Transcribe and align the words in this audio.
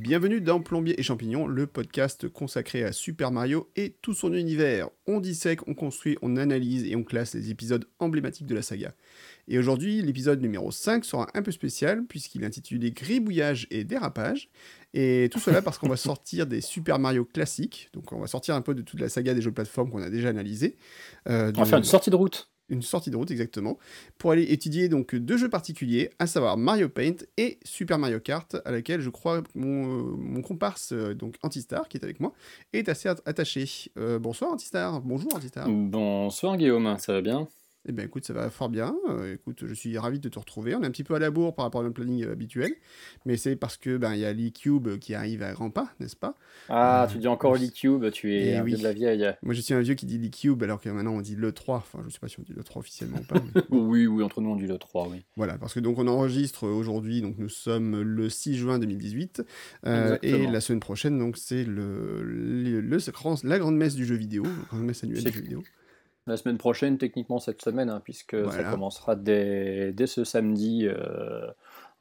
Bienvenue 0.00 0.40
dans 0.40 0.58
Plombier 0.58 0.98
et 0.98 1.02
Champignons, 1.02 1.46
le 1.46 1.66
podcast 1.66 2.26
consacré 2.26 2.82
à 2.82 2.92
Super 2.92 3.30
Mario 3.30 3.70
et 3.76 3.94
tout 4.00 4.14
son 4.14 4.32
univers. 4.32 4.88
On 5.06 5.20
dissèque, 5.20 5.68
on 5.68 5.74
construit, 5.74 6.16
on 6.22 6.38
analyse 6.38 6.84
et 6.84 6.96
on 6.96 7.04
classe 7.04 7.34
les 7.34 7.50
épisodes 7.50 7.84
emblématiques 7.98 8.46
de 8.46 8.54
la 8.54 8.62
saga. 8.62 8.94
Et 9.48 9.58
aujourd'hui, 9.58 10.00
l'épisode 10.00 10.40
numéro 10.40 10.70
5 10.70 11.04
sera 11.04 11.26
un 11.34 11.42
peu 11.42 11.52
spécial 11.52 12.06
puisqu'il 12.06 12.42
est 12.42 12.46
intitulé 12.46 12.90
Gribouillage 12.90 13.66
et 13.70 13.84
dérapage. 13.84 14.48
Et 14.94 15.28
tout 15.30 15.40
cela 15.40 15.60
parce 15.60 15.76
qu'on 15.76 15.90
va 15.90 15.98
sortir 15.98 16.46
des 16.46 16.62
Super 16.62 16.98
Mario 16.98 17.26
classiques. 17.26 17.90
Donc 17.92 18.12
on 18.12 18.18
va 18.20 18.28
sortir 18.28 18.54
un 18.54 18.62
peu 18.62 18.74
de 18.74 18.80
toute 18.80 18.98
la 18.98 19.10
saga 19.10 19.34
des 19.34 19.42
jeux 19.42 19.50
de 19.50 19.56
plateforme 19.56 19.90
qu'on 19.90 20.02
a 20.02 20.08
déjà 20.08 20.30
analysé. 20.30 20.78
Euh, 21.28 21.52
on 21.54 21.60
va 21.60 21.66
faire 21.66 21.78
une 21.78 21.84
sortie 21.84 22.08
de 22.08 22.16
route 22.16 22.50
une 22.68 22.82
sortie 22.82 23.10
de 23.10 23.16
route 23.16 23.30
exactement, 23.30 23.78
pour 24.18 24.30
aller 24.30 24.44
étudier 24.44 24.88
donc 24.88 25.14
deux 25.14 25.36
jeux 25.36 25.50
particuliers, 25.50 26.10
à 26.18 26.26
savoir 26.26 26.56
Mario 26.56 26.88
Paint 26.88 27.16
et 27.36 27.58
Super 27.64 27.98
Mario 27.98 28.20
Kart, 28.20 28.56
à 28.64 28.70
laquelle 28.70 29.00
je 29.00 29.10
crois 29.10 29.42
mon, 29.54 29.86
mon 30.16 30.42
comparse, 30.42 30.92
euh, 30.92 31.14
donc 31.14 31.36
Antistar, 31.42 31.88
qui 31.88 31.96
est 31.96 32.04
avec 32.04 32.20
moi, 32.20 32.32
est 32.72 32.88
assez 32.88 33.08
attaché. 33.08 33.66
Euh, 33.98 34.18
bonsoir 34.18 34.52
Antistar, 34.52 35.00
bonjour 35.00 35.34
Antistar. 35.34 35.68
Bonsoir 35.68 36.56
Guillaume, 36.56 36.96
ça 36.98 37.12
va 37.12 37.20
bien? 37.20 37.48
Eh 37.88 37.92
bien, 37.92 38.04
écoute, 38.04 38.24
ça 38.24 38.32
va 38.32 38.48
fort 38.48 38.68
bien. 38.68 38.94
Euh, 39.08 39.34
écoute, 39.34 39.64
je 39.66 39.74
suis 39.74 39.98
ravi 39.98 40.20
de 40.20 40.28
te 40.28 40.38
retrouver. 40.38 40.74
On 40.76 40.82
est 40.82 40.86
un 40.86 40.90
petit 40.90 41.02
peu 41.02 41.14
à 41.14 41.18
la 41.18 41.30
bourre 41.30 41.54
par 41.54 41.64
rapport 41.64 41.80
à 41.80 41.84
notre 41.84 41.94
planning 41.94 42.24
euh, 42.24 42.32
habituel, 42.32 42.72
mais 43.26 43.36
c'est 43.36 43.56
parce 43.56 43.76
que 43.76 43.96
ben 43.96 44.14
il 44.14 44.20
y 44.20 44.24
a 44.24 44.32
l'e-cube 44.32 44.98
qui 44.98 45.14
arrive 45.14 45.42
à 45.42 45.52
grands 45.52 45.70
pas, 45.70 45.92
n'est-ce 45.98 46.14
pas? 46.14 46.36
Ah, 46.68 47.08
tu 47.10 47.18
dis 47.18 47.26
encore 47.26 47.56
l'e-cube, 47.56 48.08
tu 48.12 48.34
es 48.34 48.52
eh 48.52 48.56
un 48.56 48.64
de 48.64 48.82
la 48.82 48.92
vieille. 48.92 49.34
Moi, 49.42 49.54
je 49.54 49.60
suis 49.60 49.74
un 49.74 49.80
vieux 49.80 49.94
qui 49.94 50.06
dit 50.06 50.18
l'e-cube, 50.18 50.62
alors 50.62 50.80
que 50.80 50.88
maintenant 50.90 51.14
on 51.14 51.20
dit 51.20 51.34
le 51.34 51.50
3. 51.50 51.76
Enfin, 51.76 51.98
je 52.06 52.10
sais 52.10 52.20
pas 52.20 52.28
si 52.28 52.38
on 52.38 52.42
dit 52.42 52.52
le 52.52 52.62
3 52.62 52.80
officiellement 52.80 53.18
ou 53.18 53.24
pas. 53.24 53.42
oui, 53.70 54.06
oui, 54.06 54.22
entre 54.22 54.40
nous 54.40 54.50
on 54.50 54.56
dit 54.56 54.68
le 54.68 54.78
3, 54.78 55.08
oui. 55.08 55.24
Voilà, 55.36 55.58
parce 55.58 55.74
que 55.74 55.80
donc 55.80 55.98
on 55.98 56.06
enregistre 56.06 56.68
aujourd'hui, 56.68 57.20
donc 57.20 57.36
nous 57.38 57.48
sommes 57.48 58.00
le 58.00 58.28
6 58.28 58.56
juin 58.56 58.78
2018, 58.78 59.42
euh, 59.86 60.18
et 60.22 60.46
la 60.46 60.60
semaine 60.60 60.80
prochaine, 60.80 61.18
donc 61.18 61.36
c'est 61.36 61.64
le, 61.64 62.22
le, 62.22 62.98
la 63.42 63.58
grande 63.58 63.76
messe 63.76 63.96
du 63.96 64.06
jeu 64.06 64.14
vidéo, 64.14 64.44
la 64.44 64.50
grande 64.68 64.84
messe 64.84 65.02
annuelle 65.02 65.24
du 65.24 65.32
jeu 65.32 65.42
vidéo. 65.42 65.62
La 66.26 66.36
semaine 66.36 66.58
prochaine, 66.58 66.98
techniquement 66.98 67.40
cette 67.40 67.62
semaine, 67.62 67.90
hein, 67.90 68.00
puisque 68.02 68.36
ça 68.52 68.62
commencera 68.64 69.16
dès, 69.16 69.92
dès 69.92 70.06
ce 70.06 70.22
samedi 70.22 70.86
euh, 70.86 71.50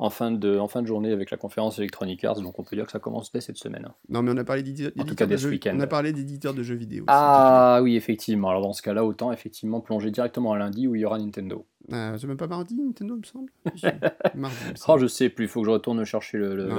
en 0.01 0.09
fin, 0.09 0.31
de, 0.31 0.57
en 0.57 0.67
fin 0.67 0.81
de 0.81 0.87
journée 0.87 1.11
avec 1.11 1.29
la 1.29 1.37
conférence 1.37 1.77
Electronic 1.77 2.23
Arts, 2.23 2.41
donc 2.41 2.57
on 2.57 2.63
peut 2.63 2.75
dire 2.75 2.87
que 2.87 2.91
ça 2.91 2.97
commence 2.97 3.31
dès 3.31 3.39
cette 3.39 3.57
semaine. 3.57 3.87
Non, 4.09 4.23
mais 4.23 4.31
on 4.31 4.37
a 4.37 4.43
parlé 4.43 4.63
d'éditeurs 4.63 4.91
de, 5.27 5.37
jeux, 5.37 5.59
on 5.67 5.79
a 5.79 5.85
parlé 5.85 6.11
d'éditeurs 6.11 6.55
de 6.55 6.63
jeux 6.63 6.73
vidéo. 6.73 7.05
ah 7.07 7.81
oui, 7.83 7.95
effectivement. 7.95 8.49
Alors 8.49 8.63
dans 8.63 8.73
ce 8.73 8.81
cas-là, 8.81 9.05
autant 9.05 9.31
effectivement 9.31 9.79
plonger 9.79 10.09
directement 10.09 10.53
à 10.53 10.57
lundi 10.57 10.87
où 10.87 10.95
il 10.95 11.01
y 11.01 11.05
aura 11.05 11.19
Nintendo. 11.19 11.67
Ah, 11.91 12.15
c'est 12.17 12.25
même 12.25 12.37
pas 12.37 12.47
mardi, 12.47 12.81
Nintendo, 12.81 13.15
il 13.15 13.19
me 13.19 13.23
semble. 13.23 13.51
mardi, 14.35 14.57
Oh, 14.87 14.97
je 14.97 15.05
sais 15.05 15.29
plus, 15.29 15.45
il 15.45 15.47
faut 15.47 15.61
que 15.61 15.67
je 15.67 15.71
retourne 15.71 16.03
chercher 16.03 16.39
le, 16.39 16.55
le, 16.55 16.69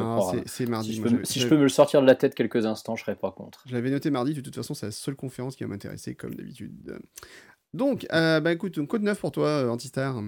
C'est 0.46 0.66
mardi. 0.66 0.88
Si, 0.88 0.96
je, 0.96 1.02
peux, 1.02 1.24
si 1.24 1.38
je, 1.38 1.46
peux, 1.46 1.56
me 1.56 1.62
le 1.62 1.68
sortir 1.68 2.02
de 2.02 2.06
la 2.06 2.16
tête 2.16 2.34
quelques 2.34 2.66
instants, 2.66 2.96
je 2.96 3.04
serais 3.04 3.14
pas 3.14 3.30
contre. 3.30 3.62
Je 3.66 3.74
l'avais 3.74 3.90
noté 3.90 4.10
mardi, 4.10 4.34
de 4.34 4.40
toute 4.40 4.56
façon, 4.56 4.74
c'est 4.74 4.86
la 4.86 4.92
seule 4.92 5.14
conférence 5.14 5.54
qui 5.54 5.62
va 5.62 5.68
m'intéresser, 5.68 6.16
comme 6.16 6.34
d'habitude. 6.34 7.00
Donc, 7.72 8.04
euh, 8.12 8.40
bah 8.40 8.52
écoute, 8.52 8.84
code 8.86 9.02
neuf 9.02 9.20
pour 9.20 9.30
toi, 9.30 9.46
euh, 9.46 9.68
Antistar. 9.68 10.20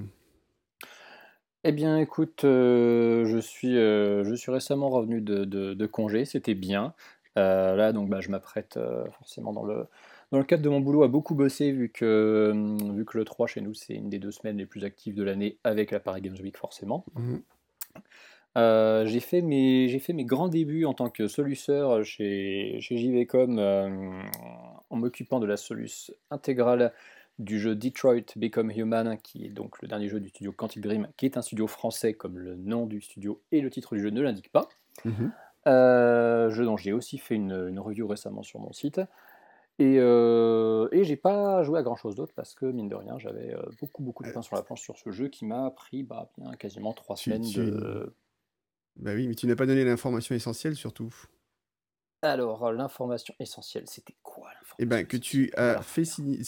Eh 1.66 1.72
bien, 1.72 1.96
écoute, 1.96 2.44
euh, 2.44 3.24
je, 3.24 3.38
suis, 3.38 3.78
euh, 3.78 4.22
je 4.22 4.34
suis 4.34 4.52
récemment 4.52 4.90
revenu 4.90 5.22
de, 5.22 5.44
de, 5.44 5.86
congé, 5.86 6.26
c'était 6.26 6.54
bien. 6.54 6.92
Euh, 7.38 7.74
là, 7.74 7.92
donc, 7.92 8.10
bah, 8.10 8.20
je 8.20 8.28
m'apprête 8.28 8.78
forcément 9.16 9.54
dans 9.54 9.64
le, 9.64 9.86
dans 10.30 10.36
le 10.36 10.44
cadre 10.44 10.62
de 10.62 10.68
mon 10.68 10.80
boulot 10.80 11.04
à 11.04 11.08
beaucoup 11.08 11.34
bosser, 11.34 11.72
vu 11.72 11.88
que, 11.88 12.52
vu 12.92 13.06
que 13.06 13.16
le 13.16 13.24
3 13.24 13.46
chez 13.46 13.62
nous, 13.62 13.72
c'est 13.72 13.94
une 13.94 14.10
des 14.10 14.18
deux 14.18 14.30
semaines 14.30 14.58
les 14.58 14.66
plus 14.66 14.84
actives 14.84 15.14
de 15.14 15.22
l'année 15.22 15.56
avec 15.64 15.90
la 15.90 16.00
Paris 16.00 16.20
Games 16.20 16.36
Week, 16.42 16.58
forcément. 16.58 17.06
Mmh. 17.14 19.06
j'ai 19.06 19.20
fait, 19.20 19.40
mes, 19.40 19.88
j'ai 19.88 20.00
fait 20.00 20.12
mes 20.12 20.26
grands 20.26 20.48
débuts 20.48 20.84
en 20.84 20.92
tant 20.92 21.08
que 21.08 21.28
soluceur 21.28 22.04
chez, 22.04 22.76
chez 22.82 22.98
JVcom 22.98 23.58
en 23.58 24.96
m'occupant 24.96 25.40
de 25.40 25.46
la 25.46 25.56
soluce 25.56 26.12
intégrale 26.30 26.92
du 27.38 27.58
jeu 27.58 27.74
Detroit 27.74 28.36
Become 28.36 28.70
Human, 28.70 29.18
qui 29.18 29.44
est 29.44 29.50
donc 29.50 29.82
le 29.82 29.88
dernier 29.88 30.08
jeu 30.08 30.20
du 30.20 30.28
studio 30.28 30.52
Quantic 30.52 30.82
Dream, 30.82 31.08
qui 31.16 31.26
est 31.26 31.36
un 31.36 31.42
studio 31.42 31.66
français 31.66 32.14
comme 32.14 32.38
le 32.38 32.54
nom 32.54 32.86
du 32.86 33.00
studio 33.00 33.40
et 33.52 33.60
le 33.60 33.70
titre 33.70 33.94
du 33.94 34.02
jeu 34.02 34.10
ne 34.10 34.22
l'indiquent 34.22 34.52
pas. 34.52 34.68
Euh, 35.66 36.50
jeu 36.50 36.64
dont 36.64 36.76
j'ai 36.76 36.92
aussi 36.92 37.18
fait 37.18 37.34
une, 37.34 37.78
review 37.78 38.06
récemment 38.06 38.42
sur 38.42 38.60
mon 38.60 38.72
site. 38.72 39.00
Et, 39.80 39.96
euh, 39.98 40.88
et 40.92 41.02
j'ai 41.02 41.16
pas 41.16 41.64
joué 41.64 41.80
à 41.80 41.82
grand 41.82 41.96
chose 41.96 42.14
d'autre 42.14 42.32
parce 42.36 42.54
que, 42.54 42.66
mine 42.66 42.88
de 42.88 42.94
rien, 42.94 43.18
j'avais 43.18 43.52
euh, 43.54 43.62
beaucoup, 43.80 44.04
beaucoup 44.04 44.22
de 44.22 44.30
pain 44.30 44.42
sur 44.42 44.54
la 44.54 44.62
planche 44.62 44.82
sur 44.82 44.96
ce 44.96 45.10
jeu 45.10 45.28
qui 45.28 45.44
m'a 45.44 45.70
pris 45.70 46.04
bah, 46.04 46.30
bien 46.38 46.52
quasiment 46.54 46.92
trois 46.92 47.16
semaines 47.16 47.42
de. 47.42 48.14
Bah 48.96 49.12
oui, 49.14 49.26
mais 49.26 49.34
tu 49.34 49.48
n'as 49.48 49.56
pas 49.56 49.66
donné 49.66 49.84
l'information 49.84 50.36
essentielle 50.36 50.76
surtout. 50.76 51.12
Alors, 52.22 52.72
l'information 52.72 53.34
essentielle, 53.40 53.84
c'était 53.88 54.14
quoi 54.34 54.48
Eh 54.78 54.86
ben, 54.86 55.06
que 55.06 55.16
tu 55.16 55.52
as 55.56 55.82
fait, 55.82 56.04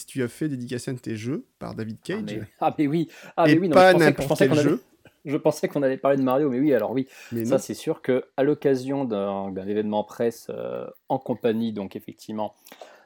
tu 0.07 0.23
as 0.23 0.27
fait 0.27 0.49
dédicacer 0.49 0.93
de 0.93 0.99
tes 0.99 1.15
jeux 1.15 1.45
par 1.59 1.75
David 1.75 1.97
ah, 1.99 2.05
Cage. 2.05 2.39
Ah 2.59 2.75
mais, 2.77 2.87
oui, 2.87 3.07
ah 3.35 3.45
mais 3.45 3.57
oui, 3.57 3.69
non, 3.69 3.75
pas 3.75 3.93
n'importe 3.93 4.37
quel 4.37 4.53
jeu. 4.55 4.83
je 5.25 5.37
pensais 5.37 5.67
qu'on 5.67 5.83
allait 5.83 5.97
parler 5.97 6.17
de 6.17 6.23
Mario, 6.23 6.49
mais 6.49 6.59
oui, 6.59 6.73
alors 6.73 6.91
oui. 6.91 7.07
Mais 7.31 7.45
ça, 7.45 7.59
c'est 7.59 7.73
sûr 7.73 8.01
que 8.01 8.25
à 8.37 8.43
l'occasion 8.43 9.05
d'un 9.05 9.67
événement 9.67 10.03
presse 10.03 10.47
euh, 10.49 10.87
en 11.09 11.19
compagnie, 11.19 11.73
donc 11.73 11.95
effectivement, 11.95 12.53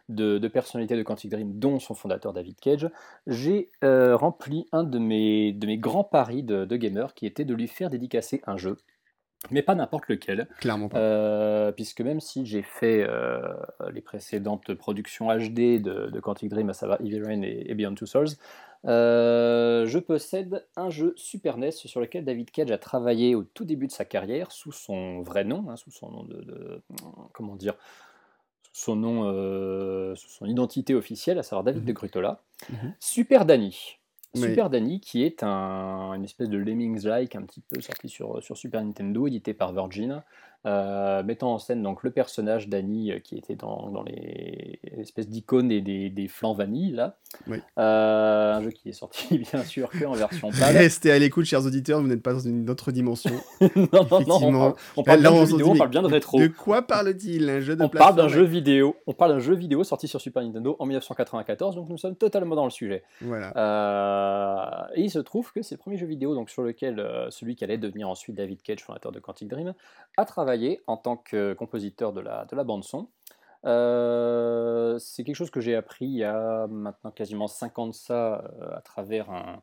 de, 0.09 0.47
personnalités 0.47 0.95
de 0.95 1.03
Quantic 1.03 1.31
Dream, 1.31 1.57
dont 1.57 1.79
son 1.79 1.95
fondateur 1.95 2.33
David 2.33 2.59
Cage, 2.59 2.89
j'ai 3.27 3.69
euh, 3.83 4.15
rempli 4.15 4.67
un 4.71 4.83
de 4.83 4.99
mes, 4.99 5.53
de 5.53 5.65
mes 5.65 5.77
grands 5.77 6.03
paris 6.03 6.43
de, 6.43 6.65
de 6.65 6.75
gamer, 6.75 7.13
qui 7.13 7.25
était 7.25 7.45
de 7.45 7.53
lui 7.53 7.67
faire 7.67 7.89
dédicacer 7.89 8.41
un 8.45 8.57
jeu 8.57 8.77
mais 9.49 9.61
pas 9.61 9.75
n'importe 9.75 10.07
lequel. 10.07 10.47
Clairement 10.59 10.89
pas. 10.89 10.97
Euh, 10.99 11.71
puisque 11.71 12.01
même 12.01 12.19
si 12.19 12.45
j'ai 12.45 12.61
fait 12.61 13.03
euh, 13.07 13.41
les 13.91 14.01
précédentes 14.01 14.73
productions 14.75 15.27
HD 15.35 15.81
de, 15.81 16.19
Quantic 16.19 16.49
Dream, 16.49 16.69
à 16.69 16.73
savoir 16.73 17.01
Evil 17.01 17.23
Rain 17.23 17.41
et, 17.41 17.73
Beyond 17.73 17.95
Two 17.95 18.05
Souls, 18.05 18.29
euh, 18.85 19.85
je 19.87 19.99
possède 19.99 20.65
un 20.75 20.89
jeu 20.89 21.13
Super 21.15 21.57
NES 21.57 21.71
sur 21.71 22.01
lequel 22.01 22.25
David 22.25 22.51
Cage 22.51 22.71
a 22.71 22.77
travaillé 22.77 23.35
au 23.35 23.43
tout 23.43 23.65
début 23.65 23.87
de 23.87 23.91
sa 23.91 24.05
carrière 24.05 24.51
sous 24.51 24.71
son 24.71 25.21
vrai 25.21 25.43
nom, 25.43 25.65
hein, 25.69 25.75
sous 25.75 25.91
son 25.91 26.09
nom 26.09 26.23
de, 26.23 26.81
comment 27.33 27.55
dire, 27.55 27.75
son 28.73 28.95
nom, 28.95 30.15
son 30.15 30.45
identité 30.45 30.95
officielle, 30.95 31.39
à 31.39 31.43
savoir 31.43 31.63
David 31.63 31.81
mhm. 31.81 31.87
de 31.87 31.93
Grutola. 31.93 32.41
Mhm. 32.69 32.93
Super 32.99 33.45
Danny. 33.45 33.99
Super 34.33 34.69
Danny, 34.69 34.99
qui 34.99 35.23
est 35.23 35.43
un, 35.43 36.13
une 36.13 36.23
espèce 36.23 36.49
de 36.49 36.57
Lemmings-like, 36.57 37.35
un 37.35 37.41
petit 37.43 37.61
peu 37.61 37.81
sorti 37.81 38.07
sur, 38.07 38.41
sur 38.41 38.57
Super 38.57 38.83
Nintendo, 38.83 39.27
édité 39.27 39.53
par 39.53 39.73
Virgin, 39.73 40.23
euh, 40.67 41.23
mettant 41.23 41.55
en 41.55 41.57
scène 41.57 41.81
donc 41.81 42.03
le 42.03 42.11
personnage 42.11 42.67
d'Annie 42.67 43.11
euh, 43.11 43.17
qui 43.17 43.35
était 43.35 43.55
dans, 43.55 43.89
dans 43.89 44.03
les 44.03 44.79
espèces 44.99 45.27
d'icônes 45.27 45.71
et 45.71 45.81
des, 45.81 46.11
des 46.11 46.27
flancs 46.27 46.53
vanille 46.53 46.91
là. 46.91 47.17
Euh, 47.79 48.53
un 48.53 48.61
jeu 48.61 48.69
qui 48.69 48.89
est 48.89 48.93
sorti 48.93 49.39
bien 49.51 49.63
sûr 49.63 49.89
que 49.89 50.05
en 50.05 50.11
version 50.11 50.51
pâle. 50.51 50.77
Restez 50.77 51.11
à 51.11 51.17
l'écoute, 51.17 51.45
chers 51.45 51.65
auditeurs, 51.65 51.99
vous 51.99 52.07
n'êtes 52.07 52.21
pas 52.21 52.33
dans 52.33 52.41
une 52.41 52.69
autre 52.69 52.91
dimension. 52.91 53.31
non, 53.75 54.05
non, 54.11 54.51
non, 54.51 54.75
on 54.97 55.03
parle, 55.03 55.25
on 55.25 55.43
vidéo, 55.45 55.69
on 55.69 55.75
parle 55.75 55.89
bien 55.89 56.03
de 56.03 56.07
rétro. 56.07 56.39
De 56.39 56.47
quoi 56.47 56.83
parle-t-il 56.83 57.49
Un 57.49 57.59
jeu 57.59 57.75
de 57.75 57.83
On 57.83 57.89
parle 57.89 58.15
d'un 58.15 58.27
jeu 58.27 58.43
vidéo. 58.43 58.95
On 59.07 59.13
parle 59.13 59.31
d'un 59.31 59.39
jeu 59.39 59.55
vidéo 59.55 59.83
sorti 59.83 60.07
sur 60.07 60.21
Super 60.21 60.43
Nintendo 60.43 60.75
en 60.77 60.85
1994, 60.85 61.75
donc 61.75 61.89
nous 61.89 61.97
sommes 61.97 62.15
totalement 62.15 62.55
dans 62.55 62.65
le 62.65 62.69
sujet. 62.69 63.03
Voilà. 63.21 64.89
et 64.93 65.01
il 65.01 65.09
se 65.09 65.19
trouve 65.19 65.51
que 65.53 65.63
c'est 65.63 65.73
le 65.73 65.79
premier 65.79 65.97
jeu 65.97 66.05
vidéo 66.05 66.35
donc 66.35 66.51
sur 66.51 66.61
lequel 66.61 67.03
celui 67.31 67.55
qui 67.55 67.63
allait 67.63 67.79
devenir 67.79 68.07
ensuite 68.07 68.35
David 68.35 68.61
Cage, 68.61 68.83
fondateur 68.83 69.11
de 69.11 69.19
Quantic 69.19 69.47
Dream, 69.47 69.73
a 70.17 70.25
travaillé 70.25 70.50
en 70.87 70.97
tant 70.97 71.17
que 71.17 71.53
compositeur 71.53 72.13
de 72.13 72.21
la, 72.21 72.45
de 72.45 72.55
la 72.55 72.63
bande-son. 72.63 73.09
Euh, 73.65 74.97
c'est 74.97 75.23
quelque 75.23 75.35
chose 75.35 75.51
que 75.51 75.61
j'ai 75.61 75.75
appris 75.75 76.05
il 76.05 76.17
y 76.17 76.23
a 76.23 76.65
maintenant 76.67 77.11
quasiment 77.11 77.47
5 77.47 77.77
ans 77.79 77.87
de 77.87 77.93
ça 77.93 78.43
euh, 78.59 78.75
à 78.75 78.81
travers 78.81 79.29
un, 79.29 79.61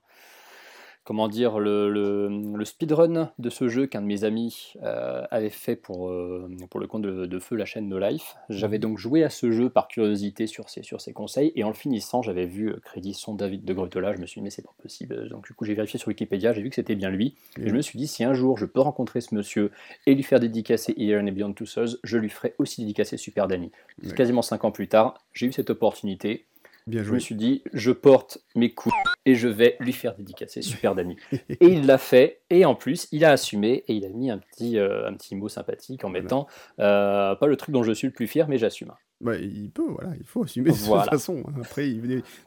comment 1.08 1.28
dire, 1.28 1.58
le, 1.58 1.88
le, 1.88 2.64
speedrun 2.66 3.32
de 3.38 3.49
ce 3.49 3.69
jeu 3.69 3.87
qu'un 3.87 4.02
de 4.02 4.06
mes 4.06 4.25
amis 4.25 4.75
euh, 4.82 5.25
avait 5.31 5.49
fait 5.49 5.75
pour, 5.75 6.10
euh, 6.10 6.55
pour 6.69 6.81
le 6.81 6.87
compte 6.87 7.00
de, 7.00 7.38
Feu, 7.38 7.56
la 7.56 7.64
chaîne 7.64 7.88
No 7.88 7.99
Life. 7.99 8.34
J'avais 8.50 8.78
donc 8.78 8.99
joué 8.99 9.25
à 9.25 9.31
ce 9.31 9.50
jeu 9.50 9.70
par 9.70 9.88
curiosité 9.88 10.46
sur 10.46 10.69
ses, 10.69 10.82
sur 10.82 11.00
ses 11.00 11.14
conseils, 11.14 11.50
et 11.56 11.64
en 11.64 11.69
le 11.69 11.75
finissant, 11.75 12.20
j'avais 12.20 12.44
vu 12.44 12.69
euh, 12.69 12.78
crédit 12.84 13.14
son 13.14 13.32
David 13.32 13.64
de 13.64 13.72
Gretola, 13.72 14.12
je 14.14 14.20
me 14.20 14.26
suis 14.26 14.43
dit, 14.43 14.44
mais 14.44 14.50
c'est 14.50 14.60
pas 14.60 14.75
possible. 14.82 15.31
Donc 15.31 15.46
du 15.46 15.55
coup, 15.55 15.64
j'ai 15.64 15.72
vérifié 15.72 15.99
sur 15.99 16.08
Wikipédia, 16.08 16.52
j'ai 16.52 16.60
vu 16.60 16.69
que 16.69 16.75
c'était 16.75 16.94
bien 16.94 17.08
lui, 17.08 17.37
et 17.58 17.70
je 17.70 17.75
me 17.75 17.81
suis 17.81 17.99
dit, 17.99 18.06
si 18.06 18.22
un 18.22 18.34
jour 18.34 18.58
je 18.58 18.66
peux 18.66 18.81
rencontrer 18.81 19.22
ce 19.22 19.34
monsieur 19.34 19.70
et 20.05 20.14
lui 20.14 20.22
faire 20.22 20.40
dédicacer 20.40 20.94
Here 20.99 21.22
and 21.22 21.32
Beyond 21.32 21.55
Two 21.55 21.64
Souls, 21.64 21.96
je 22.05 22.19
lui 22.19 22.28
ferai 22.28 22.55
aussi 22.58 22.82
dédicacer 22.82 23.16
Super 23.16 23.49
Danny. 23.49 23.72
Quasiment 24.14 24.43
5 24.43 24.62
ans 24.62 24.72
plus 24.72 24.88
tard, 24.88 25.14
j'ai 25.32 25.46
eu 25.46 25.52
cette 25.52 25.70
opportunité, 25.70 26.44
je 26.90 27.12
me 27.12 27.19
suis 27.19 27.35
dit, 27.35 27.62
je 27.73 27.90
porte 27.90 28.38
mes 28.55 28.73
coups 28.73 28.94
et 29.26 29.35
je 29.35 29.49
vais 29.49 29.76
lui 29.81 29.93
faire 29.93 30.14
dédicacer 30.14 30.62
Super 30.62 30.94
Danny. 30.94 31.17
et 31.32 31.67
il 31.67 31.87
l'a 31.87 31.99
fait, 31.99 32.43
et 32.50 32.64
en 32.64 32.75
plus, 32.75 33.08
il 33.12 33.25
a 33.25 33.32
assumé 33.32 33.85
et 33.88 33.94
il 33.94 34.05
a 34.05 34.08
mis 34.08 34.31
un 34.31 34.38
petit, 34.38 34.79
euh, 34.79 35.08
un 35.08 35.14
petit 35.14 35.35
mot 35.37 35.49
sympathique 35.49 36.05
en 36.05 36.08
mettant, 36.08 36.46
euh, 36.81 37.35
pas 37.35 37.46
le 37.46 37.56
truc 37.56 37.73
dont 37.73 37.82
je 37.82 37.93
suis 37.93 38.06
le 38.06 38.12
plus 38.12 38.26
fier, 38.26 38.49
mais 38.49 38.58
j'assume. 38.58 38.93
Bah, 39.20 39.37
il 39.37 39.69
peut, 39.73 39.82
voilà, 39.88 40.12
il 40.17 40.25
faut 40.25 40.44
assumer 40.44 40.70
de 40.70 40.76
Voilà. 40.76 41.03
toute 41.03 41.11
façon. 41.12 41.43
Après, 41.61 41.93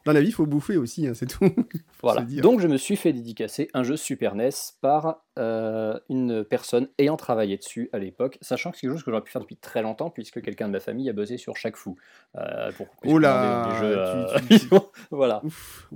dans 0.06 0.14
la 0.14 0.22
vie, 0.22 0.30
il 0.30 0.34
faut 0.34 0.46
bouffer 0.46 0.78
aussi, 0.78 1.06
hein, 1.06 1.14
c'est 1.14 1.26
tout. 1.26 1.40
Voilà. 2.02 2.22
Donc 2.22 2.62
je 2.62 2.68
me 2.68 2.78
suis 2.78 2.96
fait 2.96 3.12
dédicacer 3.14 3.68
un 3.74 3.84
jeu 3.84 3.96
Super 3.98 4.36
NES 4.36 4.50
par 4.82 5.24
euh, 5.38 6.00
une 6.10 6.44
personne 6.46 6.88
ayant 6.98 7.18
travaillé 7.18 7.58
dessus 7.58 7.90
à 7.94 8.00
l'époque, 8.00 8.38
sachant 8.42 8.72
que 8.72 8.78
c'est 8.78 8.82
quelque 8.88 8.94
chose 8.96 9.04
que 9.04 9.12
j'aurais 9.12 9.22
pu 9.24 9.32
faire 9.32 9.42
depuis 9.42 9.58
très 9.58 9.82
longtemps 9.84 10.10
puisque 10.10 10.42
quelqu'un 10.42 10.68
de 10.68 10.72
ma 10.72 10.80
famille 10.80 11.10
a 11.10 11.14
bossé 11.14 11.38
sur 11.38 11.58
chaque 11.58 11.76
fou. 11.76 11.96
Euh, 12.38 12.72
pour 12.72 12.88
Oh 13.06 13.18
là, 13.20 13.68
puisqu'on 13.68 13.86
a 13.86 14.40
des- 14.40 14.48
des 14.48 14.56
jeux, 14.56 14.56
tu- 14.56 14.56
euh, 14.56 14.58
tu- 14.60 14.70
tu- 14.70 14.76
voilà. 15.12 15.44
Ouf. 15.46 15.88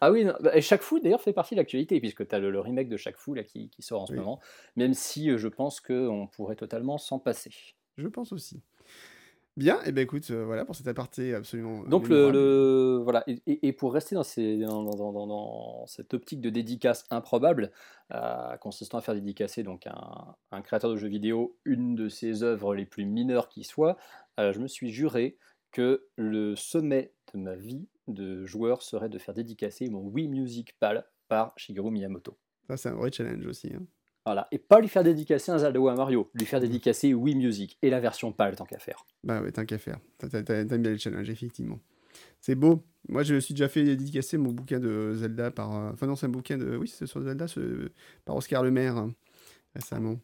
Ah 0.00 0.10
oui, 0.10 0.24
non, 0.24 0.32
bah, 0.40 0.56
et 0.56 0.62
chaque 0.62 0.82
fou 0.82 0.98
d'ailleurs 0.98 1.20
fait 1.20 1.32
partie 1.34 1.54
de 1.54 1.60
l'actualité 1.60 2.00
puisque 2.00 2.26
tu 2.26 2.34
as 2.34 2.38
le, 2.38 2.50
le 2.50 2.58
remake 2.60 2.88
de 2.88 2.96
chaque 2.96 3.18
fou 3.18 3.34
là, 3.34 3.44
qui, 3.44 3.68
qui 3.68 3.82
sort 3.82 4.00
en 4.02 4.06
ce 4.06 4.14
moment, 4.14 4.40
même 4.76 4.94
si 4.94 5.30
euh, 5.30 5.36
je 5.36 5.48
pense 5.48 5.80
qu'on 5.80 6.26
pourrait 6.34 6.56
totalement 6.56 6.96
s'en 6.96 7.18
passer. 7.18 7.52
Je 7.98 8.08
pense 8.08 8.32
aussi. 8.32 8.62
Bien, 9.58 9.82
et 9.84 9.92
ben 9.92 10.00
écoute, 10.02 10.30
euh, 10.30 10.44
voilà 10.46 10.64
pour 10.64 10.74
cet 10.74 10.88
aparté 10.88 11.34
absolument. 11.34 11.82
Donc 11.84 12.08
le, 12.08 13.00
voilà 13.04 13.22
et, 13.26 13.72
pour 13.74 13.92
rester 13.92 14.14
dans, 14.14 14.22
ces, 14.22 14.56
dans, 14.56 14.82
dans- 14.82 15.12
dans- 15.12 15.26
dans 15.26 15.86
cette 15.86 16.14
optique 16.14 16.40
de 16.40 16.48
dédicace 16.48 17.04
improbable, 17.10 17.70
euh, 18.14 18.56
consistant 18.56 18.96
à 18.98 19.02
faire 19.02 19.14
dédicacer 19.14 19.62
donc 19.62 19.86
un, 19.86 20.36
un 20.52 20.62
créateur 20.62 20.90
de 20.90 20.96
jeux 20.96 21.08
vidéo 21.08 21.58
une 21.66 21.94
de 21.94 22.08
ses 22.08 22.42
œuvres 22.42 22.74
les 22.74 22.86
plus 22.86 23.04
mineures 23.04 23.50
qui 23.50 23.62
soit, 23.64 23.98
euh, 24.40 24.54
je 24.54 24.58
me 24.60 24.68
suis 24.68 24.90
juré 24.90 25.36
que 25.70 26.06
le 26.16 26.56
sommet 26.56 27.12
de 27.34 27.38
ma 27.38 27.54
vie 27.54 27.88
de 28.08 28.46
joueur 28.46 28.80
serait 28.82 29.10
de 29.10 29.18
faire 29.18 29.34
dédicacer 29.34 29.90
mon 29.90 30.00
Wii 30.06 30.28
Music 30.28 30.74
PAL 30.80 31.04
par 31.28 31.52
Shigeru 31.58 31.90
Miyamoto. 31.90 32.38
Ça, 32.68 32.76
c'est 32.78 32.88
un 32.88 32.94
vrai 32.94 33.12
challenge 33.12 33.46
aussi. 33.46 33.70
hein. 33.74 33.84
Voilà, 34.24 34.46
et 34.52 34.58
pas 34.58 34.80
lui 34.80 34.88
faire 34.88 35.02
dédicacer 35.02 35.50
un 35.50 35.58
Zelda 35.58 35.80
ou 35.80 35.88
un 35.88 35.96
Mario, 35.96 36.30
lui 36.34 36.46
faire 36.46 36.60
dédicacer 36.60 37.12
Wii 37.12 37.34
Music 37.34 37.76
et 37.82 37.90
la 37.90 37.98
version 37.98 38.30
PAL 38.32 38.54
tant 38.54 38.64
qu'à 38.64 38.78
faire. 38.78 39.04
Bah 39.24 39.40
ouais, 39.42 39.50
tant 39.50 39.64
qu'à 39.64 39.78
faire. 39.78 39.98
T'aimes 40.18 40.66
bien 40.82 40.92
les 40.92 40.98
challenges, 40.98 41.28
effectivement. 41.28 41.80
C'est 42.40 42.54
beau. 42.54 42.84
Moi, 43.08 43.24
je 43.24 43.34
me 43.34 43.40
suis 43.40 43.54
déjà 43.54 43.68
fait 43.68 43.82
dédicacer 43.82 44.38
mon 44.38 44.52
bouquin 44.52 44.78
de 44.78 45.12
Zelda 45.14 45.50
par. 45.50 45.74
euh, 45.74 45.90
Enfin, 45.92 46.06
non, 46.06 46.14
c'est 46.14 46.26
un 46.26 46.30
bouquin 46.30 46.56
de. 46.56 46.76
Oui, 46.76 46.86
c'est 46.86 47.06
sur 47.06 47.20
Zelda, 47.20 47.48
ce- 47.48 47.90
par 48.24 48.36
Oscar 48.36 48.62
Lemaire, 48.62 48.96
hein, 48.96 49.12
récemment. 49.74 50.20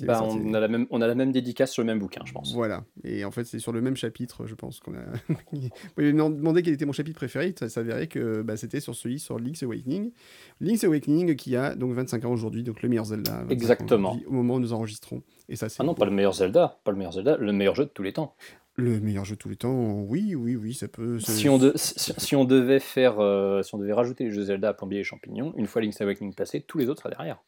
Bah, 0.00 0.22
on, 0.24 0.54
a 0.54 0.60
la 0.60 0.68
même, 0.68 0.86
on 0.90 1.02
a 1.02 1.06
la 1.06 1.14
même 1.14 1.32
dédicace 1.32 1.70
sur 1.72 1.82
le 1.82 1.86
même 1.86 1.98
bouquin, 1.98 2.22
je 2.24 2.32
pense. 2.32 2.54
Voilà. 2.54 2.84
Et 3.04 3.24
en 3.24 3.30
fait, 3.30 3.44
c'est 3.44 3.58
sur 3.58 3.72
le 3.72 3.80
même 3.82 3.96
chapitre, 3.96 4.46
je 4.46 4.54
pense 4.54 4.80
qu'on 4.80 4.94
a. 4.94 5.02
Il 5.98 6.14
m'a 6.14 6.28
demandé 6.30 6.62
quel 6.62 6.72
était 6.74 6.86
mon 6.86 6.92
chapitre 6.92 7.16
préféré. 7.16 7.54
Ça 7.58 7.68
s'avérait 7.68 8.06
que 8.06 8.42
bah, 8.42 8.56
c'était 8.56 8.80
sur 8.80 8.94
celui 8.94 9.18
sur 9.18 9.38
Link's 9.38 9.62
Awakening. 9.62 10.12
Link's 10.60 10.84
Awakening 10.84 11.36
qui 11.36 11.56
a 11.56 11.74
donc 11.74 11.92
25 11.92 12.24
ans 12.24 12.32
aujourd'hui, 12.32 12.62
donc 12.62 12.82
le 12.82 12.88
meilleur 12.88 13.04
Zelda. 13.04 13.32
25 13.32 13.44
ans 13.44 13.48
Exactement. 13.50 14.18
Au 14.26 14.32
moment 14.32 14.54
où 14.54 14.60
nous 14.60 14.72
enregistrons. 14.72 15.22
Et 15.48 15.56
ça, 15.56 15.68
c'est 15.68 15.82
Ah 15.82 15.84
non, 15.84 15.94
pas 15.94 16.06
le 16.06 16.10
meilleur 16.12 16.34
Zelda, 16.34 16.80
pas 16.84 16.90
le 16.90 16.96
meilleur 16.96 17.12
Zelda, 17.12 17.36
le 17.36 17.52
meilleur 17.52 17.74
jeu 17.74 17.84
de 17.84 17.90
tous 17.90 18.02
les 18.02 18.12
temps. 18.14 18.34
le 18.76 19.00
meilleur 19.00 19.26
jeu 19.26 19.34
de 19.34 19.38
tous 19.38 19.50
les 19.50 19.56
temps. 19.56 20.00
Oui, 20.00 20.34
oui, 20.34 20.56
oui, 20.56 20.72
ça 20.72 20.88
peut. 20.88 21.18
ça- 21.20 21.32
Si 21.32 21.48
on, 21.50 21.58
de- 21.58 21.72
si, 21.76 22.14
si 22.16 22.34
on 22.36 22.46
devait 22.46 22.80
faire, 22.80 23.20
euh, 23.20 23.62
si 23.62 23.74
on 23.74 23.78
devait 23.78 23.92
rajouter 23.92 24.24
les 24.24 24.30
jeux 24.30 24.44
Zelda 24.44 24.70
à 24.70 24.72
plombier 24.74 24.96
les 24.98 25.04
champignons, 25.04 25.52
une 25.58 25.66
fois 25.66 25.82
Link's 25.82 26.00
Awakening 26.00 26.32
passé, 26.34 26.62
tous 26.62 26.78
les 26.78 26.88
autres 26.88 27.02
seraient 27.02 27.14
derrière. 27.14 27.42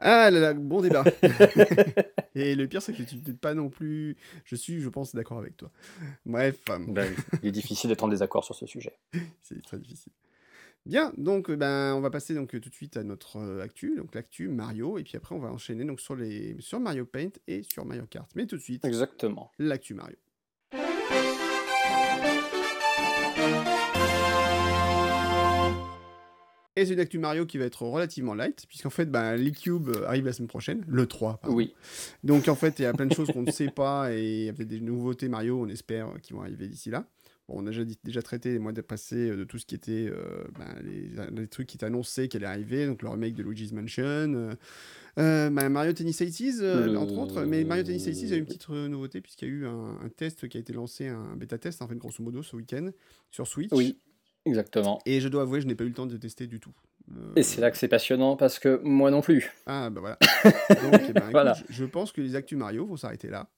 Ah 0.00 0.30
là 0.30 0.40
là, 0.40 0.54
bon 0.54 0.80
débat. 0.80 1.04
Et 2.34 2.54
le 2.54 2.66
pire, 2.66 2.80
c'est 2.80 2.92
que 2.92 3.02
tu 3.02 3.16
n'es 3.16 3.34
pas 3.34 3.54
non 3.54 3.68
plus. 3.68 4.16
Je 4.44 4.56
suis, 4.56 4.80
je 4.80 4.88
pense, 4.88 5.14
d'accord 5.14 5.38
avec 5.38 5.56
toi. 5.56 5.70
Bref, 6.24 6.58
Ben 6.66 7.06
oui, 7.08 7.38
il 7.42 7.48
est 7.48 7.52
difficile 7.52 7.88
d'être 7.90 8.04
en 8.04 8.08
désaccord 8.08 8.44
sur 8.44 8.54
ce 8.54 8.66
sujet. 8.66 8.98
c'est 9.42 9.60
très 9.62 9.78
difficile. 9.78 10.12
Bien, 10.86 11.12
donc 11.18 11.50
euh, 11.50 11.56
ben, 11.56 11.94
on 11.94 12.00
va 12.00 12.08
passer 12.08 12.34
donc 12.34 12.54
euh, 12.54 12.60
tout 12.60 12.70
de 12.70 12.74
suite 12.74 12.96
à 12.96 13.02
notre 13.02 13.36
euh, 13.36 13.62
actu, 13.62 13.96
donc 13.96 14.14
l'actu 14.14 14.48
Mario, 14.48 14.96
et 14.96 15.02
puis 15.02 15.16
après 15.18 15.34
on 15.34 15.38
va 15.38 15.52
enchaîner 15.52 15.84
donc 15.84 16.00
sur 16.00 16.16
les 16.16 16.56
sur 16.58 16.80
Mario 16.80 17.04
Paint 17.04 17.28
et 17.46 17.62
sur 17.62 17.84
Mario 17.84 18.06
Kart. 18.08 18.26
Mais 18.34 18.46
tout 18.46 18.56
de 18.56 18.62
suite, 18.62 18.82
Exactement. 18.86 19.52
l'actu 19.58 19.92
Mario. 19.92 20.16
Et 26.76 26.86
c'est 26.86 26.92
une 26.94 27.00
actu 27.00 27.18
Mario 27.18 27.46
qui 27.46 27.58
va 27.58 27.64
être 27.64 27.82
relativement 27.82 28.34
light, 28.34 28.64
puisqu'en 28.68 28.90
fait, 28.90 29.06
ben, 29.06 29.36
l'e-Cube 29.36 29.88
euh, 29.88 30.06
arrive 30.06 30.24
la 30.24 30.32
semaine 30.32 30.48
prochaine, 30.48 30.84
le 30.86 31.06
3. 31.06 31.38
pardon. 31.38 31.56
Oui, 31.56 31.74
Donc 32.22 32.46
en 32.48 32.54
fait, 32.54 32.78
il 32.78 32.82
y 32.82 32.84
a 32.86 32.92
plein 32.92 33.06
de 33.06 33.12
choses 33.14 33.28
qu'on 33.32 33.42
ne 33.42 33.50
sait 33.50 33.70
pas 33.70 34.12
et 34.14 34.22
il 34.42 34.44
y 34.44 34.48
a 34.48 34.52
peut-être 34.52 34.68
des 34.68 34.80
nouveautés 34.80 35.28
Mario, 35.28 35.60
on 35.60 35.68
espère, 35.68 36.08
euh, 36.08 36.18
qui 36.22 36.32
vont 36.32 36.42
arriver 36.42 36.68
d'ici 36.68 36.88
là. 36.90 37.06
Bon, 37.48 37.56
on 37.58 37.66
a 37.66 37.70
déjà, 37.70 37.82
déjà 38.04 38.22
traité 38.22 38.52
les 38.52 38.60
mois 38.60 38.72
passés 38.72 39.30
euh, 39.30 39.36
de 39.36 39.42
tout 39.42 39.58
ce 39.58 39.66
qui 39.66 39.74
était 39.74 40.06
euh, 40.08 40.44
ben, 40.56 40.76
les, 40.84 41.10
les 41.40 41.48
trucs 41.48 41.66
qui 41.66 41.76
étaient 41.76 41.86
annoncés 41.86 42.28
qui 42.28 42.36
allaient 42.36 42.46
arriver, 42.46 42.86
donc 42.86 43.02
le 43.02 43.08
remake 43.08 43.34
de 43.34 43.42
Luigi's 43.42 43.72
Mansion, 43.72 44.56
euh, 45.18 45.50
ben, 45.50 45.68
Mario 45.70 45.92
Tennis 45.92 46.20
Aces, 46.22 46.60
euh, 46.60 46.86
Le- 46.86 46.98
entre 46.98 47.18
autres. 47.18 47.42
Mais 47.44 47.64
Mario 47.64 47.82
Tennis 47.82 48.06
Aces 48.06 48.30
a 48.30 48.36
une 48.36 48.44
petite 48.46 48.68
nouveauté 48.68 49.20
puisqu'il 49.20 49.48
y 49.48 49.50
a 49.50 49.54
eu 49.54 49.66
un, 49.66 49.98
un 50.04 50.08
test 50.08 50.48
qui 50.48 50.56
a 50.56 50.60
été 50.60 50.72
lancé, 50.72 51.08
un 51.08 51.34
bêta 51.36 51.58
test 51.58 51.82
en 51.82 51.88
fait 51.88 51.96
grosso 51.96 52.22
modo 52.22 52.44
ce 52.44 52.54
week-end 52.54 52.90
sur 53.32 53.48
Switch. 53.48 53.72
oui, 53.72 53.98
exactement. 54.46 55.00
Et 55.06 55.20
je 55.20 55.28
dois 55.28 55.42
avouer, 55.42 55.60
je 55.60 55.66
n'ai 55.66 55.74
pas 55.74 55.84
eu 55.84 55.88
le 55.88 55.94
temps 55.94 56.06
de 56.06 56.16
tester 56.16 56.46
du 56.46 56.60
tout. 56.60 56.72
Euh, 57.16 57.32
Et 57.36 57.42
c'est 57.42 57.60
là 57.60 57.70
que 57.70 57.76
c'est 57.76 57.88
passionnant 57.88 58.36
parce 58.36 58.58
que 58.58 58.80
moi 58.84 59.10
non 59.10 59.20
plus. 59.20 59.50
Ah 59.66 59.90
bah 59.90 60.00
voilà. 60.00 60.18
Donc, 60.44 61.00
eh 61.08 61.12
ben, 61.12 61.20
écoute, 61.22 61.30
Voilà. 61.32 61.54
je, 61.54 61.62
je 61.72 61.84
pense 61.84 62.12
que 62.12 62.20
les 62.20 62.36
actus 62.36 62.56
Mario 62.58 62.86
vont 62.86 62.96
s'arrêter 62.96 63.28
là. 63.28 63.48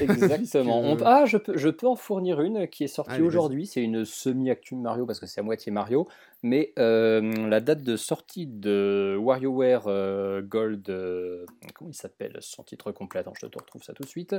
Exactement. 0.00 0.80
On- 0.80 0.96
Puisque- 0.96 1.02
Ah, 1.06 1.24
je 1.26 1.36
peux, 1.36 1.56
je 1.56 1.68
peux 1.68 1.86
en 1.86 1.96
fournir 1.96 2.40
une 2.40 2.66
qui 2.68 2.84
est 2.84 2.88
sortie 2.88 3.12
aujourd'hui. 3.26 3.66
C'est 3.66 3.82
une 3.82 4.04
semi-actu 4.04 4.74
Mario 4.76 5.06
parce 5.06 5.20
que 5.20 5.26
c'est 5.26 5.40
à 5.40 5.42
moitié 5.42 5.70
Mario. 5.72 6.08
Mais 6.44 6.72
euh, 6.78 7.20
la 7.48 7.60
date 7.60 7.82
de 7.82 7.96
sortie 7.96 8.46
de 8.48 9.16
WarioWare 9.20 9.84
euh, 9.86 10.42
Gold. 10.42 10.88
euh, 10.90 11.46
comment 11.74 11.90
il 11.90 11.94
s'appelle 11.94 12.36
son 12.40 12.62
titre 12.64 12.90
complet? 12.92 13.20
Attends, 13.20 13.34
je 13.40 13.46
te 13.46 13.58
retrouve 13.58 13.82
ça 13.82 13.92
tout 13.92 14.02
de 14.02 14.08
suite. 14.08 14.34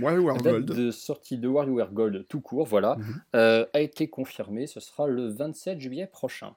WarioWare 0.00 0.36
La 0.36 0.42
date 0.42 0.52
Gold. 0.52 0.72
de 0.74 0.90
sortie 0.90 1.38
de 1.38 1.48
WarioWare 1.48 1.92
Gold 1.92 2.26
tout 2.28 2.40
court, 2.40 2.66
voilà, 2.66 2.96
Mhm. 2.98 3.04
euh, 3.36 3.66
a 3.72 3.80
été 3.80 4.08
confirmée. 4.08 4.66
Ce 4.66 4.80
sera 4.80 5.06
le 5.06 5.28
27 5.28 5.80
juillet 5.80 6.06
prochain. 6.06 6.54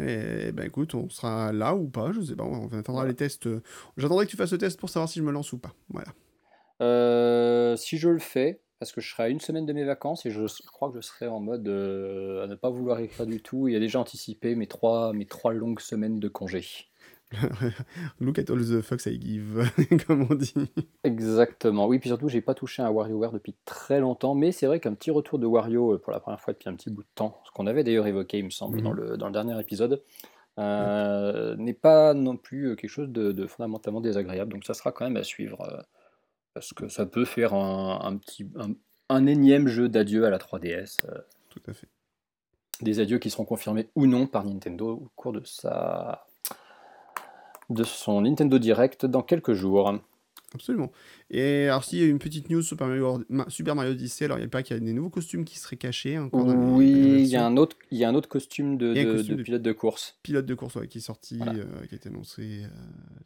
Eh 0.00 0.50
ben 0.50 0.66
écoute, 0.66 0.92
on 0.96 1.08
sera 1.08 1.52
là 1.52 1.76
ou 1.76 1.86
pas, 1.88 2.10
je 2.10 2.20
sais 2.20 2.34
pas, 2.34 2.42
on 2.42 2.66
attendra 2.76 3.06
les 3.06 3.14
tests. 3.14 3.46
euh, 3.46 3.62
J'attendrai 3.96 4.26
que 4.26 4.30
tu 4.32 4.36
fasses 4.36 4.50
le 4.50 4.58
test 4.58 4.80
pour 4.80 4.88
savoir 4.88 5.08
si 5.08 5.20
je 5.20 5.24
me 5.24 5.30
lance 5.30 5.52
ou 5.52 5.58
pas. 5.58 5.72
Voilà. 5.88 6.08
Euh, 6.84 7.76
si 7.76 7.96
je 7.96 8.08
le 8.08 8.18
fais, 8.18 8.60
parce 8.78 8.92
que 8.92 9.00
je 9.00 9.10
serai 9.10 9.22
à 9.24 9.28
une 9.28 9.40
semaine 9.40 9.64
de 9.66 9.72
mes 9.72 9.84
vacances 9.84 10.26
et 10.26 10.30
je, 10.30 10.40
crois 10.66 10.90
que 10.90 10.96
je 10.96 11.00
serai 11.00 11.26
en 11.26 11.40
mode 11.40 11.66
euh, 11.68 12.44
à 12.44 12.46
ne 12.46 12.54
pas 12.54 12.68
vouloir 12.68 12.98
écrire 13.00 13.26
du 13.26 13.40
tout 13.40 13.68
et 13.68 13.76
à 13.76 13.80
déjà 13.80 13.98
anticiper 13.98 14.54
mes 14.54 14.66
trois, 14.66 15.12
mes 15.12 15.24
trois 15.26 15.52
longues 15.54 15.80
semaines 15.80 16.20
de 16.20 16.28
congé. 16.28 16.64
Look 18.20 18.38
at 18.38 18.50
all 18.50 18.58
the 18.60 18.80
fucks 18.82 19.06
I 19.06 19.18
give, 19.20 19.64
comme 20.06 20.26
on 20.30 20.34
dit. 20.34 20.54
Exactement. 21.02 21.86
Oui, 21.86 21.98
puis 21.98 22.10
surtout, 22.10 22.28
j'ai 22.28 22.42
pas 22.42 22.54
touché 22.54 22.82
à 22.82 22.92
WarioWare 22.92 23.32
depuis 23.32 23.54
très 23.64 23.98
longtemps, 24.00 24.34
mais 24.34 24.52
c'est 24.52 24.66
vrai 24.66 24.78
qu'un 24.78 24.94
petit 24.94 25.10
retour 25.10 25.38
de 25.38 25.46
Wario 25.46 25.94
euh, 25.94 25.98
pour 25.98 26.12
la 26.12 26.20
première 26.20 26.40
fois 26.40 26.52
depuis 26.52 26.68
un 26.68 26.74
petit 26.74 26.90
bout 26.90 27.02
de 27.02 27.08
temps, 27.14 27.40
ce 27.46 27.50
qu'on 27.52 27.66
avait 27.66 27.82
d'ailleurs 27.82 28.06
évoqué, 28.06 28.38
il 28.38 28.44
me 28.44 28.50
semble, 28.50 28.76
Mhm. 28.78 28.82
dans, 28.84 28.92
le, 28.92 29.16
dans 29.16 29.26
le 29.26 29.32
dernier 29.32 29.58
épisode, 29.58 30.02
euh, 30.60 31.56
n'est 31.56 31.72
pas 31.74 32.14
non 32.14 32.36
plus 32.36 32.76
quelque 32.76 32.90
chose 32.90 33.08
de, 33.08 33.32
de 33.32 33.46
fondamentalement 33.46 34.00
désagréable. 34.00 34.52
Donc 34.52 34.64
ça 34.64 34.74
sera 34.74 34.92
quand 34.92 35.04
même 35.04 35.16
à 35.16 35.24
suivre, 35.24 35.84
parce 36.54 36.72
que 36.72 36.88
ça 36.88 37.04
peut 37.06 37.24
faire 37.24 37.52
un, 37.54 38.00
un 38.02 38.16
petit, 38.16 38.46
un, 38.56 38.70
un 39.10 39.26
énième 39.26 39.66
jeu 39.68 39.88
d'adieu 39.88 40.24
à 40.24 40.30
la 40.30 40.38
3DS. 40.38 40.98
euh, 41.08 41.18
Tout 41.50 41.60
à 41.66 41.72
fait. 41.72 41.88
des 42.80 43.00
adieux 43.00 43.18
qui 43.18 43.28
seront 43.30 43.44
confirmés 43.44 43.88
ou 43.94 44.06
non 44.06 44.26
par 44.26 44.44
Nintendo 44.44 44.90
au 44.92 45.10
cours 45.16 45.32
de 45.32 45.42
sa 45.44 46.26
de 47.70 47.82
son 47.82 48.20
Nintendo 48.22 48.58
Direct 48.58 49.06
dans 49.06 49.22
quelques 49.22 49.54
jours. 49.54 49.98
Absolument. 50.54 50.92
Et 51.30 51.64
alors, 51.68 51.82
s'il 51.82 51.98
y 51.98 52.02
a 52.02 52.06
une 52.06 52.18
petite 52.20 52.48
news 52.50 52.62
Super 52.62 52.86
Mario, 52.86 53.24
Ma- 53.28 53.48
Super 53.48 53.74
Mario 53.74 53.90
Odyssey, 53.92 54.26
alors 54.26 54.36
il 54.36 54.42
n'y 54.42 54.46
a 54.46 54.50
pas 54.50 54.62
qu'il 54.62 54.76
y 54.76 54.80
a 54.80 54.80
des 54.80 54.92
nouveaux 54.92 55.10
costumes 55.10 55.44
qui 55.44 55.58
seraient 55.58 55.74
cachés 55.78 56.16
encore 56.18 56.44
dans 56.44 56.52
les- 56.52 56.58
dans 56.58 56.66
les 56.66 56.72
Oui, 56.76 57.22
il 57.22 57.26
y, 57.26 57.34
a 57.36 57.44
un 57.44 57.56
autre, 57.56 57.76
il 57.90 57.98
y 57.98 58.04
a 58.04 58.08
un 58.08 58.14
autre 58.14 58.28
costume 58.28 58.76
de, 58.76 58.92
de- 58.94 59.12
costume 59.16 59.32
de 59.34 59.38
de- 59.38 59.42
pilote 59.42 59.62
de 59.62 59.72
course. 59.72 60.16
pilote 60.22 60.46
de 60.46 60.54
course 60.54 60.76
ouais, 60.76 60.86
qui 60.86 60.98
est 60.98 61.00
sorti, 61.00 61.38
Voilà. 61.38 61.54
euh, 61.54 61.86
qui 61.88 61.94
a 61.94 61.96
été 61.96 62.08
annoncé 62.08 62.62
euh, 62.64 62.68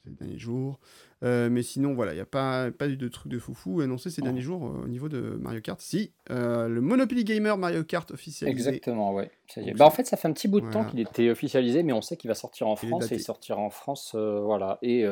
ces 0.04 0.10
derniers 0.12 0.38
jours. 0.38 0.78
Euh, 1.24 1.48
mais 1.50 1.62
sinon, 1.62 1.94
voilà, 1.94 2.12
il 2.12 2.14
n'y 2.16 2.20
a 2.20 2.26
pas, 2.26 2.70
pas 2.70 2.86
eu 2.88 2.96
de 2.96 3.08
truc 3.08 3.32
de 3.32 3.38
foufou 3.40 3.80
annoncé 3.80 4.08
ces 4.08 4.22
Oh. 4.22 4.24
derniers 4.24 4.40
jours 4.40 4.66
euh, 4.66 4.84
au 4.84 4.88
niveau 4.88 5.08
de 5.08 5.20
Mario 5.40 5.60
Kart. 5.60 5.80
Si, 5.80 6.12
euh, 6.30 6.68
le 6.68 6.80
Monopoly 6.80 7.24
Gamer 7.24 7.58
Mario 7.58 7.82
Kart 7.82 8.08
officialisé. 8.12 8.50
Exactement, 8.56 9.12
ouais. 9.12 9.30
Ça 9.48 9.60
y 9.60 9.64
est. 9.64 9.66
Donc, 9.70 9.78
Bah, 9.78 9.86
en 9.86 9.90
fait, 9.90 10.04
ça 10.06 10.16
fait 10.16 10.28
un 10.28 10.32
petit 10.32 10.46
bout 10.48 10.60
de 10.60 10.70
temps 10.70 10.84
qu'il 10.84 11.00
était 11.00 11.28
officialisé, 11.30 11.82
mais 11.82 11.92
on 11.92 12.02
sait 12.02 12.16
qu'il 12.16 12.28
va 12.28 12.34
sortir 12.34 12.68
en 12.68 12.76
France 12.76 13.10
et 13.10 13.16
il 13.16 13.20
sortira 13.22 13.60
en 13.60 13.70
France, 13.70 14.14
voilà. 14.14 14.78
Et 14.82 15.04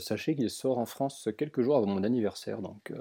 sachez 0.00 0.34
qu'il 0.36 0.50
sort 0.50 0.78
en 0.78 0.86
France 0.86 1.28
quelques 1.38 1.62
jours 1.62 1.76
avant 1.76 1.86
mon 1.86 2.02
anniversaire, 2.04 2.60
donc 2.60 2.92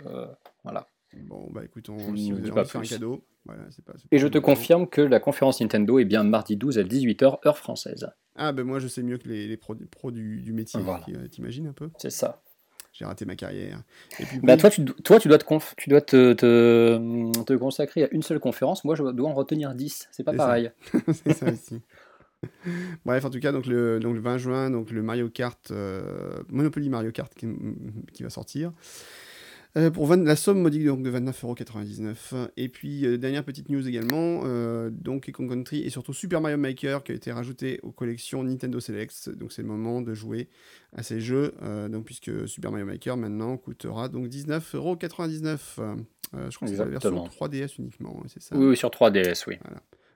voilà. 0.63 0.87
Bon, 1.27 1.47
bah 1.51 1.61
écoute, 1.63 1.89
on, 1.89 2.15
si 2.15 2.31
ne 2.31 2.41
vous 2.41 2.51
pas 2.55 2.65
faire 2.65 2.81
un 2.81 2.85
cadeau, 2.85 3.23
voilà, 3.45 3.65
c'est 3.69 3.85
pas. 3.85 3.93
Et 4.11 4.17
je 4.17 4.27
te 4.27 4.39
confirme 4.39 4.87
que 4.87 5.01
la 5.01 5.19
conférence 5.19 5.61
Nintendo 5.61 5.99
est 5.99 6.05
bien 6.05 6.23
mardi 6.23 6.55
12 6.57 6.79
à 6.79 6.83
18h, 6.83 7.37
heure 7.45 7.57
française. 7.59 8.09
Ah, 8.35 8.51
ben 8.51 8.63
moi 8.63 8.79
je 8.79 8.87
sais 8.87 9.03
mieux 9.03 9.19
que 9.19 9.27
les, 9.29 9.47
les 9.47 9.57
pros, 9.57 9.75
du, 9.75 10.41
du 10.41 10.53
métier, 10.53 10.79
Voilà. 10.81 11.05
t'imagines 11.29 11.67
un 11.67 11.73
peu 11.73 11.91
C'est 11.99 12.09
ça. 12.09 12.41
J'ai 12.93 13.05
raté 13.05 13.25
ma 13.25 13.35
carrière. 13.35 13.81
Et 14.19 14.25
puis, 14.25 14.39
Bah, 14.43 14.53
oui, 14.53 14.59
toi, 14.59 14.69
tu, 14.69 14.81
do- 14.81 14.93
toi, 15.03 15.19
tu 15.19 15.27
dois, 15.27 15.39
te, 15.39 15.45
conf- 15.45 15.73
tu 15.77 15.89
dois 15.89 16.01
te, 16.01 16.33
te, 16.33 17.43
te 17.43 17.53
consacrer 17.53 18.03
à 18.03 18.07
une 18.11 18.21
seule 18.21 18.39
conférence. 18.39 18.83
Moi, 18.85 18.93
je 18.95 19.03
dois 19.03 19.29
en 19.29 19.33
retenir 19.33 19.73
10. 19.73 20.07
C'est 20.11 20.23
pas 20.23 20.33
pareil. 20.33 20.71
c'est 21.11 21.33
ça 21.33 21.51
aussi. 21.51 21.81
Bref, 23.05 23.25
en 23.25 23.29
tout 23.29 23.39
cas, 23.39 23.51
donc 23.51 23.65
le, 23.65 23.99
donc 23.99 24.13
le 24.13 24.21
20 24.21 24.37
juin, 24.37 24.69
donc 24.69 24.91
le 24.91 25.01
Mario 25.01 25.29
Kart, 25.29 25.71
euh, 25.71 26.35
Monopoly 26.49 26.89
Mario 26.89 27.11
Kart 27.11 27.33
qui, 27.33 27.47
qui 28.13 28.21
va 28.23 28.29
sortir. 28.29 28.71
Euh, 29.75 29.89
pour 29.89 30.05
20 30.05 30.23
la 30.23 30.35
somme 30.35 30.61
modique 30.61 30.85
donc, 30.85 31.01
de 31.01 31.09
29,99€. 31.09 32.49
Et 32.57 32.69
puis, 32.69 33.07
euh, 33.07 33.17
dernière 33.17 33.43
petite 33.43 33.69
news 33.69 33.87
également, 33.87 34.41
euh, 34.45 34.91
donc 34.91 35.31
Kong 35.31 35.49
Country 35.49 35.81
et 35.81 35.89
surtout 35.89 36.13
Super 36.13 36.41
Mario 36.41 36.57
Maker 36.57 37.03
qui 37.03 37.11
a 37.11 37.15
été 37.15 37.31
rajouté 37.31 37.79
aux 37.81 37.91
collections 37.91 38.43
Nintendo 38.43 38.79
Selects. 38.79 39.29
Donc 39.29 39.51
c'est 39.51 39.63
le 39.63 39.67
moment 39.67 40.01
de 40.01 40.13
jouer 40.13 40.47
à 40.95 41.01
ces 41.01 41.19
jeux, 41.19 41.53
euh, 41.63 41.89
donc, 41.89 42.05
puisque 42.05 42.47
Super 42.47 42.69
Mario 42.69 42.85
Maker 42.85 43.17
maintenant 43.17 43.57
coûtera 43.57 44.09
donc 44.09 44.27
19,99€. 44.27 45.57
Euh, 46.35 46.49
je 46.49 46.55
crois 46.55 46.67
que 46.67 46.73
c'est 46.73 46.79
la 46.79 46.85
version 46.85 47.09
Exactement. 47.25 47.27
3DS 47.27 47.75
uniquement, 47.79 48.23
c'est 48.27 48.41
ça 48.43 48.55
Oui, 48.55 48.65
oui, 48.67 48.77
sur 48.77 48.89
3DS, 48.89 49.43
oui. 49.47 49.57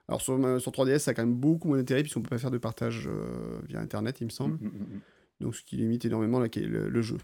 Alors 0.08 0.22
sur, 0.22 0.38
sur 0.62 0.72
3DS, 0.72 1.00
ça 1.00 1.12
a 1.12 1.14
quand 1.16 1.24
même 1.24 1.36
beaucoup 1.36 1.68
moins 1.68 1.78
d'intérêt 1.78 2.02
puisqu'on 2.04 2.22
peut 2.22 2.30
pas 2.30 2.38
faire 2.38 2.52
de 2.52 2.58
partage 2.60 3.10
via 3.68 3.80
Internet, 3.80 4.18
il 4.22 4.26
me 4.26 4.30
semble. 4.32 4.56
Mm, 4.56 4.68
mm, 4.68 4.70
mm. 4.70 5.00
Donc 5.42 5.56
ce 5.56 5.64
qui 5.64 5.78
limite 5.78 6.06
énormément 6.06 6.40
la- 6.40 6.48
le, 6.56 6.90
le 6.90 7.02
jeu. 7.02 7.18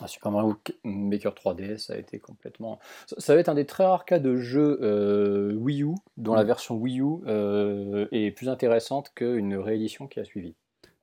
Ah, 0.00 0.08
Super 0.08 0.32
Mario 0.32 0.56
Maker 0.84 1.34
3DS 1.34 1.92
a 1.92 1.96
été 1.98 2.18
complètement. 2.18 2.78
Ça, 3.06 3.16
ça 3.18 3.34
va 3.34 3.40
être 3.40 3.48
un 3.50 3.54
des 3.54 3.66
très 3.66 3.84
rares 3.84 4.04
cas 4.06 4.18
de 4.18 4.36
jeu 4.36 4.78
euh, 4.82 5.52
Wii 5.54 5.82
U 5.84 5.94
dont 6.16 6.34
la 6.34 6.44
Mm. 6.44 6.46
version 6.46 6.74
Wii 6.76 7.00
U 7.00 7.04
euh, 7.26 8.06
est 8.10 8.30
plus 8.30 8.48
intéressante 8.48 9.12
qu'une 9.14 9.54
réédition 9.56 10.06
qui 10.08 10.18
a 10.18 10.24
suivi. 10.24 10.54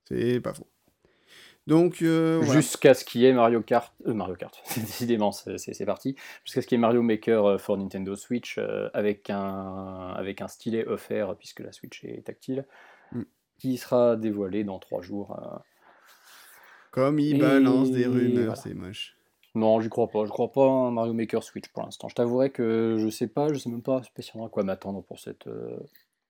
C'est 0.05 0.39
pas 0.41 0.53
faux. 0.53 0.67
Donc 1.67 2.01
euh, 2.01 2.39
voilà. 2.41 2.59
Jusqu'à 2.59 2.95
ce 2.95 3.05
qu'il 3.05 3.21
y 3.21 3.25
ait 3.27 3.33
Mario 3.33 3.61
Kart. 3.61 3.93
Mario 4.05 4.35
Kart, 4.35 4.59
décidément, 4.75 5.31
c'est 5.31 5.85
parti. 5.85 6.15
Jusqu'à 6.43 6.61
ce 6.63 6.67
qu'il 6.67 6.77
y 6.77 6.79
ait 6.79 6.81
Mario 6.81 7.03
Maker 7.03 7.61
for 7.61 7.77
Nintendo 7.77 8.15
Switch 8.15 8.57
avec, 8.93 9.29
un, 9.29 10.13
avec 10.17 10.41
un 10.41 10.47
stylet 10.47 10.87
offert, 10.87 11.35
puisque 11.37 11.59
la 11.59 11.71
Switch 11.71 12.03
est 12.03 12.25
tactile, 12.25 12.65
Mm. 13.11 13.23
qui 13.59 13.77
sera 13.77 14.15
dévoilé 14.15 14.63
dans 14.63 14.79
trois 14.79 15.01
jours. 15.01 15.39
Comme 16.91 17.19
il 17.19 17.35
Et 17.35 17.39
balance 17.39 17.91
des 17.91 18.05
rumeurs, 18.07 18.45
voilà. 18.45 18.55
c'est 18.55 18.73
moche. 18.73 19.15
Non, 19.55 19.81
j'y 19.81 19.89
crois 19.89 20.07
pas. 20.07 20.25
Je 20.25 20.29
crois 20.29 20.51
pas 20.51 20.65
un 20.65 20.91
Mario 20.91 21.13
Maker 21.13 21.43
Switch 21.43 21.67
pour 21.69 21.83
l'instant. 21.83 22.07
Je 22.07 22.15
t'avouerai 22.15 22.51
que 22.51 22.97
je 22.99 23.09
sais 23.09 23.27
pas, 23.27 23.51
je 23.51 23.57
sais 23.59 23.69
même 23.69 23.81
pas 23.81 24.03
spécialement 24.03 24.45
à 24.47 24.49
quoi 24.49 24.63
m'attendre 24.63 25.01
pour 25.03 25.19
cette. 25.19 25.47
euh, 25.47 25.77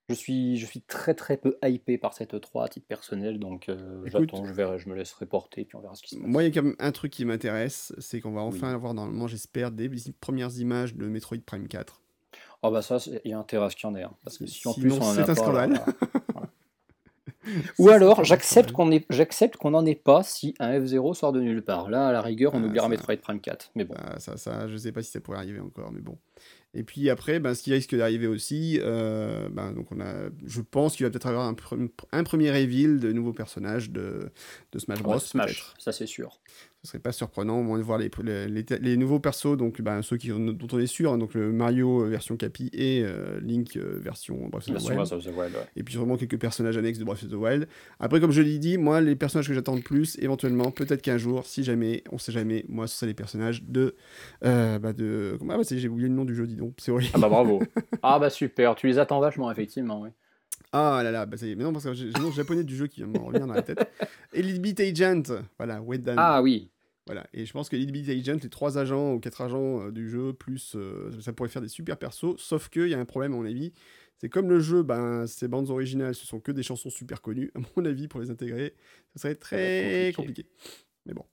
Je 0.09 0.13
suis, 0.15 0.57
je 0.57 0.65
suis 0.65 0.81
très 0.81 1.13
très 1.13 1.37
peu 1.37 1.57
hypé 1.63 1.97
par 1.97 2.13
cette 2.13 2.39
3 2.39 2.65
à 2.65 2.67
titre 2.69 2.87
personnel, 2.87 3.37
donc 3.37 3.67
euh, 3.69 4.01
j'attends, 4.05 4.45
je 4.45 4.53
verrai, 4.53 4.79
je 4.79 4.89
me 4.89 4.95
laisserai 4.95 5.25
porter, 5.25 5.65
puis 5.65 5.75
on 5.75 5.81
verra 5.81 5.95
ce 5.95 6.01
qui 6.01 6.15
se 6.15 6.19
passe. 6.21 6.27
Moi, 6.29 6.43
il 6.43 6.47
y 6.47 6.49
a 6.49 6.53
quand 6.61 6.65
même 6.65 6.75
un 6.79 6.91
truc 6.91 7.11
qui 7.11 7.25
m'intéresse, 7.25 7.93
c'est 7.99 8.19
qu'on 8.21 8.31
va 8.31 8.41
enfin 8.41 8.69
Oui. 8.69 8.73
avoir 8.73 8.93
normalement, 8.93 9.27
j'espère, 9.27 9.71
des 9.71 9.89
premières 10.19 10.57
images 10.57 10.95
de 10.95 11.05
Metroid 11.07 11.37
Prime 11.45 11.67
4. 11.67 12.01
Ah 12.63 12.71
bah 12.71 12.81
ça, 12.81 12.97
il 13.23 13.31
y 13.31 13.33
a 13.33 13.39
intérêt 13.39 13.65
à 13.65 13.69
ce 13.69 13.75
qu'il 13.75 13.87
y 13.87 13.91
en 13.91 13.95
ait, 13.95 14.03
hein, 14.03 14.11
parce 14.23 14.37
que 14.37 14.45
si 14.45 14.67
en 14.67 14.73
Sinon, 14.73 14.95
plus 14.95 14.99
on 14.99 15.05
en 15.09 15.13
c'est 15.13 15.19
a 15.19 15.23
un 15.23 15.25
pas, 15.27 15.35
scandale. 15.35 15.81
Ou 17.77 17.89
alors 17.89 18.23
j'accepte 18.23 18.71
qu'on 18.71 18.89
j'accepte 19.09 19.57
qu'on 19.57 19.71
n'en 19.71 19.85
ait 19.85 19.95
pas 19.95 20.23
si 20.23 20.53
un 20.59 20.79
F0 20.79 21.13
sort 21.13 21.31
de 21.31 21.41
nulle 21.41 21.61
part. 21.63 21.89
Là, 21.89 22.07
à 22.07 22.11
la 22.11 22.21
rigueur, 22.21 22.53
on 22.53 22.63
Ah, 22.63 22.67
oubliera 22.67 22.85
ça. 22.85 22.89
Metroid 22.89 23.15
Prime 23.17 23.39
4. 23.39 23.71
Mais 23.75 23.83
bon, 23.85 23.93
Bah, 23.95 24.15
ça, 24.19 24.37
ça, 24.37 24.67
je 24.67 24.77
sais 24.77 24.91
pas 24.91 25.01
si 25.03 25.11
ça 25.11 25.19
pourrait 25.19 25.37
arriver 25.37 25.59
encore, 25.59 25.91
mais 25.91 26.01
bon. 26.01 26.17
Et 26.75 26.83
puis 26.83 27.09
après, 27.09 27.39
ben, 27.39 27.55
ce 27.55 27.63
qui 27.63 27.73
risque 27.73 27.95
d'arriver 27.95 28.27
aussi, 28.27 28.79
euh, 28.83 29.49
ben, 29.49 29.71
donc 29.71 29.87
on 29.91 29.99
a, 29.99 30.29
je 30.45 30.61
pense 30.61 30.95
qu'il 30.95 31.03
va 31.03 31.09
peut-être 31.09 31.25
avoir 31.25 31.47
un, 31.47 31.53
pre- 31.53 31.89
un 32.11 32.23
premier 32.23 32.51
reveal 32.51 32.99
de 32.99 33.11
nouveaux 33.11 33.33
personnages 33.33 33.89
de, 33.89 34.29
de 34.71 34.79
Smash 34.79 35.01
Bros. 35.01 35.13
ouais, 35.15 35.19
Smash, 35.19 35.73
ça 35.79 35.91
c'est 35.91 36.05
sûr. 36.05 36.39
Ce 36.89 36.93
serait 36.93 37.03
pas 37.03 37.11
surprenant 37.11 37.59
au 37.59 37.61
moins 37.61 37.77
de 37.77 37.83
voir 37.83 37.99
les, 37.99 38.09
les, 38.23 38.47
les- 38.47 38.63
les 38.81 38.97
nouveaux 38.97 39.19
persos, 39.19 39.55
donc 39.55 39.79
ben, 39.79 40.01
ceux 40.01 40.17
qui, 40.17 40.29
dont 40.29 40.67
on 40.71 40.79
est 40.79 40.87
sûr, 40.87 41.13
hein, 41.13 41.19
donc 41.19 41.35
le 41.35 41.51
Mario 41.51 42.01
euh, 42.03 42.09
version 42.09 42.35
Capi 42.35 42.71
et 42.73 43.03
euh, 43.03 43.39
Link 43.41 43.77
euh, 43.77 43.99
version 44.01 44.47
Breath 44.49 44.67
of 44.69 44.77
the 44.77 44.87
Wild. 44.87 44.95
Breath 44.95 45.11
of 45.11 45.23
the 45.23 45.27
Wild, 45.27 45.53
ouais. 45.53 45.67
Et 45.75 45.83
puis 45.83 45.93
sûrement 45.93 46.17
quelques 46.17 46.39
personnages 46.39 46.77
annexes 46.77 46.97
de 46.97 47.03
Breath 47.03 47.21
of 47.21 47.29
the 47.29 47.33
Wild. 47.35 47.67
Après, 47.99 48.19
comme 48.19 48.31
je 48.31 48.41
l'ai 48.41 48.57
dit, 48.57 48.79
moi, 48.79 49.01
les 49.01 49.15
personnages 49.15 49.47
que 49.47 49.53
j'attends 49.53 49.75
le 49.75 49.83
plus, 49.83 50.17
éventuellement, 50.19 50.71
peut-être 50.71 51.03
qu'un 51.03 51.19
jour, 51.19 51.45
si 51.45 51.63
jamais, 51.63 52.03
on 52.11 52.17
sait 52.17 52.31
jamais, 52.31 52.65
moi, 52.67 52.87
ce 52.87 52.95
seraient 52.95 53.05
les 53.11 53.13
personnages 53.13 53.61
de. 53.65 53.93
Euh, 54.43 54.79
bah 54.79 54.91
de... 54.93 55.37
Ah, 55.47 55.57
bah, 55.57 55.63
j'ai 55.69 55.87
oublié 55.87 56.09
le 56.09 56.15
nom 56.15 56.25
du 56.25 56.33
jeu, 56.33 56.47
dis 56.47 56.55
donc, 56.55 56.73
c'est 56.79 56.91
horrible. 56.91 57.11
Ah 57.13 57.19
bah 57.19 57.29
bravo. 57.29 57.61
ah 58.01 58.17
bah 58.17 58.31
super, 58.31 58.73
tu 58.73 58.87
les 58.87 58.97
attends 58.97 59.19
vachement, 59.19 59.51
effectivement. 59.51 60.01
Oui. 60.01 60.09
Ah 60.71 61.01
là 61.03 61.11
là, 61.11 61.25
bah 61.25 61.37
ça 61.37 61.45
y 61.45 61.51
est. 61.51 61.55
Mais 61.55 61.63
non, 61.63 61.71
parce 61.71 61.85
que 61.85 61.93
j'ai 61.93 62.05
le 62.07 62.19
nom 62.19 62.31
japonais 62.31 62.63
du 62.63 62.75
jeu 62.75 62.87
qui 62.87 63.03
me 63.03 63.17
revenir 63.17 63.47
dans 63.47 63.53
la 63.53 63.61
tête. 63.61 63.79
Elite 64.33 64.61
Beat 64.61 64.79
Agent, 64.79 65.23
voilà, 65.57 65.81
Wedan. 65.81 66.15
Ah 66.17 66.41
oui, 66.41 66.69
Voilà. 67.09 67.25
Et 67.33 67.47
je 67.47 67.53
pense 67.53 67.69
que 67.69 67.75
Beat 67.75 68.07
Agent, 68.07 68.37
les 68.43 68.49
trois 68.49 68.77
agents 68.77 69.15
ou 69.15 69.19
quatre 69.19 69.41
agents 69.41 69.87
euh, 69.87 69.91
du 69.91 70.07
jeu, 70.07 70.31
plus 70.31 70.73
euh, 70.75 71.09
ça 71.21 71.33
pourrait 71.33 71.49
faire 71.49 71.63
des 71.63 71.67
super 71.67 71.97
persos, 71.97 72.35
sauf 72.37 72.69
qu'il 72.69 72.87
y 72.87 72.93
a 72.93 72.99
un 72.99 73.05
problème, 73.05 73.33
à 73.33 73.35
mon 73.37 73.45
avis. 73.45 73.73
C'est 74.19 74.29
comme 74.29 74.47
le 74.47 74.59
jeu, 74.59 74.83
ben, 74.83 75.25
ces 75.25 75.47
bandes 75.47 75.71
originales, 75.71 76.13
ce 76.13 76.27
sont 76.27 76.39
que 76.39 76.51
des 76.51 76.61
chansons 76.61 76.91
super 76.91 77.23
connues. 77.23 77.49
À 77.55 77.61
mon 77.75 77.85
avis, 77.85 78.07
pour 78.07 78.19
les 78.19 78.29
intégrer, 78.29 78.75
ça 79.15 79.21
serait 79.21 79.33
très 79.33 80.13
compliqué. 80.15 80.45
Mais 81.07 81.15
bon, 81.15 81.25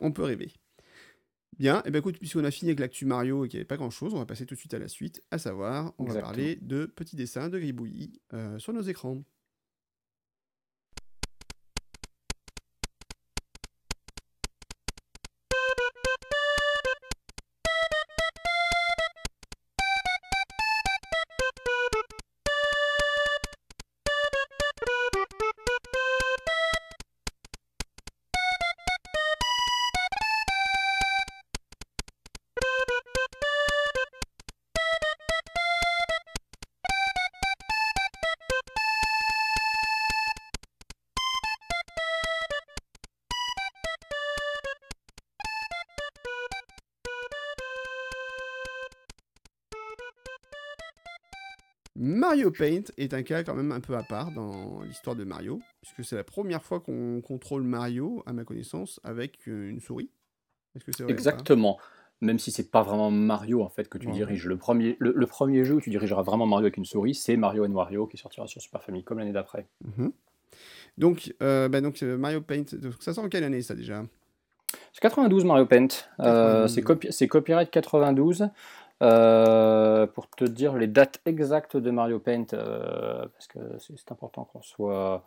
on 0.00 0.12
peut 0.12 0.22
rêver. 0.22 0.52
Bien, 1.58 1.82
et 1.84 1.90
ben 1.90 1.98
écoute, 1.98 2.18
puisqu'on 2.20 2.44
a 2.44 2.52
fini 2.52 2.70
avec 2.70 2.78
l'actu 2.78 3.04
Mario 3.04 3.44
et 3.44 3.48
qu'il 3.48 3.58
n'y 3.58 3.62
avait 3.62 3.66
pas 3.66 3.76
grand 3.76 3.90
chose, 3.90 4.14
on 4.14 4.18
va 4.18 4.26
passer 4.26 4.46
tout 4.46 4.54
de 4.54 4.60
suite 4.60 4.74
à 4.74 4.78
la 4.78 4.86
suite, 4.86 5.24
à 5.32 5.38
savoir, 5.38 5.92
on 5.98 6.04
va 6.04 6.20
parler 6.20 6.54
de 6.62 6.86
petits 6.86 7.16
dessins 7.16 7.48
de 7.48 7.58
gribouillis 7.58 8.20
euh, 8.32 8.60
sur 8.60 8.72
nos 8.72 8.82
écrans. 8.82 9.24
Mario 52.34 52.50
Paint 52.50 52.82
est 52.98 53.14
un 53.14 53.22
cas 53.22 53.44
quand 53.44 53.54
même 53.54 53.70
un 53.70 53.78
peu 53.78 53.94
à 53.96 54.02
part 54.02 54.32
dans 54.32 54.82
l'histoire 54.82 55.14
de 55.14 55.22
Mario, 55.22 55.60
puisque 55.80 56.02
c'est 56.04 56.16
la 56.16 56.24
première 56.24 56.64
fois 56.64 56.80
qu'on 56.80 57.20
contrôle 57.20 57.62
Mario, 57.62 58.24
à 58.26 58.32
ma 58.32 58.42
connaissance, 58.42 58.98
avec 59.04 59.38
euh, 59.46 59.70
une 59.70 59.78
souris. 59.78 60.10
Est-ce 60.74 60.84
que 60.84 60.90
c'est 60.90 61.04
vrai 61.04 61.12
ou 61.12 61.14
pas? 61.14 61.20
Exactement. 61.20 61.78
Même 62.20 62.40
si 62.40 62.50
c'est 62.50 62.72
pas 62.72 62.82
vraiment 62.82 63.12
Mario 63.12 63.62
en 63.62 63.68
fait 63.68 63.88
que 63.88 63.98
tu 63.98 64.08
Ouais. 64.08 64.12
diriges. 64.14 64.46
Le 64.46 64.56
premier, 64.56 64.96
le, 64.98 65.12
le 65.14 65.26
premier 65.28 65.64
jeu 65.64 65.74
où 65.76 65.80
tu 65.80 65.90
dirigeras 65.90 66.22
vraiment 66.22 66.44
Mario 66.46 66.64
avec 66.64 66.76
une 66.76 66.84
souris, 66.84 67.14
c'est 67.14 67.36
Mario 67.36 67.64
Wario 67.68 68.08
qui 68.08 68.16
sortira 68.16 68.48
sur 68.48 68.60
Super 68.60 68.82
Famicom 68.82 69.16
l'année 69.16 69.32
d'après. 69.32 69.68
Mhm. 69.96 70.10
Donc, 70.98 71.32
euh, 71.40 71.68
bah 71.68 71.80
donc 71.80 72.02
euh, 72.02 72.16
Mario 72.18 72.40
Paint, 72.40 72.64
donc, 72.74 72.94
ça 72.98 73.14
sort 73.14 73.22
en 73.24 73.28
quelle 73.28 73.44
année 73.44 73.62
ça 73.62 73.76
déjà? 73.76 74.04
C'est 74.92 75.00
92 75.00 75.44
Mario 75.44 75.66
Paint. 75.66 75.86
Euh, 76.18 76.66
92. 76.66 76.74
c'est 76.74 76.80
copi- 76.82 77.12
c'est 77.12 77.28
copyright 77.28 77.70
92. 77.70 78.48
Euh, 79.02 80.06
pour 80.06 80.30
te 80.30 80.44
dire 80.44 80.76
les 80.76 80.86
dates 80.86 81.20
exactes 81.26 81.76
de 81.76 81.90
Mario 81.90 82.20
Paint, 82.20 82.46
euh, 82.52 83.26
parce 83.28 83.48
que 83.48 83.58
c'est 83.78 84.12
important 84.12 84.44
qu'on 84.44 84.62
soit, 84.62 85.24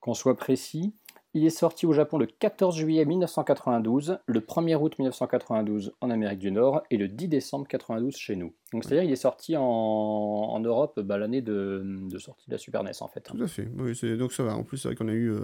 qu'on 0.00 0.14
soit 0.14 0.36
précis. 0.36 0.92
Il 1.34 1.44
est 1.44 1.50
sorti 1.50 1.84
au 1.84 1.92
Japon 1.92 2.16
le 2.18 2.26
14 2.26 2.76
juillet 2.76 3.04
1992, 3.04 4.18
le 4.26 4.40
1er 4.40 4.76
août 4.76 4.94
1992 4.98 5.92
en 6.00 6.10
Amérique 6.10 6.38
du 6.38 6.52
Nord 6.52 6.82
et 6.90 6.96
le 6.96 7.08
10 7.08 7.28
décembre 7.28 7.66
92 7.66 8.14
chez 8.16 8.36
nous. 8.36 8.52
Donc 8.72 8.84
c'est-à-dire 8.84 9.04
il 9.04 9.12
est 9.12 9.16
sorti 9.16 9.56
en, 9.56 9.62
en 9.62 10.60
Europe 10.60 10.98
bah, 11.00 11.18
l'année 11.18 11.42
de, 11.42 11.82
de 11.84 12.18
sortie 12.18 12.46
de 12.48 12.52
la 12.54 12.58
Super 12.58 12.82
NES 12.84 12.90
en 13.00 13.08
fait. 13.08 13.20
Tout 13.22 13.42
à 13.42 13.46
fait. 13.46 13.68
Oui, 13.78 14.16
donc 14.16 14.32
ça 14.32 14.42
va. 14.44 14.56
En 14.56 14.62
plus, 14.64 14.78
c'est 14.78 14.88
vrai 14.88 14.94
qu'on 14.96 15.08
a 15.08 15.12
eu. 15.12 15.30
euh, 15.30 15.40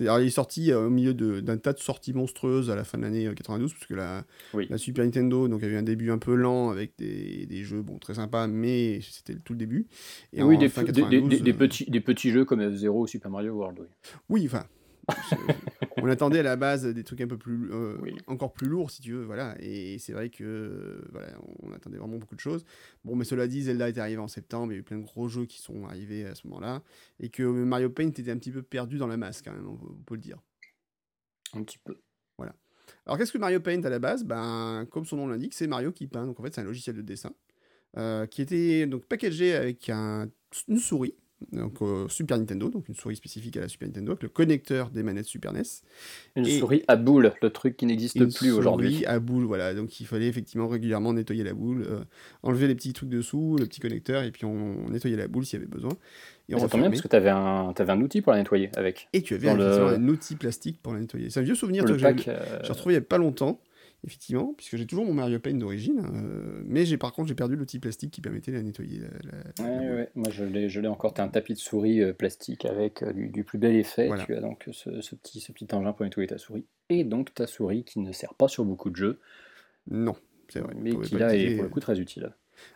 alors, 0.00 0.20
il 0.20 0.26
est 0.26 0.30
sorti 0.30 0.70
euh, 0.72 0.86
au 0.86 0.90
milieu 0.90 1.14
d'un 1.14 1.56
tas 1.56 1.72
de 1.72 1.78
sorties 1.78 2.12
monstrueuses 2.12 2.70
à 2.70 2.76
la 2.76 2.84
fin 2.84 2.98
de 2.98 3.02
l'année 3.04 3.26
euh, 3.26 3.34
92, 3.34 3.72
parce 3.74 3.86
que 3.86 3.94
la, 3.94 4.24
Oui. 4.54 4.66
la 4.70 4.78
Super 4.78 5.04
Nintendo 5.04 5.48
donc, 5.48 5.62
a 5.62 5.66
eu 5.66 5.76
un 5.76 5.82
début 5.82 6.10
un 6.10 6.18
peu 6.18 6.34
lent 6.34 6.70
avec 6.70 6.92
des, 6.98 7.46
des 7.46 7.62
jeux 7.64 7.82
bon, 7.82 7.98
très 7.98 8.14
sympas, 8.14 8.46
mais 8.48 9.00
c'était 9.02 9.36
tout 9.36 9.52
le 9.54 9.58
début. 9.58 9.86
Et 10.32 10.42
oui, 10.42 10.56
en 10.56 10.58
des, 10.60 10.68
fin 10.68 10.82
des- 10.82 10.92
des- 10.92 11.00
92, 11.02 11.28
des- 11.30 11.40
des 11.40 11.52
euh, 11.52 11.56
petits, 11.58 11.90
des 11.90 12.00
petits 12.00 12.30
jeux 12.30 12.44
comme 12.44 12.60
F-Zero 12.60 13.02
ou 13.02 13.06
Super 13.06 13.30
Mario 13.30 13.54
World. 13.54 13.78
oui. 13.80 13.86
Oui, 14.28 14.42
enfin. 14.46 14.64
On 15.96 16.06
attendait 16.08 16.40
à 16.40 16.42
la 16.42 16.56
base 16.56 16.84
des 16.86 17.04
trucs 17.04 17.20
un 17.20 17.26
peu 17.26 17.38
plus. 17.38 17.70
euh, 17.72 17.96
Oui. 18.00 18.14
encore 18.26 18.52
plus 18.52 18.68
lourds, 18.68 18.90
si 18.90 19.00
tu 19.02 19.12
veux. 19.12 19.24
Voilà. 19.24 19.56
Et 19.60 19.98
c'est 19.98 20.12
vrai 20.12 20.30
que. 20.30 20.44
euh, 20.44 21.08
voilà, 21.12 21.28
on 21.62 21.72
attendait 21.72 21.98
vraiment 21.98 22.18
beaucoup 22.18 22.34
de 22.34 22.40
choses. 22.40 22.64
Bon, 23.04 23.16
mais 23.16 23.24
cela 23.24 23.46
dit, 23.46 23.62
Zelda 23.62 23.88
est 23.88 23.98
arrivé 23.98 24.18
en 24.18 24.28
septembre. 24.28 24.72
Il 24.72 24.76
y 24.76 24.78
a 24.78 24.80
eu 24.80 24.84
plein 24.84 24.98
de 24.98 25.04
gros 25.04 25.28
jeux 25.28 25.46
qui 25.46 25.60
sont 25.60 25.84
arrivés 25.86 26.24
à 26.26 26.34
ce 26.34 26.46
moment-là. 26.48 26.82
Et 27.20 27.28
que 27.30 27.42
Mario 27.42 27.90
Paint 27.90 28.08
était 28.08 28.30
un 28.30 28.38
petit 28.38 28.52
peu 28.52 28.62
perdu 28.62 28.98
dans 28.98 29.06
la 29.06 29.16
masse, 29.16 29.42
quand 29.42 29.52
même, 29.52 29.68
on 29.68 29.76
peut- 30.04 30.14
le 30.14 30.20
dire. 30.20 30.38
Un 31.54 31.62
petit 31.62 31.78
peu. 31.78 31.96
Alors 33.04 33.18
qu'est-ce 33.18 33.32
que 33.32 33.38
Mario 33.38 33.60
Paint 33.60 33.82
à 33.84 33.90
la 33.90 33.98
base? 33.98 34.24
Ben, 34.24 34.86
Comme 34.90 35.04
son 35.04 35.16
nom 35.16 35.26
l'indique, 35.28 35.52
c'est 35.54 35.66
Mario 35.66 35.92
qui 35.92 36.06
peint. 36.06 36.26
Donc 36.26 36.38
en 36.40 36.42
fait, 36.42 36.54
c'est 36.54 36.60
un 36.60 36.64
logiciel 36.64 36.96
de 36.96 37.02
dessin 37.02 37.32
euh, 37.96 38.26
qui 38.26 38.40
était 38.42 38.86
donc 38.86 39.04
packagé 39.06 39.54
avec 39.54 39.88
un- 39.90 40.28
une 40.68 40.78
souris. 40.78 41.14
Donc 41.52 41.80
euh, 41.82 42.08
Super 42.08 42.36
Nintendo, 42.38 42.68
donc 42.68 42.88
une 42.88 42.94
souris 42.94 43.16
spécifique 43.16 43.56
à 43.56 43.60
la 43.60 43.68
Super 43.68 43.88
Nintendo, 43.88 44.12
avec 44.12 44.22
le 44.22 44.28
connecteur 44.28 44.90
des 44.90 45.02
manettes 45.02 45.26
Super 45.26 45.52
NES. 45.52 45.62
Une 46.36 46.46
Et- 46.46 46.58
souris 46.58 46.82
à 46.88 46.96
boule, 46.96 47.32
le 47.40 47.50
truc 47.50 47.76
qui 47.76 47.86
n'existe 47.86 48.16
Une 48.16 48.32
plus 48.32 48.52
aujourd'hui. 48.52 48.92
souris 48.94 49.06
à 49.06 49.20
boule, 49.20 49.44
voilà. 49.44 49.74
Donc 49.74 50.00
il 50.00 50.06
fallait 50.06 50.26
effectivement 50.26 50.68
régulièrement 50.68 51.12
nettoyer 51.12 51.44
la 51.44 51.54
boule, 51.54 51.84
euh, 51.88 52.00
enlever 52.42 52.66
les 52.66 52.74
petits 52.74 52.92
trucs 52.92 53.08
dessous, 53.08 53.56
le 53.58 53.66
petit 53.66 53.80
connecteur, 53.80 54.22
et 54.24 54.30
puis 54.32 54.44
on, 54.44 54.76
on 54.86 54.90
nettoyait 54.90 55.16
la 55.16 55.28
boule 55.28 55.44
s'il 55.46 55.58
y 55.58 55.62
avait 55.62 55.70
besoin. 55.70 55.92
Et 56.48 56.54
on 56.54 56.58
Ça 56.60 56.68
tombe 56.68 56.80
bien 56.80 56.90
parce 56.90 57.02
que 57.02 57.08
tu 57.08 57.16
avais 57.16 57.28
un, 57.28 57.72
t'avais 57.74 57.92
un 57.92 58.00
outil 58.00 58.22
pour 58.22 58.32
la 58.32 58.38
nettoyer 58.38 58.70
avec. 58.76 59.08
Et 59.12 59.22
tu 59.22 59.34
avais 59.34 59.54
le- 59.54 59.88
un 59.88 60.08
outil 60.08 60.34
plastique 60.34 60.80
pour 60.82 60.94
la 60.94 61.00
nettoyer. 61.00 61.28
C'est 61.30 61.40
un 61.40 61.42
vieux 61.42 61.54
souvenir 61.54 61.84
que 61.84 61.96
j'ai 61.98 62.06
euh, 62.06 62.58
retrouvé 62.68 62.94
il 62.94 62.98
n'y 62.98 63.04
a 63.04 63.06
pas 63.06 63.18
longtemps, 63.18 63.60
effectivement, 64.04 64.54
puisque 64.56 64.76
j'ai 64.76 64.86
toujours 64.86 65.04
mon 65.04 65.14
Mario 65.14 65.38
Paint 65.38 65.54
d'origine, 65.54 66.00
euh, 66.14 66.62
mais 66.64 66.84
j'ai 66.86 66.96
par 66.98 67.12
contre 67.12 67.28
j'ai 67.28 67.34
perdu 67.34 67.56
l'outil 67.56 67.78
plastique 67.78 68.10
qui 68.10 68.20
permettait 68.20 68.52
de 68.52 68.56
la 68.56 68.62
nettoyer. 68.62 69.00
la- 69.00 69.08
la- 69.64 69.92
Ouais, 69.92 70.08
moi 70.14 70.30
je 70.30 70.44
l'ai, 70.44 70.68
je 70.68 70.80
l'ai 70.80 70.88
encore. 70.88 71.14
T'as 71.14 71.24
un 71.24 71.28
tapis 71.28 71.54
de 71.54 71.58
souris 71.58 72.00
euh, 72.02 72.12
plastique 72.12 72.64
avec 72.64 73.02
euh, 73.02 73.12
du, 73.12 73.28
du 73.28 73.42
plus 73.44 73.58
bel 73.58 73.74
effet. 73.74 74.06
Voilà. 74.06 74.24
Tu 74.24 74.34
as 74.34 74.40
donc 74.40 74.68
ce, 74.72 75.00
ce 75.00 75.14
petit, 75.16 75.40
ce 75.40 75.50
petit 75.52 75.66
engin 75.74 75.92
pour 75.92 76.04
nettoyer 76.04 76.28
ta 76.28 76.38
souris. 76.38 76.64
Et 76.90 77.04
donc 77.04 77.34
ta 77.34 77.46
souris 77.46 77.84
qui 77.84 77.98
ne 78.00 78.12
sert 78.12 78.34
pas 78.34 78.48
sur 78.48 78.64
beaucoup 78.64 78.88
de 78.90 78.96
jeux, 78.96 79.20
Non, 79.90 80.14
c'est 80.48 80.60
vrai. 80.60 80.74
mais 80.76 80.96
qui 81.00 81.16
là 81.16 81.34
est 81.34 81.54
pour 81.56 81.64
le 81.64 81.70
coup 81.70 81.80
très 81.80 81.98
utile. 81.98 82.32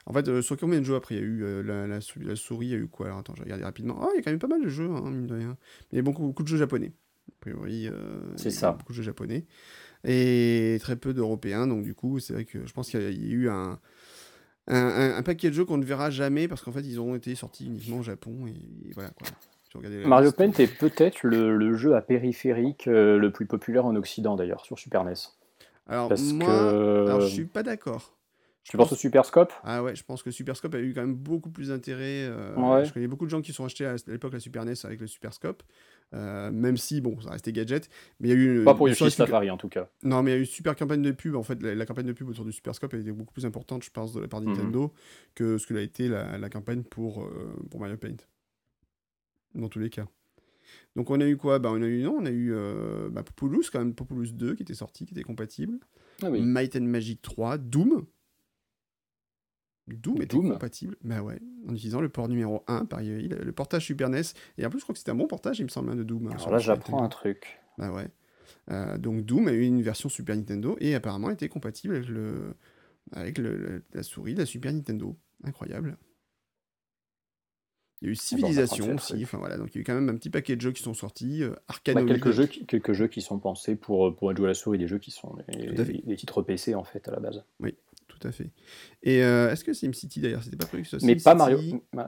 En 0.07 0.13
fait, 0.13 0.41
sur 0.43 0.57
combien 0.57 0.79
de 0.81 0.85
jeux 0.85 0.95
après 0.97 1.17
il 1.17 1.19
y 1.19 1.21
a 1.21 1.25
eu 1.25 1.63
la, 1.63 1.87
la 1.87 2.01
sou- 2.01 2.21
la 2.21 2.37
souris, 2.37 2.67
il 2.67 2.71
y 2.73 2.75
a 2.75 2.79
eu 2.79 2.87
quoi? 2.89 3.07
Alors 3.07 3.19
attends, 3.19 3.35
je 3.35 3.41
vais 3.41 3.45
regarder 3.45 3.65
rapidement. 3.65 3.99
Ah, 4.03 4.09
il 4.13 4.17
y 4.17 4.19
a 4.21 4.23
quand 4.23 4.31
même 4.31 4.39
pas 4.39 4.47
mal 4.49 4.63
de 4.63 4.69
jeux, 4.69 4.91
hein, 4.91 5.11
mine 5.11 5.27
de 5.27 5.35
rien. 5.35 5.57
Il 5.93 5.97
y 5.97 5.99
a 5.99 6.03
beaucoup, 6.03 6.23
beaucoup 6.23 6.43
de 6.43 6.49
jeux 6.49 6.57
japonais. 6.59 6.93
A 7.29 7.35
priori, 7.41 7.89
C'est 8.37 8.49
il 8.51 8.53
y 8.53 8.57
a 8.57 8.61
ça. 8.61 8.73
Beaucoup 8.73 8.93
de 8.93 8.97
jeux 8.97 9.03
japonais. 9.03 9.47
Et 10.05 10.79
très 10.81 10.97
peu 10.97 11.15
d'européens, 11.15 11.67
donc 11.67 11.83
du 11.85 11.95
coup, 11.95 12.19
c'est 12.19 12.33
vrai 12.33 12.45
que 12.45 12.67
je 12.67 12.73
pense 12.73 12.91
qu'il 12.91 13.01
y 13.01 13.07
a, 13.07 13.11
eu 13.11 13.49
un, 13.49 13.79
un, 14.67 14.77
un- 14.77 15.17
un 15.17 15.23
paquet 15.23 15.49
de 15.49 15.55
jeux 15.55 15.65
qu'on 15.65 15.79
ne 15.79 15.85
verra 15.85 16.11
jamais 16.11 16.49
parce 16.49 16.63
qu'en 16.63 16.73
fait, 16.73 16.83
ils 16.83 16.99
auront 16.99 17.15
été 17.15 17.35
sortis 17.35 17.67
uniquement 17.67 17.99
au 17.99 18.03
Japon. 18.03 18.47
Et, 18.47 18.51
et 18.89 18.93
voilà 18.95 19.11
quoi. 19.11 19.29
Mario 20.07 20.33
Paint 20.33 20.53
est 20.59 20.67
peut-être 20.67 21.23
le, 21.23 21.57
le 21.57 21.77
jeu 21.77 21.95
à 21.97 22.03
périphérique 22.03 22.89
euh, 22.89 23.19
le 23.19 23.31
plus 23.31 23.47
populaire 23.47 23.87
en 23.87 23.97
Occident 23.97 24.37
d'ailleurs, 24.37 24.65
sur 24.65 24.79
Super 24.79 25.03
NES. 25.03 25.15
Alors, 25.87 26.09
Parce 26.09 26.33
moi, 26.33 26.49
que. 26.49 27.07
alors, 27.07 27.21
je 27.21 27.27
suis 27.29 27.45
pas 27.45 27.63
d'accord. 27.63 28.17
Tu 28.65 28.77
penses 28.77 28.93
au 28.93 28.97
Super 28.97 29.25
Scope? 29.25 29.53
Ah 29.65 29.83
ouais, 29.83 29.97
je 29.97 30.05
pense 30.05 30.23
que 30.23 30.31
Super 30.31 30.57
Scope 30.57 30.75
a 30.75 30.81
eu 30.81 30.95
quand 30.95 31.01
même 31.01 31.15
beaucoup 31.15 31.51
plus 31.51 31.69
d'intérêt. 31.69 32.29
euh, 32.31 32.55
Ouais. 32.57 32.85
Je 32.85 32.93
connais 32.93 33.09
beaucoup 33.09 33.25
de 33.25 33.31
gens 33.31 33.43
qui 33.43 33.53
sont 33.53 33.65
achetés 33.65 33.87
à 33.87 33.97
l'époque 34.07 34.33
la 34.33 34.41
Super 34.41 34.63
NES 34.63 34.75
avec 34.85 35.01
le 35.01 35.07
Super 35.07 35.33
Scope, 35.33 35.63
euh, 36.15 36.51
même 36.51 36.77
si, 36.77 37.01
bon, 37.01 37.21
ça 37.21 37.31
restait 37.31 37.53
gadget. 37.53 37.89
Mais 38.21 38.29
il 38.29 38.31
y 38.31 38.35
a 38.35 38.37
eu. 38.37 38.65
Pas 38.65 38.75
pour 38.75 38.87
une 38.87 38.93
Yoshi 38.93 39.11
Safari 39.11 39.51
en 39.51 39.57
tout 39.57 39.69
cas. 39.69 39.89
Non, 40.03 40.23
mais 40.23 40.31
il 40.31 40.35
y 40.35 40.37
a 40.37 40.39
eu 40.39 40.43
une 40.43 40.47
super 40.47 40.77
campagne 40.77 41.03
de 41.03 41.11
pub. 41.13 41.35
En 41.37 41.43
fait, 41.43 41.63
la, 41.63 41.75
la 41.75 41.87
campagne 41.87 42.07
de 42.07 42.13
pub 42.13 42.29
autour 42.29 42.45
du 42.45 42.53
Super 42.53 42.75
Scope 42.75 42.95
a 42.95 42.99
été 42.99 43.13
beaucoup 43.13 43.33
plus 43.33 43.47
importante, 43.47 43.83
je 43.85 43.91
pense, 43.91 44.13
de 44.13 44.21
la 44.21 44.29
part 44.29 44.41
de 44.41 44.47
Mhm. 44.47 44.53
Nintendo 44.53 44.93
que 45.35 45.59
ce 45.59 45.67
que 45.67 45.75
l'a 45.75 45.83
été 45.83 46.09
la, 46.09 46.37
la 46.39 46.49
campagne 46.51 46.83
pour, 46.83 47.23
euh, 47.25 47.55
pour 47.71 47.81
Mario 47.81 47.97
Paint. 47.97 48.17
Dans 49.55 49.69
tous 49.69 49.79
les 49.79 49.91
cas. 49.91 50.07
Donc 50.97 51.11
on 51.11 51.21
a 51.21 51.27
eu 51.27 51.37
quoi? 51.37 51.59
Bah, 51.59 51.71
On 51.73 51.83
a 51.83 51.87
eu, 51.87 52.03
non, 52.03 52.17
on 52.21 52.27
a 52.27 52.31
eu 52.31 52.53
euh, 52.53 53.09
bah, 53.11 53.23
Populous, 53.23 53.65
quand 53.73 53.79
même, 53.79 53.95
Populous 53.95 54.33
2 54.33 54.55
qui 54.55 54.63
était 54.63 54.75
sorti, 54.75 55.05
qui 55.07 55.13
était 55.13 55.23
compatible. 55.23 55.79
Ah 56.23 56.31
oui. 56.31 56.41
Might 56.41 56.77
and 56.77 56.83
Magic 56.83 57.21
3, 57.23 57.59
Doom. 57.59 58.07
Doom 59.89 60.17
était 60.23 60.27
Doom 60.37 60.53
compatible, 60.53 60.97
bah 61.03 61.23
ouais, 61.23 61.41
en 61.69 61.75
utilisant 61.75 62.01
le 62.01 62.09
port 62.09 62.29
numéro 62.29 62.63
1 62.69 62.85
par 62.87 63.03
IEI, 63.03 63.29
le, 63.29 63.53
portage 63.53 63.85
Super 63.87 64.09
NES. 64.09 64.23
Et 64.59 64.65
en 64.65 64.71
plus, 64.71 64.79
je 64.79 64.85
crois 64.85 64.93
que 64.93 64.99
c'était 64.99 65.11
un 65.11 65.17
bon 65.17 65.27
portage, 65.27 65.59
il 65.59 65.65
me 65.65 65.69
semble, 65.69 65.91
hein, 65.91 65.97
de 65.97 66.05
Doom. 66.05 66.29
hein, 66.29 66.31
Alors 66.35 66.51
là, 66.53 66.59
j'apprends 66.59 67.03
un 67.03 67.09
truc. 67.09 67.59
Bah 67.79 67.93
ouais. 67.93 68.09
Euh, 68.71 68.97
donc 68.97 69.25
Doom 69.25 69.49
a 69.49 69.53
eu 69.53 69.63
une 69.63 69.83
version 69.83 70.09
Super 70.09 70.37
Nintendo 70.37 70.77
et 70.81 70.95
apparemment 70.95 71.31
était 71.31 71.49
compatible 71.49 71.97
avec, 71.97 72.09
le, 72.09 72.55
avec 73.11 73.39
le- 73.39 73.83
la 73.93 74.03
souris 74.05 74.35
de 74.35 74.39
la 74.41 74.47
Super 74.47 74.73
Nintendo. 74.73 75.17
Incroyable. 75.43 75.97
Il 78.01 78.07
y 78.07 78.09
a 78.09 78.13
eu 78.13 78.15
on 78.15 78.19
apprend 78.19 78.37
Civilization 78.37 78.87
de 78.87 78.95
aussi, 78.95 79.23
enfin 79.23 79.39
voilà, 79.39 79.57
donc 79.57 79.69
il 79.75 79.77
y 79.77 79.79
a 79.79 79.81
eu 79.83 79.85
quand 79.85 79.95
même 79.95 80.09
un 80.09 80.17
petit 80.17 80.31
paquet 80.31 80.57
de 80.57 80.61
jeux 80.61 80.73
qui 80.73 80.83
sont 80.83 80.95
sortis. 80.95 81.43
Euh, 81.45 81.55
Bah, 81.95 82.05
quelques, 82.05 82.31
jeux 82.33 82.47
qui, 82.47 82.67
quelques 82.67 82.93
jeux 82.93 83.07
qui 83.09 83.21
sont 83.23 83.39
pensés 83.39 83.77
pour, 83.77 84.09
euh, 84.09 84.15
pour 84.15 84.31
être 84.31 84.37
joués 84.39 84.47
à 84.47 84.49
la 84.49 84.55
souris, 84.55 84.79
des 84.79 84.89
jeux 84.89 84.99
qui 84.99 85.11
sont 85.13 85.37
des, 85.49 86.01
des 86.03 86.17
titres 86.17 86.43
PC 86.43 86.75
en 86.75 86.83
fait 86.85 87.07
à 87.09 87.13
la 87.13 87.21
base. 87.21 87.45
Tout 88.19 88.27
à 88.27 88.33
fait. 88.33 88.51
Et 89.03 89.23
euh, 89.23 89.51
est-ce 89.51 89.65
que 89.65 89.73
SimCity 89.73 90.21
d'ailleurs, 90.21 90.43
c'était 90.43 90.57
pas 90.57 90.67
prévu 90.67 90.83
que 90.85 90.89
ce 90.89 90.99
soit 90.99 91.07
Mais 91.07 91.17
pas, 91.17 91.35
Mario, 91.35 91.59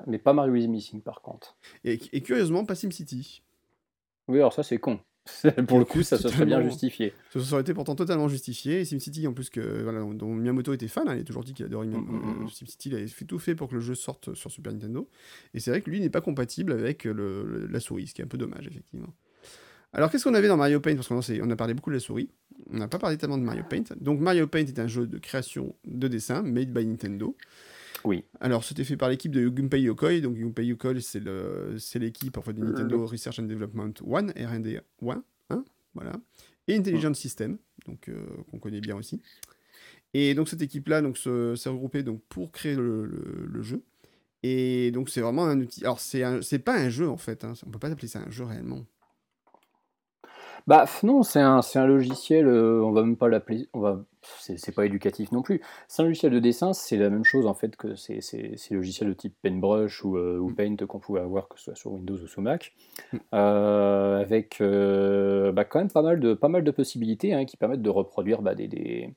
mais 0.06 0.18
pas 0.18 0.32
Mario 0.32 0.54
is 0.54 0.68
Missing 0.68 1.00
par 1.02 1.22
contre. 1.22 1.56
Et, 1.84 1.98
et 2.12 2.20
curieusement, 2.20 2.64
pas 2.64 2.74
SimCity. 2.74 3.42
Oui, 4.28 4.38
alors 4.38 4.52
ça 4.52 4.62
c'est 4.62 4.78
con. 4.78 5.00
pour 5.68 5.78
le 5.78 5.86
coup, 5.86 6.02
ça 6.02 6.18
se 6.18 6.28
serait 6.28 6.44
bien 6.44 6.60
justifié. 6.62 7.14
Ça 7.32 7.38
aurait 7.52 7.62
été 7.62 7.72
pourtant 7.72 7.94
totalement 7.94 8.28
justifié. 8.28 8.80
Et 8.80 8.84
SimCity, 8.84 9.26
en 9.26 9.32
plus, 9.32 9.48
que, 9.48 9.82
voilà, 9.82 10.00
dont 10.12 10.34
Miyamoto 10.34 10.74
était 10.74 10.86
fan, 10.86 11.08
hein, 11.08 11.14
il 11.16 11.20
a 11.22 11.24
toujours 11.24 11.44
dit 11.44 11.54
qu'il 11.54 11.64
adorait 11.64 11.86
Mm, 11.86 11.96
mm, 11.96 12.44
mm. 12.44 12.48
SimCity, 12.50 12.88
il 12.90 12.94
avait 12.96 13.06
fait 13.06 13.24
tout 13.24 13.38
fait 13.38 13.54
pour 13.54 13.68
que 13.68 13.74
le 13.74 13.80
jeu 13.80 13.94
sorte 13.94 14.34
sur 14.34 14.50
Super 14.50 14.74
Nintendo. 14.74 15.08
Et 15.54 15.60
c'est 15.60 15.70
vrai 15.70 15.80
que 15.80 15.88
lui 15.88 16.00
n'est 16.00 16.10
pas 16.10 16.20
compatible 16.20 16.72
avec 16.72 17.04
le- 17.04 17.12
le- 17.42 17.66
la 17.66 17.80
souris, 17.80 18.08
ce 18.08 18.14
qui 18.14 18.20
est 18.20 18.24
un 18.26 18.28
peu 18.28 18.36
dommage, 18.36 18.66
effectivement. 18.66 19.14
Alors, 19.94 20.10
qu'est-ce 20.10 20.24
qu'on 20.24 20.34
avait 20.34 20.48
dans 20.48 20.56
Mario 20.56 20.80
Paint? 20.80 20.96
Parce 20.96 21.08
qu'on 21.08 21.20
on 21.20 21.50
a 21.50 21.56
parlé 21.56 21.72
beaucoup 21.74 21.90
de 21.90 21.94
la 21.94 22.00
souris. 22.00 22.28
On 22.70 22.78
n'a 22.78 22.88
pas 22.88 22.98
parlé 22.98 23.16
tellement 23.16 23.38
de 23.38 23.44
Mario 23.44 23.62
Paint. 23.68 23.84
Donc, 24.00 24.20
Mario 24.20 24.46
Paint 24.46 24.66
est 24.66 24.78
un 24.78 24.86
jeu 24.88 25.06
de 25.06 25.18
création 25.18 25.74
de 25.86 26.08
dessin 26.08 26.42
made 26.42 26.72
by 26.72 26.84
Nintendo. 26.84 27.36
Oui. 28.04 28.24
Alors, 28.40 28.64
c'était 28.64 28.84
fait 28.84 28.96
par 28.96 29.08
l'équipe 29.08 29.32
de 29.32 29.48
Gunpei 29.48 29.80
Yokoi. 29.82 30.20
Donc, 30.20 30.34
Gunpei 30.36 30.66
Yokoi, 30.66 30.94
c'est 31.00 31.98
l'équipe 31.98 32.36
en 32.36 32.42
fait, 32.42 32.52
de 32.52 32.60
Le- 32.60 32.68
Nintendo 32.72 33.06
Research 33.06 33.38
and 33.38 33.44
Development 33.44 33.92
1, 34.06 34.26
R&D 34.46 34.80
1, 35.06 35.22
hein, 35.50 35.64
voilà. 35.94 36.12
Et 36.66 36.74
Intelligent 36.76 37.14
System, 37.14 37.58
donc 37.86 38.08
euh, 38.08 38.24
qu'on 38.50 38.58
connaît 38.58 38.80
bien 38.80 38.96
aussi. 38.96 39.20
Et 40.12 40.34
donc, 40.34 40.48
cette 40.48 40.62
équipe-là 40.62 41.02
s'est 41.14 41.68
regroupée 41.68 42.02
donc, 42.02 42.22
pour 42.28 42.52
créer 42.52 42.74
le, 42.74 43.04
le- 43.06 43.46
le 43.46 43.62
jeu. 43.62 43.82
Et 44.42 44.90
donc, 44.90 45.08
c'est 45.08 45.20
vraiment 45.20 45.44
un 45.46 45.60
outil. 45.60 45.82
Alors, 45.84 46.00
c'est 46.00 46.58
pas 46.58 46.76
un 46.78 46.88
jeu 46.90 47.08
en 47.08 47.16
fait. 47.16 47.44
Hein. 47.44 47.54
On 47.66 47.70
peut 47.70 47.78
pas 47.78 47.88
appeler 47.90 48.08
ça 48.08 48.20
un 48.26 48.30
jeu 48.30 48.44
réellement. 48.44 48.84
Bah 50.66 50.86
non, 51.02 51.22
c'est 51.22 51.40
un, 51.40 51.60
un 51.74 51.86
logiciel, 51.86 52.46
euh, 52.46 52.82
on 52.82 52.92
va 52.92 53.02
même 53.02 53.16
pas 53.18 53.28
l'appeler, 53.28 53.68
on 53.74 53.80
va, 53.80 54.02
c'est 54.40 54.58
c'est 54.58 54.72
pas 54.72 54.86
éducatif 54.86 55.30
non 55.30 55.42
plus. 55.42 55.60
C'est 55.88 56.00
un 56.00 56.06
logiciel 56.06 56.32
de 56.32 56.38
dessin, 56.38 56.72
c'est 56.72 56.96
la 56.96 57.10
même 57.10 57.24
chose 57.24 57.46
en 57.46 57.52
fait 57.52 57.76
que 57.76 57.94
ces, 57.96 58.22
ces, 58.22 58.56
ces 58.56 58.74
logiciels 58.74 59.10
de 59.10 59.14
type 59.14 59.34
Paintbrush 59.42 60.02
ou, 60.04 60.16
euh, 60.16 60.38
ou 60.38 60.48
Mm. 60.50 60.54
Paint 60.54 60.76
qu'on 60.86 61.00
pouvait 61.00 61.20
avoir, 61.20 61.48
que 61.48 61.58
ce 61.58 61.64
soit 61.64 61.74
sur 61.74 61.92
Windows 61.92 62.16
ou 62.16 62.26
sur 62.26 62.40
Mac, 62.40 62.72
Mm. 63.12 63.18
euh, 63.34 64.20
avec 64.20 64.60
euh, 64.62 65.52
bah, 65.52 65.64
quand 65.66 65.80
même 65.80 65.90
pas 65.90 66.02
mal 66.02 66.18
de, 66.18 66.32
pas 66.32 66.48
mal 66.48 66.64
de 66.64 66.70
possibilités 66.70 67.34
hein, 67.34 67.44
qui 67.44 67.58
permettent 67.58 67.82
de 67.82 67.90
reproduire 67.90 68.40
bah, 68.40 68.54
des, 68.54 68.66
des, 68.68 69.10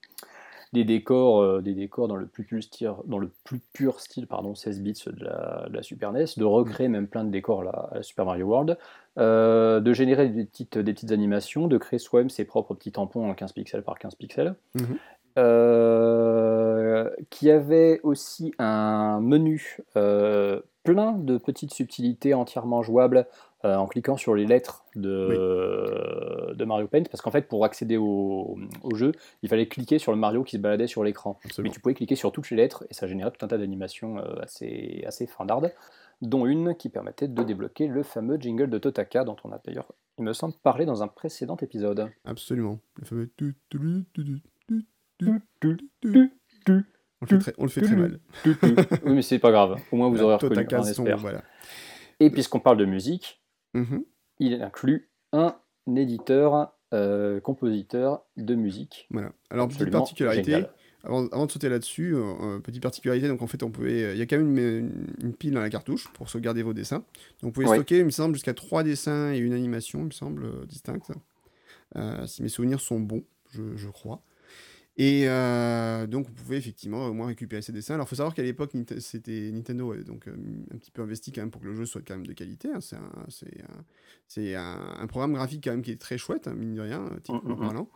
des 0.74 0.84
décors, 0.84 1.42
euh, 1.42 1.62
des 1.62 1.74
décors 1.74 2.08
dans 2.08 2.16
le 2.16 2.26
plus 2.28 2.44
pur 2.44 2.62
style, 2.64 2.92
dans 3.06 3.20
le 3.20 3.30
plus 3.44 3.60
pur 3.74 4.00
style 4.00 4.28
pardon, 4.28 4.56
16 4.56 4.82
bits 4.82 5.04
de 5.08 5.24
la, 5.24 5.68
de 5.70 5.76
la 5.76 5.84
Super 5.84 6.12
NES, 6.12 6.26
de 6.38 6.44
recréer 6.44 6.88
même 6.90 7.08
plein 7.08 7.24
de 7.24 7.30
décors 7.32 7.62
à 7.62 7.64
la, 7.64 7.90
à 8.00 8.04
Super 8.04 8.26
Mario 8.26 8.46
World, 8.48 8.78
euh, 9.18 9.80
de 9.80 9.94
générer 9.94 10.30
des 10.30 10.46
petites, 10.46 10.78
des 10.78 10.94
petites 10.94 11.12
animations, 11.12 11.68
de 11.68 11.78
créer 11.78 12.00
soi-même 12.00 12.30
ses 12.30 12.46
propres 12.46 12.74
petits 12.74 12.92
tampons 12.92 13.30
en 13.30 13.34
15 13.34 13.54
pixels 13.54 13.84
par 13.84 13.98
15 13.98 14.16
pixels, 14.16 14.56
Mhm. 14.76 14.98
euh, 15.38 17.10
qui 17.30 17.50
avait 17.52 18.00
aussi 18.04 18.54
un 18.60 19.20
menu 19.22 19.78
euh, 19.96 20.62
plein 20.84 21.14
de 21.14 21.38
petites 21.38 21.74
subtilités 21.74 22.34
entièrement 22.34 22.82
jouables 22.82 23.28
euh, 23.66 23.76
en 23.76 23.88
cliquant 23.88 24.18
sur 24.18 24.36
les 24.36 24.46
lettres 24.46 24.86
de, 24.96 26.54
de 26.54 26.66
Mario 26.66 26.88
Paint, 26.88 27.04
parce 27.04 27.22
qu'en 27.22 27.32
fait, 27.32 27.48
pour 27.48 27.66
accéder 27.66 27.98
au, 27.98 28.58
au 28.84 28.96
jeu, 28.96 29.14
il 29.42 29.50
fallait 29.50 29.68
cliquer 29.68 29.98
sur 29.98 30.12
le 30.12 30.18
Mario 30.18 30.44
qui 30.44 30.58
se 30.58 30.62
baladait 30.62 30.88
sur 30.88 31.04
l'écran. 31.04 31.40
Mais 31.58 31.70
tu 31.70 31.80
pouvais 31.80 31.96
cliquer 31.96 32.16
sur 32.16 32.32
toutes 32.32 32.50
les 32.52 32.58
lettres 32.58 32.86
et 32.90 32.94
ça 32.94 33.08
générait 33.08 33.32
tout 33.32 33.44
un 33.44 33.48
tas 33.48 33.58
d'animations 33.58 34.20
euh, 34.20 34.42
assez, 34.42 35.04
assez 35.08 35.26
findardes, 35.26 35.74
dont 36.22 36.46
une 36.46 36.76
qui 36.76 36.90
permettait 36.90 37.28
de 37.28 37.44
débloquer 37.44 37.88
le 37.88 38.04
fameux 38.04 38.38
jingle 38.40 38.70
de 38.70 38.78
Totaka, 38.78 39.24
dont 39.24 39.38
on 39.44 39.52
a 39.52 39.60
d'ailleurs, 39.66 39.92
il 40.18 40.24
me 40.24 40.34
semble, 40.34 40.54
parlé 40.62 40.86
dans 40.86 41.02
un 41.02 41.08
précédent 41.08 41.58
épisode. 41.58 42.10
Absolument. 42.26 42.80
Le 42.96 43.06
fameux. 43.06 43.32
On 47.20 47.26
le 47.26 47.28
fait 47.28 47.40
très, 47.40 47.54
on 47.58 47.64
le 47.64 47.70
fait 47.70 47.82
très 47.82 47.96
mal. 47.96 48.20
oui, 48.46 48.56
mais 49.06 49.22
c'est 49.24 49.40
pas 49.40 49.50
grave, 49.50 49.82
au 49.92 49.96
moins 49.96 50.10
vous 50.10 50.22
aurez 50.22 50.36
reconnu, 50.36 50.68
voilà. 51.18 51.44
Et 52.20 52.30
puisqu'on 52.30 52.60
parle 52.60 52.78
de 52.78 52.86
musique, 52.86 53.42
Mhm. 53.74 54.04
il 54.40 54.62
inclut 54.62 55.10
un 55.34 55.56
éditeur, 55.96 56.74
euh, 56.94 57.40
compositeur 57.40 58.24
de 58.38 58.56
musique. 58.56 59.08
Voilà. 59.12 59.32
Alors, 59.50 59.68
petite 59.68 59.90
particularité, 59.90 60.52
génial. 60.52 60.74
avant, 61.04 61.28
avant 61.28 61.46
de 61.46 61.52
sauter 61.52 61.70
là-dessus, 61.70 62.16
euh, 62.16 62.34
euh, 62.42 62.60
petite 62.60 62.82
particularité, 62.82 63.28
donc 63.28 63.42
en 63.42 63.48
fait, 63.48 63.62
on 63.64 63.72
pouvait, 63.72 64.14
il 64.14 64.18
y 64.18 64.22
a 64.22 64.26
quand 64.26 64.38
même 64.38 64.58
une, 65.22 65.34
pile 65.34 65.54
dans 65.54 65.62
la 65.62 65.70
cartouche 65.70 66.08
pour 66.14 66.30
sauvegarder 66.30 66.64
vos 66.64 66.74
dessins. 66.74 67.04
Donc, 67.42 67.44
vous 67.44 67.52
pouvez 67.52 67.68
stocker, 67.68 68.00
il 68.00 68.06
me 68.06 68.10
semble, 68.10 68.36
jusqu'à 68.36 68.54
trois 68.54 68.84
dessins 68.84 69.34
et 69.34 69.38
une 69.38 69.54
animation, 69.54 70.00
il 70.00 70.06
me 70.06 70.12
semble, 70.12 70.66
distinctes. 70.66 71.12
Euh, 71.96 72.26
si 72.28 72.44
mes 72.44 72.50
souvenirs 72.50 72.80
sont 72.80 73.00
bons, 73.00 73.24
je, 73.52 73.76
je 73.76 73.90
crois. 73.90 74.22
Et 75.00 75.28
euh, 75.30 76.08
donc, 76.08 76.26
vous 76.28 76.34
pouvez 76.34 76.58
effectivement 76.58 77.06
au 77.06 77.14
moins 77.14 77.28
récupérer 77.28 77.62
ces 77.62 77.72
dessins. 77.72 77.94
Alors, 77.94 78.08
il 78.08 78.10
faut 78.10 78.16
savoir 78.16 78.34
qu'à 78.34 78.42
l'époque, 78.42 78.72
c'était 79.00 79.52
Nintendo, 79.52 79.90
ouais, 79.90 80.04
donc 80.04 80.28
euh, 80.28 80.36
un 80.74 80.78
petit 80.78 80.90
peu 80.90 81.04
investi 81.04 81.32
quand 81.32 81.42
même 81.42 81.52
pour 81.52 81.62
que 81.62 81.68
le 81.68 81.76
jeu 81.76 81.86
soit 81.86 82.02
quand 82.02 82.16
même 82.16 82.26
de 82.26 82.34
qualité. 82.34 82.70
hein. 82.74 82.82
C'est 82.82 82.96
un, 82.96 83.12
c'est 83.30 83.62
un- 83.62 83.86
c'est 84.28 84.56
un- 84.56 84.96
un 85.00 85.08
programme 85.08 85.34
graphique 85.34 85.64
quand 85.64 85.72
même 85.72 85.84
qui 85.84 85.92
est 85.92 86.02
très 86.02 86.18
chouette, 86.18 86.48
hein, 86.48 86.56
mine 86.56 86.74
de 86.74 86.82
rien, 86.82 87.06
euh, 87.12 87.20
techniquement 87.20 87.56
Mm, 87.56 87.60
mm, 87.62 87.66
mm. 87.68 87.74
parlant. 87.74 87.90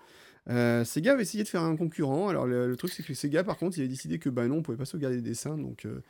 Euh, 0.50 0.84
Sega 0.84 1.14
avait 1.14 1.22
essayé 1.22 1.44
de 1.44 1.48
faire 1.50 1.62
un 1.62 1.76
concurrent. 1.76 2.28
Alors 2.28 2.48
le, 2.48 2.68
le 2.68 2.76
truc 2.76 2.92
c'est 2.92 3.04
que 3.04 3.14
Sega 3.14 3.44
par 3.44 3.58
contre 3.58 3.78
il 3.78 3.82
avait 3.82 3.88
décidé 3.90 4.18
que 4.18 4.28
bah 4.28 4.48
non 4.48 4.56
on 4.58 4.62
pouvait 4.64 4.78
pas 4.78 4.86
sauvegarder 4.86 5.18
les 5.18 5.22
dessins 5.22 5.56
donc 5.56 5.86
euh, 5.86 6.02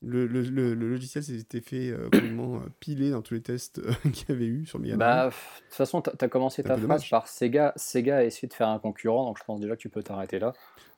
le, 0.00 0.28
le- 0.28 0.42
le- 0.42 0.74
le 0.74 0.88
logiciel 0.90 1.24
s'était 1.24 1.60
fait 1.60 1.90
euh, 1.90 2.04
complètement 2.04 2.56
euh, 2.58 2.68
piler 2.78 3.10
dans 3.10 3.20
tous 3.20 3.34
les 3.34 3.40
tests 3.42 3.80
qu'il 4.12 4.28
y 4.28 4.32
avait 4.32 4.46
eu 4.46 4.64
sur 4.64 4.78
Mega. 4.78 4.96
Bah, 4.96 5.26
de 5.26 5.30
toute 5.30 5.74
façon, 5.74 6.00
t'as 6.02 6.12
as 6.24 6.28
commencé 6.28 6.62
ta 6.62 6.76
phrase 6.76 7.08
par 7.08 7.26
Sega. 7.26 7.72
Sega 7.74 8.18
a 8.18 8.22
essayé 8.24 8.46
de 8.46 8.54
faire 8.54 8.68
un 8.68 8.78
concurrent, 8.78 9.24
donc 9.26 9.38
je 9.38 9.44
pense 9.44 9.58
déjà 9.60 9.74
que 9.74 9.80
tu 9.82 9.88
peux 9.88 10.04
t'arrêter 10.04 10.38
là. 10.38 10.52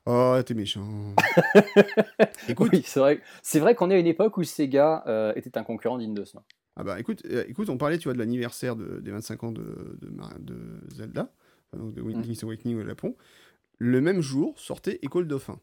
Oh 0.05 0.37
t'es 0.45 0.53
méchant. 0.53 1.15
Écoute, 2.49 2.69
Oui, 2.73 2.83
c'est 2.85 2.99
vrai, 2.99 3.21
c'est 3.41 3.59
vrai 3.59 3.73
qu'on 3.75 3.89
est 3.89 3.95
à 3.95 3.99
une 3.99 4.07
époque 4.07 4.37
où 4.37 4.43
Sega 4.43 5.03
était 5.35 5.57
un 5.57 5.63
concurrent 5.63 5.97
digne 5.97 6.13
de 6.13 6.23
ce 6.25 6.35
nom. 6.37 6.43
ah 6.75 6.83
bah 6.83 6.99
écoute, 6.99 7.23
écoute 7.47 7.69
on 7.69 7.77
parlait 7.77 7.97
tu 7.97 8.03
vois 8.05 8.13
de 8.13 8.19
l'anniversaire 8.19 8.75
de- 8.75 8.99
des 8.99 9.11
25 9.11 9.43
ans 9.45 9.51
de, 9.51 9.97
de, 10.01 10.09
Mar- 10.09 10.37
de 10.39 10.55
Zelda, 10.93 11.31
donc 11.77 11.93
de. 11.93 12.01
Link's 12.01 12.43
Awakening 12.43 12.77
au 12.77 12.85
Japon. 12.85 13.15
Le 13.79 14.01
même 14.01 14.21
jour 14.21 14.59
sortait 14.59 14.99
École 15.01 15.27
Dauphin. 15.27 15.59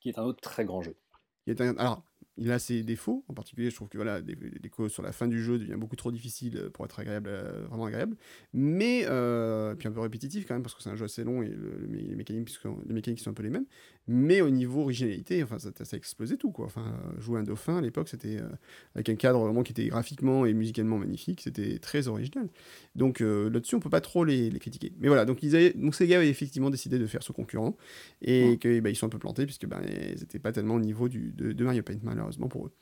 Qui 0.00 0.08
est 0.08 0.18
un 0.18 0.22
autre 0.22 0.40
très 0.40 0.64
grand 0.64 0.82
jeu. 0.82 0.96
qui 1.44 1.50
est 1.50 1.60
un- 1.60 1.76
Alors, 1.76 2.02
il 2.36 2.50
a 2.52 2.58
ses 2.58 2.82
défauts, 2.82 3.24
en 3.28 3.34
particulier, 3.34 3.70
je 3.70 3.74
trouve 3.74 3.88
que 3.88 3.98
voilà, 3.98 4.20
des, 4.22 4.34
des 4.34 4.68
causes 4.70 4.92
sur 4.92 5.02
la 5.02 5.12
fin 5.12 5.26
du 5.28 5.42
jeu 5.42 5.58
devient 5.58 5.76
beaucoup 5.76 5.96
trop 5.96 6.10
difficile 6.12 6.70
pour 6.72 6.84
être 6.86 6.98
agréable, 7.00 7.28
euh, 7.28 7.66
vraiment 7.68 7.84
agréable, 7.86 8.16
mais 8.54 9.04
euh, 9.06 9.74
puis 9.74 9.88
un 9.88 9.92
peu 9.92 10.00
répétitif 10.00 10.46
quand 10.46 10.54
même 10.54 10.62
parce 10.62 10.74
que 10.74 10.82
c'est 10.82 10.90
un 10.90 10.96
jeu 10.96 11.04
assez 11.06 11.24
long 11.24 11.42
et 11.42 11.48
le- 11.48 11.76
le 11.78 11.86
mé- 11.86 12.06
les, 12.06 12.14
mécaniques, 12.14 12.48
sont- 12.50 12.78
les 12.86 12.94
mécaniques 12.94 13.20
sont 13.20 13.30
un 13.30 13.34
peu 13.34 13.42
les 13.42 13.50
mêmes. 13.50 13.66
Mais 14.12 14.40
au 14.40 14.50
niveau 14.50 14.80
originalité, 14.80 15.40
enfin, 15.44 15.60
ça, 15.60 15.70
ça 15.72 15.84
a 15.94 15.96
explosé 15.96 16.36
tout 16.36 16.50
quoi. 16.50 16.66
Enfin, 16.66 16.92
jouer 17.18 17.38
un 17.38 17.44
dauphin 17.44 17.76
à 17.76 17.80
l'époque, 17.80 18.08
c'était 18.08 18.38
euh, 18.38 18.48
avec 18.96 19.08
un 19.08 19.14
cadre 19.14 19.38
vraiment 19.44 19.62
qui 19.62 19.70
était 19.70 19.86
graphiquement 19.86 20.46
et 20.46 20.52
musicalement 20.52 20.98
magnifique, 20.98 21.40
c'était 21.42 21.78
très 21.78 22.08
original. 22.08 22.48
Donc 22.96 23.20
euh, 23.20 23.48
là-dessus, 23.50 23.76
on 23.76 23.80
peut 23.80 23.88
pas 23.88 24.00
trop 24.00 24.24
les, 24.24 24.50
les 24.50 24.58
critiquer. 24.58 24.92
Mais 24.98 25.06
voilà, 25.06 25.24
donc 25.26 25.44
ils 25.44 25.54
avaient, 25.54 25.72
donc 25.74 25.94
Sega 25.94 26.16
avait 26.16 26.28
effectivement 26.28 26.70
décidé 26.70 26.98
de 26.98 27.06
faire 27.06 27.22
ce 27.22 27.30
concurrent 27.30 27.76
et 28.20 28.54
Mm. 28.54 28.58
que 28.58 28.80
bah, 28.80 28.90
ils 28.90 28.96
sont 28.96 29.06
un 29.06 29.10
peu 29.10 29.18
plantés 29.20 29.44
puisque 29.46 29.66
bah, 29.66 29.80
ils 29.84 30.18
n'étaient 30.18 30.40
pas 30.40 30.50
tellement 30.50 30.74
au 30.74 30.80
niveau 30.80 31.08
du, 31.08 31.30
de, 31.32 31.52
de 31.52 31.64
Mario 31.64 31.82
Paint 31.84 32.00
malheureusement 32.02 32.48
pour 32.48 32.66
eux. 32.66 32.72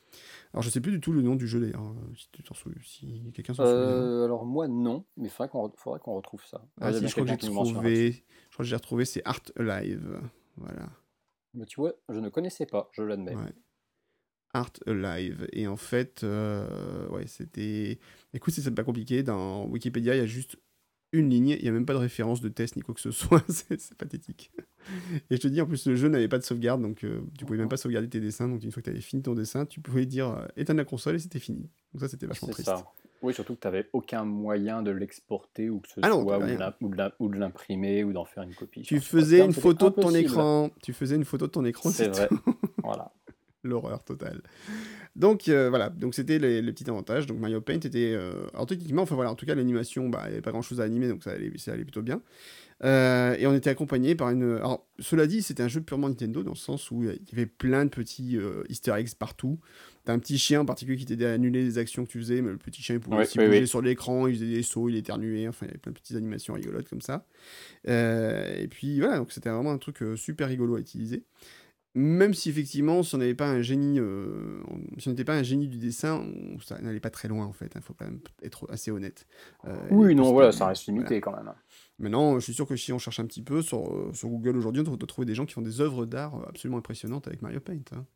Alors 0.54 0.62
je 0.62 0.70
sais 0.70 0.80
plus 0.80 0.92
du 0.92 1.00
tout 1.00 1.12
le 1.12 1.20
nom 1.20 1.34
du 1.34 1.46
jeu 1.46 1.60
d'ailleurs, 1.60 1.82
euh, 1.90 2.14
si, 2.14 2.80
si 2.82 3.32
quelqu'un 3.34 3.52
s'en 3.52 3.64
souvient. 3.64 3.76
Euh, 3.76 4.24
alors 4.24 4.46
moi 4.46 4.66
non, 4.66 5.04
mais 5.18 5.26
il 5.26 5.30
faudrait 5.30 5.50
qu'on 5.50 5.66
re- 5.68 5.98
qu'on 5.98 6.14
retrouve 6.14 6.42
ça. 6.46 6.64
Ah 6.80 6.90
si, 6.90 7.06
je 7.06 7.10
crois 7.12 7.24
que 7.24 7.28
j'ai 7.28 7.36
quelqu'un 7.36 7.36
qui 7.36 7.46
nous 7.48 7.52
mentionnera 7.54 7.82
dessus. 7.82 7.94
trouvé, 7.94 8.24
je 8.46 8.52
crois 8.54 8.62
que 8.64 8.68
j'ai 8.70 8.76
retrouvé, 8.76 9.04
c'est 9.04 9.22
Art 9.26 9.42
Alive. 9.56 10.20
Voilà. 10.56 10.88
Mais 11.58 11.66
tu 11.66 11.80
vois, 11.80 11.92
je 12.08 12.18
ne 12.18 12.28
connaissais 12.28 12.66
pas, 12.66 12.88
je 12.92 13.02
l'admets. 13.02 13.34
Ouais. 13.34 13.52
Art 14.54 14.70
Alive. 14.86 15.46
Et 15.52 15.66
en 15.66 15.76
fait, 15.76 16.22
euh, 16.24 17.06
ouais, 17.08 17.26
c'était. 17.26 17.98
Écoute, 18.32 18.54
c'est 18.54 18.70
pas 18.70 18.84
compliqué. 18.84 19.22
Dans 19.22 19.66
Wikipédia, 19.66 20.14
il 20.14 20.18
y 20.18 20.22
a 20.22 20.26
juste 20.26 20.56
une 21.12 21.28
ligne. 21.30 21.50
Il 21.50 21.62
n'y 21.62 21.68
a 21.68 21.72
même 21.72 21.84
pas 21.84 21.94
de 21.94 21.98
référence 21.98 22.40
de 22.40 22.48
test 22.48 22.76
ni 22.76 22.82
quoi 22.82 22.94
que 22.94 23.00
ce 23.00 23.10
soit. 23.10 23.44
c'est 23.48 23.94
pathétique. 23.94 24.52
Et 25.30 25.36
je 25.36 25.40
te 25.40 25.48
dis, 25.48 25.60
en 25.60 25.66
plus, 25.66 25.86
le 25.86 25.96
jeu 25.96 26.08
n'avait 26.08 26.28
pas 26.28 26.38
de 26.38 26.44
sauvegarde. 26.44 26.80
Donc, 26.80 27.04
euh, 27.04 27.20
tu 27.36 27.44
pouvais 27.44 27.58
même 27.58 27.68
pas 27.68 27.76
sauvegarder 27.76 28.08
tes 28.08 28.20
dessins. 28.20 28.48
Donc, 28.48 28.62
une 28.62 28.70
fois 28.72 28.80
que 28.80 28.84
tu 28.84 28.90
avais 28.90 29.00
fini 29.02 29.20
ton 29.22 29.34
dessin, 29.34 29.66
tu 29.66 29.80
pouvais 29.80 30.06
dire 30.06 30.28
euh, 30.30 30.46
éteindre 30.56 30.78
la 30.78 30.84
console 30.86 31.16
et 31.16 31.18
c'était 31.18 31.40
fini. 31.40 31.68
Donc, 31.92 32.00
ça, 32.00 32.08
c'était 32.08 32.26
vachement 32.26 32.46
C'est 32.48 32.52
triste. 32.52 32.68
ça. 32.68 32.86
Oui, 33.22 33.34
surtout 33.34 33.54
que 33.54 33.60
tu 33.60 33.66
n'avais 33.66 33.88
aucun 33.92 34.24
moyen 34.24 34.82
de 34.82 34.90
l'exporter 34.90 35.70
ou 35.70 35.80
que 35.80 35.88
ce 35.88 35.94
Ah 36.02 36.08
non, 36.08 36.22
soit, 36.22 36.38
ou 37.20 37.28
de 37.28 37.38
l'imprimer 37.38 38.04
ou 38.04 38.12
d'en 38.12 38.24
faire 38.24 38.42
une 38.42 38.54
copie. 38.54 38.82
Tu 38.82 39.00
faisais 39.00 39.44
une 39.44 39.52
photo 39.52 39.90
de 39.90 39.94
ton 40.00 40.14
écran. 40.14 40.70
Tu 40.82 40.92
faisais 40.92 41.16
une 41.16 41.24
photo 41.24 41.46
de 41.46 41.52
ton 41.52 41.64
écran. 41.64 41.90
C'est 41.90 42.08
vrai. 42.08 42.28
voilà. 42.82 43.12
L'horreur 43.64 44.04
totale. 44.04 44.40
Donc 45.16 45.48
euh, 45.48 45.68
voilà, 45.68 45.90
donc 45.90 46.14
c'était 46.14 46.38
les, 46.38 46.62
les 46.62 46.72
petits 46.72 46.88
avantages. 46.88 47.26
Donc 47.26 47.38
Mario 47.38 47.60
Paint 47.60 47.74
était. 47.80 48.12
euh, 48.14 48.46
alors 48.54 48.66
techniquement, 48.66 49.02
enfin 49.02 49.16
voilà, 49.16 49.32
en 49.32 49.34
tout 49.34 49.46
cas 49.46 49.56
l'animation, 49.56 50.08
bah, 50.08 50.20
il 50.26 50.28
n'y 50.28 50.32
avait 50.34 50.42
pas 50.42 50.52
grand 50.52 50.62
chose 50.62 50.80
à 50.80 50.84
animer, 50.84 51.08
donc 51.08 51.24
ça 51.24 51.32
allait, 51.32 51.50
ça 51.58 51.72
allait 51.72 51.82
plutôt 51.82 52.02
bien. 52.02 52.22
Euh, 52.84 53.34
et 53.38 53.46
on 53.48 53.54
était 53.54 53.70
accompagné 53.70 54.14
par 54.14 54.30
une. 54.30 54.56
Alors 54.58 54.86
cela 55.00 55.26
dit, 55.26 55.42
c'était 55.42 55.64
un 55.64 55.68
jeu 55.68 55.80
purement 55.80 56.08
Nintendo 56.08 56.44
dans 56.44 56.52
le 56.52 56.56
sens 56.56 56.90
où 56.92 57.02
il 57.02 57.08
y 57.08 57.32
avait 57.32 57.46
plein 57.46 57.84
de 57.84 57.90
petits 57.90 58.36
euh, 58.36 58.62
Easter 58.68 58.92
eggs 58.96 59.14
partout. 59.18 59.58
T'as 60.08 60.14
un 60.14 60.20
petit 60.20 60.38
chien 60.38 60.62
en 60.62 60.64
particulier 60.64 60.96
qui 60.96 61.04
t'aidait 61.04 61.26
à 61.26 61.32
annuler 61.34 61.62
les 61.62 61.76
actions 61.76 62.06
que 62.06 62.10
tu 62.10 62.18
faisais, 62.18 62.40
mais 62.40 62.48
le 62.50 62.56
petit 62.56 62.80
chien 62.82 62.94
il 62.94 62.98
pouvait 62.98 63.16
Oui, 63.18 63.22
aussi 63.24 63.38
oui, 63.38 63.44
bouger 63.44 63.60
oui. 63.60 63.68
sur 63.68 63.82
l'écran, 63.82 64.26
il 64.26 64.36
faisait 64.36 64.46
des 64.48 64.62
sauts, 64.62 64.88
il 64.88 64.96
éternuait, 64.96 65.46
enfin 65.46 65.66
il 65.66 65.68
y 65.68 65.70
avait 65.72 65.78
plein 65.78 65.92
de 65.92 65.98
petites 65.98 66.16
animations 66.16 66.54
rigolotes 66.54 66.88
comme 66.88 67.02
ça. 67.02 67.26
Euh, 67.88 68.56
et 68.58 68.68
puis 68.68 69.00
voilà, 69.00 69.18
donc 69.18 69.32
c'était 69.32 69.50
vraiment 69.50 69.70
un 69.70 69.76
truc 69.76 70.02
euh, 70.02 70.16
super 70.16 70.48
rigolo 70.48 70.76
à 70.76 70.80
utiliser. 70.80 71.24
Même 71.94 72.32
si 72.32 72.48
effectivement, 72.48 73.02
si 73.02 73.16
on 73.16 73.18
n'avait 73.18 73.34
pas 73.34 73.50
un 73.50 73.60
génie, 73.60 74.00
euh, 74.00 74.62
si 74.96 75.08
on 75.08 75.10
n'était 75.10 75.24
pas 75.26 75.36
un 75.36 75.42
génie 75.42 75.68
du 75.68 75.76
dessin, 75.76 76.14
on- 76.54 76.58
ça 76.58 76.80
n'allait 76.80 77.00
pas 77.00 77.10
très 77.10 77.28
loin 77.28 77.44
en 77.44 77.52
fait. 77.52 77.70
Il 77.74 77.82
faut 77.82 77.92
quand 77.92 78.06
même 78.06 78.20
être 78.42 78.66
assez 78.70 78.90
honnête. 78.90 79.26
Oui, 79.90 80.14
non, 80.14 80.32
voilà, 80.32 80.52
ça 80.52 80.68
reste 80.68 80.86
voilà. 80.86 81.00
limité 81.00 81.20
quand 81.20 81.36
même. 81.36 81.52
Maintenant, 81.98 82.38
je 82.38 82.44
suis 82.44 82.54
sûr 82.54 82.66
que 82.66 82.76
si 82.76 82.94
on 82.94 82.98
cherche 82.98 83.20
un 83.20 83.26
petit 83.26 83.42
peu 83.42 83.60
sur, 83.60 84.10
sur 84.14 84.30
Google 84.30 84.56
aujourd'hui, 84.56 84.82
on 84.86 84.96
peut 84.96 85.06
trouver 85.06 85.26
des 85.26 85.34
gens 85.34 85.44
qui 85.44 85.52
font 85.52 85.60
des 85.60 85.82
œuvres 85.82 86.06
d'art 86.06 86.48
absolument 86.48 86.78
impressionnantes 86.78 87.26
avec 87.26 87.42
Mario 87.42 87.60
Paint. 87.60 87.82
hein. 87.92 88.06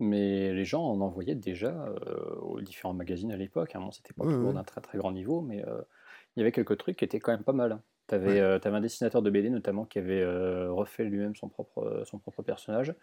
Mais 0.00 0.52
les 0.54 0.64
gens 0.64 0.84
en 0.84 1.00
envoyaient 1.00 1.34
déjà 1.34 1.70
euh, 2.06 2.34
aux 2.40 2.60
différents 2.60 2.94
magazines 2.94 3.32
à 3.32 3.36
l'époque. 3.36 3.74
Hein. 3.74 3.80
Bon, 3.80 3.90
c'était 3.90 4.12
pas 4.14 4.24
Ouais, 4.24 4.32
toujours 4.32 4.48
ouais. 4.50 4.54
d'un 4.54 4.62
très 4.64 4.80
très 4.80 4.96
grand 4.98 5.10
niveau, 5.12 5.40
mais 5.40 5.64
euh, 5.66 5.80
il 6.36 6.40
y 6.40 6.42
avait 6.42 6.52
quelques 6.52 6.76
trucs 6.78 6.96
qui 6.96 7.04
étaient 7.04 7.18
quand 7.20 7.32
même 7.32 7.42
pas 7.42 7.52
mal. 7.52 7.80
Tu 8.08 8.14
avais, 8.14 8.40
Ouais. 8.40 8.66
un 8.66 8.80
dessinateur 8.80 9.20
de 9.22 9.28
BD 9.30 9.50
notamment 9.50 9.84
qui 9.84 9.98
avait 9.98 10.22
euh, 10.22 10.70
refait 10.72 11.04
lui-même 11.04 11.34
son 11.34 11.48
propre, 11.48 12.02
son 12.06 12.18
propre 12.18 12.42
personnage, 12.42 12.94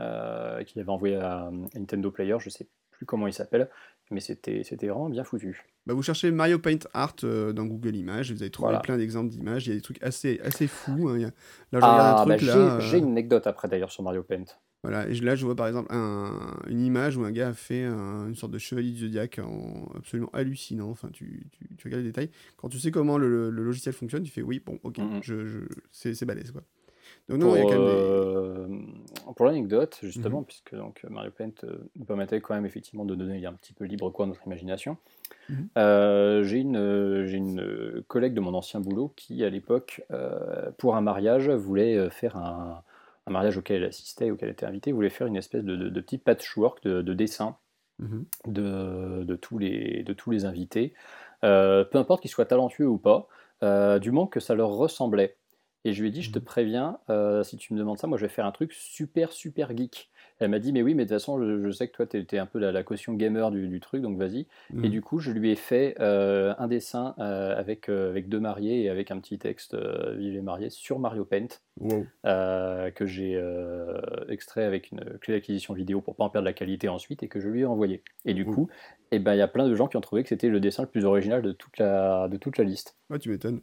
euh, 0.00 0.62
qu'il 0.64 0.80
avait 0.80 0.88
envoyé 0.90 1.16
à, 1.16 1.46
à 1.46 1.50
Nintendo 1.74 2.10
Player, 2.10 2.36
je 2.38 2.48
sais 2.48 2.66
plus 2.90 3.04
comment 3.04 3.26
il 3.26 3.32
s'appelle, 3.34 3.68
mais 4.10 4.20
c'était 4.20 4.62
vraiment 4.86 5.10
bien 5.10 5.24
foutu. 5.24 5.66
Bah, 5.84 5.92
vous 5.92 6.02
cherchez 6.02 6.30
Mario 6.30 6.58
Paint 6.58 6.78
Art 6.94 7.16
euh, 7.24 7.52
dans 7.52 7.66
Google 7.66 7.94
Images, 7.96 8.32
vous 8.32 8.42
allez 8.42 8.50
trouver 8.50 8.68
Voilà. 8.68 8.80
plein 8.80 8.96
d'exemples 8.96 9.28
d'images. 9.28 9.66
Il 9.66 9.70
y 9.70 9.72
a 9.72 9.76
des 9.76 9.82
trucs 9.82 10.02
assez, 10.02 10.40
assez 10.42 10.66
fous. 10.66 11.08
hein. 11.10 11.18
Là, 11.18 11.80
je 11.80 11.86
regarde 11.86 12.18
Ah, 12.18 12.22
un 12.22 12.26
bah, 12.26 12.36
truc 12.36 12.48
euh, 12.48 12.80
j'ai 12.80 12.98
une 12.98 13.10
anecdote 13.10 13.46
après 13.46 13.68
d'ailleurs 13.68 13.90
sur 13.92 14.02
Mario 14.04 14.22
Paint. 14.22 14.44
Voilà, 14.86 15.08
et 15.08 15.14
là 15.14 15.34
je 15.34 15.44
vois 15.44 15.56
par 15.56 15.66
exemple 15.66 15.88
un- 15.92 16.60
une 16.68 16.80
image 16.80 17.16
où 17.16 17.24
un 17.24 17.32
gars 17.32 17.48
a 17.48 17.52
fait 17.54 17.82
un- 17.82 18.28
une 18.28 18.36
sorte 18.36 18.52
de 18.52 18.58
chevalier 18.58 18.92
du 18.92 18.98
zodiaque 18.98 19.40
en 19.40 19.88
absolument 19.96 20.30
hallucinant. 20.32 20.90
Enfin, 20.90 21.08
tu, 21.12 21.48
tu, 21.50 21.66
tu 21.76 21.88
regardes 21.88 22.04
les 22.04 22.10
détails. 22.10 22.30
Quand 22.56 22.68
tu 22.68 22.78
sais 22.78 22.92
comment 22.92 23.18
le, 23.18 23.50
le 23.50 23.64
logiciel 23.64 23.92
fonctionne, 23.92 24.22
tu 24.22 24.30
fais 24.30 24.42
oui, 24.42 24.62
bon, 24.64 24.78
ok, 24.84 24.98
Mhm. 24.98 25.20
je, 25.24 25.44
je, 25.44 25.58
c'est 25.90 26.24
balèze 26.24 26.52
quoi. 26.52 26.62
Donc, 27.28 27.38
non, 27.38 27.56
il 27.56 27.58
y 27.58 27.62
a 27.62 27.62
Pour, 27.62 27.70
quand 27.72 27.78
même 27.78 27.84
des. 27.84 27.98
euh, 27.98 29.32
pour 29.34 29.46
l'anecdote, 29.46 29.98
justement, 30.04 30.38
Mhm. 30.38 30.46
puisque 30.46 30.76
donc, 30.76 31.04
Mario 31.10 31.32
Paint 31.32 31.50
euh, 31.64 31.78
nous 31.96 32.04
permettait 32.04 32.40
quand 32.40 32.54
même 32.54 32.66
effectivement 32.66 33.04
de 33.04 33.16
donner 33.16 33.44
un 33.44 33.54
petit 33.54 33.72
peu 33.72 33.86
libre 33.86 34.08
cours 34.10 34.26
à 34.26 34.28
notre 34.28 34.46
imagination, 34.46 34.98
Mhm. 35.48 35.68
euh, 35.78 36.44
j'ai 36.44 36.58
une, 36.58 38.04
collègue 38.06 38.34
de 38.34 38.40
mon 38.40 38.54
ancien 38.54 38.78
boulot 38.78 39.12
qui, 39.16 39.42
à 39.42 39.50
l'époque, 39.50 40.04
euh, 40.12 40.70
pour 40.78 40.94
un 40.94 41.00
mariage, 41.00 41.50
voulait 41.50 42.08
faire 42.10 42.36
un, 42.36 42.84
un 43.26 43.32
mariage 43.32 43.56
auquel 43.58 43.82
elle 43.82 43.88
assistait, 43.88 44.30
auquel 44.30 44.48
elle 44.48 44.52
était 44.54 44.66
invitée, 44.66 44.92
voulait 44.92 45.10
faire 45.10 45.26
une 45.26 45.36
espèce 45.36 45.64
de, 45.64 45.76
de- 45.76 45.88
de 45.88 46.00
petit 46.00 46.18
patchwork 46.18 46.82
de, 46.84 47.02
de 47.02 47.14
dessin 47.14 47.58
Mhm. 47.98 48.26
de, 48.46 49.24
de 49.24 49.36
tous, 49.36 49.58
les, 49.58 50.02
de 50.02 50.12
tous 50.12 50.30
les 50.30 50.44
invités, 50.44 50.94
euh, 51.44 51.84
peu 51.84 51.98
importe 51.98 52.22
qu'ils 52.22 52.30
soient 52.30 52.46
talentueux 52.46 52.86
ou 52.86 52.98
pas, 52.98 53.28
euh, 53.62 53.98
du 53.98 54.10
moment 54.12 54.26
que 54.26 54.40
ça 54.40 54.54
leur 54.54 54.70
ressemblait. 54.70 55.36
Et 55.84 55.92
je 55.92 56.00
lui 56.02 56.08
ai 56.08 56.10
dit, 56.10 56.22
je 56.22 56.32
te 56.32 56.38
Mhm. 56.38 56.40
préviens, 56.40 56.98
euh, 57.10 57.42
si 57.44 57.56
tu 57.56 57.72
me 57.74 57.78
demandes 57.78 57.98
ça, 57.98 58.06
moi 58.06 58.18
je 58.18 58.24
vais 58.26 58.32
faire 58.32 58.46
un 58.46 58.52
truc 58.52 58.72
super, 58.72 59.32
super 59.32 59.76
geek. 59.76 60.10
Elle 60.38 60.50
m'a 60.50 60.58
dit, 60.58 60.72
mais 60.72 60.82
oui, 60.82 60.94
mais 60.94 61.04
de 61.04 61.08
toute 61.08 61.16
façon, 61.18 61.40
je, 61.42 61.62
je 61.64 61.70
sais 61.70 61.88
que 61.88 61.94
toi, 61.96 62.06
tu 62.06 62.18
étais 62.18 62.38
un 62.38 62.46
peu 62.46 62.58
la, 62.58 62.70
la 62.72 62.82
caution 62.82 63.14
gamer 63.14 63.50
du, 63.50 63.68
du 63.68 63.80
truc, 63.80 64.02
donc 64.02 64.18
vas-y. 64.18 64.40
Et 64.40 64.46
Mhm. 64.74 64.88
du 64.90 65.00
coup, 65.00 65.18
je 65.18 65.30
lui 65.30 65.50
ai 65.50 65.56
fait 65.56 65.94
euh, 66.00 66.52
un 66.58 66.66
dessin 66.68 67.14
euh, 67.18 67.56
avec, 67.58 67.88
euh, 67.88 68.10
avec 68.10 68.28
deux 68.28 68.40
mariés 68.40 68.82
et 68.82 68.90
avec 68.90 69.10
un 69.10 69.18
petit 69.18 69.38
texte 69.38 69.74
Vive 69.74 70.34
les 70.34 70.42
mariés 70.42 70.70
sur 70.70 70.98
Mario 70.98 71.24
Paint 71.24 71.46
Wow. 71.78 72.06
que 72.24 73.04
j'ai 73.06 73.38
extrait 74.28 74.64
avec 74.64 74.90
une 74.92 75.04
clé 75.20 75.34
d'acquisition 75.34 75.74
vidéo 75.74 76.00
pour 76.00 76.16
pas 76.16 76.24
en 76.24 76.30
perdre 76.30 76.46
la 76.46 76.52
qualité 76.54 76.88
ensuite 76.88 77.22
et 77.22 77.28
que 77.28 77.40
je 77.40 77.48
lui 77.48 77.60
ai 77.62 77.64
envoyé. 77.66 78.02
Et 78.24 78.32
du 78.34 78.44
coup, 78.44 78.68
eh 79.12 79.18
ben, 79.18 79.34
il 79.34 79.38
y 79.38 79.42
a 79.42 79.48
plein 79.48 79.68
de 79.68 79.74
gens 79.74 79.86
qui 79.86 79.96
ont 79.96 80.00
trouvé 80.00 80.22
que 80.22 80.28
c'était 80.30 80.48
le 80.48 80.58
dessin 80.60 80.82
le 80.82 80.88
plus 80.88 81.04
original 81.04 81.42
de 81.42 81.52
toute 81.52 81.78
la, 81.78 82.28
de 82.28 82.36
toute 82.36 82.58
la 82.58 82.64
liste. 82.64 82.96
Tu 83.20 83.30
m'étonnes. 83.30 83.60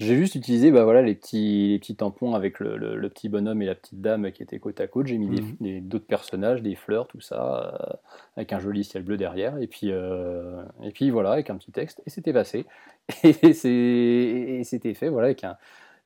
J'ai 0.00 0.16
juste 0.16 0.34
utilisé 0.34 0.70
bah, 0.70 0.84
voilà, 0.84 1.00
les, 1.02 1.14
petits, 1.14 1.68
les 1.68 1.78
petits 1.78 1.96
tampons 1.96 2.34
avec 2.34 2.60
le, 2.60 2.76
le- 2.76 2.96
le 2.96 3.08
petit 3.08 3.28
bonhomme 3.28 3.62
et 3.62 3.66
la 3.66 3.74
petite 3.74 4.00
dame 4.00 4.30
qui 4.32 4.42
étaient 4.42 4.58
côte 4.58 4.80
à 4.80 4.86
côte. 4.86 5.06
J'ai 5.08 5.18
mis 5.18 5.40
Mhm. 5.60 5.80
d'autres 5.88 6.06
personnages, 6.06 6.62
des 6.62 6.74
fleurs, 6.74 7.06
tout 7.08 7.20
ça, 7.20 7.74
euh, 7.74 7.96
avec 8.36 8.52
un 8.52 8.60
joli 8.60 8.84
ciel 8.84 9.02
bleu 9.02 9.16
derrière. 9.16 9.58
Et 9.58 9.66
puis, 9.66 9.90
euh, 9.90 10.62
et 10.82 10.90
puis 10.90 11.10
voilà, 11.10 11.32
avec 11.32 11.50
un 11.50 11.56
petit 11.56 11.72
texte. 11.72 12.02
Et 12.06 12.10
c'était 12.10 12.32
passé. 12.32 12.66
Et 13.24 14.62
c'était 14.64 14.94
fait 14.94 15.08
voilà, 15.08 15.26
avec 15.26 15.44
un, 15.44 15.56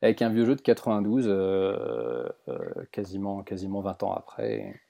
avec 0.01 0.21
un 0.21 0.29
vieux 0.29 0.45
jeu 0.45 0.55
de 0.55 0.61
92, 0.61 1.25
euh, 1.27 2.27
quasiment, 2.91 3.43
quasiment 3.43 3.81
20 3.81 4.01
ans 4.03 4.13
après. 4.13 4.81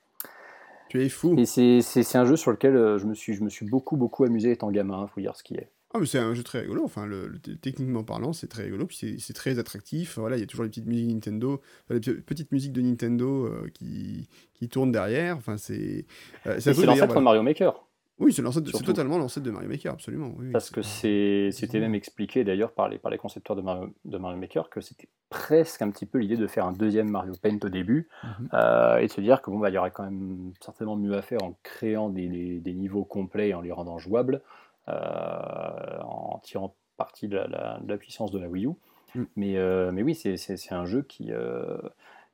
tu 0.90 1.04
es 1.04 1.10
fou. 1.10 1.36
Et 1.38 1.46
c'est 1.46 2.16
un 2.16 2.26
jeu 2.26 2.36
sur 2.36 2.52
lequel 2.52 2.98
je 2.98 3.06
me 3.06 3.16
suis, 3.16 3.34
je 3.34 3.44
me 3.44 3.50
suis 3.50 3.66
beaucoup, 3.66 3.98
beaucoup 3.98 4.24
amusé 4.24 4.52
étant 4.52 4.70
gamin, 4.72 5.08
faut 5.08 5.22
dire 5.22 5.36
ce 5.36 5.44
qui 5.44 5.56
est. 5.56 5.70
Ah, 5.94 6.00
mais 6.00 6.06
c'est 6.08 6.18
un 6.20 6.34
jeu 6.34 6.42
très 6.44 6.62
rigolo. 6.62 6.84
Enfin, 6.84 7.06
le, 7.06 7.28
le- 7.28 7.40
techniquement 7.58 8.04
parlant, 8.04 8.34
c'est 8.34 8.48
très 8.48 8.64
rigolo. 8.64 8.86
Puis 8.88 9.18
c'est- 9.20 9.34
très 9.34 9.60
attractif. 9.60 10.18
Voilà, 10.18 10.38
il 10.38 10.40
y 10.40 10.44
a 10.44 10.48
toujours 10.48 10.64
les 10.64 10.70
petites 10.70 10.88
musiques 10.88 11.10
Nintendo, 11.14 11.62
les 11.90 12.00
pe- 12.00 12.22
petites 12.22 12.52
musiques 12.52 12.74
de 12.74 12.82
Nintendo 12.82 13.46
euh, 13.46 13.70
qui, 13.74 14.28
qui 14.54 14.70
tournent 14.70 14.92
derrière. 14.92 15.38
Enfin, 15.38 15.58
c'est. 15.58 16.06
euh, 16.48 16.56
C'est 16.60 16.74
l'ancêtre 16.84 17.16
de. 17.16 17.20
Mario 17.20 17.44
Maker. 17.44 17.86
Oui, 18.20 18.32
c'est 18.32 18.44
totalement 18.86 19.18
l'ancêtre 19.18 19.46
de 19.46 19.52
Mario 19.52 19.68
Maker, 19.68 19.94
absolument. 19.94 20.32
oui, 20.38 20.52
Parce 20.52 20.70
que 20.70 20.82
c'était 20.84 21.80
même 21.80 21.96
expliqué 21.96 22.44
d'ailleurs 22.44 22.72
par 22.72 22.88
les, 22.88 23.00
par 23.00 23.10
les 23.12 23.18
concepteurs 23.18 23.56
de 23.56 23.62
Mario, 23.64 23.90
de 24.06 24.18
Mario 24.20 24.38
Maker 24.40 24.70
que 24.70 24.82
c'était 24.82 25.10
presque 25.30 25.82
un 25.82 25.90
petit 25.90 26.06
peu 26.06 26.20
l'idée 26.20 26.38
de 26.38 26.46
faire 26.46 26.66
un 26.68 26.72
deuxième 26.74 27.10
Mario 27.10 27.34
Paint 27.42 27.58
au 27.64 27.70
début 27.70 28.08
Mhm. 28.24 28.50
euh, 28.54 28.98
et 28.98 29.08
de 29.08 29.12
se 29.12 29.20
dire 29.20 29.42
que 29.42 29.50
bon, 29.50 29.58
bah, 29.60 29.70
il 29.72 29.74
y 29.74 29.78
aurait 29.80 29.92
quand 29.92 30.04
même 30.04 30.54
certainement 30.64 30.96
mieux 30.96 31.16
à 31.16 31.24
faire 31.24 31.42
en 31.44 31.58
créant 31.64 32.10
des, 32.10 32.28
des- 32.28 32.60
des 32.60 32.74
niveaux 32.74 33.04
complets 33.04 33.50
et 33.50 33.54
en 33.56 33.62
les 33.62 33.72
rendant 33.72 33.98
jouables, 33.98 34.42
en 34.88 36.40
tirant 36.44 36.76
parti 36.98 37.28
de 37.28 37.36
la, 37.38 37.48
la- 37.48 37.80
de 37.82 37.90
la 37.90 37.98
puissance 37.98 38.32
de 38.32 38.40
la 38.40 38.48
Wii 38.48 38.66
U. 38.68 38.72
Mm. 39.16 39.24
Mais, 39.36 39.58
euh, 39.58 39.92
mais 39.92 40.04
oui, 40.04 40.16
c'est 40.16 40.72
un 40.74 40.86
jeu 40.86 41.02
qui, 41.04 41.32
euh, 41.32 41.78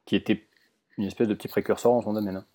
qui 0.06 0.16
était 0.16 0.46
une 0.98 1.06
espèce 1.06 1.28
de 1.28 1.34
petit 1.34 1.48
précurseur 1.48 1.92
en 1.92 2.02
son 2.02 2.14
domaine. 2.14 2.38
hein. 2.38 2.46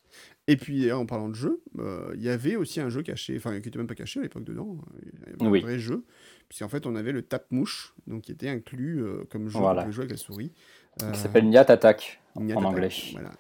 Et 0.46 0.57
puis, 0.57 0.92
en 0.92 1.07
parlant 1.07 1.28
de 1.28 1.35
jeu, 1.35 1.62
euh, 1.78 2.12
il 2.14 2.22
y 2.22 2.28
avait 2.28 2.54
aussi 2.57 2.80
un 2.80 2.88
jeu 2.90 3.02
caché, 3.02 3.35
enfin, 3.37 3.59
qui 3.61 3.68
était 3.68 3.78
même 3.78 3.87
pas 3.87 3.94
caché 3.94 4.20
à 4.20 4.22
l'époque 4.22 4.44
dedans, 4.44 4.76
il 5.02 5.09
y 5.09 5.22
avait 5.33 5.42
un 5.42 5.50
Oui. 5.50 5.61
vrai 5.61 5.78
jeu, 5.78 6.04
puisqu'en 6.48 6.68
fait, 6.68 6.87
on 6.87 6.94
avait 6.94 7.12
le 7.12 7.22
tape-mouche, 7.22 7.94
donc 8.07 8.22
qui 8.22 8.33
était 8.33 8.48
inclus 8.50 9.02
euh, 9.02 9.24
comme 9.30 9.48
jeu, 9.48 9.59
Voilà. 9.59 9.80
on 9.80 9.85
pouvait 9.85 9.92
jouer 9.92 10.02
avec 10.04 10.12
la 10.12 10.16
souris. 10.18 10.52
Qui 10.98 11.04
Euh, 11.07 11.14
s'appelle 11.14 11.48
Nyat 11.48 11.62
Attack 11.68 12.20
en 12.37 12.48
Attack, 12.48 12.64
anglais. 12.64 12.90
Voilà. 13.12 13.30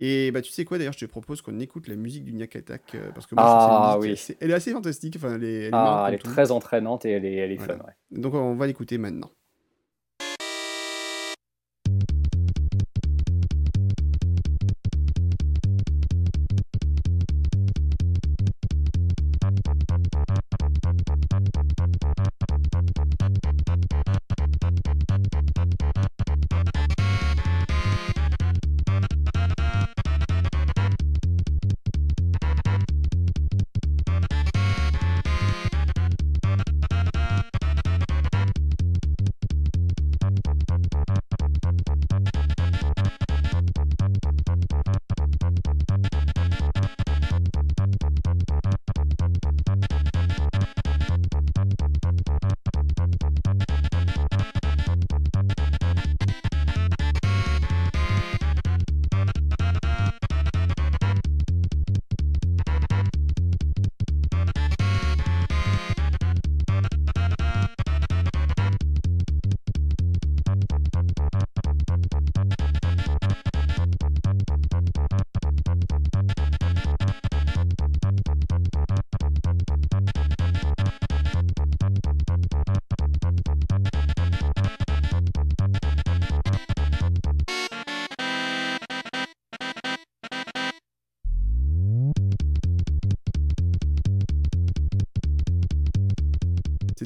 Et 0.00 0.30
bah, 0.30 0.42
tu 0.42 0.52
sais 0.52 0.64
quoi, 0.66 0.76
d'ailleurs, 0.78 0.92
je 0.92 0.98
te 0.98 1.04
propose 1.06 1.40
qu'on 1.40 1.58
écoute 1.58 1.88
la 1.88 1.96
musique 1.96 2.24
du 2.24 2.34
Nyack 2.34 2.56
Attack, 2.56 2.94
euh, 2.94 3.10
parce 3.12 3.26
que 3.26 3.34
moi, 3.34 3.44
je 3.44 3.48
Ah, 3.50 3.58
trouve 3.58 3.78
que 3.78 3.92
cette 3.92 4.00
musique, 4.02 4.10
oui. 4.12 4.16
c'est- 4.36 4.36
elle 4.44 4.50
est 4.50 4.54
assez 4.54 4.72
fantastique, 4.72 5.14
enfin, 5.16 5.34
elle 5.36 5.44
est, 5.44 5.54
elle 5.64 5.66
est 5.68 5.70
Ah, 5.74 6.08
est 6.12 6.18
tout. 6.18 6.30
très 6.30 6.50
entraînante 6.50 7.06
et 7.06 7.10
elle 7.12 7.24
est, 7.24 7.34
elle 7.36 7.52
est 7.52 7.56
Voilà. 7.56 7.78
fun. 7.78 7.84
ouais. 7.86 7.92
Donc, 8.20 8.34
on 8.34 8.54
va 8.56 8.66
l'écouter 8.66 8.98
maintenant. 8.98 9.30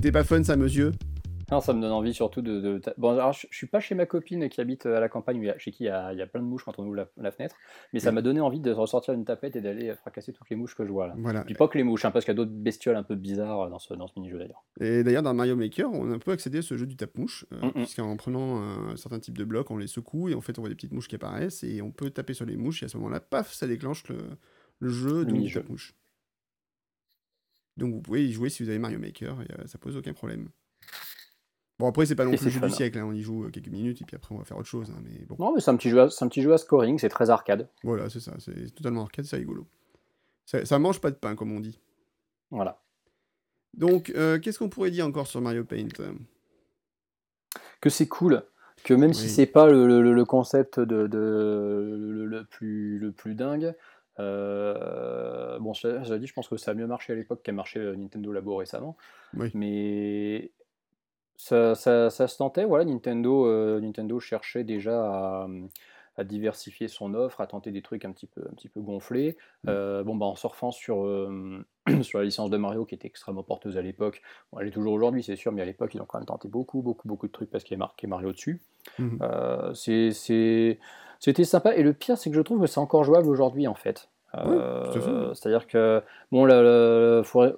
C'était 0.02 0.12
pas 0.12 0.24
fun, 0.24 0.42
ça, 0.42 0.56
monsieur 0.56 0.92
Non, 1.52 1.60
ça 1.60 1.74
me 1.74 1.82
donne 1.82 1.92
envie 1.92 2.14
surtout 2.14 2.40
de. 2.40 2.58
de- 2.58 2.80
Bon, 2.96 3.10
alors, 3.10 3.34
je, 3.34 3.46
je 3.50 3.54
suis 3.54 3.66
pas 3.66 3.80
chez 3.80 3.94
ma 3.94 4.06
copine 4.06 4.48
qui 4.48 4.58
habite 4.62 4.86
à 4.86 4.98
la 4.98 5.10
campagne, 5.10 5.46
a- 5.50 5.58
chez 5.58 5.72
qui 5.72 5.84
il 5.84 5.88
y, 5.88 5.90
a, 5.90 6.14
il 6.14 6.18
y 6.18 6.22
a 6.22 6.26
plein 6.26 6.40
de 6.40 6.46
mouches 6.46 6.64
quand 6.64 6.78
on 6.78 6.86
ouvre 6.86 6.94
la, 6.96 7.06
la 7.18 7.30
fenêtre, 7.30 7.54
mais 7.92 8.00
ça 8.00 8.10
m'a 8.10 8.22
donné 8.22 8.40
envie 8.40 8.60
de 8.60 8.70
ressortir 8.70 9.12
une 9.12 9.26
tapette 9.26 9.56
et 9.56 9.60
d'aller 9.60 9.92
fracasser 9.96 10.32
toutes 10.32 10.48
les 10.48 10.56
mouches 10.56 10.74
que 10.74 10.86
je 10.86 10.90
vois 10.90 11.06
là. 11.08 11.14
Voilà. 11.18 11.42
Je 11.42 11.48
dis 11.48 11.52
pas 11.54 11.68
que 11.68 11.76
les 11.76 11.84
mouches, 11.84 12.06
hein, 12.06 12.10
parce 12.12 12.24
qu'il 12.24 12.32
y 12.32 12.34
a 12.34 12.38
d'autres 12.42 12.50
bestioles 12.50 12.96
un 12.96 13.02
peu 13.02 13.14
bizarres 13.14 13.68
dans 13.68 13.78
ce, 13.78 13.92
dans 13.92 14.06
ce 14.06 14.14
mini-jeu 14.16 14.38
d'ailleurs. 14.38 14.64
Et 14.80 15.04
d'ailleurs, 15.04 15.22
dans 15.22 15.34
Mario 15.34 15.54
Maker, 15.54 15.92
on 15.92 16.10
a 16.10 16.14
un 16.14 16.18
peu 16.18 16.30
accédé 16.30 16.60
à 16.60 16.62
ce 16.62 16.78
jeu 16.78 16.86
du 16.86 16.96
tape-mouche, 16.96 17.44
euh, 17.52 17.60
Mhm. 17.66 17.72
puisqu'en 17.72 18.16
prenant 18.16 18.56
un 18.62 18.96
certain 18.96 19.18
type 19.20 19.36
de 19.36 19.44
bloc, 19.44 19.70
on 19.70 19.76
les 19.76 19.86
secoue 19.86 20.30
et 20.30 20.34
en 20.34 20.40
fait, 20.40 20.58
on 20.58 20.62
voit 20.62 20.70
des 20.70 20.76
petites 20.76 20.92
mouches 20.92 21.08
qui 21.08 21.16
apparaissent 21.16 21.62
et 21.62 21.82
on 21.82 21.90
peut 21.90 22.08
taper 22.08 22.32
sur 22.32 22.46
les 22.46 22.56
mouches 22.56 22.82
et 22.82 22.86
à 22.86 22.88
ce 22.88 22.96
moment-là, 22.96 23.20
paf, 23.20 23.52
ça 23.52 23.66
déclenche 23.66 24.08
le, 24.08 24.16
le 24.78 24.88
jeu 24.88 25.24
donc, 25.24 25.26
du 25.26 25.32
mini-jeu. 25.34 25.62
Donc 27.76 27.92
vous 27.94 28.00
pouvez 28.00 28.26
y 28.26 28.33
jouer 28.33 28.50
si 28.50 28.62
vous 28.62 28.68
avez 28.68 28.78
Mario 28.78 28.98
Maker, 28.98 29.40
et, 29.42 29.46
euh, 29.61 29.66
ça 29.66 29.78
pose 29.78 29.96
aucun 29.96 30.12
problème. 30.12 30.48
Bon, 31.78 31.88
après, 31.88 32.04
c'est 32.04 32.14
pas 32.14 32.26
non 32.26 32.33
plus 32.33 32.44
le 32.44 32.50
jeu 32.50 32.61
fun. 32.61 32.66
du 32.66 32.72
siècle, 32.74 32.98
hein, 32.98 33.06
on 33.06 33.12
y 33.12 33.22
joue 33.22 33.44
euh, 33.46 33.50
quelques 33.50 33.68
minutes 33.68 34.02
et 34.02 34.04
puis 34.04 34.14
après, 34.16 34.35
on 34.35 34.38
va 34.38 34.44
faire 34.44 34.59
autre 34.59 34.68
chose. 34.68 34.90
hein, 34.90 35.00
mais 35.02 35.24
bon, 35.24 35.37
Non, 35.38 35.54
mais 35.54 35.61
c'est 35.62 35.70
un, 35.70 35.76
petit 35.76 35.88
jeu 35.88 35.98
à- 36.00 36.09
un 36.20 36.28
petit 36.28 36.42
jeu 36.42 36.52
à 36.52 36.59
scoring, 36.59 36.98
c'est 36.98 37.09
très 37.09 37.30
arcade. 37.30 37.70
voilà, 37.83 38.11
c'est 38.11 38.20
ça, 38.20 38.35
c'est 38.38 38.74
totalement 38.74 39.02
arcade, 39.02 39.24
c'est 39.24 39.37
rigolo. 39.37 39.66
Ça, 40.44 40.64
ça 40.66 40.78
mange 40.78 41.00
pas 41.00 41.11
de 41.11 41.16
pain, 41.16 41.35
comme 41.37 41.52
on 41.52 41.61
dit. 41.61 41.80
Voilà. 42.50 42.83
Donc, 43.72 44.11
euh, 44.16 44.38
qu'est-ce 44.38 44.59
qu'on 44.59 44.68
pourrait 44.68 44.90
dire 44.90 45.06
encore 45.06 45.26
sur 45.28 45.40
Mario 45.40 45.64
Paint 45.64 45.88
Que 47.80 47.88
c'est 47.88 48.09
cool, 48.09 48.42
que 48.85 48.92
même 48.92 49.14
si 49.14 49.24
Oui. 49.26 49.30
c'est 49.30 49.46
pas 49.46 49.66
le, 49.70 49.87
le- 50.02 50.12
le 50.12 50.24
concept 50.24 50.80
de, 50.80 51.06
de- 51.06 51.96
le, 51.98 52.26
le 52.26 52.44
plus, 52.44 52.98
le 52.98 53.12
plus 53.12 53.35
dingue, 53.35 53.74
euh, 54.18 55.59
bon, 55.61 55.73
ça, 55.75 56.05
ça 56.05 56.18
dit, 56.18 56.27
je 56.27 56.33
pense 56.33 56.49
que 56.49 56.57
ça 56.57 56.73
a 56.73 56.75
mieux 56.75 56.87
marché 56.87 57.12
à 57.12 57.16
l'époque 57.16 57.42
qu'a 57.42 57.53
marché 57.53 57.81
euh, 57.81 57.96
Nintendo 57.96 58.33
Labo 58.33 58.57
récemment. 58.57 58.96
Oui. 59.35 59.51
Mais 59.55 60.51
ça, 61.37 61.75
ça- 61.75 62.11
ça 62.11 62.29
se 62.29 62.37
tentait, 62.38 62.64
voilà, 62.64 62.85
Nintendo, 62.85 63.46
euh, 63.46 63.81
Nintendo 63.81 64.20
cherchait 64.20 64.64
déjà 64.64 65.01
à, 65.05 65.49
à 66.16 66.25
diversifier 66.25 66.88
son 66.88 67.14
offre, 67.14 67.40
à 67.40 67.46
tenter 67.46 67.70
des 67.70 67.83
trucs 67.83 68.05
un 68.05 68.12
petit 68.12 68.27
peu, 68.27 68.42
un 68.51 68.55
petit 68.55 68.68
peu 68.68 68.81
gonflés. 68.81 69.37
Mm. 69.64 69.68
Euh, 69.68 70.05
bon, 70.05 70.16
bah, 70.16 70.27
en 70.27 70.35
surfant 70.35 70.70
sur, 70.70 71.05
euh, 71.05 71.64
sur 72.03 72.18
la 72.18 72.25
licence 72.25 72.51
de 72.51 72.57
Mario 72.57 72.85
qui 72.85 72.94
était 72.94 73.09
extrêmement 73.09 73.42
porteuse 73.42 73.77
à 73.77 73.83
l'époque, 73.83 74.23
bon, 74.53 74.61
elle 74.61 74.68
est 74.68 74.73
toujours 74.73 74.92
aujourd'hui, 74.92 75.23
c'est 75.23 75.37
sûr, 75.37 75.53
mais 75.53 75.62
à 75.62 75.64
l'époque, 75.64 75.94
ils 75.94 76.01
ont 76.01 76.07
quand 76.07 76.18
même 76.18 76.27
tenté 76.27 76.49
beaucoup, 76.49 76.83
beaucoup, 76.83 77.09
beaucoup 77.09 77.27
de 77.27 77.33
trucs 77.33 77.51
parce 77.51 77.64
qu'il 77.64 77.75
y 77.75 77.79
a 77.79 77.79
marqué 77.79 78.07
Mario 78.07 78.33
dessus. 78.33 78.61
Mhm. 78.99 79.18
Euh, 79.23 79.75
C'était 79.75 81.44
sympa, 81.44 81.75
et 81.75 81.83
le 81.83 81.92
pire, 81.92 82.18
c'est 82.18 82.31
que 82.31 82.37
je 82.37 82.42
trouve 82.42 82.61
que 82.61 82.66
c'est 82.66 82.81
encore 82.81 83.05
jouable 83.05 83.29
aujourd'hui, 83.29 83.66
en 83.66 83.75
fait. 83.75 84.09
Oui. 84.34 84.56
Euh, 84.56 85.34
C'est-à-dire 85.34 85.66
que 85.66 86.02
bon, 86.30 86.44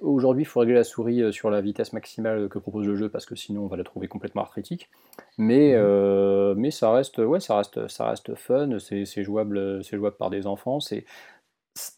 aujourd'hui, 0.01 0.43
il 0.43 0.45
faut 0.45 0.59
régler 0.59 0.75
la 0.75 0.83
souris 0.83 1.21
euh, 1.21 1.31
sur 1.31 1.49
la 1.51 1.61
vitesse 1.61 1.93
maximale 1.93 2.49
que 2.49 2.57
propose 2.57 2.87
le 2.87 2.95
jeu 2.95 3.09
parce 3.09 3.25
que 3.25 3.35
sinon, 3.35 3.61
on 3.63 3.67
va 3.67 3.77
la 3.77 3.83
trouver 3.83 4.07
complètement 4.07 4.41
arthritique. 4.41 4.89
Mais, 5.37 5.73
Mhm. 5.73 5.81
euh, 5.83 6.53
mais 6.57 6.71
ça 6.71 6.91
reste, 6.91 7.19
ouais, 7.19 7.39
ça 7.39 7.57
reste, 7.57 7.87
ça 7.87 8.07
reste 8.09 8.33
fun. 8.35 8.79
C'est 8.79 9.23
jouable, 9.23 9.83
c'est 9.83 9.97
jouable 9.97 10.15
par 10.17 10.29
des 10.29 10.47
enfants. 10.47 10.79
C'est, 10.79 11.05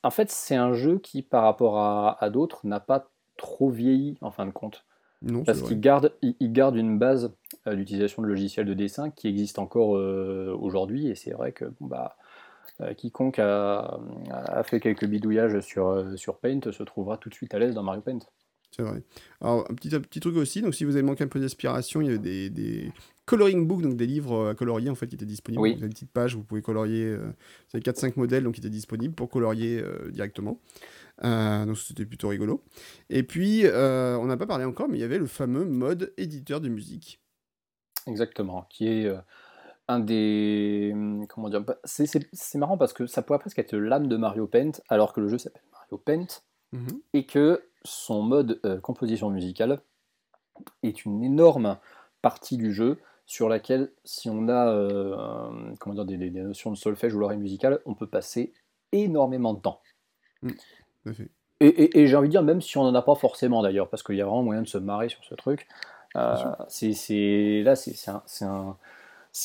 en 0.03 0.11
fait, 0.11 0.29
c'est 0.29 0.55
un 0.55 0.73
jeu 0.73 0.99
qui, 0.99 1.21
par 1.21 1.43
rapport 1.43 1.77
à, 1.79 2.21
à 2.23 2.29
d'autres, 2.29 2.59
n'a 2.65 2.79
pas 2.79 3.07
trop 3.37 3.69
vieilli 3.69 4.17
en 4.21 4.31
fin 4.31 4.45
de 4.45 4.51
compte 4.51 4.85
Non, 5.21 5.43
parce 5.43 5.61
qu'il 5.61 5.79
garde, 5.79 6.13
il, 6.21 6.35
il 6.39 6.51
garde 6.53 6.75
une 6.75 6.97
base 6.99 7.33
d'utilisation 7.65 8.21
de 8.21 8.27
logiciels 8.27 8.65
de 8.65 8.73
dessin 8.73 9.09
qui 9.09 9.27
existe 9.27 9.57
encore 9.59 9.97
euh, 9.97 10.55
aujourd'hui. 10.59 11.07
Et 11.07 11.15
c'est 11.15 11.31
vrai 11.31 11.51
que 11.51 11.65
bon, 11.79 11.87
bah, 11.87 12.15
quiconque 12.97 13.39
a, 13.39 13.99
a 14.31 14.63
fait 14.63 14.79
quelques 14.79 15.05
bidouillages 15.05 15.59
sur, 15.61 15.87
euh, 15.87 16.15
sur 16.15 16.39
Paint 16.39 16.71
se 16.71 16.83
trouvera 16.83 17.17
tout 17.17 17.29
de 17.29 17.33
suite 17.33 17.53
à 17.53 17.59
l'aise 17.59 17.73
dans 17.73 17.83
Mario 17.83 18.01
Paint. 18.01 18.19
C'est 18.71 18.81
vrai. 18.81 19.03
Alors, 19.39 19.65
un 19.69 19.73
petit, 19.73 19.95
un 19.95 20.01
petit 20.01 20.19
truc 20.19 20.35
aussi, 20.35 20.61
donc 20.61 20.75
si 20.75 20.83
vous 20.83 20.95
avez 20.95 21.03
manqué 21.03 21.23
un 21.23 21.27
peu 21.27 21.39
d'inspiration, 21.39 22.01
il 22.01 22.07
y 22.07 22.09
avait 22.09 22.17
des, 22.17 22.49
des 22.49 22.91
coloring 23.25 23.65
books, 23.65 23.81
donc 23.81 23.95
des 23.95 24.05
livres 24.05 24.49
à 24.49 24.55
colorier 24.55 24.89
en 24.89 24.95
fait 24.95 25.07
qui 25.07 25.15
étaient 25.15 25.25
disponibles. 25.25 25.61
Oui. 25.61 25.71
Vous 25.71 25.77
avez 25.77 25.85
une 25.85 25.93
petite 25.93 26.11
page, 26.11 26.35
vous 26.35 26.43
pouvez 26.43 26.61
colorier, 26.61 27.05
euh, 27.05 27.27
vous 27.71 27.77
avez 27.77 27.81
4-5 27.81 28.13
modèles 28.17 28.43
donc 28.43 28.55
qui 28.55 28.59
étaient 28.59 28.69
disponibles 28.69 29.15
pour 29.15 29.29
colorier 29.29 29.79
euh, 29.79 30.11
directement. 30.11 30.59
Euh, 31.23 31.65
donc 31.65 31.77
c'était 31.77 32.05
plutôt 32.05 32.27
rigolo. 32.27 32.65
Et 33.09 33.23
puis, 33.23 33.61
euh, 33.65 34.17
on 34.17 34.25
n'a 34.25 34.35
pas 34.35 34.47
parlé 34.47 34.65
encore, 34.65 34.89
mais 34.89 34.97
il 34.97 35.01
y 35.01 35.05
avait 35.05 35.19
le 35.19 35.27
fameux 35.27 35.63
mode 35.63 36.13
éditeur 36.17 36.59
de 36.59 36.67
musique. 36.67 37.21
Exactement, 38.07 38.67
qui 38.69 38.87
est 38.87 39.05
euh, 39.05 39.17
un 39.87 39.99
des. 39.99 40.91
hum, 40.93 41.27
Comment 41.27 41.49
dire 41.49 41.61
bah, 41.61 41.77
C'est 41.83 42.55
marrant 42.55 42.77
parce 42.77 42.93
que 42.93 43.05
ça 43.07 43.21
pourrait 43.21 43.39
presque 43.39 43.59
être 43.59 43.75
l'âme 43.75 44.07
de 44.07 44.17
Mario 44.17 44.47
Paint, 44.47 44.71
alors 44.89 45.13
que 45.13 45.21
le 45.21 45.27
jeu 45.27 45.37
s'appelle 45.37 45.63
Mario 45.71 45.97
Paint, 45.97 46.27
Mhm. 46.75 46.99
et 47.13 47.25
que 47.25 47.63
son 47.83 48.21
mode 48.21 48.59
euh, 48.65 48.79
composition 48.79 49.29
musicale 49.29 49.79
est 50.83 51.05
une 51.05 51.23
énorme 51.23 51.77
partie 52.21 52.57
du 52.57 52.73
jeu 52.73 52.99
sur 53.25 53.49
laquelle, 53.49 53.91
si 54.03 54.29
on 54.29 54.49
a 54.49 54.69
euh, 54.69 55.73
comment 55.79 55.95
dire, 55.95 56.05
des, 56.05 56.29
notions 56.29 56.71
de 56.71 56.77
solfège 56.77 57.13
ou 57.15 57.19
l'oreille 57.19 57.37
musicale, 57.37 57.79
on 57.85 57.95
peut 57.95 58.07
passer 58.07 58.53
énormément 58.91 59.53
de 59.53 59.59
temps. 59.61 59.81
Fait. 61.05 61.29
Et, 61.61 61.99
et, 61.99 62.07
j'ai 62.07 62.15
envie 62.15 62.27
de 62.27 62.31
dire, 62.31 62.43
même 62.43 62.61
si 62.61 62.77
on 62.77 62.83
n'en 62.83 62.93
a 62.93 63.01
pas 63.01 63.15
forcément 63.15 63.63
d'ailleurs, 63.63 63.89
parce 63.89 64.03
qu'il 64.03 64.15
y 64.15 64.21
a 64.21 64.25
vraiment 64.25 64.43
moyen 64.43 64.61
de 64.61 64.67
se 64.67 64.77
marrer 64.77 65.09
sur 65.09 65.23
ce 65.23 65.33
truc, 65.35 65.67
euh, 66.15 66.35
c'est 66.67 67.61
là, 67.63 67.75
c'est 67.75 68.09
un, 68.45 68.77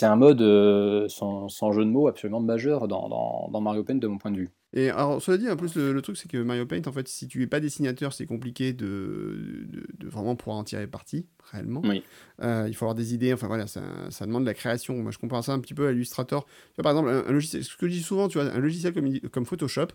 un, 0.03 0.12
un, 0.12 0.16
mode 0.16 0.42
euh, 0.42 1.09
sans, 1.09 1.48
sans, 1.48 1.72
jeu 1.72 1.85
de 1.85 1.90
mots 1.90 2.09
absolument 2.09 2.40
majeur 2.40 2.88
dans, 2.88 3.09
dans, 3.09 3.48
dans 3.53 3.61
Mario 3.61 3.85
Paint 3.85 3.96
de 3.96 4.07
mon 4.07 4.18
point 4.18 4.31
de 4.31 4.38
vue. 4.38 4.50
Et 4.72 4.88
alors, 4.90 5.20
cela 5.20 5.37
dit, 5.37 5.48
en 5.48 5.57
plus, 5.57 5.74
le, 5.74 6.00
truc, 6.00 6.16
c'est 6.16 6.31
que 6.31 6.38
Mario 6.38 6.64
Paint, 6.64 6.83
en 6.87 6.92
fait, 6.92 7.09
si 7.09 7.26
tu 7.26 7.42
es 7.42 7.48
pas 7.48 7.59
dessinateur, 7.59 8.12
c'est 8.12 8.26
compliqué 8.26 8.72
de, 8.72 9.66
de, 9.98 10.09
vraiment 10.09 10.37
pouvoir 10.37 10.59
en 10.59 10.64
tirer 10.64 10.87
parti, 10.87 11.26
réellement. 11.50 11.83
Oui. 11.85 12.05
Euh, 12.40 12.66
il 12.68 12.74
faut 12.74 12.85
avoir 12.85 12.94
des 12.94 13.12
idées, 13.12 13.33
enfin 13.33 13.48
voilà, 13.48 13.66
ça, 13.66 13.83
ça, 14.11 14.26
demande 14.26 14.44
de 14.44 14.48
la 14.48 14.55
création. 14.55 14.94
Moi, 14.96 15.11
je 15.11 15.18
compare 15.18 15.42
ça 15.42 15.53
un 15.53 15.59
petit 15.59 15.74
peu 15.74 15.88
à 15.88 15.92
Illustrator. 15.92 16.44
Tu 16.44 16.53
vois, 16.76 16.85
par 16.85 16.92
exemple, 16.92 17.09
un, 17.09 17.33
logiciel, 17.33 17.64
ce 17.64 17.76
que 17.76 17.88
je 17.88 17.94
dis 17.94 18.03
souvent, 18.03 18.29
tu 18.29 18.38
vois, 18.38 18.48
un 18.48 18.61
logiciel 18.61 18.94
comme, 18.94 19.18
comme 19.31 19.44
Photoshop, 19.44 19.88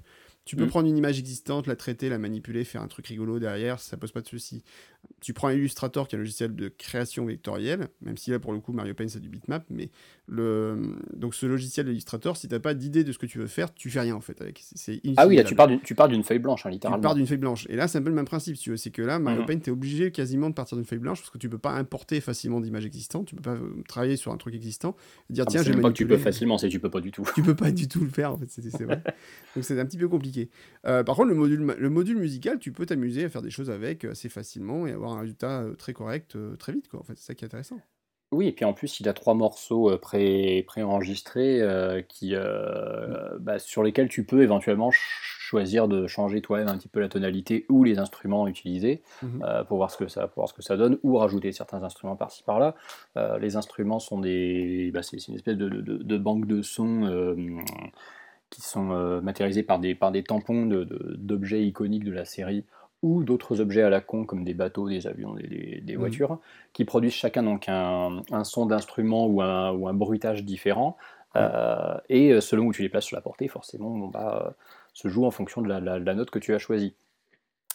tu 0.43 0.57
peux 0.57 0.65
mm. 0.65 0.69
prendre 0.69 0.87
une 0.89 0.97
image 0.97 1.19
existante, 1.19 1.67
la 1.67 1.77
traiter, 1.77 2.09
la 2.09 2.19
manipuler, 2.19 2.65
faire 2.65 2.81
un 2.81 2.87
truc 2.87 3.07
rigolo 3.07 3.39
derrière, 3.39 3.79
ça 3.79 3.95
pose 3.95 4.11
pas 4.11 4.21
de 4.21 4.27
souci. 4.27 4.61
Tu 5.21 5.33
prends 5.33 5.49
Illustrator, 5.49 6.07
qui 6.07 6.15
est 6.15 6.17
un 6.17 6.19
logiciel 6.19 6.55
de 6.55 6.67
création 6.67 7.25
vectorielle, 7.25 7.87
même 8.01 8.17
si 8.17 8.31
là, 8.31 8.39
pour 8.39 8.53
le 8.53 8.59
coup, 8.59 8.73
Mario 8.73 8.93
Paint, 8.93 9.07
c'est 9.07 9.19
du 9.19 9.29
bitmap, 9.29 9.65
mais 9.69 9.89
le... 10.27 10.95
donc 11.13 11.35
ce 11.35 11.45
logiciel 11.45 11.85
d'Illustrator, 11.85 12.37
si 12.37 12.47
tu 12.47 12.53
n'as 12.53 12.59
pas 12.59 12.73
d'idée 12.73 13.03
de 13.03 13.11
ce 13.11 13.17
que 13.17 13.25
tu 13.25 13.37
veux 13.37 13.47
faire, 13.47 13.73
tu 13.73 13.89
fais 13.89 14.01
rien 14.01 14.15
en 14.15 14.21
fait. 14.21 14.41
Avec. 14.41 14.63
ah 15.17 15.27
oui, 15.27 15.35
là, 15.35 15.43
tu 15.43 15.55
pars 15.55 16.07
d'une 16.07 16.23
feuille 16.23 16.39
blanche, 16.39 16.65
hein, 16.65 16.69
littéralement. 16.69 17.01
Tu 17.01 17.03
pars 17.03 17.15
d'une 17.15 17.27
feuille 17.27 17.37
blanche. 17.37 17.65
Et 17.69 17.75
là, 17.75 17.87
c'est 17.87 17.97
un 17.97 18.01
peu 18.01 18.09
le 18.09 18.15
même 18.15 18.25
principe, 18.25 18.57
tu 18.57 18.71
veux. 18.71 18.77
C'est 18.77 18.91
que 18.91 19.01
là, 19.01 19.19
Mario 19.19 19.43
mm. 19.43 19.45
Paint, 19.45 19.59
tu 19.59 19.69
es 19.69 19.73
obligé 19.73 20.11
quasiment 20.11 20.49
de 20.49 20.55
partir 20.55 20.77
d'une 20.77 20.85
feuille 20.85 20.99
blanche 20.99 21.19
parce 21.19 21.29
que 21.29 21.37
tu 21.37 21.49
peux 21.49 21.57
pas 21.57 21.73
importer 21.73 22.21
facilement 22.21 22.61
d'images 22.61 22.85
existantes, 22.85 23.27
tu 23.27 23.35
peux 23.35 23.41
pas 23.41 23.55
euh, 23.55 23.83
travailler 23.87 24.15
sur 24.15 24.31
un 24.31 24.37
truc 24.37 24.55
existant 24.55 24.95
et 25.29 25.33
dire, 25.33 25.45
ah, 25.47 25.51
tiens, 25.51 25.63
j'ai 25.63 25.73
pas 25.73 25.89
que 25.89 25.93
tu 25.93 26.07
peux 26.07 26.17
facilement, 26.17 26.57
c'est 26.57 26.69
tu 26.69 26.79
peux 26.79 26.89
pas 26.89 27.01
du 27.01 27.11
tout. 27.11 27.23
Tu 27.35 27.43
peux 27.43 27.55
pas 27.55 27.71
du 27.71 27.87
tout 27.89 27.99
le 27.99 28.09
faire, 28.09 28.31
en 28.31 28.37
fait, 28.37 28.49
c'est 28.49 28.83
vrai. 28.83 29.03
donc 29.55 29.65
c'est 29.65 29.77
un 29.77 29.85
petit 29.85 29.97
peu 29.97 30.07
compliqué. 30.07 30.49
Euh, 30.85 31.03
par 31.03 31.15
contre, 31.15 31.29
le 31.29 31.35
module, 31.35 31.75
le 31.77 31.89
module 31.89 32.17
musical, 32.17 32.59
tu 32.59 32.71
peux 32.71 32.85
t'amuser 32.85 33.25
à 33.25 33.29
faire 33.29 33.41
des 33.41 33.49
choses 33.49 33.69
avec 33.69 34.05
euh, 34.05 34.11
assez 34.11 34.29
facilement 34.29 34.87
et 34.87 34.94
avoir 34.95 35.13
un 35.13 35.19
résultat 35.19 35.61
euh, 35.61 35.75
très 35.75 35.93
correct 35.93 36.37
très 36.57 36.71
vite. 36.71 36.87
Quoi. 36.87 36.99
En 36.99 37.03
fait, 37.03 37.13
c'est 37.17 37.25
ça 37.25 37.35
qui 37.35 37.45
est 37.45 37.47
intéressant. 37.47 37.79
Oui, 38.31 38.47
et 38.47 38.51
puis 38.51 38.65
en 38.65 38.73
plus, 38.73 38.99
il 38.99 39.07
a 39.07 39.13
trois 39.13 39.35
morceaux 39.35 39.95
pré, 39.99 40.63
pré-enregistrés 40.67 41.61
qui, 42.09 42.33
bah, 43.39 43.59
sur 43.59 43.83
lesquels 43.83 44.09
tu 44.09 44.25
peux 44.25 44.41
éventuellement 44.41 44.89
choisir 44.91 45.87
de 45.87 46.07
changer 46.07 46.41
toi-même 46.41 46.67
un 46.67 46.77
petit 46.77 46.87
peu 46.87 46.99
la 46.99 47.07
tonalité 47.07 47.65
ou 47.69 47.83
les 47.83 47.99
instruments 47.99 48.47
utilisés 48.47 49.03
mmh 49.21 49.41
pour, 49.67 49.77
voir 49.77 49.91
ce 49.91 49.97
que 49.97 50.07
ça, 50.07 50.27
pour 50.27 50.41
voir 50.41 50.49
ce 50.49 50.53
que 50.55 50.63
ça 50.63 50.75
donne 50.75 50.97
ou 51.03 51.17
rajouter 51.17 51.51
certains 51.51 51.83
instruments 51.83 52.15
par-ci 52.15 52.43
par-là. 52.43 52.75
les 53.39 53.55
instruments 53.55 53.99
sont 53.99 54.19
des. 54.19 54.89
Bah, 54.91 55.03
c'est, 55.03 55.27
une 55.27 55.35
espèce 55.35 55.55
de, 55.55 55.69
de, 55.69 55.97
de 55.97 56.17
banque 56.17 56.47
de 56.47 56.63
sons 56.63 57.05
qui 58.49 58.61
sont 58.61 58.91
euh, 58.91 59.21
matérialisés 59.21 59.63
par 59.63 59.79
des, 59.79 59.95
par 59.95 60.11
des 60.11 60.23
tampons 60.23 60.65
d'objets 60.65 61.59
de, 61.59 61.65
iconiques 61.65 62.03
de 62.03 62.11
la 62.11 62.25
série 62.25 62.65
ou 63.05 63.23
d'autres 63.23 63.61
objets 63.61 63.83
à 63.83 63.91
la 63.91 64.01
con 64.01 64.25
comme 64.25 64.43
des 64.43 64.55
bateaux, 64.55 64.89
des 64.89 65.05
avions, 65.05 65.35
des, 65.35 65.79
des, 65.83 65.93
mhm. 65.93 65.99
voitures, 65.99 66.39
qui 66.73 66.85
produisent 66.85 67.13
chacun 67.13 67.43
donc 67.43 67.69
un, 67.69 68.23
un 68.31 68.43
son 68.43 68.65
d'instrument 68.65 69.27
ou 69.27 69.43
un, 69.43 69.71
ou 69.71 69.87
un, 69.87 69.93
bruitage 69.93 70.43
différent. 70.43 70.97
Euh, 71.35 71.97
et 72.09 72.31
euh, 72.31 72.41
selon 72.41 72.65
où 72.65 72.73
tu 72.73 72.81
les 72.81 72.89
places 72.89 73.05
sur 73.05 73.15
la 73.15 73.21
portée, 73.21 73.47
forcément, 73.47 73.89
on 73.89 74.07
va 74.09 74.55
se 74.93 75.07
joue 75.07 75.25
en 75.25 75.31
fonction 75.31 75.61
de 75.61 75.67
la, 75.67 75.79
la, 75.79 76.15
note 76.15 76.31
que 76.31 76.39
tu 76.39 76.55
as 76.55 76.57
choisie. 76.57 76.95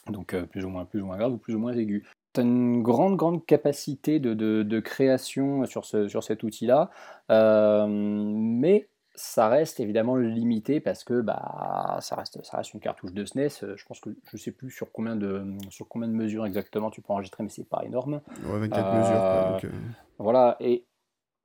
Donc 0.08 0.34
plus 0.46 0.64
ou 0.64 0.68
moins 0.68 0.84
plus 0.84 1.00
ou 1.00 1.06
moins 1.06 1.18
grave 1.18 1.34
ou 1.34 1.36
plus 1.36 1.54
ou 1.54 1.60
moins 1.60 1.74
aigu. 1.74 2.04
Tu 2.32 2.40
as 2.40 2.42
une 2.42 2.82
grande 2.82 3.16
grande 3.16 3.46
capacité 3.46 4.18
de, 4.18 4.34
de, 4.34 4.64
de 4.64 4.80
création 4.80 5.64
sur, 5.66 5.84
ce, 5.84 6.08
sur 6.08 6.24
cet 6.24 6.42
outil-là, 6.42 6.90
mais 7.28 8.88
ça 9.20 9.48
reste 9.48 9.80
évidemment 9.80 10.16
limité 10.16 10.80
parce 10.80 11.04
que 11.04 11.20
bah, 11.20 11.98
ça, 12.00 12.16
reste, 12.16 12.42
ça 12.42 12.56
reste 12.56 12.72
une 12.72 12.80
cartouche 12.80 13.12
de 13.12 13.24
SNES. 13.24 13.50
Euh, 13.62 13.76
je 13.76 13.84
pense 13.84 14.00
que 14.00 14.10
je 14.32 14.36
sais 14.38 14.50
plus 14.50 14.70
sur 14.70 14.90
combien 14.92 15.14
de, 15.14 15.44
sur 15.68 15.86
combien 15.88 16.08
de 16.08 16.14
mesures 16.14 16.46
exactement 16.46 16.90
tu 16.90 17.02
peux 17.02 17.12
enregistrer, 17.12 17.42
mais 17.42 17.50
c'est 17.50 17.68
pas 17.68 17.84
énorme. 17.84 18.22
Ouais, 18.44 18.58
24 18.60 18.94
mesures. 18.94 19.22
Euh, 19.22 19.70
voilà. 20.18 20.56
Et 20.60 20.86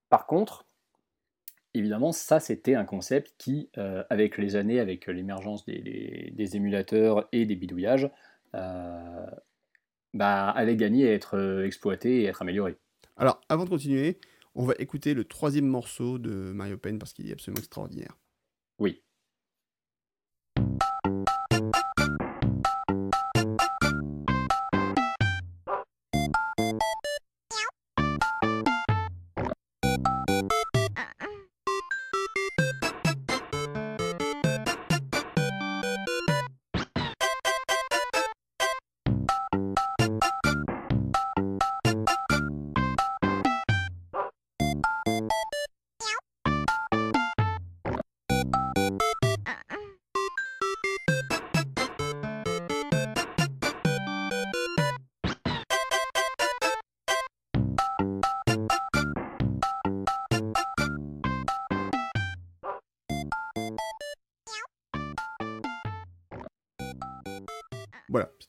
par 0.10 0.26
contre, 0.26 0.66
évidemment, 1.74 2.14
ça 2.14 2.40
c'était 2.40 2.76
un 2.76 2.86
concept 2.86 3.36
qui, 3.38 3.70
euh, 3.78 4.04
avec 4.10 4.38
les 4.38 4.56
années, 4.56 4.80
avec 4.80 5.08
l'émergence 5.08 5.66
des, 5.66 6.32
des, 6.34 6.56
émulateurs 6.56 7.28
et 7.34 7.46
des 7.46 7.56
bidouillages, 7.56 8.10
bah, 8.54 10.50
allait 10.52 10.78
gagner 10.78 11.10
à 11.10 11.14
être 11.14 11.62
exploité 11.66 12.22
et 12.22 12.26
être 12.26 12.42
amélioré. 12.42 12.78
Alors, 13.18 13.42
avant 13.50 13.66
de 13.66 13.70
continuer, 13.70 14.18
on 14.56 14.66
va 14.66 14.74
écouter 14.80 15.14
le 15.14 15.26
troisième 15.26 15.68
morceau 15.68 16.18
de 16.18 16.52
Mario 16.54 16.78
Paint 16.78 16.98
parce 16.98 17.14
qu'il 17.14 17.30
est 17.30 17.34
absolument 17.34 17.60
extraordinaire. 17.60 18.18
Oui. 18.80 19.04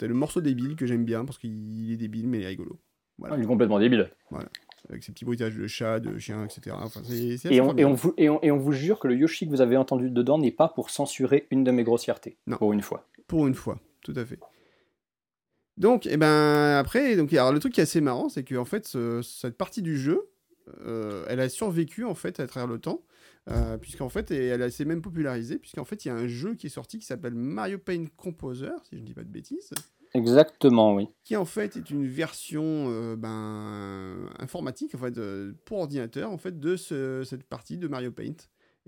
C'était 0.07 0.13
le 0.13 0.19
morceau 0.21 0.41
débile 0.41 0.77
que 0.77 0.87
j'aime 0.87 1.05
bien 1.05 1.25
parce 1.25 1.37
qu'il 1.37 1.91
est 1.91 1.97
débile 1.97 2.29
mais 2.29 2.39
il 2.39 2.45
est 2.45 2.47
rigolo. 2.47 2.79
Voilà. 3.19 3.35
Ah, 3.35 3.39
il 3.39 3.43
est 3.43 3.47
complètement 3.49 3.81
débile. 3.81 4.09
Voilà. 4.31 4.49
Avec 4.89 5.03
ses 5.03 5.11
petits 5.11 5.25
bruitages 5.25 5.57
de 5.57 5.67
chat, 5.67 5.99
de 5.99 6.17
chien, 6.17 6.45
etc. 6.45 6.77
Enfin, 6.79 7.01
et, 7.11 7.61
on, 7.61 7.77
et, 7.77 7.85
on 7.85 7.95
vous, 7.95 8.15
et, 8.17 8.29
on, 8.29 8.57
vous, 8.57 8.71
jure 8.71 9.01
que 9.01 9.09
le 9.09 9.17
Yoshi 9.17 9.47
que 9.47 9.51
vous 9.51 9.61
avez 9.61 9.77
entendu 9.77 10.11
dedans 10.11 10.39
n'est 10.39 10.53
pas 10.53 10.69
pour 10.69 10.91
censurer 10.91 11.49
une 11.51 11.65
de 11.65 11.73
mes 11.73 11.83
grossièretés. 11.83 12.37
Non. 12.47 12.57
Pour 12.57 12.73
une 12.73 12.83
fois. 12.83 13.05
Pour 13.27 13.49
une 13.49 13.55
fois, 13.55 13.81
tout 14.03 14.15
à 14.15 14.25
fait. 14.25 14.39
Donc, 15.77 16.07
et 16.07 16.13
eh 16.13 16.17
ben, 16.17 16.77
après, 16.79 17.17
donc, 17.17 17.33
alors, 17.33 17.53
le 17.53 17.59
truc 17.59 17.73
qui 17.75 17.81
est 17.81 17.83
assez 17.83 18.01
marrant, 18.01 18.29
c'est 18.29 18.45
que 18.45 18.55
en 18.55 18.65
fait, 18.65 18.97
cette 19.23 19.57
partie 19.57 19.83
du 19.83 19.99
jeu, 19.99 20.29
euh, 20.85 21.25
elle 21.29 21.41
a 21.41 21.49
survécu 21.49 22.05
en 22.05 22.15
fait 22.15 22.39
à 22.39 22.47
travers 22.47 22.69
le 22.69 22.79
temps. 22.79 23.03
Euh, 23.49 23.79
puisqu'en 23.79 24.09
fait, 24.09 24.33
elle 24.33 24.73
s'est 24.73 24.85
même 24.85 25.03
popularisée, 25.03 25.59
puisqu'en 25.59 25.85
fait, 25.85 26.05
il 26.05 26.09
y 26.09 26.11
a 26.11 26.15
un 26.15 26.27
jeu 26.27 26.55
qui 26.55 26.67
est 26.67 26.71
sorti 26.71 26.99
qui 26.99 27.07
s'appelle 27.07 27.35
Mario 27.35 27.79
Paint 27.79 28.07
Composer, 28.17 28.73
si 28.83 28.97
je 28.97 29.01
ne 29.01 29.07
dis 29.07 29.15
pas 29.15 29.23
de 29.23 29.29
bêtises. 29.29 29.71
Exactement, 30.15 30.95
oui. 30.95 31.09
Qui 31.25 31.37
en 31.37 31.45
fait 31.45 31.77
est 31.77 31.91
une 31.91 32.07
version 32.07 32.87
euh, 32.89 33.17
ben, 33.17 34.29
informatique, 34.39 34.95
en 34.95 34.99
fait, 34.99 35.19
euh, 35.19 35.53
pour 35.65 35.79
ordinateur, 35.79 36.31
en 36.31 36.39
fait, 36.39 36.59
de 36.59 36.77
cette 36.77 37.45
partie 37.45 37.79
de 37.79 37.89
Mario 37.89 38.11
Paint. 38.11 38.37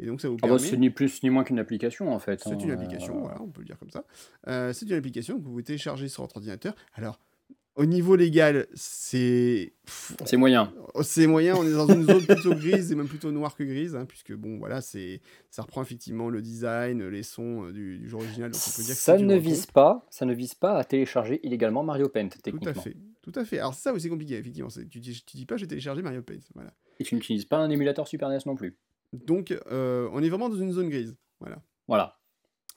Et 0.00 0.06
donc 0.06 0.20
ça 0.20 0.28
vous 0.28 0.36
permet... 0.36 0.54
Ah 0.54 0.58
bah, 0.58 0.64
c'est 0.64 0.76
ni 0.76 0.90
plus 0.90 1.22
ni 1.24 1.30
moins 1.30 1.42
qu'une 1.42 1.58
application 1.58 2.12
en 2.12 2.20
fait. 2.20 2.40
C'est 2.44 2.62
une 2.62 2.70
application, 2.70 3.20
voilà, 3.20 3.42
on 3.42 3.48
peut 3.48 3.62
le 3.62 3.66
dire 3.66 3.78
comme 3.78 3.90
ça. 3.90 4.04
c'est 4.72 4.86
une 4.86 4.92
application 4.92 5.36
que 5.36 5.42
vous 5.42 5.50
pouvez 5.50 5.64
télécharger 5.64 6.08
sur 6.08 6.22
votre 6.22 6.36
ordinateur. 6.36 6.76
Alors, 6.94 7.18
au 7.78 7.86
niveau 7.86 8.16
légal, 8.16 8.66
c'est. 8.74 9.72
C'est 10.24 10.36
moyen. 10.36 10.72
C'est 11.00 11.28
moyen, 11.28 11.54
on 11.56 11.64
est 11.64 11.72
dans 11.72 11.86
une 11.86 12.04
zone 12.04 12.26
plutôt 12.26 12.52
grise 12.54 12.90
et 12.90 12.96
même 12.96 13.06
plutôt 13.06 13.30
noire 13.30 13.54
que 13.54 13.62
grise, 13.62 13.94
hein, 13.94 14.04
puisque 14.04 14.34
bon, 14.34 14.58
voilà, 14.58 14.80
c'est 14.80 15.20
ça 15.50 15.62
reprend 15.62 15.80
effectivement 15.80 16.28
le 16.28 16.42
design, 16.42 17.06
les 17.06 17.22
sons 17.22 17.66
euh, 17.66 17.72
du, 17.72 18.08
jeu 18.08 18.16
original. 18.16 18.50
Donc 18.50 18.60
on 18.66 18.76
peut 18.76 18.82
dire 18.82 18.94
ça 18.96 19.16
ne 19.16 19.36
vise 19.36 19.66
pas, 19.66 20.04
ça 20.10 20.26
ne 20.26 20.34
vise 20.34 20.54
pas 20.54 20.76
à 20.76 20.84
télécharger 20.84 21.38
illégalement 21.44 21.84
Mario 21.84 22.08
Paint, 22.08 22.28
techniquement. 22.42 22.72
Tout 22.72 22.78
à 22.78 22.82
fait, 22.82 22.96
tout 23.22 23.32
à 23.36 23.44
fait. 23.44 23.60
Alors 23.60 23.74
ça 23.74 23.92
aussi 23.92 24.08
compliqué, 24.08 24.36
effectivement. 24.36 24.70
Tu 24.90 24.98
dis, 24.98 25.22
tu 25.24 25.36
dis 25.36 25.46
pas, 25.46 25.56
j'ai 25.56 25.68
téléchargé 25.68 26.02
Mario 26.02 26.22
Paint, 26.22 26.40
voilà. 26.54 26.72
Et 26.98 27.04
tu 27.04 27.14
n'utilises 27.14 27.44
pas 27.44 27.58
un 27.58 27.70
émulateur 27.70 28.08
Super 28.08 28.28
NES 28.28 28.38
non 28.46 28.56
plus. 28.56 28.76
Donc, 29.12 29.56
euh, 29.70 30.08
on 30.12 30.20
est 30.22 30.28
vraiment 30.28 30.48
dans 30.48 30.56
une 30.56 30.72
zone 30.72 30.90
grise, 30.90 31.16
voilà. 31.38 31.62
Voilà. 31.86 32.17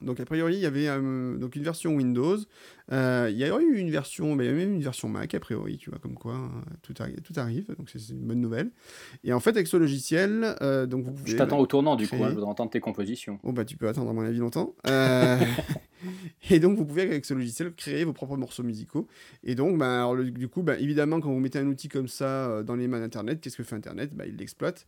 Donc 0.01 0.19
a 0.19 0.25
priori, 0.25 0.55
il 0.55 0.59
y 0.59 0.65
avait 0.65 0.87
euh, 0.87 1.37
donc 1.37 1.55
une 1.55 1.63
version 1.63 1.95
Windows. 1.95 2.37
Euh, 2.91 3.29
il 3.31 3.37
y 3.37 3.43
a 3.43 3.59
eu 3.59 3.77
une 3.77 3.91
version, 3.91 4.35
mais 4.35 4.51
même 4.51 4.73
une 4.73 4.81
version 4.81 5.07
Mac 5.07 5.33
a 5.33 5.39
priori, 5.39 5.77
tu 5.77 5.89
vois, 5.89 5.99
comme 5.99 6.15
quoi 6.15 6.33
hein, 6.33 6.63
tout, 6.81 6.93
arrive, 6.99 7.21
tout 7.21 7.33
arrive. 7.37 7.67
Donc 7.77 7.89
c'est 7.89 7.99
une 8.09 8.21
bonne 8.21 8.41
nouvelle. 8.41 8.71
Et 9.23 9.33
en 9.33 9.39
fait, 9.39 9.51
avec 9.51 9.67
ce 9.67 9.77
logiciel, 9.77 10.55
euh, 10.61 10.85
donc 10.85 11.03
vous 11.03 11.11
pouvez. 11.11 11.31
Je 11.31 11.37
t'attends 11.37 11.59
au 11.59 11.67
tournant 11.67 11.95
du 11.95 12.07
coup. 12.07 12.15
Hein, 12.15 12.29
je 12.29 12.33
voudrais 12.33 12.49
entendre 12.49 12.71
tes 12.71 12.79
compositions. 12.79 13.39
Oh 13.43 13.51
bah 13.51 13.65
tu 13.65 13.77
peux 13.77 13.87
attendre 13.87 14.09
à 14.09 14.13
mon 14.13 14.21
avis 14.21 14.39
longtemps. 14.39 14.75
et 16.49 16.59
donc 16.59 16.77
vous 16.77 16.85
pouvez 16.85 17.03
avec 17.03 17.25
ce 17.25 17.33
logiciel 17.33 17.73
créer 17.73 18.03
vos 18.03 18.13
propres 18.13 18.37
morceaux 18.37 18.63
musicaux. 18.63 19.07
Et 19.43 19.55
donc, 19.55 19.77
bah, 19.77 20.09
du 20.23 20.47
coup, 20.47 20.63
bah, 20.63 20.77
évidemment, 20.77 21.19
quand 21.21 21.31
vous 21.31 21.39
mettez 21.39 21.59
un 21.59 21.67
outil 21.67 21.87
comme 21.89 22.07
ça 22.07 22.63
dans 22.63 22.75
les 22.75 22.87
mains 22.87 22.99
d'Internet, 22.99 23.39
qu'est-ce 23.39 23.57
que 23.57 23.63
fait 23.63 23.75
Internet? 23.75 24.15
Bah, 24.15 24.25
Il 24.27 24.37
l'exploite. 24.37 24.87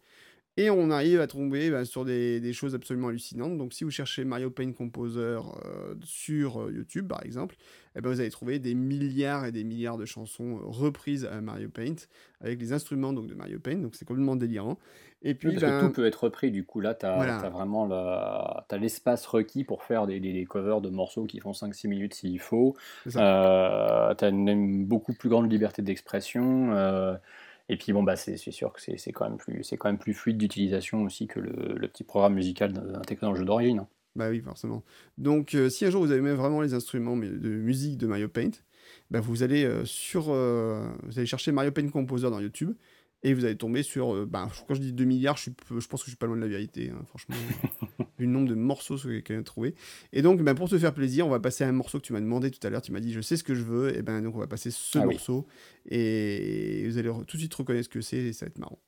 Et 0.56 0.70
on 0.70 0.92
arrive 0.92 1.20
à 1.20 1.26
tomber 1.26 1.72
bah, 1.72 1.84
sur 1.84 2.06
des, 2.06 2.40
des 2.40 2.54
choses 2.54 2.76
absolument 2.76 3.08
hallucinantes. 3.08 3.58
Donc 3.58 3.74
si 3.74 3.84
vous 3.84 3.90
cherchez 3.90 4.24
Mario 4.24 4.52
Paint 4.52 4.72
Composer 4.74 5.40
euh, 5.66 5.96
sur 6.04 6.62
euh, 6.62 6.72
YouTube 6.72 7.08
par 7.08 7.24
exemple, 7.26 7.56
eh 7.96 8.02
ben, 8.02 8.12
vous 8.12 8.20
allez 8.20 8.30
trouver 8.30 8.60
des 8.60 8.76
milliards 8.76 9.46
et 9.48 9.52
des 9.52 9.64
milliards 9.64 9.98
de 9.98 10.06
chansons 10.06 10.58
euh, 10.58 10.66
reprises 10.66 11.26
à 11.26 11.42
Mario 11.42 11.70
Paint 11.70 11.96
avec 12.40 12.60
les 12.60 12.72
instruments 12.72 13.14
donc, 13.14 13.26
de 13.26 13.34
Mario 13.34 13.58
Paint. 13.58 13.78
Donc 13.78 13.96
c'est 13.96 14.06
complètement 14.06 14.36
délirant. 14.36 14.78
Et 15.24 15.34
puis, 15.34 15.50
parce 15.54 15.62
que 15.64 15.70
ben, 15.82 15.88
tout 15.88 15.94
peut 15.94 16.06
être 16.06 16.26
repris, 16.26 16.52
du 16.52 16.66
coup 16.66 16.82
là 16.82 16.94
tu 16.94 17.06
as, 17.08 17.16
Voilà. 17.16 17.50
vraiment 17.50 17.88
l'espace 18.80 19.26
requis 19.26 19.64
pour 19.64 19.82
faire 19.82 20.06
des, 20.06 20.20
des- 20.20 20.34
des 20.34 20.46
covers 20.46 20.82
de 20.82 20.90
morceaux 20.90 21.26
qui 21.26 21.40
font 21.40 21.54
5-6 21.54 21.88
minutes 21.88 22.14
s'il 22.14 22.40
faut. 22.40 22.76
ça. 23.08 24.14
tu 24.20 24.24
as 24.26 24.28
une, 24.30 24.48
une 24.50 24.86
beaucoup 24.86 25.14
plus 25.14 25.30
grande 25.30 25.52
liberté 25.52 25.82
d'expression. 25.82 26.74
euh, 26.76 27.16
et 27.70 27.78
puis 27.78 27.94
bon, 27.94 28.04
bah, 28.04 28.16
c'est 28.16 28.38
sûr 28.38 28.74
que 28.74 28.82
c'est 28.82 29.12
quand, 29.12 29.30
même 29.30 29.38
plus- 29.38 29.64
quand 29.80 29.90
même 29.90 29.98
plus 29.98 30.14
fluide 30.14 30.38
d'utilisation 30.38 31.04
aussi 31.04 31.28
que 31.28 31.40
le, 31.40 31.88
petit 31.88 32.04
programme 32.04 32.34
musical 32.36 32.74
intégré 32.96 33.26
dans 33.26 33.32
le 33.32 33.40
jeu 33.40 33.46
d'origine. 33.46 33.80
hein. 33.80 33.88
Bah 34.16 34.30
oui, 34.30 34.42
forcément. 34.42 34.84
Donc, 35.18 35.56
euh, 35.56 35.70
si 35.70 35.86
un 35.86 35.90
jour 35.90 36.06
vous 36.06 36.14
aimez 36.14 36.34
vraiment 36.34 36.62
les 36.62 36.76
instruments 36.76 37.18
de 37.18 37.26
musique 37.26 37.98
de 37.98 38.06
Mario 38.06 38.28
Paint, 38.28 38.52
bah, 39.10 39.22
vous 39.22 39.44
allez 39.44 39.64
euh, 39.64 39.86
sur, 39.86 40.26
euh, 40.30 40.88
vous 41.04 41.18
allez 41.18 41.26
chercher 41.26 41.52
Mario 41.52 41.72
Paint 41.72 41.90
Composer 41.90 42.30
dans 42.30 42.40
YouTube 42.40 42.76
et 43.24 43.34
vous 43.34 43.46
allez 43.46 43.56
tomber 43.56 43.84
sur, 43.84 44.14
euh, 44.14 44.26
bah, 44.26 44.50
quand 44.68 44.76
je 44.76 44.82
dis 44.82 44.92
2 44.94 45.06
milliards, 45.06 45.38
je, 45.38 45.44
suis, 45.44 45.52
peu- 45.52 45.80
je 45.80 45.88
pense 45.88 46.02
que 46.02 46.06
je 46.08 46.12
suis 46.12 46.18
pas 46.18 46.26
loin 46.28 46.36
de 46.36 46.42
la 46.42 46.48
vérité, 46.48 46.90
hein, 46.94 47.02
franchement, 47.08 47.36
vu 48.20 48.26
le 48.26 48.32
nombre 48.32 48.50
de 48.50 48.56
morceaux 48.56 48.98
que 48.98 49.08
quelqu'un 49.08 49.40
a 49.40 49.44
trouvé. 49.44 49.76
Et 50.12 50.22
donc, 50.22 50.42
bah, 50.44 50.54
pour 50.54 50.70
te 50.70 50.78
faire 50.78 50.94
plaisir, 50.94 51.26
on 51.26 51.30
va 51.30 51.40
passer 51.40 51.64
à 51.64 51.70
un 51.70 51.72
morceau 51.74 52.00
que 52.00 52.06
tu 52.06 52.14
m'as 52.14 52.20
demandé 52.22 52.52
tout 52.52 52.66
à 52.66 52.70
l'heure. 52.70 52.82
Tu 52.82 52.92
m'as 52.92 53.00
dit, 53.00 53.14
je 53.14 53.22
sais 53.22 53.38
ce 53.38 53.44
que 53.44 53.56
je 53.56 53.64
veux, 53.64 53.98
et 53.98 54.02
ben 54.02 54.22
donc 54.22 54.36
on 54.36 54.40
va 54.40 54.48
passer 54.48 54.72
ce 54.72 54.98
Ah 55.00 55.08
oui. 55.08 55.14
morceau 55.16 55.48
et 55.90 56.86
vous 56.88 56.98
allez 56.98 57.10
tout 57.28 57.38
de 57.38 57.42
suite 57.42 57.54
reconnaître 57.54 57.86
ce 57.86 57.90
que 57.90 58.02
c'est 58.02 58.18
et 58.18 58.34
ça 58.34 58.46
va 58.46 58.50
être 58.50 58.60
marrant. 58.60 58.80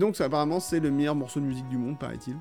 Donc, 0.00 0.16
ça, 0.16 0.24
apparemment, 0.24 0.58
c'est 0.58 0.80
le 0.80 0.90
meilleur 0.90 1.14
morceau 1.14 1.38
de 1.38 1.44
musique 1.44 1.68
du 1.68 1.78
monde, 1.78 1.98
paraît-il. 1.98 2.36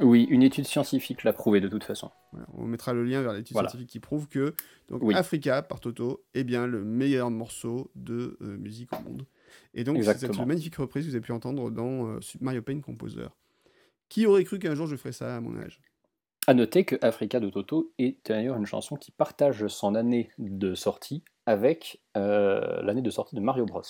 Oui, 0.00 0.26
une 0.30 0.42
étude 0.42 0.64
scientifique 0.66 1.22
l'a 1.22 1.32
prouvé 1.32 1.60
de 1.60 1.68
toute 1.68 1.84
façon. 1.84 2.10
Voilà, 2.32 2.46
on 2.54 2.64
mettra 2.64 2.94
le 2.94 3.04
lien 3.04 3.20
vers 3.20 3.32
l'étude 3.34 3.52
Voilà. 3.52 3.68
scientifique 3.68 3.90
qui 3.90 4.00
prouve 4.00 4.28
que 4.28 4.54
donc, 4.88 5.02
Oui. 5.02 5.14
Africa, 5.14 5.60
par 5.62 5.80
Toto, 5.80 6.24
est 6.32 6.44
bien 6.44 6.66
le 6.66 6.82
meilleur 6.84 7.30
morceau 7.30 7.90
de 7.94 8.38
euh, 8.40 8.56
musique 8.56 8.90
au 8.94 9.02
monde. 9.02 9.26
Et 9.74 9.84
donc, 9.84 10.02
c'est 10.02 10.18
cette 10.18 10.38
magnifique 10.38 10.76
reprise 10.76 11.04
que 11.04 11.10
vous 11.10 11.16
avez 11.16 11.22
pu 11.22 11.32
entendre 11.32 11.70
dans 11.70 12.08
euh, 12.08 12.20
Mario 12.40 12.62
Paint 12.62 12.80
Composer. 12.80 13.26
Qui 14.08 14.24
aurait 14.26 14.44
cru 14.44 14.58
qu'un 14.58 14.74
jour 14.74 14.86
je 14.86 14.96
ferais 14.96 15.12
ça 15.12 15.36
à 15.36 15.40
mon 15.40 15.58
âge? 15.58 15.80
À 16.46 16.54
noter 16.54 16.84
que 16.84 16.96
Africa 17.02 17.38
de 17.38 17.50
Toto 17.50 17.92
est 17.98 18.16
d'ailleurs 18.26 18.56
une 18.56 18.66
chanson 18.66 18.96
qui 18.96 19.10
partage 19.12 19.66
son 19.68 19.94
année 19.94 20.30
de 20.38 20.74
sortie 20.74 21.22
avec 21.46 22.02
euh, 22.16 22.82
l'année 22.82 23.02
de 23.02 23.10
sortie 23.10 23.36
de 23.36 23.40
Mario 23.40 23.64
Bros. 23.66 23.82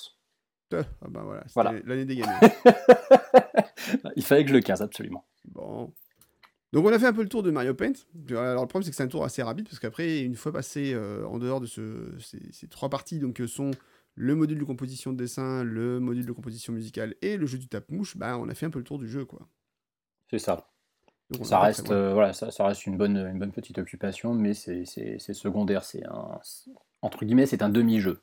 Ah 0.75 1.09
bah 1.09 1.25
voilà, 1.55 1.73
l'année 1.85 2.05
des 2.05 2.17
gagnants. 2.17 2.41
Il 4.17 4.25
fallait 4.25 4.45
que 4.45 4.51
je 4.51 4.55
le 4.55 4.61
case 4.61 4.83
absolument. 4.83 5.25
Bon. 5.47 5.93
Donc 6.73 6.87
on 6.87 6.93
a 6.93 6.99
fait 6.99 7.07
un 7.07 7.13
peu 7.13 7.23
le 7.23 7.29
tour 7.29 7.43
de 7.43 7.51
Mario 7.51 7.75
Paint. 7.75 7.93
Alors 8.31 8.63
le 8.63 8.69
problème 8.69 8.83
c'est 8.85 8.91
que 8.91 8.97
c'est 8.97 9.03
un 9.03 9.09
tour 9.09 9.25
assez 9.25 9.43
rapide 9.43 9.69
parce 9.69 9.79
qu'après 9.79 10.21
une 10.21 10.37
fois 10.37 10.53
passé 10.53 10.93
euh, 10.95 11.27
en 11.27 11.39
dehors 11.39 11.61
de 11.61 11.67
ce, 11.67 12.11
ces, 12.19 12.41
ces 12.53 12.67
trois 12.67 12.89
parties 12.89 13.19
donc 13.19 13.41
euh, 13.41 13.47
sont 13.47 13.73
le 14.15 14.35
module 14.35 14.59
de 14.59 14.65
composition 14.65 15.13
de 15.13 15.17
dessin, 15.17 15.65
le 15.65 16.01
module 16.01 16.27
de 16.27 16.33
composition 16.33 16.73
musicale 16.73 17.15
et 17.23 17.37
le 17.37 17.47
jeu 17.47 17.59
du 17.59 17.69
tape-mouche, 17.69 18.17
bah 18.17 18.39
on 18.39 18.49
a 18.49 18.55
fait 18.55 18.67
un 18.67 18.71
peu 18.71 18.79
le 18.79 18.85
tour 18.85 18.99
du 18.99 19.09
jeu 19.09 19.25
quoi. 19.25 19.41
C'est 20.31 20.39
ça. 20.39 20.69
Donc, 21.31 21.47
Ça 21.47 21.61
reste, 21.61 21.91
euh, 21.91 22.13
voilà, 22.13 22.33
ça, 22.33 22.51
ça 22.51 22.67
reste 22.67 22.87
une 22.87 22.97
bonne, 22.97 23.17
une 23.17 23.39
bonne 23.39 23.53
petite 23.53 23.79
occupation, 23.79 24.35
mais 24.35 24.53
c'est 24.55 24.85
secondaire. 24.85 25.85
C'est 25.85 26.05
un, 26.07 26.41
entre 27.01 27.25
guillemets, 27.25 27.47
c'est 27.47 27.63
un 27.63 27.69
demi-jeu. 27.69 28.21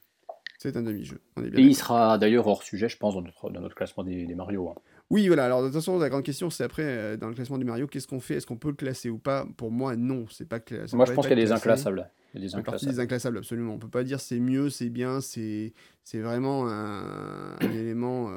C'est 0.61 0.75
un 0.75 0.83
demi-jeu. 0.83 1.21
On 1.37 1.43
est 1.43 1.49
bien 1.49 1.61
Et 1.63 1.67
il 1.67 1.73
sera 1.73 2.17
d'ailleurs 2.17 2.45
hors 2.45 2.63
sujet, 2.63 2.89
je 2.89 2.97
pense, 2.97 3.13
dans 3.15 3.21
notre, 3.21 3.49
dans 3.49 3.61
notre 3.61 3.75
classement 3.75 4.03
des, 4.03 4.25
des 4.25 4.35
Mario. 4.35 4.67
hein. 4.69 4.75
Oui, 5.09 5.25
voilà. 5.27 5.45
Alors, 5.45 5.61
de 5.61 5.67
toute 5.67 5.75
façon, 5.75 5.97
la 5.97 6.09
grande 6.09 6.23
question, 6.23 6.49
c'est 6.49 6.65
après, 6.65 6.83
euh, 6.83 7.15
dans 7.17 7.29
le 7.29 7.33
classement 7.33 7.57
du 7.57 7.63
Mario, 7.63 7.87
qu'est-ce 7.87 8.07
qu'on 8.07 8.19
fait? 8.19 8.35
Est-ce 8.35 8.45
qu'on 8.45 8.57
peut 8.57 8.67
le 8.67 8.75
classer 8.75 9.09
ou 9.09 9.17
pas? 9.19 9.47
Pour 9.55 9.71
moi, 9.71 9.95
non. 9.95 10.25
C'est 10.29 10.47
pas 10.47 10.57
cla- 10.59 10.93
Moi, 10.93 11.05
je 11.05 11.13
pense 11.13 11.25
qu'il 11.27 11.37
y 11.37 11.41
a 11.41 11.45
des 11.45 11.51
inclassables. 11.53 12.11
Il 12.33 12.41
y 12.41 12.43
a 12.43 12.47
des 12.49 12.55
inclassables. 12.55 12.91
des 12.91 12.99
inclassables, 12.99 13.37
absolument. 13.37 13.73
On 13.73 13.79
peut 13.79 13.87
pas 13.89 14.03
dire 14.03 14.19
c'est 14.19 14.39
mieux, 14.39 14.69
c'est 14.69 14.89
bien, 14.89 15.21
c'est 15.21 15.73
vraiment 16.13 16.67
un, 16.67 17.55
un 17.61 17.71
élément 17.71 18.29
euh, 18.29 18.33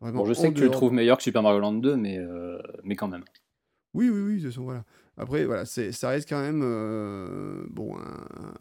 vraiment. 0.00 0.20
Bon, 0.20 0.24
je 0.24 0.32
sais 0.32 0.48
que 0.48 0.54
tu 0.58 0.64
le 0.64 0.70
trouves 0.70 0.92
meilleur 0.94 1.18
que 1.18 1.22
Super 1.22 1.42
Mario 1.42 1.60
Land 1.60 1.74
2, 1.74 1.96
mais, 1.96 2.16
euh, 2.18 2.58
mais 2.82 2.96
quand 2.96 3.08
même. 3.08 3.24
Oui, 3.92 4.08
oui, 4.08 4.20
oui, 4.22 4.36
de 4.36 4.40
toute 4.40 4.48
façon, 4.52 4.64
voilà. 4.64 4.84
Après, 5.18 5.44
voilà, 5.44 5.66
ça 5.66 6.08
reste 6.08 6.26
quand 6.30 6.40
même 6.40 6.60
bon 7.68 7.98
un, 7.98 8.54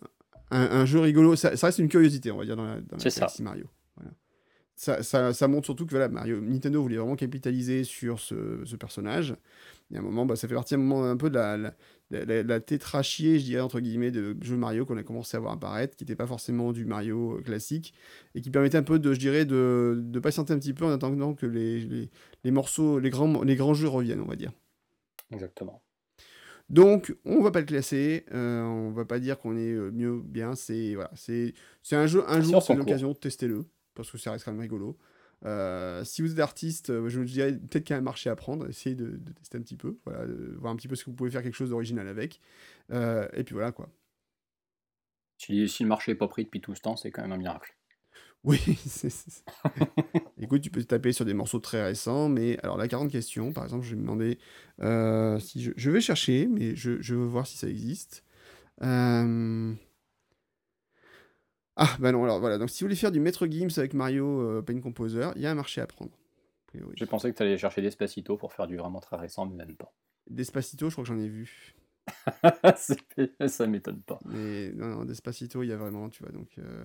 un- 0.52 0.82
un 0.82 0.86
jeu 0.86 1.00
rigolo. 1.00 1.36
Ça, 1.36 1.56
ça 1.58 1.68
reste 1.68 1.80
une 1.80 1.90
curiosité, 1.90 2.32
on 2.32 2.38
va 2.38 2.46
dire 2.46 2.56
dans 2.56 2.66
la, 2.66 2.82
dans 2.82 2.98
la 2.98 3.10
ça. 3.10 3.28
Mario. 3.40 3.66
Voilà. 3.96 4.12
Ça, 4.76 5.04
ça, 5.04 5.34
ça 5.34 5.48
montre 5.48 5.66
surtout 5.66 5.86
que 5.86 5.92
voilà, 5.92 6.10
Mario, 6.10 6.42
Nintendo 6.42 6.82
voulait 6.82 6.98
vraiment 6.98 7.16
capitaliser 7.16 7.84
sur 7.84 8.20
ce, 8.20 8.62
ce 8.66 8.76
personnage. 8.76 9.36
Et 9.92 9.98
à 9.98 10.00
un 10.00 10.04
moment, 10.04 10.26
bah, 10.26 10.36
ça 10.36 10.48
fait 10.48 10.56
partie 10.56 10.74
un 10.74 10.78
moment 10.78 11.04
un 11.04 11.18
peu 11.18 11.30
de 11.30 11.36
la, 11.36 11.58
la, 11.58 11.74
la, 12.10 12.26
la- 12.26 12.44
la 12.44 12.60
tétrachier, 12.62 13.38
je 13.40 13.44
dirais, 13.46 13.62
entre 13.62 13.80
guillemets, 13.80 14.10
de 14.10 14.36
jeux 14.42 14.56
Mario 14.58 14.86
qu'on 14.86 14.98
a 14.98 15.04
commencé 15.04 15.36
à 15.38 15.40
voir 15.40 15.54
apparaître, 15.54 15.96
qui 15.98 16.04
n'était 16.04 16.16
pas 16.16 16.26
forcément 16.26 16.72
du 16.72 16.86
Mario 16.86 17.38
euh, 17.38 17.42
classique, 17.42 17.94
et 18.34 18.42
qui 18.42 18.50
permettait 18.50 18.78
un 18.78 18.84
peu 18.84 18.98
de, 19.00 19.14
je 19.14 19.20
dirais, 19.20 19.46
de, 19.46 20.00
de 20.02 20.20
patienter 20.20 20.54
un 20.54 20.60
petit 20.60 20.74
peu 20.74 20.86
en 20.86 20.92
attendant 20.92 21.34
que 21.36 21.46
les, 21.46 21.82
les, 21.82 22.10
les 22.44 22.52
morceaux, 22.52 22.98
les 23.00 23.10
grands, 23.10 23.44
les 23.44 23.56
grands 23.56 23.74
jeux 23.74 23.90
reviennent, 23.90 24.22
on 24.22 24.28
va 24.28 24.36
dire. 24.38 24.52
Exactement. 25.32 25.84
Donc, 26.72 27.14
on 27.26 27.42
va 27.42 27.52
pas 27.52 27.60
le 27.60 27.66
classer, 27.66 28.26
euh, 28.34 28.64
on 28.64 28.92
va 28.92 29.04
pas 29.04 29.20
dire 29.20 29.38
qu'on 29.38 29.58
est 29.58 29.74
euh, 29.74 29.92
mieux 29.92 30.12
ou 30.14 30.24
bien, 30.24 30.56
c'est 30.56 30.96
voilà, 30.96 31.12
c'est 31.16 31.54
c'est 31.84 31.98
un 31.98 32.08
jeu, 32.08 32.24
un 32.30 32.40
jour, 32.40 32.64
c'est 32.64 32.76
l'occasion 32.76 33.10
de 33.10 33.18
tester 33.18 33.46
le, 33.48 33.66
parce 33.94 34.10
que 34.10 34.18
ça 34.18 34.32
reste 34.32 34.46
quand 34.46 34.54
même 34.54 34.62
rigolo. 34.62 34.98
Euh, 35.44 36.06
si 36.06 36.22
vous 36.22 36.32
êtes 36.32 36.40
artiste, 36.40 36.90
euh, 36.90 37.10
je 37.10 37.20
vous 37.20 37.26
dirais 37.26 37.52
peut-être 37.52 37.84
qu'il 37.84 37.94
y 37.94 37.96
a 37.96 37.98
un 37.98 38.02
marché 38.02 38.30
à 38.30 38.38
prendre, 38.38 38.70
essayez 38.70 38.96
de, 38.96 39.18
de 39.18 39.32
tester 39.34 39.58
un 39.58 39.62
petit 39.62 39.76
peu, 39.76 39.98
voilà, 40.06 40.26
de 40.26 40.56
voir 40.60 40.72
un 40.72 40.78
petit 40.78 40.88
peu 40.88 40.96
si 40.96 41.04
vous 41.06 41.14
pouvez 41.14 41.30
faire 41.30 41.44
quelque 41.44 41.56
chose 41.56 41.72
d'original 41.72 42.08
avec. 42.08 42.40
Euh, 42.92 43.28
et 43.34 43.44
puis 43.44 43.54
voilà 43.54 43.74
quoi. 43.74 43.90
Si, 45.40 45.68
si 45.68 45.84
le 45.84 45.90
marché 45.90 46.14
n'est 46.14 46.18
pas 46.18 46.30
pris 46.30 46.46
depuis 46.46 46.62
tout 46.62 46.74
ce 46.74 46.82
temps, 46.82 46.96
c'est 46.96 47.12
quand 47.12 47.24
même 47.24 47.34
un 47.34 47.38
miracle. 47.38 47.76
Oui, 48.44 48.58
c'est 48.88 49.10
écoute, 50.40 50.62
tu 50.62 50.72
peux 50.72 50.82
te 50.82 50.88
taper 50.88 51.12
sur 51.14 51.26
des 51.26 51.34
morceaux 51.34 51.60
très 51.60 51.84
récents, 51.84 52.28
mais 52.30 52.58
alors 52.64 52.78
la 52.78 52.88
40 52.88 53.12
questions, 53.12 53.52
par 53.54 53.64
exemple, 53.66 53.86
je 53.86 53.92
vais 53.92 53.96
me 53.98 54.02
demander, 54.02 54.40
heu, 54.82 55.38
si 55.40 55.62
je 55.62 55.72
je 55.76 55.92
vais 55.92 56.02
chercher, 56.02 56.48
mais 56.48 56.76
je 56.76 57.02
je 57.02 57.16
veux 57.16 57.26
voir 57.26 57.46
si 57.48 57.58
ça 57.58 57.68
existe. 57.68 58.24
Hem 58.82 59.78
ah, 61.78 61.96
bah, 62.00 62.12
non, 62.12 62.24
alors 62.24 62.40
voilà, 62.40 62.58
donc 62.58 62.70
si 62.70 62.84
vous 62.84 62.88
voulez 62.88 62.96
faire 62.96 63.12
du 63.12 63.20
maître 63.20 63.48
Gims 63.48 63.70
avec 63.78 63.94
Mario, 63.94 64.42
heu, 64.42 64.62
Paint 64.62 64.80
Composer, 64.82 65.30
il 65.36 65.42
y 65.42 65.46
a 65.46 65.52
un 65.52 65.56
marché 65.56 65.82
à 65.82 65.88
prendre. 65.88 66.12
J'ai 66.96 67.06
pensé 67.06 67.32
que 67.32 67.38
tu 67.38 67.44
allais 67.44 67.58
chercher 67.58 67.82
Despacito 67.82 68.38
pour 68.38 68.54
faire 68.54 68.68
du 68.68 68.78
vraiment 68.78 69.00
très 69.00 69.18
récent, 69.18 69.46
mais 69.46 69.56
même 69.56 69.76
pas. 69.76 69.94
Despacito, 70.30 70.90
je 70.90 70.96
crois 70.96 71.04
que 71.04 71.08
j'en 71.10 71.20
ai 71.20 71.28
vu. 71.28 71.74
Ça 73.48 73.68
m'étonne 73.68 74.02
pas. 74.02 74.20
Mais 74.26 74.72
non, 74.74 74.88
non, 74.88 75.06
Despacito, 75.06 75.64
il 75.64 75.68
y 75.68 75.74
a 75.74 75.78
vraiment, 75.78 76.10
tu 76.10 76.24
vois? 76.24 76.32
Donc 76.32 76.50
heu, 76.60 76.84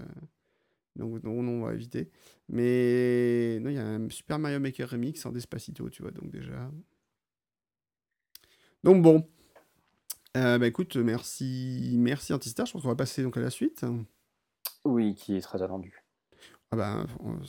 donc 0.96 1.22
non, 1.22 1.32
on 1.32 1.64
va 1.66 1.74
éviter. 1.74 2.10
Mais 2.48 3.58
non, 3.60 3.70
il 3.70 3.76
y 3.76 3.78
a 3.78 3.86
un 3.86 4.08
Super 4.10 4.38
Mario 4.38 4.60
Maker 4.60 4.90
Remix 4.90 5.24
en 5.26 5.32
Despacito, 5.32 5.88
tu 5.90 6.02
vois? 6.02 6.10
Donc 6.10 6.30
déjà 6.30 6.70
donc 8.86 9.02
bon, 9.02 9.26
heu, 10.36 10.58
bah, 10.58 10.66
écoute, 10.68 10.94
merci 10.94 11.96
merci 11.98 12.32
Antistar, 12.32 12.66
je 12.66 12.72
pense 12.72 12.82
qu'on 12.82 12.88
va 12.88 12.94
passer 12.94 13.24
donc 13.24 13.36
à 13.36 13.40
la 13.40 13.50
suite. 13.50 13.84
Oui, 14.84 15.16
qui 15.16 15.36
est 15.36 15.40
très 15.40 15.60
attendu. 15.60 16.04
Ah 16.70 16.76
bah, 16.76 17.06
on 17.18 17.40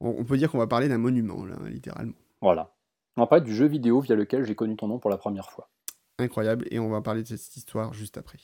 on 0.00 0.24
peut 0.24 0.38
dire 0.38 0.50
qu'on 0.50 0.56
va 0.56 0.66
parler 0.66 0.88
d'un 0.88 0.96
monument 0.96 1.44
là, 1.44 1.58
littéralement. 1.68 2.14
Voilà. 2.40 2.74
On 3.18 3.22
va 3.22 3.26
parler 3.26 3.44
du 3.44 3.54
jeu 3.54 3.66
vidéo 3.66 4.00
via 4.00 4.16
lequel 4.16 4.46
j'ai 4.46 4.54
connu 4.54 4.74
ton 4.74 4.88
nom 4.88 4.98
pour 4.98 5.10
la 5.10 5.18
première 5.18 5.50
fois. 5.50 5.68
Incroyable 6.18 6.66
et 6.70 6.78
on 6.78 6.88
va 6.88 7.02
parler 7.02 7.22
de 7.22 7.28
cette 7.28 7.56
histoire 7.56 7.92
juste 7.92 8.16
après. 8.16 8.38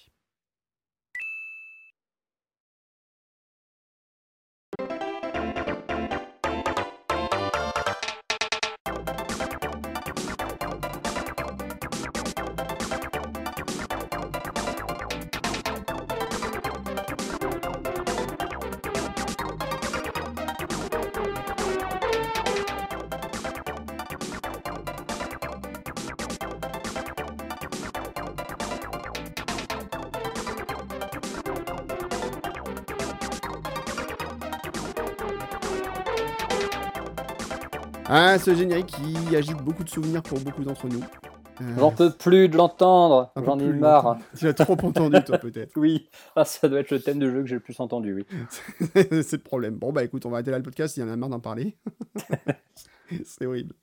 Ah, 38.09 38.39
ce 38.39 38.55
générique 38.55 38.87
qui 38.87 39.35
agite 39.37 39.57
beaucoup 39.63 39.83
de 39.85 39.89
souvenirs 39.89 40.23
pour 40.23 40.39
beaucoup 40.41 40.63
d'entre 40.63 40.87
nous. 40.89 41.01
Euh, 41.63 41.75
J'en 41.79 41.91
peux 41.91 42.11
plus 42.13 42.49
de 42.49 42.57
l'entendre, 42.57 43.33
j'en 43.43 43.59
ai 43.59 43.73
marre. 43.73 44.19
Tu 44.37 44.45
l'as 44.45 44.53
trop 44.55 44.75
entendu, 44.75 45.17
toi, 45.25 45.39
peut-être. 45.39 45.73
Oui, 45.77 46.09
ah, 46.37 46.45
ça 46.45 46.69
doit 46.69 46.81
être 46.81 46.91
le 46.91 47.01
thème 47.01 47.19
de 47.19 47.31
jeu 47.31 47.41
que 47.41 47.47
j'ai 47.49 47.55
le 47.57 47.61
plus 47.63 47.81
entendu, 47.81 48.15
oui. 48.15 48.27
C'est 48.95 49.33
le 49.33 49.39
problème. 49.39 49.77
Bon, 49.77 49.93
bah 49.93 50.05
écoute, 50.05 50.27
on 50.27 50.31
va 50.31 50.37
arrêter 50.37 50.51
là 50.51 50.59
le 50.59 50.63
podcast, 50.63 50.97
il 50.97 51.01
y 51.01 51.03
en 51.03 51.09
a 51.09 51.17
marre 51.17 51.31
d'en 51.31 51.41
parler. 51.41 51.77
C'est 53.25 53.47
horrible. 53.47 53.75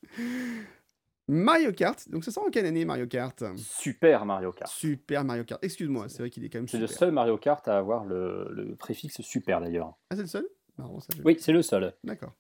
Mario 1.28 1.72
Kart, 1.72 2.08
donc 2.10 2.24
ça 2.26 2.32
sort 2.32 2.46
en 2.46 2.50
quelle 2.50 2.66
année 2.66 2.86
Mario 2.86 3.08
Kart? 3.08 3.44
Super 3.58 4.26
Mario 4.26 4.52
Kart. 4.52 4.70
Super 4.72 5.24
Mario 5.24 5.44
Kart. 5.46 5.64
Excuse-moi, 5.64 6.10
c'est 6.10 6.20
vrai 6.20 6.30
qu'il 6.30 6.44
est 6.46 6.50
quand 6.50 6.60
même 6.60 6.68
C'est 6.68 6.78
le 6.78 6.88
seul 6.88 7.12
Mario 7.12 7.38
Kart 7.38 7.66
à 7.68 7.78
avoir 7.78 8.04
le, 8.04 8.50
le 8.52 8.76
préfixe 8.76 9.22
super 9.22 9.62
d'ailleurs. 9.62 9.96
Ah, 10.10 10.16
c'est 10.16 10.22
le 10.24 10.28
seul? 10.28 10.46
Marrant, 10.78 11.00
ça, 11.00 11.08
je- 11.18 11.22
Oui, 11.24 11.38
c'est 11.40 11.54
le 11.54 11.62
seul. 11.62 11.94
D'accord. 12.04 12.34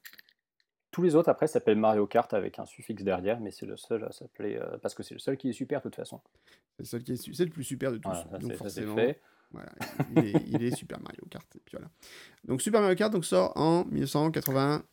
Tous 0.94 1.02
les 1.02 1.16
autres 1.16 1.30
après 1.30 1.48
s'appellent 1.48 1.80
Mario 1.80 2.06
Kart 2.06 2.32
avec 2.36 2.60
un 2.60 2.66
suffixe 2.66 3.04
derrière, 3.04 3.40
mais 3.40 3.50
c'est 3.50 3.66
le 3.66 3.76
seul 3.76 4.04
à 4.06 4.12
s'appeler 4.12 4.58
euh, 4.58 4.78
parce 4.78 4.94
que 4.94 5.02
c'est 5.02 5.16
le 5.16 5.20
seul 5.20 5.38
qui 5.38 5.50
est 5.50 5.54
super 5.54 5.80
de 5.80 5.84
toute 5.84 5.96
façon. 5.96 6.22
C'est 6.78 6.84
le 6.84 6.86
seul 6.86 7.04
qui 7.04 7.14
est 7.14 7.34
c'est 7.34 7.46
le 7.46 7.52
plus 7.52 7.64
super 7.64 7.92
de 7.92 7.98
tous. 7.98 8.10
Voilà, 8.10 8.30
ça, 8.30 8.38
donc 8.38 8.54
forcément, 8.54 8.96
fait. 8.96 9.20
voilà, 9.52 9.72
il 10.16 10.20
est, 10.20 10.34
il 10.48 10.64
est 10.64 10.76
Super 10.76 11.02
Mario 11.02 11.26
Kart. 11.32 11.48
Et 11.56 11.62
puis 11.66 11.78
voilà. 11.78 11.90
Donc 12.46 12.62
Super 12.62 12.80
Mario 12.80 12.96
Kart 12.96 13.12
donc, 13.12 13.26
sort 13.26 13.52
en 13.58 13.86
1980. 13.86 14.84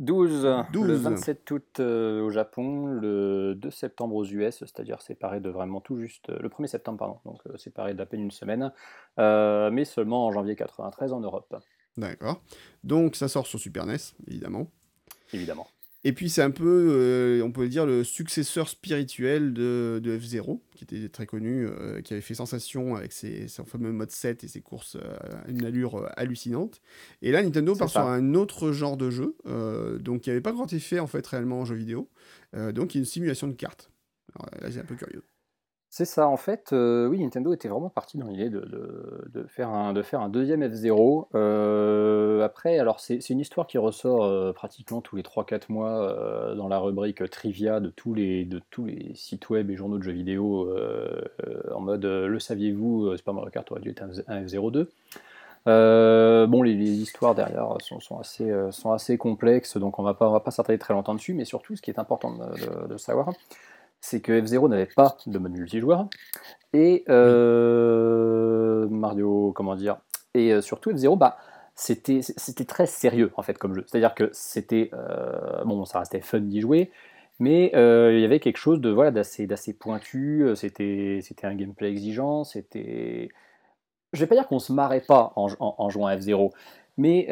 12, 0.00 0.44
le 0.44 0.72
12. 0.72 1.02
27 1.02 1.50
août 1.52 1.80
euh, 1.80 2.20
au 2.22 2.30
Japon, 2.30 2.86
le 2.86 3.54
2 3.54 3.70
septembre 3.70 4.16
aux 4.16 4.26
US, 4.26 4.58
c'est-à-dire 4.58 5.00
séparé 5.00 5.40
de 5.40 5.48
vraiment 5.48 5.80
tout 5.80 5.96
juste, 5.98 6.28
euh, 6.28 6.38
le 6.40 6.48
1er 6.48 6.66
septembre, 6.66 6.98
pardon, 6.98 7.20
donc 7.24 7.40
euh, 7.46 7.56
séparé 7.56 7.94
d'à 7.94 8.04
peine 8.04 8.20
une 8.20 8.30
semaine, 8.30 8.72
mais 9.16 9.84
seulement 9.84 10.26
en 10.26 10.32
janvier 10.32 10.54
93 10.56 11.12
en 11.12 11.20
Europe, 11.20 11.54
D'accord. 11.96 12.42
Donc 12.84 13.16
ça 13.16 13.26
sort 13.26 13.46
sur 13.46 13.58
Super 13.58 13.86
NES, 13.86 13.96
évidemment. 14.26 14.70
Évidemment. 15.32 15.66
Et 16.04 16.12
puis 16.12 16.30
c'est 16.30 16.42
un 16.42 16.52
peu, 16.52 16.88
euh, 16.92 17.42
on 17.42 17.50
peut 17.50 17.66
dire, 17.68 17.84
le 17.84 18.04
successeur 18.04 18.68
spirituel 18.68 19.52
de, 19.52 20.00
de 20.00 20.16
F-Zero, 20.16 20.62
qui 20.76 20.84
était 20.84 21.08
très 21.08 21.26
connu, 21.26 21.66
euh, 21.66 22.00
qui 22.00 22.12
avait 22.12 22.22
fait 22.22 22.34
sensation 22.34 22.94
avec 22.94 23.12
ses, 23.12 23.48
son 23.48 23.64
fameux 23.64 23.90
mode 23.90 24.12
7 24.12 24.44
et 24.44 24.48
ses 24.48 24.60
courses 24.60 24.94
euh, 24.94 25.16
à 25.44 25.50
une 25.50 25.64
allure 25.64 25.96
euh, 25.96 26.08
hallucinante. 26.16 26.80
Et 27.22 27.32
là, 27.32 27.42
Nintendo 27.42 27.74
part 27.74 27.90
sur 27.90 28.02
un 28.02 28.34
autre 28.34 28.70
genre 28.70 28.96
de 28.96 29.10
jeu, 29.10 29.36
euh, 29.46 29.98
donc 29.98 30.20
qui 30.20 30.30
n'avait 30.30 30.40
pas 30.40 30.52
grand 30.52 30.72
effet 30.72 31.00
en 31.00 31.08
fait 31.08 31.26
réellement 31.26 31.60
en 31.60 31.64
jeu 31.64 31.74
vidéo, 31.74 32.08
euh, 32.54 32.70
donc 32.70 32.94
une 32.94 33.04
simulation 33.04 33.48
de 33.48 33.54
cartes. 33.54 33.90
Alors, 34.36 34.48
là, 34.62 34.70
c'est 34.70 34.78
un 34.78 34.84
peu 34.84 34.94
curieux. 34.94 35.24
C'est 35.96 36.04
ça, 36.04 36.28
en 36.28 36.36
fait, 36.36 36.74
euh, 36.74 37.08
oui, 37.08 37.22
Nintendo 37.22 37.54
était 37.54 37.68
vraiment 37.68 37.88
parti 37.88 38.18
dans 38.18 38.26
l'idée 38.26 38.50
de, 38.50 39.46
faire 39.48 39.70
un, 39.70 39.94
de 39.94 40.02
faire 40.02 40.20
un 40.20 40.28
deuxième 40.28 40.62
F-Zero. 40.70 41.26
Euh, 41.34 42.44
après, 42.44 42.78
alors 42.78 43.00
c'est 43.00 43.30
une 43.30 43.40
histoire 43.40 43.66
qui 43.66 43.78
ressort 43.78 44.22
euh, 44.22 44.52
pratiquement 44.52 45.00
tous 45.00 45.16
les 45.16 45.22
3-4 45.22 45.72
mois 45.72 46.54
dans 46.54 46.68
la 46.68 46.78
rubrique 46.80 47.30
trivia 47.30 47.80
de 47.80 47.88
tous 47.88 48.12
les, 48.12 48.44
de 48.44 48.60
tous 48.68 48.84
les 48.84 49.14
sites 49.14 49.48
web 49.48 49.70
et 49.70 49.76
journaux 49.76 49.96
de 49.96 50.02
jeux 50.02 50.12
vidéo 50.12 50.70
en 51.74 51.80
mode 51.80 52.04
Le 52.04 52.38
saviez-vous, 52.40 53.16
Super 53.16 53.32
Mario 53.32 53.48
Kart 53.50 53.72
aurait 53.72 53.80
dû 53.80 53.88
être 53.88 54.02
un, 54.02 54.10
un 54.28 54.44
F-02. 54.44 54.88
Euh, 55.66 56.46
bon, 56.46 56.60
les, 56.60 56.74
histoires 56.74 57.34
derrière 57.34 57.74
sont, 57.80 58.18
assez, 58.18 58.52
sont 58.70 58.92
assez 58.92 59.16
complexes, 59.16 59.78
donc 59.78 59.98
on 59.98 60.02
on 60.02 60.30
va 60.30 60.40
pas 60.40 60.50
s'attarder 60.50 60.78
très 60.78 60.92
longtemps 60.92 61.14
dessus, 61.14 61.32
mais 61.32 61.46
surtout, 61.46 61.74
ce 61.74 61.80
qui 61.80 61.90
est 61.90 61.98
important 61.98 62.34
de 62.86 62.98
savoir, 62.98 63.30
c'est 64.08 64.20
que 64.20 64.40
F-Zero 64.40 64.68
n'avait 64.68 64.86
pas 64.86 65.16
de 65.26 65.38
mode 65.38 65.52
multijoueur, 65.52 66.08
et 66.72 67.04
euh, 67.08 68.86
Mario, 68.88 69.52
comment 69.54 69.74
dire, 69.74 69.96
et 70.34 70.52
euh, 70.52 70.60
surtout 70.60 70.90
F-Zero, 70.92 71.16
bah, 71.16 71.36
c'était 71.74 72.20
très 72.66 72.86
sérieux 72.86 73.32
en 73.36 73.42
fait 73.42 73.58
comme 73.58 73.74
jeu. 73.74 73.84
C'est-à-dire 73.86 74.14
que 74.14 74.30
c'était, 74.32 74.90
euh, 74.94 75.64
bon, 75.64 75.84
ça 75.84 75.98
restait 75.98 76.20
fun 76.20 76.40
d'y 76.40 76.60
jouer, 76.60 76.90
mais 77.38 77.70
il 77.74 78.20
y 78.20 78.24
avait 78.24 78.40
quelque 78.40 78.56
chose 78.58 78.80
de 78.80 78.90
voilà 78.90 79.10
d'assez 79.10 79.72
pointu. 79.78 80.46
C'était 80.54 81.20
un 81.42 81.54
gameplay 81.54 81.90
exigeant. 81.90 82.44
C'était, 82.44 83.28
je 84.12 84.20
vais 84.20 84.26
pas 84.26 84.36
dire 84.36 84.46
qu'on 84.46 84.58
se 84.58 84.72
marrait 84.72 85.02
pas 85.02 85.32
en, 85.36 85.48
en- 85.58 85.74
en 85.78 85.88
jouant 85.90 86.06
à 86.06 86.16
F-Zero, 86.16 86.52
mais 86.96 87.26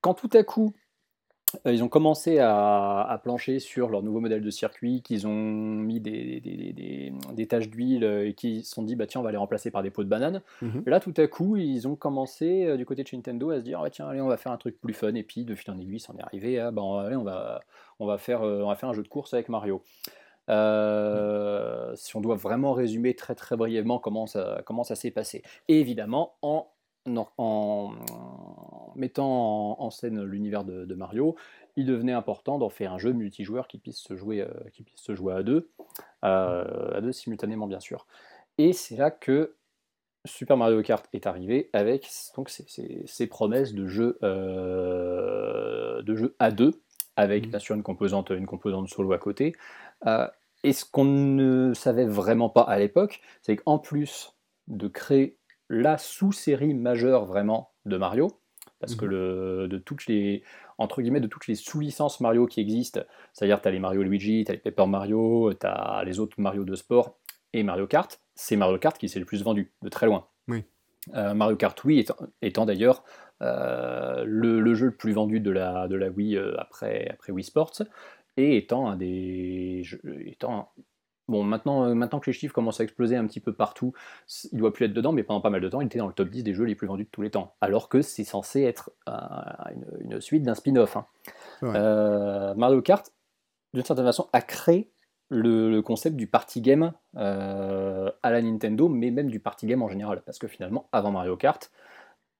quand 0.00 0.14
tout 0.14 0.30
à 0.34 0.42
coup 0.44 0.74
ils 1.66 1.82
ont 1.84 1.88
commencé 1.88 2.38
à, 2.38 3.02
à 3.02 3.18
plancher 3.18 3.58
sur 3.58 3.88
leur 3.88 4.02
nouveau 4.02 4.20
modèle 4.20 4.40
de 4.42 4.50
circuit, 4.50 5.02
qu'ils 5.02 5.26
ont 5.26 5.30
mis 5.32 6.00
des, 6.00 6.40
des, 6.40 6.56
des- 6.56 6.72
des- 6.72 7.12
des 7.34 7.46
taches 7.46 7.68
d'huile 7.68 8.04
euh, 8.04 8.28
et 8.28 8.34
qu'ils 8.34 8.64
se 8.64 8.74
sont 8.74 8.82
dit 8.82 8.96
bah 8.96 9.06
tiens 9.06 9.20
on 9.20 9.24
va 9.24 9.30
les 9.30 9.36
remplacer 9.36 9.70
par 9.70 9.82
des 9.82 9.90
pots 9.90 10.04
de 10.04 10.08
banane. 10.08 10.40
Mhm. 10.62 10.82
Là 10.86 11.00
tout 11.00 11.14
à 11.16 11.26
coup 11.26 11.56
ils 11.56 11.86
ont 11.88 11.96
commencé 11.96 12.64
euh, 12.66 12.76
du 12.76 12.84
côté 12.86 13.02
de 13.02 13.08
chez 13.08 13.16
Nintendo 13.16 13.50
à 13.50 13.58
se 13.58 13.62
dire 13.64 13.80
ah, 13.84 13.90
tiens 13.90 14.08
allez 14.08 14.20
on 14.20 14.28
va 14.28 14.36
faire 14.36 14.52
un 14.52 14.56
truc 14.56 14.80
plus 14.80 14.94
fun 14.94 15.14
et 15.14 15.22
puis 15.22 15.44
de 15.44 15.54
fil 15.54 15.70
en 15.72 15.78
aiguille 15.78 16.00
c'en 16.00 16.14
est 16.16 16.22
arrivé 16.22 16.58
à 16.58 16.70
bah 16.70 16.82
allez 17.04 17.16
on 17.16 17.24
va 17.24 17.60
on 18.00 18.06
va 18.06 18.18
faire 18.18 18.42
euh, 18.42 18.62
on 18.62 18.68
va 18.68 18.74
faire 18.76 18.88
un 18.88 18.94
jeu 18.94 19.02
de 19.02 19.08
course 19.08 19.34
avec 19.34 19.48
Mario. 19.48 19.82
Euh, 20.48 21.92
si 21.94 22.16
on 22.16 22.20
doit 22.20 22.34
vraiment 22.34 22.72
résumer 22.72 23.14
très 23.14 23.34
très 23.34 23.56
brièvement 23.56 23.98
comment 23.98 24.26
ça, 24.26 24.62
comment 24.66 24.84
ça 24.84 24.94
s'est 24.94 25.10
passé. 25.10 25.42
Et 25.68 25.78
évidemment, 25.80 26.34
en, 26.42 26.66
en, 27.06 27.28
en 27.38 28.92
mettant 28.96 29.26
en, 29.26 29.76
en 29.80 29.90
scène 29.90 30.22
l'univers 30.22 30.64
de, 30.64 30.84
de 30.84 30.94
Mario, 30.94 31.36
il 31.76 31.86
devenait 31.86 32.12
important 32.12 32.58
d'en 32.58 32.68
faire 32.68 32.92
un 32.92 32.98
jeu 32.98 33.12
multijoueur 33.12 33.66
qui 33.68 33.78
puisse 33.78 33.98
se 33.98 34.16
jouer, 34.16 34.42
euh, 34.42 34.48
qui 34.72 34.82
puisse 34.82 35.00
se 35.00 35.14
jouer 35.14 35.34
à 35.34 35.42
deux, 35.42 35.70
euh, 36.24 36.96
à 36.96 37.00
deux 37.00 37.12
simultanément 37.12 37.66
bien 37.66 37.80
sûr. 37.80 38.06
Et 38.58 38.72
c'est 38.72 38.96
là 38.96 39.10
que 39.10 39.54
Super 40.24 40.56
Mario 40.56 40.82
Kart 40.82 41.06
est 41.12 41.26
arrivé 41.26 41.68
avec 41.72 42.08
donc 42.36 42.48
ses, 42.48 42.64
ses- 42.68 43.02
ses 43.06 43.26
promesses 43.26 43.74
de 43.74 43.88
jeu, 43.88 44.18
euh, 44.22 46.02
de 46.02 46.14
jeu 46.14 46.36
à 46.38 46.50
deux, 46.50 46.72
avec 47.16 47.44
Mhm. 47.44 47.50
bien 47.50 47.58
sûr 47.58 47.74
une 47.74 47.82
composante, 47.82 48.30
une 48.30 48.46
composante 48.46 48.88
solo 48.88 49.12
à 49.12 49.18
côté. 49.18 49.54
Et 50.64 50.72
ce 50.72 50.84
qu'on 50.84 51.04
ne 51.04 51.74
savait 51.74 52.04
vraiment 52.06 52.48
pas 52.48 52.62
à 52.62 52.78
l'époque, 52.78 53.20
c'est 53.42 53.56
qu'en 53.56 53.78
plus 53.78 54.34
de 54.68 54.86
créer 54.88 55.36
la 55.68 55.98
sous-série 55.98 56.74
majeure 56.74 57.24
vraiment 57.24 57.70
de 57.86 57.96
Mario, 57.96 58.28
parce 58.80 58.94
que 58.94 59.04
Mhm. 59.04 59.10
le, 59.10 59.68
de 59.68 59.78
toutes 59.78 60.06
les 60.06 60.42
entre 60.78 61.00
guillemets 61.02 61.20
de 61.20 61.28
toutes 61.28 61.46
les 61.46 61.54
sous-licences 61.54 62.20
Mario 62.20 62.46
qui 62.46 62.60
existent, 62.60 63.00
c'est-à-dire 63.32 63.60
tu 63.60 63.68
as 63.68 63.70
les 63.70 63.78
Mario 63.78 64.02
Luigi, 64.02 64.44
tu 64.44 64.50
as 64.50 64.54
les 64.54 64.60
Paper 64.60 64.86
Mario, 64.86 65.52
tu 65.54 65.66
as 65.66 66.02
les 66.04 66.18
autres 66.18 66.40
Mario 66.40 66.64
de 66.64 66.74
sport 66.74 67.18
et 67.52 67.62
Mario 67.62 67.86
Kart, 67.86 68.20
c'est 68.34 68.56
Mario 68.56 68.78
Kart 68.78 68.98
qui 68.98 69.08
s'est 69.08 69.20
le 69.20 69.24
plus 69.24 69.42
vendu, 69.42 69.72
de 69.82 69.88
très 69.88 70.06
loin. 70.06 70.26
Oui. 70.48 70.64
Mario 71.12 71.56
Kart 71.56 71.82
Wii 71.84 72.04
étant, 72.42 72.64
d'ailleurs 72.64 73.04
le, 73.40 74.74
jeu 74.74 74.86
le 74.86 74.96
plus 74.96 75.12
vendu 75.12 75.40
de 75.40 75.50
la, 75.50 75.86
de 75.88 75.96
la 75.96 76.08
Wii 76.08 76.38
après, 76.58 77.08
après 77.10 77.32
Wii 77.32 77.44
Sports, 77.44 77.82
et 78.36 78.56
étant 78.56 78.88
un 78.88 78.96
des 78.96 79.82
étant 80.24 80.72
Bon, 81.28 81.44
maintenant, 81.44 81.84
euh, 81.84 81.94
maintenant 81.94 82.18
que 82.18 82.28
les 82.28 82.32
chiffres 82.32 82.54
commencent 82.54 82.80
à 82.80 82.84
exploser 82.84 83.16
un 83.16 83.26
petit 83.26 83.40
peu 83.40 83.52
partout, 83.52 83.92
il 84.50 84.58
doit 84.58 84.72
plus 84.72 84.86
être 84.86 84.92
dedans, 84.92 85.12
mais 85.12 85.22
pendant 85.22 85.40
pas 85.40 85.50
mal 85.50 85.60
de 85.60 85.68
temps, 85.68 85.80
il 85.80 85.86
était 85.86 85.98
dans 85.98 86.08
le 86.08 86.12
top 86.12 86.28
10 86.28 86.42
des 86.42 86.52
jeux 86.52 86.64
les 86.64 86.74
plus 86.74 86.86
vendus 86.86 87.04
de 87.04 87.08
tous 87.10 87.22
les 87.22 87.30
temps. 87.30 87.54
Alors 87.60 87.88
que 87.88 88.02
c'est 88.02 88.24
censé 88.24 88.62
être 88.62 88.90
une, 90.00 90.20
suite 90.20 90.42
d'un 90.42 90.54
spin-off. 90.54 90.96
Hein. 90.96 91.06
Euh, 91.62 92.54
Mario 92.54 92.82
Kart, 92.82 93.12
d'une 93.72 93.84
certaine 93.84 94.04
façon, 94.04 94.28
a 94.32 94.40
créé 94.42 94.90
le, 95.28 95.80
concept 95.80 96.16
du 96.16 96.26
party 96.26 96.60
game 96.60 96.92
euh, 97.16 98.10
à 98.22 98.30
la 98.30 98.42
Nintendo, 98.42 98.88
mais 98.88 99.10
même 99.10 99.30
du 99.30 99.38
party 99.38 99.66
game 99.66 99.82
en 99.82 99.88
général. 99.88 100.22
Parce 100.26 100.38
que 100.38 100.48
finalement, 100.48 100.88
avant 100.92 101.12
Mario 101.12 101.36
Kart, 101.36 101.70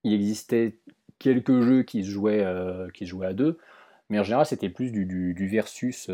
il 0.02 0.12
existait 0.12 0.76
quelques 1.20 1.60
jeux 1.60 1.84
qui 1.84 2.04
se 2.04 2.10
jouaient, 2.10 2.44
qui 2.92 3.06
se 3.06 3.10
jouaient 3.10 3.28
à 3.28 3.32
deux, 3.32 3.58
mais 4.10 4.18
en 4.18 4.24
général, 4.24 4.44
c'était 4.44 4.68
plus 4.68 4.90
du, 4.90 5.06
du 5.06 5.46
versus 5.46 6.10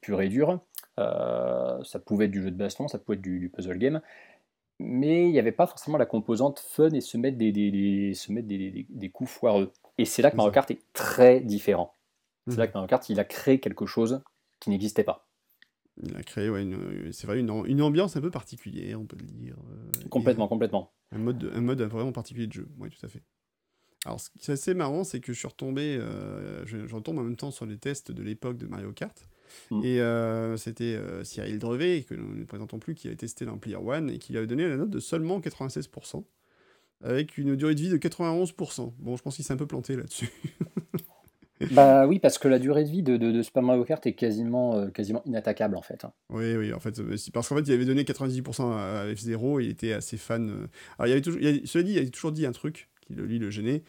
pur 0.00 0.22
et 0.22 0.28
dur. 0.28 0.60
Euh, 0.98 1.82
ça 1.84 1.98
pouvait 1.98 2.24
être 2.24 2.30
du 2.30 2.42
jeu 2.42 2.50
de 2.50 2.56
baston, 2.56 2.88
ça 2.88 2.98
pouvait 2.98 3.16
être 3.16 3.22
du, 3.22 3.50
puzzle 3.54 3.78
game, 3.78 4.00
mais 4.80 5.26
il 5.26 5.32
n'y 5.32 5.38
avait 5.38 5.52
pas 5.52 5.66
forcément 5.66 5.96
la 5.96 6.06
composante 6.06 6.58
fun 6.58 6.90
et 6.90 7.00
se 7.00 7.16
mettre 7.16 7.38
des, 7.38 8.12
se 8.14 8.32
mettre 8.32 8.48
des, 8.48 9.10
coups 9.10 9.30
foireux. 9.30 9.72
Et 9.96 10.04
c'est 10.04 10.22
là 10.22 10.30
que 10.30 10.36
Mario 10.36 10.52
Kart 10.52 10.70
est 10.70 10.82
très 10.92 11.40
différent. 11.40 11.92
C'est 12.48 12.56
là 12.56 12.64
mhm. 12.64 12.70
que 12.70 12.74
Mario 12.74 12.88
Kart, 12.88 13.08
il 13.08 13.20
a 13.20 13.24
créé 13.24 13.60
quelque 13.60 13.86
chose 13.86 14.22
qui 14.60 14.70
n'existait 14.70 15.04
pas. 15.04 15.26
Il 16.02 16.16
a 16.16 16.22
créé, 16.22 16.48
ouais, 16.48 16.64
c'est 17.12 17.26
vrai, 17.26 17.40
une, 17.40 17.64
une, 17.66 17.82
ambiance 17.82 18.16
un 18.16 18.20
peu 18.20 18.30
particulière, 18.30 19.00
on 19.00 19.04
peut 19.04 19.16
le 19.18 19.26
dire. 19.26 19.56
Euh, 19.70 20.08
complètement, 20.08 20.46
complètement. 20.46 20.92
Un 21.10 21.18
mode, 21.18 21.50
un 21.52 21.60
mode 21.60 21.82
vraiment 21.82 22.12
particulier 22.12 22.46
de 22.46 22.52
jeu, 22.52 22.68
oui, 22.78 22.88
tout 22.90 23.04
à 23.04 23.08
fait. 23.08 23.22
Alors, 24.04 24.20
ce 24.20 24.30
qui 24.30 24.38
est 24.48 24.54
assez 24.54 24.74
marrant, 24.74 25.02
c'est 25.02 25.18
que 25.18 25.32
je 25.32 25.38
suis 25.38 25.48
retombé, 25.48 25.96
euh, 25.96 26.64
je, 26.66 26.86
je, 26.86 26.94
retombe 26.94 27.18
en 27.18 27.24
même 27.24 27.36
temps 27.36 27.50
sur 27.50 27.66
les 27.66 27.78
tests 27.78 28.12
de 28.12 28.22
l'époque 28.22 28.56
de 28.58 28.66
Mario 28.66 28.92
Kart. 28.92 29.28
Mm. 29.70 29.84
Et 29.84 30.00
euh, 30.00 30.56
c'était 30.56 30.96
euh, 30.96 31.24
Cyril 31.24 31.58
Drevet, 31.58 32.02
que 32.02 32.14
nous 32.14 32.34
ne 32.34 32.44
présentons 32.44 32.78
plus, 32.78 32.94
qui 32.94 33.08
avait 33.08 33.16
testé 33.16 33.44
dans 33.44 33.58
Player 33.58 33.76
One 33.76 34.10
et 34.10 34.18
qui 34.18 34.32
lui 34.32 34.38
avait 34.38 34.46
donné 34.46 34.68
la 34.68 34.76
note 34.76 34.90
de 34.90 35.00
seulement 35.00 35.40
96%, 35.40 36.24
avec 37.02 37.38
une 37.38 37.56
durée 37.56 37.74
de 37.74 37.80
vie 37.80 37.90
de 37.90 37.98
91%. 37.98 38.92
Bon, 38.98 39.16
je 39.16 39.22
pense 39.22 39.36
qu'il 39.36 39.44
s'est 39.44 39.52
un 39.52 39.58
peu 39.58 39.66
planté 39.66 39.96
là-dessus. 39.96 40.30
bah 41.72 42.06
oui, 42.08 42.18
parce 42.18 42.38
que 42.38 42.48
la 42.48 42.58
durée 42.58 42.84
de 42.84 42.90
vie 42.90 43.02
de, 43.02 43.16
de, 43.16 43.42
Super 43.42 43.62
Mario 43.62 43.84
Kart 43.84 44.04
est 44.06 44.14
quasiment, 44.14 44.76
euh, 44.76 44.88
quasiment 44.88 45.22
inattaquable 45.24 45.76
en 45.76 45.82
fait. 45.82 46.04
Hein. 46.04 46.12
Oui, 46.30 46.56
oui, 46.56 46.72
en 46.72 46.80
fait, 46.80 47.00
parce 47.32 47.48
qu'en 47.48 47.56
fait, 47.56 47.62
il 47.62 47.72
avait 47.72 47.84
donné 47.84 48.04
90% 48.04 48.72
à 48.72 49.06
F0 49.12 49.60
et 49.60 49.64
il 49.64 49.70
était 49.70 49.92
assez 49.92 50.16
fan. 50.16 50.68
Alors, 50.98 51.08
il 51.08 51.12
avait 51.12 51.22
toujours, 51.22 51.40
il 51.40 51.66
cela 51.66 51.84
dit, 51.84 51.92
il 51.92 51.98
avait 51.98 52.10
toujours 52.10 52.32
dit 52.32 52.46
un 52.46 52.52
truc 52.52 52.88
qui 53.06 53.14
lui 53.14 53.38
le 53.38 53.50
gênait, 53.50 53.84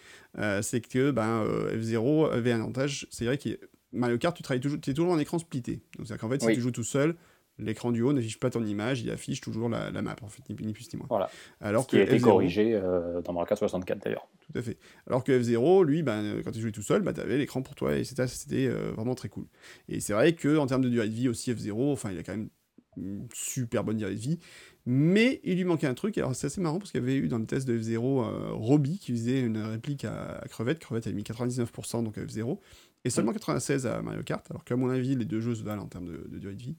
c'est 0.61 0.79
que 0.79 1.11
ben, 1.11 1.43
F0 1.73 2.31
avait 2.31 2.53
un 2.53 2.61
avantage, 2.61 3.05
c'est 3.11 3.25
vrai 3.25 3.37
qu'il 3.37 3.57
Mario 3.91 4.17
Kart, 4.17 4.35
tu 4.35 4.43
travailles 4.43 4.61
toujours, 4.61 4.77
es 4.77 4.93
toujours 4.93 5.11
en 5.11 5.19
écran 5.19 5.39
splitté. 5.39 5.81
Donc, 5.97 6.07
c'est-à-dire 6.07 6.17
qu'en 6.17 6.29
fait, 6.29 6.41
si 6.41 6.53
tu 6.53 6.61
joues 6.61 6.71
tout 6.71 6.83
seul, 6.83 7.15
l'écran 7.57 7.91
du 7.91 8.01
haut 8.01 8.13
n'affiche 8.13 8.39
pas 8.39 8.49
ton 8.49 8.63
image, 8.63 9.01
il 9.01 9.11
affiche 9.11 9.41
toujours 9.41 9.69
la, 9.69 9.91
map, 10.01 10.15
en 10.21 10.27
fait, 10.27 10.41
ni, 10.49 10.55
plus 10.55 10.93
ni 10.93 10.97
moins. 10.97 11.07
Voilà. 11.09 11.29
Alors 11.59 11.83
Ce 11.83 11.89
qui 11.89 11.97
a 11.97 12.03
été 12.03 12.19
corrigé 12.19 12.73
euh, 12.73 13.21
dans 13.21 13.33
Mario 13.33 13.47
Kart 13.47 13.59
64 13.59 14.03
d'ailleurs. 14.03 14.27
Tout 14.51 14.57
à 14.57 14.61
fait. 14.61 14.77
Alors 15.07 15.23
que 15.23 15.31
F0, 15.31 15.85
lui, 15.85 16.03
ben, 16.03 16.41
quand 16.43 16.51
tu 16.51 16.61
jouais 16.61 16.71
tout 16.71 16.81
seul, 16.81 17.01
ben, 17.01 17.13
tu 17.13 17.21
avais 17.21 17.37
l'écran 17.37 17.61
pour 17.61 17.75
toi 17.75 17.95
et 17.95 18.03
c'était 18.03 18.67
euh, 18.67 18.91
vraiment 18.95 19.15
très 19.15 19.29
cool. 19.29 19.45
Et 19.87 19.99
c'est 19.99 20.13
vrai 20.13 20.33
qu'en 20.33 20.65
termes 20.65 20.81
de 20.81 20.89
durée 20.89 21.09
de 21.09 21.13
vie 21.13 21.29
aussi, 21.29 21.51
F0, 21.51 21.91
enfin, 21.91 22.11
il 22.11 22.17
a 22.17 22.23
quand 22.23 22.33
même 22.33 22.49
une 22.97 23.27
super 23.33 23.83
bonne 23.83 23.97
durée 23.97 24.15
de 24.15 24.19
vie. 24.19 24.39
Mais 24.85 25.39
il 25.43 25.57
lui 25.57 25.65
manquait 25.65 25.87
un 25.87 25.93
truc, 25.93 26.17
alors 26.17 26.35
c'est 26.35 26.47
assez 26.47 26.61
marrant 26.61 26.79
parce 26.79 26.91
qu'il 26.91 27.01
y 27.01 27.03
avait 27.03 27.15
eu 27.15 27.27
dans 27.27 27.37
le 27.37 27.45
test 27.45 27.67
de 27.67 27.77
F0 27.77 28.23
euh, 28.23 28.53
Robbie 28.53 28.97
qui 28.97 29.11
faisait 29.11 29.41
une 29.41 29.59
réplique 29.59 30.05
à, 30.05 30.43
Crevette. 30.49 30.79
Crevette 30.79 31.05
avait 31.05 31.15
mis 31.15 31.23
99% 31.23 32.03
donc 32.03 32.17
à 32.17 32.21
F0 32.21 32.57
et 33.05 33.09
seulement 33.09 33.31
96 33.31 33.87
à 33.87 34.01
Mario 34.01 34.23
Kart, 34.23 34.45
alors 34.51 34.65
qu'à 34.65 34.75
mon 34.75 34.89
avis, 34.89 35.15
les 35.15 35.23
deux 35.23 35.39
jeux 35.39 35.55
se 35.55 35.63
valent 35.63 35.83
en 35.83 35.87
termes 35.87 36.07
de, 36.07 36.37
durée 36.37 36.55
de 36.55 36.61
vie, 36.61 36.75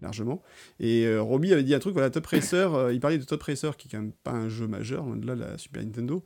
largement. 0.00 0.42
Et 0.78 1.06
euh, 1.06 1.22
Robbie 1.22 1.52
avait 1.52 1.62
dit 1.62 1.74
un 1.74 1.78
truc, 1.78 1.94
voilà, 1.94 2.10
Top 2.10 2.26
Racer, 2.26 2.74
euh, 2.74 2.92
il 2.92 3.00
parlait 3.00 3.16
de 3.16 3.24
Top 3.24 3.42
Racer, 3.42 3.76
qui 3.78 3.88
est 3.88 3.90
quand 3.90 3.98
même 4.02 4.12
pas 4.12 4.32
un 4.32 4.50
jeu 4.50 4.66
majeur, 4.66 5.06
loin 5.06 5.16
de 5.16 5.26
là, 5.26 5.34
la 5.34 5.56
Super 5.56 5.82
Nintendo, 5.82 6.24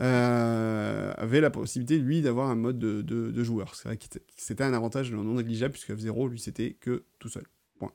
euh, 0.00 1.12
avait 1.16 1.40
la 1.40 1.50
possibilité, 1.50 1.98
lui, 1.98 2.22
d'avoir 2.22 2.50
un 2.50 2.56
mode 2.56 2.80
de, 2.80 3.02
de, 3.02 3.42
joueur. 3.44 3.76
C'est 3.76 3.86
vrai 3.86 3.96
que 3.96 4.04
c'était 4.36 4.64
un 4.64 4.74
avantage 4.74 5.12
non 5.12 5.22
négligeable, 5.34 5.72
puisque 5.72 5.90
F0, 5.90 6.28
lui, 6.28 6.40
c'était 6.40 6.72
que 6.72 7.04
tout 7.20 7.28
seul. 7.28 7.44
Point. 7.78 7.92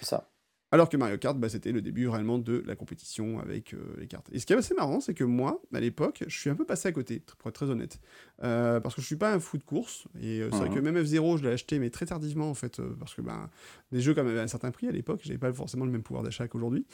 C'est 0.00 0.06
ça. 0.06 0.30
Alors 0.76 0.90
que 0.90 0.98
Mario 0.98 1.16
Kart, 1.16 1.38
bah, 1.38 1.48
c'était 1.48 1.72
le 1.72 1.80
début 1.80 2.06
réellement 2.06 2.36
de 2.36 2.62
la 2.66 2.76
compétition 2.76 3.40
avec 3.40 3.72
euh, 3.72 3.78
les 3.98 4.06
cartes. 4.06 4.28
Et 4.30 4.38
ce 4.38 4.44
qui 4.44 4.52
est 4.52 4.56
assez 4.56 4.74
marrant, 4.74 5.00
c'est 5.00 5.14
que 5.14 5.24
moi, 5.24 5.62
à 5.72 5.80
l'époque, 5.80 6.22
je 6.26 6.38
suis 6.38 6.50
un 6.50 6.54
peu 6.54 6.66
passé 6.66 6.86
à 6.86 6.92
côté, 6.92 7.22
pour 7.38 7.48
être 7.48 7.54
très 7.54 7.70
honnête. 7.70 7.98
Euh, 8.42 8.78
parce 8.78 8.94
que 8.94 9.00
je 9.00 9.06
suis 9.06 9.16
pas 9.16 9.32
un 9.32 9.40
fou 9.40 9.56
de 9.56 9.62
course. 9.62 10.04
Et 10.20 10.42
euh, 10.42 10.50
c'est 10.52 10.58
vrai 10.58 10.68
que 10.68 10.78
même 10.78 11.02
F0, 11.02 11.38
je 11.38 11.44
l'ai 11.44 11.52
acheté, 11.52 11.78
mais 11.78 11.88
très 11.88 12.04
tardivement, 12.04 12.50
en 12.50 12.52
fait, 12.52 12.78
parce 13.00 13.14
que 13.14 13.22
ben, 13.22 13.48
des 13.90 14.02
jeux 14.02 14.12
comme 14.12 14.26
avaient 14.26 14.38
un 14.38 14.48
certain 14.48 14.70
prix 14.70 14.86
à 14.86 14.92
l'époque, 14.92 15.20
j'avais 15.24 15.38
pas 15.38 15.50
forcément 15.50 15.86
le 15.86 15.92
même 15.92 16.02
pouvoir 16.02 16.22
d'achat 16.22 16.46
qu'aujourd'hui. 16.46 16.84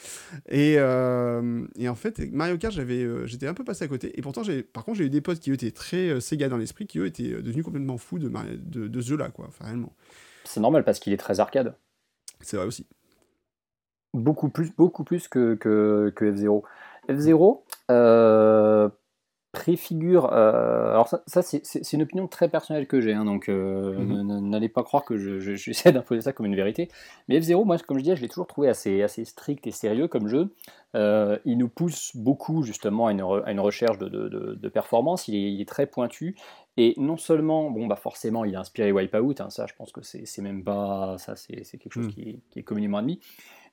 Et, 0.49 0.75
et, 0.75 1.89
en 1.89 1.97
fait, 1.97 2.21
Mario 2.31 2.59
Kart, 2.59 2.73
j'avais, 2.73 3.05
j'étais 3.27 3.49
un 3.49 3.55
peu 3.55 3.65
passé 3.65 3.85
à 3.85 3.89
côté. 3.89 4.17
Et 4.17 4.23
pourtant, 4.23 4.43
par 4.73 4.85
contre, 4.85 4.99
j'ai 4.99 5.07
eu 5.07 5.11
des 5.11 5.23
potes 5.23 5.41
qui 5.41 5.51
eux, 5.51 5.55
étaient 5.55 5.73
très 5.73 6.21
Sega 6.21 6.49
dans 6.49 6.57
l'esprit, 6.57 6.87
qui 6.87 7.01
eux 7.01 7.07
étaient 7.07 7.43
devenus 7.43 7.65
complètement 7.65 7.99
fous 7.99 8.21
de, 8.21 8.29
de, 8.29 8.87
de 8.87 9.01
ce 9.01 9.09
jeu-là, 9.09 9.31
quoi, 9.31 9.47
enfin, 9.49 9.65
réellement. 9.65 9.93
C'est 10.45 10.61
normal 10.61 10.85
parce 10.85 11.01
qu'il 11.01 11.13
est 11.13 11.17
très 11.17 11.41
arcade. 11.41 11.75
C'est 12.43 12.57
vrai 12.57 12.67
aussi. 12.67 12.87
Beaucoup 14.15 14.49
plus, 14.49 14.71
beaucoup 14.77 15.05
plus 15.05 15.29
que, 15.29 15.55
que, 15.55 16.13
que 16.15 16.25
F0. 16.25 16.63
F0 17.09 17.61
euh, 17.91 18.89
préfigure. 19.53 20.33
Euh, 20.33 20.93
alors, 20.93 21.09
ça, 21.09 21.23
ça 21.27 21.43
c'est 21.43 21.93
une 21.93 22.03
opinion 22.03 22.27
très 22.27 22.49
personnelle 22.49 22.87
que 22.87 23.01
j'ai, 23.01 23.13
hein, 23.13 23.25
donc 23.25 23.49
euh, 23.49 23.99
mhm. 23.99 24.49
n'allez 24.49 24.71
pas 24.71 24.83
croire 24.83 25.05
que 25.05 25.17
j'essaie 25.39 25.91
je, 25.91 25.95
d'imposer 25.95 26.23
ça 26.23 26.33
comme 26.33 26.47
une 26.47 26.57
vérité. 26.57 26.89
Mais 27.29 27.39
F0, 27.39 27.65
moi, 27.65 27.77
comme 27.79 27.99
je 27.99 28.03
disais, 28.03 28.17
je 28.17 28.23
l'ai 28.23 28.29
toujours 28.29 28.47
trouvé 28.47 28.69
assez, 28.69 29.03
assez 29.03 29.25
strict 29.25 29.67
et 29.67 29.71
sérieux 29.71 30.09
comme 30.09 30.27
jeu. 30.27 30.55
Il 30.95 31.59
nous 31.59 31.69
pousse 31.69 32.15
beaucoup, 32.15 32.63
justement, 32.63 33.07
à 33.07 33.13
une, 33.13 33.23
à 33.23 33.51
une 33.51 33.61
recherche 33.61 33.99
de, 33.99 34.09
de, 34.09 34.29
de, 34.29 34.69
performance. 34.69 35.29
Il 35.29 35.35
est, 35.35 35.53
il 35.53 35.61
est, 35.61 35.69
très 35.69 35.87
pointu. 35.87 36.37
Et 36.77 36.95
non 36.97 37.17
seulement, 37.17 37.71
bon, 37.71 37.87
bah 37.87 37.97
forcément, 37.97 38.45
il 38.45 38.57
a 38.57 38.61
inspiré 38.61 38.93
Wipeout, 38.93 39.35
hein, 39.41 39.51
ça, 39.51 39.67
je 39.67 39.75
pense 39.75 39.93
que 39.93 40.03
c'est 40.03 40.43
même 40.43 40.65
pas. 40.65 41.17
Ça, 41.19 41.37
c'est 41.37 41.63
quelque 41.79 41.93
chose 41.93 42.07
mhm. 42.07 42.13
qui, 42.13 42.21
est, 42.23 42.41
qui 42.51 42.59
est 42.59 42.63
communément 42.63 42.99
admis. 42.99 43.21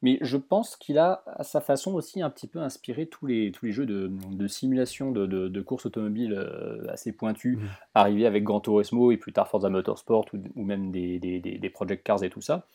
Mais 0.01 0.17
je 0.22 0.38
pense 0.38 0.78
qu'il 0.78 0.97
a, 0.97 1.24
à 1.26 1.43
sa 1.43 1.59
façon 1.59 1.93
aussi, 1.93 2.22
un 2.22 2.30
petit 2.30 2.47
peu 2.47 2.59
inspiré 2.59 3.07
tous 3.07 3.26
les, 3.26 3.51
tous 3.51 3.65
les 3.65 3.72
jeux 3.72 3.86
de, 3.86 4.09
de 4.32 4.47
simulation 4.47 5.11
de, 5.11 5.26
de, 5.26 5.61
course 5.61 5.86
automobile 5.86 6.34
euh, 6.34 6.86
assez 6.89 7.11
pointus, 7.11 7.57
mmh. 7.57 7.61
arrivés 7.95 8.26
avec 8.26 8.43
Gran 8.43 8.61
Turismo 8.61 9.11
et 9.11 9.17
plus 9.17 9.34
tard 9.34 9.49
Forza 9.49 9.70
Motorsport 9.70 10.28
ou, 10.34 10.38
ou 10.55 10.63
même 10.63 10.91
des, 10.91 11.20
des, 11.20 11.39
des, 11.39 11.70
Project 11.70 12.05
Cars 12.05 12.24
et 12.24 12.30
tout 12.30 12.41
ça, 12.41 12.65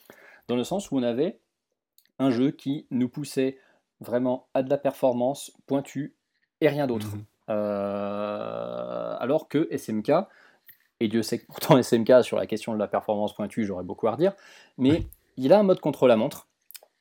dans 0.49 0.57
le 0.57 0.64
sens 0.64 0.90
où 0.90 0.99
on 0.99 1.03
avait 1.03 1.38
un 2.18 2.30
jeu 2.30 2.51
qui 2.51 2.86
nous 2.90 3.09
poussait 3.09 3.59
vraiment 4.05 4.46
à 4.55 4.62
de 4.62 4.70
la 4.70 4.78
performance 4.78 5.52
pointue 5.66 6.14
et 6.61 6.68
rien 6.68 6.86
d'autre. 6.86 7.16
Mmh. 7.16 7.24
Euh, 7.50 9.16
alors 9.18 9.48
que 9.48 9.68
SMK, 9.76 10.12
et 11.00 11.09
Dieu 11.09 11.22
sait 11.22 11.40
que 11.40 11.46
pourtant 11.46 11.82
SMK 11.82 12.22
sur 12.22 12.36
la 12.36 12.46
question 12.46 12.72
de 12.72 12.78
la 12.78 12.86
performance 12.86 13.34
pointue, 13.34 13.64
j'aurais 13.64 13.84
beaucoup 13.84 14.07
à 14.07 14.12
redire, 14.12 14.32
mais 14.78 15.07
il 15.36 15.52
a 15.52 15.59
un 15.59 15.62
mode 15.62 15.80
contre 15.80 16.07
la 16.07 16.16
montre 16.16 16.46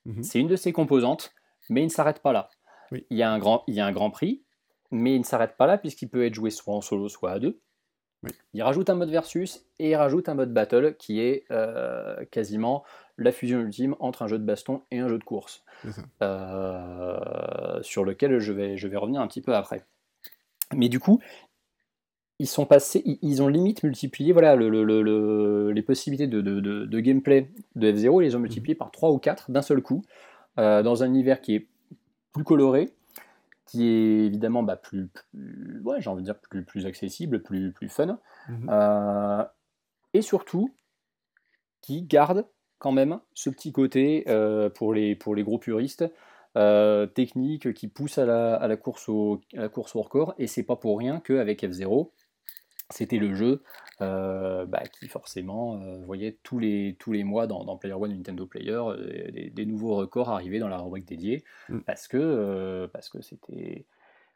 Mhm. 0.06 0.24
C'est 0.24 0.40
une 0.40 0.48
de 0.48 0.56
ses 0.56 0.74
composantes, 0.74 1.34
mais 1.70 1.82
il 1.82 1.86
ne 1.86 1.92
s'arrête 1.92 2.20
pas 2.20 2.32
là. 2.32 2.50
Il, 2.92 3.18
y 3.18 3.24
a 3.24 3.32
un 3.32 3.40
grand, 3.40 3.64
il 3.68 3.74
y 3.74 3.80
a 3.80 3.86
un 3.86 3.92
grand 3.92 4.12
prix, 4.12 4.44
mais 4.92 5.16
il 5.16 5.20
ne 5.20 5.26
s'arrête 5.26 5.58
pas 5.58 5.66
là 5.66 5.78
puisqu'il 5.78 6.10
peut 6.10 6.26
être 6.26 6.34
joué 6.34 6.52
soit 6.52 6.74
en 6.74 6.82
solo, 6.82 7.10
soit 7.10 7.32
à 7.32 7.40
deux. 7.40 7.60
Il 8.54 8.62
rajoute 8.62 8.90
un 8.90 8.96
mode 8.96 9.10
versus 9.10 9.66
et 9.80 9.90
il 9.90 9.96
rajoute 9.96 10.30
un 10.30 10.34
mode 10.34 10.54
battle 10.54 10.96
qui 10.98 11.20
est 11.20 11.46
euh, 11.52 12.24
quasiment 12.32 12.84
la 13.18 13.32
fusion 13.32 13.62
ultime 13.62 13.96
entre 14.00 14.24
un 14.24 14.28
jeu 14.28 14.40
de 14.40 14.44
baston 14.44 14.82
et 14.92 15.00
un 15.00 15.08
jeu 15.08 15.18
de 15.18 15.24
course, 15.24 15.64
euh, 16.22 17.82
sur 17.82 18.06
lequel 18.06 18.40
je 18.40 18.52
vais, 18.52 18.78
je 18.78 18.88
vais 18.88 18.98
revenir 18.98 19.22
un 19.22 19.28
petit 19.28 19.42
peu 19.42 19.56
après. 19.56 19.86
Mais 20.76 20.90
du 20.90 21.00
coup, 21.00 21.20
ils 22.40 22.48
sont 22.48 22.66
passés, 22.66 23.04
ils, 23.22 23.42
ont 23.44 23.48
limite 23.48 23.84
multiplié 23.84 24.34
voilà, 24.34 24.56
le, 24.56 25.72
les 25.72 25.82
possibilités 25.84 26.28
de, 26.28 27.00
gameplay 27.00 27.52
de 27.76 27.92
F0, 27.92 28.22
ils 28.22 28.26
les 28.26 28.36
ont 28.36 28.40
mhm. 28.40 28.44
multipliées 28.44 28.76
par 28.76 28.92
3 28.92 29.12
ou 29.12 29.18
4 29.20 29.52
d'un 29.52 29.62
seul 29.62 29.82
coup, 29.82 30.04
euh, 30.58 30.82
dans 30.82 31.04
un 31.04 31.08
univers 31.08 31.42
qui 31.42 31.56
est 31.56 31.68
plus 32.34 32.44
coloré, 32.44 32.92
qui 33.66 33.88
est 33.88 34.26
évidemment 34.26 34.64
bah, 34.64 34.76
plus, 34.76 35.10
ouais, 35.84 36.02
j'ai 36.02 36.10
envie 36.10 36.22
de 36.22 36.26
dire 36.26 36.40
plus, 36.40 36.64
plus 36.64 36.86
accessible, 36.88 37.44
plus, 37.44 37.72
plus 37.72 37.90
fun, 37.90 38.18
mhm. 38.50 38.70
euh, 38.70 39.44
et 40.14 40.22
surtout 40.22 40.74
qui 41.82 42.02
garde 42.02 42.46
quand 42.84 42.92
même 42.92 43.20
ce 43.34 43.50
petit 43.50 43.72
côté 43.72 44.26
euh, 44.28 44.70
pour, 44.70 44.94
les, 44.94 45.16
pour 45.16 45.34
les 45.34 45.44
gros 45.44 45.58
puristes. 45.58 46.06
technique 47.16 47.74
qui 47.74 47.88
pousse 47.88 48.18
à 48.20 48.26
la, 48.26 48.56
à 48.56 48.68
la, 48.68 48.78
course 48.78 49.10
au, 49.10 49.42
à 49.58 49.62
la 49.62 49.70
course 49.70 49.96
au 49.96 50.02
record 50.02 50.36
et 50.38 50.46
c'est 50.46 50.62
pas 50.62 50.76
pour 50.76 51.00
rien 51.00 51.20
qu'avec 51.20 51.64
F0 51.64 52.10
c'était 52.90 53.18
le 53.18 53.34
jeu 53.34 53.64
euh, 54.02 54.66
bah, 54.66 54.84
qui 55.00 55.08
forcément 55.08 55.82
euh, 55.82 55.98
voyait 56.06 56.38
tous 56.44 56.60
les, 56.60 56.96
tous 57.00 57.12
les 57.12 57.24
mois 57.24 57.48
dans, 57.48 57.78
Player 57.78 57.96
One 57.96 58.14
Nintendo 58.14 58.46
Player 58.46 58.72
euh, 58.72 59.50
des, 59.52 59.66
nouveaux 59.66 59.96
records 59.96 60.30
arriver 60.30 60.60
dans 60.60 60.68
la 60.68 60.78
rubrique 60.78 61.06
dédiée 61.06 61.44
mm. 61.70 61.80
parce 61.80 62.08
que 62.08 62.90
parce 62.94 63.10
que 63.10 63.22
c'était 63.22 63.86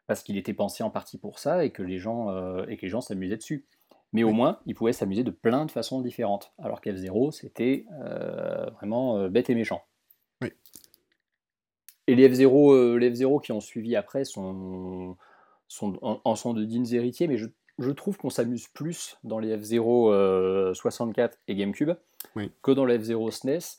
parce 0.08 0.22
qu'il 0.22 0.36
était 0.38 0.54
pensé 0.54 0.82
en 0.82 0.90
partie 0.90 1.18
pour 1.18 1.38
ça 1.38 1.64
et 1.64 1.70
que 1.70 1.82
les 1.82 1.98
gens 1.98 2.30
euh, 2.30 2.64
et 2.68 2.76
que 2.76 2.82
les 2.82 2.88
gens 2.88 3.00
s'amusaient 3.00 3.36
dessus. 3.36 3.64
Mais 4.12 4.24
au 4.24 4.32
moins, 4.32 4.60
ils 4.64 4.74
pouvaient 4.74 4.92
s'amuser 4.92 5.22
de 5.22 5.30
plein 5.30 5.66
de 5.66 5.70
façons 5.70 6.00
différentes. 6.00 6.52
Alors 6.58 6.80
qu'F0, 6.80 7.30
c'était 7.30 7.84
euh, 8.00 8.70
vraiment 8.70 9.18
euh, 9.18 9.28
bête 9.28 9.50
et 9.50 9.54
méchant. 9.54 9.82
Oui. 10.40 10.52
Et 12.06 12.14
les 12.14 12.28
F0, 12.28 12.96
les 12.96 13.10
F0 13.12 13.42
qui 13.42 13.52
ont 13.52 13.60
suivi 13.60 13.96
après 13.96 14.24
sont, 14.24 15.16
sont 15.68 15.98
en, 16.00 16.34
sont 16.36 16.54
de 16.54 16.64
dignes 16.64 16.90
héritiers, 16.90 17.28
mais 17.28 17.36
je, 17.36 17.48
je 17.78 17.90
trouve 17.90 18.16
qu'on 18.16 18.30
s'amuse 18.30 18.66
plus 18.68 19.18
dans 19.24 19.38
les 19.38 19.54
F0 19.54 20.72
64 20.74 21.38
et 21.48 21.54
GameCube 21.54 21.92
Oui. 22.34 22.50
que 22.62 22.70
dans 22.70 22.86
le 22.86 22.96
F0 22.98 23.30
SNES, 23.30 23.78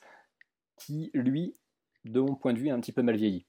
qui, 0.77 1.09
lui, 1.15 1.55
de 2.05 2.19
mon 2.19 2.35
point 2.35 2.53
de 2.53 2.59
vue, 2.59 2.67
est 2.67 2.71
un 2.71 2.79
petit 2.79 2.91
peu 2.93 3.01
mal 3.01 3.15
vieilli. 3.15 3.45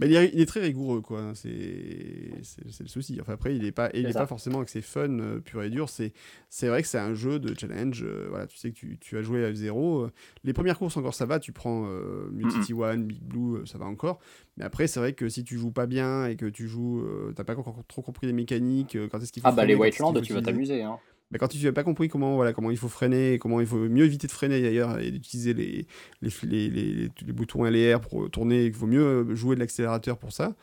Bah, 0.00 0.06
il, 0.06 0.14
est, 0.14 0.30
il 0.34 0.40
est 0.40 0.46
très 0.46 0.60
rigoureux, 0.60 1.00
quoi. 1.00 1.32
C'est 1.34 2.30
c'est- 2.42 2.70
c'est 2.70 2.82
le 2.84 2.88
souci. 2.88 3.18
Enfin, 3.20 3.32
après, 3.34 3.56
il 3.56 3.62
n'est 3.62 3.72
pas, 3.72 3.90
il 3.94 4.02
C'est 4.02 4.08
est 4.10 4.12
ça. 4.12 4.20
pas 4.20 4.26
forcément 4.26 4.58
avec 4.58 4.68
ses 4.68 4.82
fun 4.82 5.08
euh, 5.20 5.40
pur 5.40 5.62
et 5.62 5.70
dur. 5.70 5.88
C'est 5.88 6.12
c'est 6.50 6.68
vrai 6.68 6.82
que 6.82 6.88
c'est 6.88 6.98
un 6.98 7.14
jeu 7.14 7.38
de 7.38 7.54
challenge. 7.58 8.02
euh, 8.04 8.26
voilà, 8.28 8.46
tu 8.46 8.56
sais 8.56 8.70
que 8.70 8.76
tu, 8.76 8.98
tu 9.00 9.16
as 9.18 9.22
joué 9.22 9.44
à 9.44 9.50
F0. 9.52 10.04
euh, 10.04 10.10
les 10.44 10.52
premières 10.52 10.78
courses, 10.78 10.96
encore, 10.96 11.14
ça 11.14 11.26
va. 11.26 11.38
Tu 11.40 11.52
prends 11.52 11.86
euh, 11.88 12.28
One, 12.74 13.04
Big 13.04 13.22
Blue, 13.22 13.66
ça 13.66 13.78
va 13.78 13.86
encore. 13.86 14.18
Mais 14.56 14.64
après, 14.64 14.86
c'est 14.86 15.00
vrai 15.00 15.12
que 15.12 15.28
si 15.28 15.44
tu 15.44 15.56
joues 15.58 15.70
pas 15.72 15.86
bien 15.86 16.26
et 16.26 16.36
que 16.36 16.46
tu 16.46 16.68
joues, 16.68 17.04
t'as 17.34 17.44
pas 17.44 17.56
encore 17.56 17.82
trop 17.88 18.02
compris 18.02 18.26
les 18.26 18.32
mécaniques, 18.32 18.96
quand 19.10 19.18
est-ce 19.22 19.32
qu'il 19.32 19.42
faut 19.42 19.48
Ah 19.48 19.52
bah 19.52 19.64
les 19.64 19.74
quand 19.74 19.84
est-ce 19.84 19.96
qu'il 19.96 20.04
Whiteland, 20.04 20.14
faut 20.20 20.26
tu 20.26 20.32
vas 20.32 20.42
t'amuser. 20.42 20.82
Hein. 20.82 20.98
Mais 21.30 21.38
quand 21.38 21.48
tu 21.48 21.62
n'as 21.64 21.72
pas 21.72 21.84
compris 21.84 22.08
comment, 22.08 22.36
voilà, 22.36 22.52
comment 22.52 22.70
il 22.70 22.76
faut 22.78 22.88
freiner, 22.88 23.38
comment 23.38 23.60
il 23.60 23.66
faut 23.66 23.78
mieux 23.88 24.04
éviter 24.04 24.26
de 24.28 24.32
freiner 24.32 24.60
d'ailleurs 24.62 24.98
et 25.00 25.10
d'utiliser 25.10 25.54
les, 25.54 25.86
les, 26.22 26.30
les, 26.44 26.70
les, 26.70 26.92
les- 26.94 27.10
les 27.26 27.32
boutons 27.32 27.66
L 27.66 27.74
et 27.76 27.94
R 27.94 28.00
pour 28.00 28.30
tourner, 28.30 28.66
il 28.66 28.74
faut 28.74 28.86
mieux 28.86 29.34
jouer 29.34 29.56
de 29.56 29.60
l'accélérateur 29.60 30.18
pour 30.18 30.32
ça, 30.32 30.54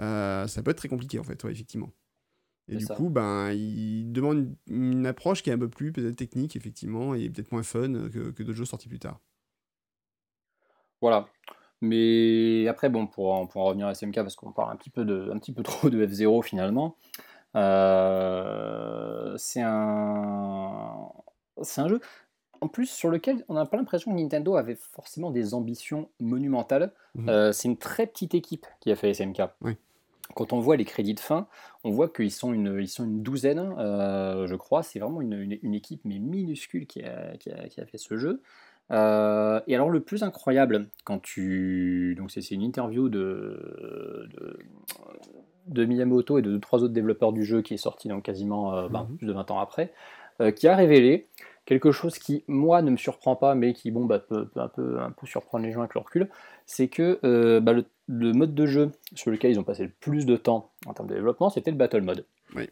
euh, 0.00 0.46
ça 0.46 0.62
peut 0.62 0.70
être 0.70 0.78
très 0.78 0.88
compliqué 0.88 1.18
en 1.18 1.24
fait, 1.24 1.42
ouais, 1.44 1.52
effectivement. 1.52 1.92
Et 2.68 2.76
du 2.76 2.88
ça. 2.88 2.90
coup, 2.90 3.10
ben, 3.10 3.52
il 3.52 4.12
demande 4.12 4.56
une, 4.68 4.94
une 4.98 5.06
approche 5.06 5.42
qui 5.42 5.50
est 5.50 5.52
un 5.54 5.58
peu 5.58 5.68
plus 5.70 5.92
peut-être 5.92 6.16
technique, 6.16 6.56
effectivement, 6.56 7.14
et 7.14 7.30
peut-être 7.30 7.52
moins 7.52 7.62
fun 7.64 7.92
que, 8.10 8.30
que 8.30 8.42
d'autres 8.42 8.58
jeux 8.58 8.64
sortis 8.64 8.88
plus 8.88 9.00
tard. 9.00 9.20
Voilà. 11.00 11.26
Mais 11.80 12.66
après, 12.68 12.88
bon, 12.88 13.06
pour 13.06 13.34
en, 13.34 13.46
pour 13.46 13.62
en 13.62 13.66
revenir 13.66 13.88
à 13.88 13.92
SMK, 13.92 14.16
parce 14.16 14.36
qu'on 14.36 14.52
parle 14.52 14.72
un 14.72 14.76
petit 14.76 14.90
peu, 14.90 15.04
de, 15.04 15.30
un 15.32 15.38
petit 15.38 15.52
peu 15.52 15.62
trop 15.64 15.90
de 15.90 15.98
F0 16.06 16.42
finalement, 16.42 16.96
euh, 17.54 19.34
c'est 19.36 19.62
un, 19.62 21.08
c'est 21.62 21.80
un 21.80 21.88
jeu, 21.88 22.00
en 22.60 22.68
plus, 22.68 22.86
sur 22.86 23.10
lequel 23.10 23.44
on 23.48 23.54
n'a 23.54 23.66
pas 23.66 23.76
l'impression 23.76 24.12
que 24.12 24.16
Nintendo 24.16 24.56
avait 24.56 24.76
forcément 24.76 25.30
des 25.30 25.54
ambitions 25.54 26.08
monumentales. 26.20 26.92
Mhm. 27.14 27.28
Euh, 27.28 27.52
c'est 27.52 27.68
une 27.68 27.76
très 27.76 28.06
petite 28.06 28.34
équipe 28.34 28.66
qui 28.80 28.90
a 28.92 28.96
fait 28.96 29.10
SMK. 29.10 29.42
Oui. 29.62 29.76
Quand 30.34 30.54
on 30.54 30.60
voit 30.60 30.76
les 30.76 30.84
crédits 30.86 31.12
de 31.14 31.20
fin, 31.20 31.46
on 31.84 31.90
voit 31.90 32.08
qu'ils 32.08 32.30
sont 32.30 32.54
une, 32.54 32.78
ils 32.80 32.88
sont 32.88 33.04
une 33.04 33.22
douzaine, 33.22 33.74
euh, 33.78 34.46
je 34.46 34.54
crois. 34.54 34.82
C'est 34.82 34.98
vraiment 34.98 35.20
une, 35.20 35.34
une- 35.34 35.58
une 35.62 35.74
équipe 35.74 36.00
mais 36.04 36.18
minuscule 36.18 36.86
qui 36.86 37.02
a, 37.02 37.36
qui 37.36 37.50
a- 37.50 37.68
qui 37.68 37.80
a 37.82 37.86
fait 37.86 37.98
ce 37.98 38.16
jeu. 38.16 38.40
Euh, 38.92 39.60
et 39.66 39.74
alors 39.74 39.90
le 39.90 40.00
plus 40.00 40.22
incroyable, 40.22 40.88
quand 41.04 41.18
tu... 41.20 42.14
Donc 42.16 42.30
c'est 42.30 42.40
c'est 42.40 42.54
une 42.54 42.62
interview 42.62 43.08
de, 43.10 44.28
de, 44.30 44.58
de 45.66 45.84
Miyamoto 45.84 46.38
et 46.38 46.42
de 46.42 46.50
deux, 46.50 46.60
trois 46.60 46.82
autres 46.82 46.92
développeurs 46.94 47.32
du 47.32 47.44
jeu 47.44 47.62
qui 47.62 47.74
est 47.74 47.78
sorti 47.78 48.08
donc 48.08 48.22
quasiment 48.24 48.74
euh, 48.74 48.88
ben, 48.88 49.06
Mhm. 49.10 49.16
plus 49.16 49.26
de 49.26 49.32
20 49.32 49.50
ans 49.50 49.60
après, 49.60 49.92
euh, 50.40 50.50
qui 50.50 50.66
a 50.68 50.74
révélé 50.76 51.28
quelque 51.64 51.92
chose 51.92 52.18
qui, 52.18 52.42
moi, 52.48 52.82
ne 52.82 52.90
me 52.90 52.96
surprend 52.96 53.36
pas, 53.36 53.54
mais 53.54 53.72
qui, 53.72 53.90
bon, 53.92 54.04
bah, 54.04 54.18
peut, 54.18 54.46
peut 54.48 54.60
un, 54.60 54.68
peu, 54.68 55.00
un 55.00 55.10
peu 55.12 55.26
surprendre 55.26 55.64
les 55.64 55.70
gens 55.72 55.80
avec 55.80 55.94
le 55.94 56.00
recul, 56.00 56.28
c'est 56.66 56.88
que 56.88 57.20
euh, 57.24 57.60
bah, 57.60 57.72
le, 57.72 57.84
le 58.08 58.32
mode 58.32 58.54
de 58.54 58.66
jeu 58.66 58.90
sur 59.14 59.30
lequel 59.30 59.52
ils 59.52 59.60
ont 59.60 59.64
passé 59.64 59.84
le 59.84 59.92
plus 60.00 60.26
de 60.26 60.36
temps 60.36 60.70
en 60.86 60.94
termes 60.94 61.08
de 61.08 61.14
développement, 61.14 61.50
c'était 61.50 61.70
le 61.70 61.76
Battle 61.76 62.00
Mode. 62.02 62.24
Oui. 62.56 62.68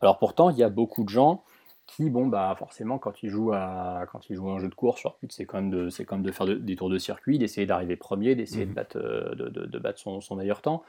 Alors 0.00 0.18
pourtant, 0.18 0.50
il 0.50 0.56
y 0.58 0.62
a 0.62 0.68
beaucoup 0.68 1.02
de 1.02 1.08
gens 1.08 1.42
qui, 1.86 2.10
bon, 2.10 2.26
bah, 2.26 2.54
forcément, 2.58 2.98
quand 2.98 3.22
ils 3.22 3.28
jouent 3.30 3.52
à, 3.52 4.04
quand 4.12 4.28
ils 4.30 4.36
jouent 4.36 4.50
à 4.50 4.54
un 4.54 4.58
jeu 4.58 4.68
de 4.68 4.74
course, 4.74 5.02
leur 5.02 5.16
but, 5.20 5.32
c'est 5.32 5.44
quand 5.46 5.56
même 5.60 5.70
de, 5.70 5.88
quand 6.04 6.16
même 6.16 6.24
de 6.24 6.32
faire 6.32 6.46
de- 6.46 6.54
des 6.54 6.76
tours 6.76 6.90
de 6.90 6.98
circuit, 6.98 7.38
d'essayer 7.38 7.66
d'arriver 7.66 7.96
premier, 7.96 8.34
d'essayer 8.36 8.64
Mhm. 8.66 8.70
de 8.70 8.74
battre, 8.74 8.98
de, 8.98 9.48
de- 9.48 9.66
de 9.66 9.78
battre 9.78 9.98
son, 9.98 10.20
son 10.20 10.36
meilleur 10.36 10.62
temps. 10.62 10.82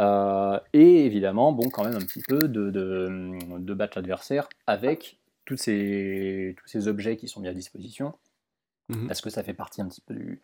Euh, 0.00 0.58
et 0.72 1.06
évidemment, 1.06 1.52
bon, 1.52 1.68
quand 1.70 1.84
même 1.84 1.94
un 1.94 2.00
petit 2.04 2.22
peu 2.26 2.48
de, 2.48 2.70
de, 2.70 3.58
de 3.58 3.74
battre 3.74 3.98
l'adversaire 3.98 4.48
avec 4.66 5.18
tous 5.44 5.56
ces, 5.56 6.54
tous 6.58 6.66
ces 6.68 6.88
objets 6.88 7.16
qui 7.16 7.28
sont 7.28 7.40
mis 7.40 7.48
à 7.48 7.54
disposition, 7.54 8.14
Mhm. 8.88 9.06
parce 9.06 9.20
que 9.22 9.30
ça 9.30 9.42
fait 9.42 9.54
partie 9.54 9.80
un 9.80 9.88
petit 9.88 10.02
peu 10.02 10.14
du, 10.14 10.42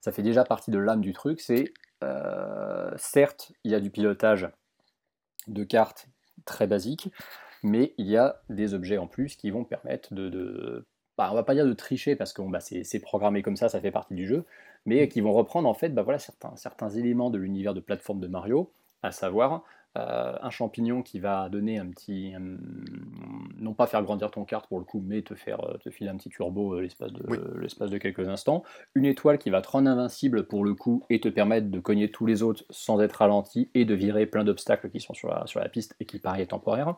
ça 0.00 0.10
fait 0.10 0.22
déjà 0.22 0.44
partie 0.44 0.70
de 0.70 0.78
l'âme 0.78 1.00
du 1.00 1.12
truc. 1.12 1.40
C'est 1.40 1.72
euh, 2.02 2.90
certes, 2.96 3.52
il 3.64 3.70
y 3.70 3.74
a 3.74 3.80
du 3.80 3.90
pilotage 3.90 4.48
de 5.46 5.64
cartes 5.64 6.08
très 6.44 6.66
basique, 6.66 7.10
mais 7.62 7.94
il 7.98 8.06
y 8.08 8.16
a 8.16 8.40
des 8.48 8.74
objets 8.74 8.98
en 8.98 9.06
plus 9.06 9.36
qui 9.36 9.50
vont 9.50 9.64
permettre 9.64 10.14
de, 10.14 10.28
de 10.28 10.84
bah, 11.16 11.28
on 11.30 11.34
va 11.34 11.44
pas 11.44 11.54
dire 11.54 11.64
de 11.66 11.72
tricher 11.72 12.16
parce 12.16 12.32
que 12.32 12.42
bon, 12.42 12.50
bah, 12.50 12.60
c'est 12.60 12.84
c'est 12.84 13.00
programmé 13.00 13.42
comme 13.42 13.56
ça, 13.56 13.68
ça 13.68 13.80
fait 13.80 13.92
partie 13.92 14.14
du 14.14 14.26
jeu, 14.26 14.44
mais 14.84 15.08
qui 15.08 15.20
vont 15.20 15.32
reprendre 15.32 15.68
en 15.68 15.74
fait 15.74 15.90
bah, 15.90 16.02
voilà, 16.02 16.18
certains, 16.18 16.54
certains 16.56 16.90
éléments 16.90 17.30
de 17.30 17.38
l'univers 17.38 17.72
de 17.74 17.80
plateforme 17.80 18.20
de 18.20 18.26
Mario, 18.28 18.70
à 19.02 19.12
savoir 19.12 19.62
euh, 19.96 20.34
un 20.42 20.50
champignon 20.50 21.02
qui 21.02 21.20
va 21.20 21.48
donner 21.48 21.78
un 21.78 21.86
petit, 21.86 22.34
un- 22.36 22.58
non 23.58 23.72
pas 23.72 23.86
faire 23.86 24.02
grandir 24.02 24.30
ton 24.30 24.44
carte 24.44 24.68
pour 24.68 24.78
le 24.78 24.84
coup, 24.84 25.02
mais 25.04 25.22
te 25.22 25.34
faire 25.34 25.64
euh, 25.64 25.78
te 25.78 25.90
filer 25.90 26.10
un 26.10 26.16
petit 26.16 26.28
turbo 26.28 26.74
euh, 26.74 26.82
l'espace 26.82 27.12
de, 27.12 27.24
Oui. 27.28 27.38
l'espace 27.60 27.90
de 27.90 27.96
quelques 27.96 28.28
instants, 28.28 28.62
une 28.94 29.06
étoile 29.06 29.38
qui 29.38 29.48
va 29.48 29.62
te 29.62 29.68
rendre 29.68 29.88
invincible 29.88 30.46
pour 30.46 30.64
le 30.64 30.74
coup 30.74 31.04
et 31.08 31.18
te 31.18 31.28
permettre 31.28 31.70
de 31.70 31.80
cogner 31.80 32.10
tous 32.10 32.26
les 32.26 32.42
autres 32.42 32.64
sans 32.68 33.00
être 33.00 33.14
ralenti 33.14 33.70
et 33.74 33.86
de 33.86 33.94
virer 33.94 34.26
plein 34.26 34.44
d'obstacles 34.44 34.90
qui 34.90 35.00
sont 35.00 35.14
sur 35.14 35.28
la, 35.30 35.46
sur 35.46 35.60
la 35.60 35.68
piste 35.70 35.96
et 35.98 36.04
qui 36.04 36.18
pareil 36.18 36.42
est 36.42 36.46
temporaire. 36.48 36.96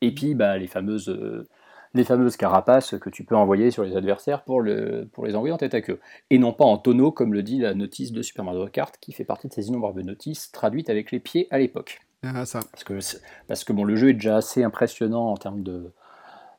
Et 0.00 0.12
puis 0.12 0.34
bah, 0.34 0.58
les 0.58 0.66
fameuses 0.66 1.08
euh, 1.08 1.46
les 1.94 2.04
fameuses 2.04 2.36
carapaces 2.36 2.98
que 2.98 3.08
tu 3.10 3.24
peux 3.24 3.36
envoyer 3.36 3.70
sur 3.70 3.84
les 3.84 3.96
adversaires 3.96 4.42
pour, 4.44 4.60
le, 4.60 5.08
pour 5.12 5.24
les 5.26 5.34
envoyer 5.36 5.52
en 5.52 5.58
tête 5.58 5.74
à 5.74 5.80
queue. 5.80 6.00
Et 6.30 6.38
non 6.38 6.52
pas 6.52 6.64
en 6.64 6.76
tonneau, 6.76 7.12
comme 7.12 7.32
le 7.32 7.42
dit 7.42 7.58
la 7.60 7.74
notice 7.74 8.12
de 8.12 8.20
Super 8.20 8.44
Mario 8.44 8.66
Kart, 8.66 8.96
qui 9.00 9.12
fait 9.12 9.24
partie 9.24 9.48
de 9.48 9.52
ces 9.52 9.68
innombrables 9.68 10.02
notices 10.02 10.50
traduites 10.52 10.90
avec 10.90 11.12
les 11.12 11.20
pieds 11.20 11.46
à 11.50 11.58
l'époque. 11.58 12.00
Ah, 12.24 12.44
ça. 12.46 12.60
Parce 12.72 12.84
que, 12.84 12.98
parce 13.46 13.64
que 13.64 13.72
bon, 13.72 13.84
le 13.84 13.96
jeu 13.96 14.08
est 14.10 14.14
déjà 14.14 14.36
assez 14.38 14.62
impressionnant 14.64 15.28
en 15.28 15.36
termes 15.36 15.62
de 15.62 15.92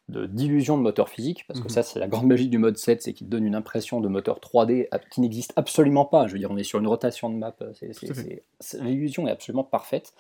de- 0.08 0.28
d'illusion 0.28 0.78
de, 0.78 0.84
moteur 0.84 1.10
physique, 1.10 1.46
parce 1.48 1.60
que 1.60 1.64
Mhm. 1.66 1.70
ça 1.72 1.82
c'est 1.82 1.98
la 2.00 2.08
grande 2.08 2.28
magie 2.28 2.48
du 2.48 2.60
mode 2.60 2.78
7, 2.78 3.02
c'est 3.02 3.12
qu'il 3.12 3.26
te 3.26 3.32
donne 3.32 3.44
une 3.44 3.56
impression 3.56 4.02
de 4.02 4.08
moteur 4.08 4.40
3D 4.40 4.88
ab- 4.92 5.02
qui 5.10 5.20
n'existe 5.20 5.52
absolument 5.56 6.06
pas. 6.06 6.28
Je 6.28 6.34
veux 6.34 6.38
dire, 6.38 6.52
on 6.52 6.58
est 6.58 6.64
sur 6.64 6.78
une 6.78 6.86
rotation 6.86 7.28
de 7.28 7.36
map, 7.36 7.56
c'est- 7.74 7.92
c'est- 7.94 8.14
c'est- 8.60 8.84
l'illusion 8.84 9.28
est 9.28 9.32
absolument 9.32 9.64
parfaite. 9.64 10.14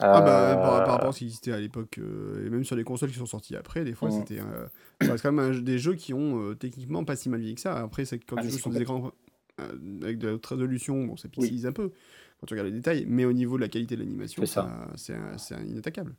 Ah 0.00 0.20
bah, 0.22 0.32
Euh, 0.52 0.56
par, 0.56 0.82
par 0.82 0.94
rapport 0.94 1.10
à 1.10 1.12
ce 1.12 1.18
qui 1.18 1.24
existait 1.24 1.52
à 1.52 1.60
l'époque, 1.60 1.98
euh, 1.98 2.46
et 2.46 2.50
même 2.50 2.64
sur 2.64 2.76
les 2.76 2.84
consoles 2.84 3.10
qui 3.10 3.18
sont 3.18 3.26
sorties 3.26 3.56
après, 3.56 3.84
des 3.84 3.94
fois, 3.94 4.10
Mhm. 4.10 4.20
c'était 4.20 4.40
euh, 4.40 4.66
c'est 5.00 5.22
quand 5.22 5.32
même 5.32 5.52
un 5.52 5.60
des 5.60 5.78
jeux 5.78 5.94
qui 5.94 6.12
ont 6.14 6.40
euh, 6.50 6.54
techniquement 6.54 7.04
pas 7.04 7.16
si 7.16 7.28
mal 7.28 7.40
vieilli 7.40 7.54
que 7.54 7.60
ça. 7.60 7.76
Après, 7.78 8.04
c'est 8.04 8.18
quand 8.18 8.36
Ah, 8.36 8.42
tu 8.42 8.48
joues 8.48 8.58
sur 8.58 8.70
des 8.70 8.80
écrans 8.82 9.12
euh, 9.60 9.68
avec 10.02 10.18
de 10.18 10.28
la 10.28 10.34
haute 10.34 10.46
résolution, 10.46 11.04
bon, 11.04 11.16
ça 11.16 11.28
Oui. 11.36 11.48
pixelise 11.48 11.66
un 11.66 11.72
peu 11.72 11.92
quand 12.40 12.46
tu 12.46 12.54
regardes 12.54 12.68
les 12.68 12.74
détails, 12.74 13.04
mais 13.08 13.24
au 13.24 13.32
niveau 13.32 13.56
de 13.56 13.62
la 13.62 13.68
qualité 13.68 13.94
de 13.96 14.00
l'animation, 14.00 14.42
C'est 14.96 15.54
inattaquable. 15.64 16.14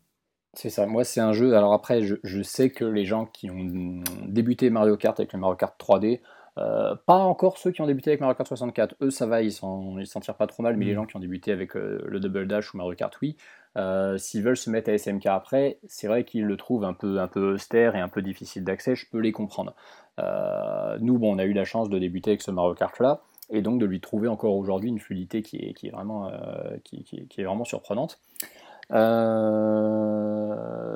C'est 0.53 0.69
ça, 0.69 0.85
moi 0.85 1.03
c'est 1.03 1.19
un 1.19 1.33
jeu, 1.33 1.55
alors 1.57 1.73
après 1.73 2.03
je, 2.03 2.15
je 2.23 2.41
sais 2.41 2.69
que 2.69 2.85
les 2.85 3.03
gens 3.03 3.25
qui 3.25 3.49
ont 3.49 4.01
débuté 4.25 4.69
Mario 4.69 4.95
Kart 4.95 5.19
avec 5.19 5.33
le 5.33 5.39
Mario 5.39 5.57
Kart 5.57 5.77
3D, 5.77 6.21
euh, 6.57 6.95
pas 7.05 7.17
encore 7.17 7.57
ceux 7.57 7.71
qui 7.71 7.81
ont 7.81 7.87
débuté 7.87 8.11
avec 8.11 8.21
Mario 8.21 8.35
Kart 8.35 8.47
64, 8.47 8.95
eux 9.01 9.09
ça 9.11 9.25
va, 9.25 9.41
ils 9.41 9.51
s'en 9.51 9.97
tirent 10.21 10.37
pas 10.37 10.47
trop 10.47 10.63
mal, 10.63 10.77
mais 10.77 10.85
les 10.85 10.93
Mhm. 10.93 10.95
gens 10.95 11.05
qui 11.05 11.17
ont 11.17 11.19
débuté 11.19 11.51
avec 11.51 11.75
euh, 11.75 12.01
le 12.07 12.21
Double 12.21 12.47
Dash 12.47 12.73
ou 12.73 12.77
Mario 12.77 12.95
Kart 12.95 13.13
Wii, 13.21 13.35
euh, 13.77 14.17
s'ils 14.17 14.41
veulent 14.43 14.57
se 14.57 14.69
mettre 14.69 14.89
à 14.89 14.93
SMK 14.97 15.25
après, 15.27 15.79
c'est 15.87 16.07
vrai 16.07 16.23
qu'ils 16.23 16.45
le 16.45 16.57
trouvent 16.57 16.85
un 16.85 16.93
peu, 16.93 17.19
un 17.19 17.27
peu 17.27 17.53
austère 17.53 17.95
et 17.95 17.99
un 17.99 18.07
peu 18.09 18.21
difficile 18.21 18.63
d'accès, 18.63 18.95
je 18.95 19.05
peux 19.09 19.19
les 19.19 19.31
comprendre. 19.31 19.73
Euh, 20.19 20.97
nous, 21.01 21.17
bon, 21.17 21.35
on 21.35 21.39
a 21.39 21.43
eu 21.45 21.53
la 21.53 21.65
chance 21.65 21.89
de 21.89 21.99
débuter 21.99 22.31
avec 22.31 22.41
ce 22.41 22.51
Mario 22.51 22.73
Kart 22.73 22.97
là, 22.99 23.21
et 23.49 23.61
donc 23.61 23.79
de 23.79 23.85
lui 23.85 23.99
trouver 23.99 24.27
encore 24.29 24.55
aujourd'hui 24.55 24.89
une 24.89 24.99
fluidité 24.99 25.41
qui 25.41 25.57
est, 25.57 25.73
qui 25.73 25.87
est, 25.87 25.91
vraiment, 25.91 26.29
euh, 26.29 26.77
qui, 26.83 27.03
qui- 27.03 27.27
qui 27.27 27.41
est 27.41 27.43
vraiment 27.43 27.65
surprenante. 27.65 28.19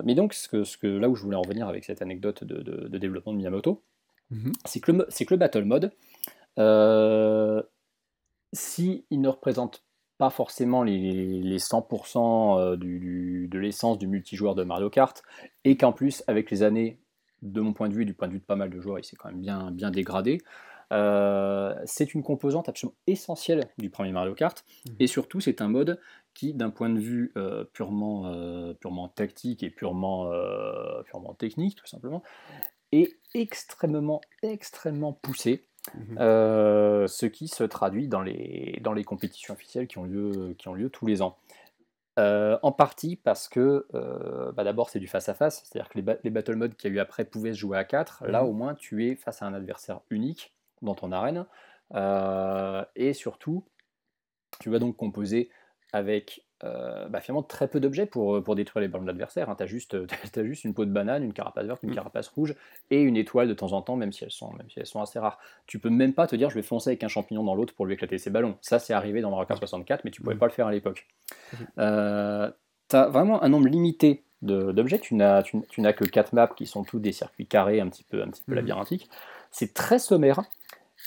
Mais 0.05 0.15
donc, 0.15 0.34
ce 0.34 0.47
que, 0.47 0.63
ce 0.63 0.77
que, 0.77 0.88
là 0.88 1.09
où 1.09 1.15
je 1.15 1.21
voulais 1.23 1.36
en 1.36 1.41
revenir 1.41 1.67
avec 1.67 1.84
cette 1.84 2.01
anecdote 2.01 2.43
de, 2.43 2.61
de- 2.61 2.88
de 2.88 2.97
développement 2.97 3.34
de 3.34 3.38
Miyamoto, 3.38 3.82
Mhm. 4.32 4.51
c'est 4.65 4.80
que, 4.80 4.91
le 4.91 5.05
que 5.05 5.34
le 5.34 5.38
Battle 5.38 5.63
Mode, 5.65 5.91
si 8.53 9.05
il 9.09 9.21
ne 9.21 9.27
représente 9.27 9.84
pas 10.20 10.30
forcément 10.30 10.84
les, 10.84 11.41
les 11.41 11.59
100% 11.59 12.59
euh, 12.59 12.76
du- 12.76 12.99
du- 12.99 13.47
de 13.47 13.57
l'essence 13.57 13.97
du 13.97 14.05
multijoueur 14.05 14.53
de 14.53 14.63
Mario 14.63 14.89
Kart, 14.91 15.24
et 15.63 15.78
qu'en 15.78 15.93
plus, 15.93 16.24
avec 16.28 16.51
les 16.51 16.61
années, 16.61 16.99
de 17.41 17.61
mon 17.61 17.72
point 17.72 17.88
de 17.88 17.93
vue 17.93 18.01
et 18.01 18.05
du 18.05 18.13
point 18.13 18.28
de 18.28 18.34
vue 18.34 18.39
de 18.39 18.43
pas 18.45 18.57
mal 18.57 18.70
de 18.70 18.80
joueurs, 18.82 18.99
il 18.99 19.05
s'est 19.05 19.15
quand 19.15 19.30
même 19.30 19.39
bien, 19.39 19.72
bien 19.72 19.91
dégradé, 19.91 20.39
euh, 20.91 21.74
c'est 21.86 22.13
une 22.13 22.22
composante 22.22 22.67
absolument 22.67 22.97
essentielle 23.07 23.63
du 23.78 23.89
premier 23.89 24.11
Mario 24.11 24.36
Kart, 24.36 24.63
Mhm. 24.86 24.95
et 24.99 25.07
surtout, 25.07 25.39
c'est 25.39 25.61
un 25.61 25.70
mode 25.70 26.01
qui, 26.34 26.53
d'un 26.53 26.70
point 26.70 26.89
de 26.89 26.99
vue 26.99 27.32
euh, 27.38 27.63
purement, 27.63 28.26
euh, 28.28 28.74
purement 28.74 29.07
tactique 29.07 29.63
et 29.63 29.70
purement, 29.70 30.30
purement 31.05 31.34
technique, 31.34 31.78
tout 31.78 31.88
simplement, 31.88 32.24
est 32.91 33.17
extrêmement, 33.36 34.20
extrêmement 34.43 35.13
poussé, 35.13 35.68
Mhm. 35.95 36.17
euh, 36.19 37.07
ce 37.07 37.25
qui 37.25 37.47
se 37.47 37.63
traduit 37.63 38.07
dans 38.07 38.21
les, 38.21 38.80
dans 38.82 38.93
les 38.93 39.03
compétitions 39.03 39.53
officielles 39.53 39.88
qui 39.88 39.97
ont 39.97 40.03
lieu, 40.03 40.55
qui 40.57 40.67
ont 40.67 40.73
lieu 40.73 40.89
tous 40.89 41.05
les 41.05 41.21
ans. 41.21 41.38
en 42.17 42.71
partie 42.73 43.15
parce 43.15 43.47
que 43.47 43.88
bah, 44.55 44.63
d'abord 44.63 44.89
c'est 44.89 44.99
du 44.99 45.07
face-à-face, 45.07 45.63
c'est-à-dire 45.63 45.89
que 45.89 45.99
les, 46.23 46.30
battle 46.30 46.55
modes 46.55 46.75
qu'il 46.75 46.91
y 46.91 46.93
a 46.93 46.97
eu 46.97 46.99
après 46.99 47.23
pouvaient 47.23 47.53
se 47.53 47.59
jouer 47.59 47.77
à 47.77 47.86
4. 47.86 48.25
Là 48.27 48.43
mmh. 48.43 48.45
au 48.45 48.51
moins 48.51 48.75
tu 48.75 49.07
es 49.07 49.15
face 49.15 49.41
à 49.41 49.45
un 49.45 49.53
adversaire 49.53 50.01
unique 50.09 50.53
dans 50.82 50.95
ton 50.95 51.13
arène. 51.13 51.45
et 52.95 53.13
surtout, 53.13 53.63
tu 54.59 54.69
vas 54.69 54.80
donc 54.80 54.97
composer 54.97 55.49
avec 55.93 56.45
euh, 56.66 57.07
bah, 57.07 57.22
finalement 57.22 57.41
très 57.41 57.70
peu 57.70 57.80
d'objets 57.80 58.05
pour, 58.05 58.36
euh, 58.36 58.41
pour 58.41 58.55
détruire 58.55 58.82
les 58.82 58.89
ballons 58.89 59.03
de 59.03 59.07
l'adversaire. 59.07 59.49
Hein. 59.49 59.55
Tu 59.57 59.64
as, 59.64 59.66
juste, 59.66 59.95
as 60.36 60.43
juste 60.43 60.66
une 60.66 60.74
peau 60.74 60.84
de 60.84 60.91
banane, 60.91 61.24
une 61.24 61.32
carapace 61.32 61.66
verte, 61.66 61.84
une 61.84 61.91
mm. 61.91 61.95
carapace 61.95 62.28
rouge 62.28 62.53
et 62.91 63.01
une 63.01 63.16
étoile 63.16 63.47
de 63.47 63.53
temps 63.53 63.72
en 63.72 63.82
temps, 63.82 63.95
même 63.95 64.12
si 64.12 64.26
elles 64.26 64.32
sont, 64.32 64.51
même 64.53 64.70
si 64.70 64.80
elles 64.80 64.86
sont 64.86 65.01
assez 65.01 65.20
rares. 65.20 65.39
Tu 65.68 65.80
peux 65.80 65.89
même 65.89 66.14
pas 66.14 66.28
te 66.28 66.36
dire 66.36 66.49
je 66.49 66.55
vais 66.55 66.62
foncer 66.62 66.89
avec 66.89 67.03
un 67.03 67.07
champignon 67.07 67.43
dans 67.43 67.55
l'autre 67.55 67.74
pour 67.74 67.86
lui 67.86 67.93
éclater 67.93 68.18
ses 68.18 68.30
ballons. 68.30 68.57
Ça, 68.62 68.78
c'est 68.78 68.93
arrivé 68.93 69.22
dans 69.22 69.32
Mario 69.32 69.45
64, 69.47 70.03
mais 70.03 70.12
tu 70.12 70.22
pouvais 70.22 70.36
mm. 70.36 70.39
pas 70.39 70.47
le 70.47 70.51
faire 70.51 70.68
à 70.68 70.72
l'époque. 70.72 71.07
Euh, 71.78 72.51
tu 72.89 72.95
as 72.95 73.07
vraiment 73.07 73.41
un 73.41 73.49
nombre 73.49 73.68
limité 73.68 74.24
d'objets. 74.41 74.99
Tu 74.99 75.16
n'as 75.16 75.43
que 75.43 76.03
4 76.03 76.34
maps 76.34 76.47
qui 76.47 76.66
sont 76.66 76.84
tous 76.84 76.99
des 76.99 77.14
circuits 77.14 77.47
carrés 77.47 77.80
un 77.80 77.88
petit 77.88 78.03
peu, 78.03 78.22
un 78.22 78.28
petit 78.28 78.43
peu 78.43 78.51
mm. 78.51 78.55
labyrinthiques. 78.55 79.10
C'est 79.51 79.74
très 79.74 79.97
sommaire, 79.97 80.41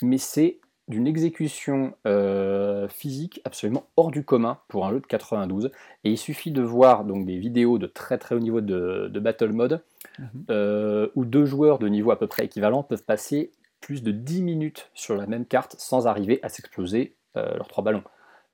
mais 0.01 0.17
c'est 0.17 0.59
d'une 0.87 1.07
exécution 1.07 1.93
euh, 2.05 2.87
physique 2.89 3.41
absolument 3.45 3.85
hors 3.95 4.11
du 4.11 4.25
commun 4.25 4.59
pour 4.67 4.85
un 4.85 4.91
jeu 4.91 4.99
de 4.99 5.05
92. 5.05 5.71
Et 6.03 6.11
il 6.11 6.17
suffit 6.17 6.51
de 6.51 6.61
voir 6.61 7.05
donc 7.05 7.25
des 7.25 7.37
vidéos 7.37 7.77
de 7.77 7.87
très 7.87 8.17
très 8.17 8.35
haut 8.35 8.39
niveau 8.39 8.61
de, 8.61 9.09
battle 9.19 9.53
mode 9.53 9.81
mhm. 10.19 10.45
euh, 10.49 11.07
où 11.15 11.25
deux 11.25 11.45
joueurs 11.45 11.79
de 11.79 11.87
niveau 11.87 12.11
à 12.11 12.19
peu 12.19 12.27
près 12.27 12.45
équivalent 12.45 12.83
peuvent 12.83 13.03
passer 13.03 13.51
plus 13.79 14.03
de 14.03 14.11
10 14.11 14.41
minutes 14.41 14.89
sur 14.93 15.15
la 15.15 15.25
même 15.27 15.45
carte 15.45 15.75
sans 15.77 16.07
arriver 16.07 16.39
à 16.43 16.49
s'exploser 16.49 17.15
euh, 17.37 17.55
leurs 17.55 17.67
trois 17.67 17.83
ballons. 17.83 18.03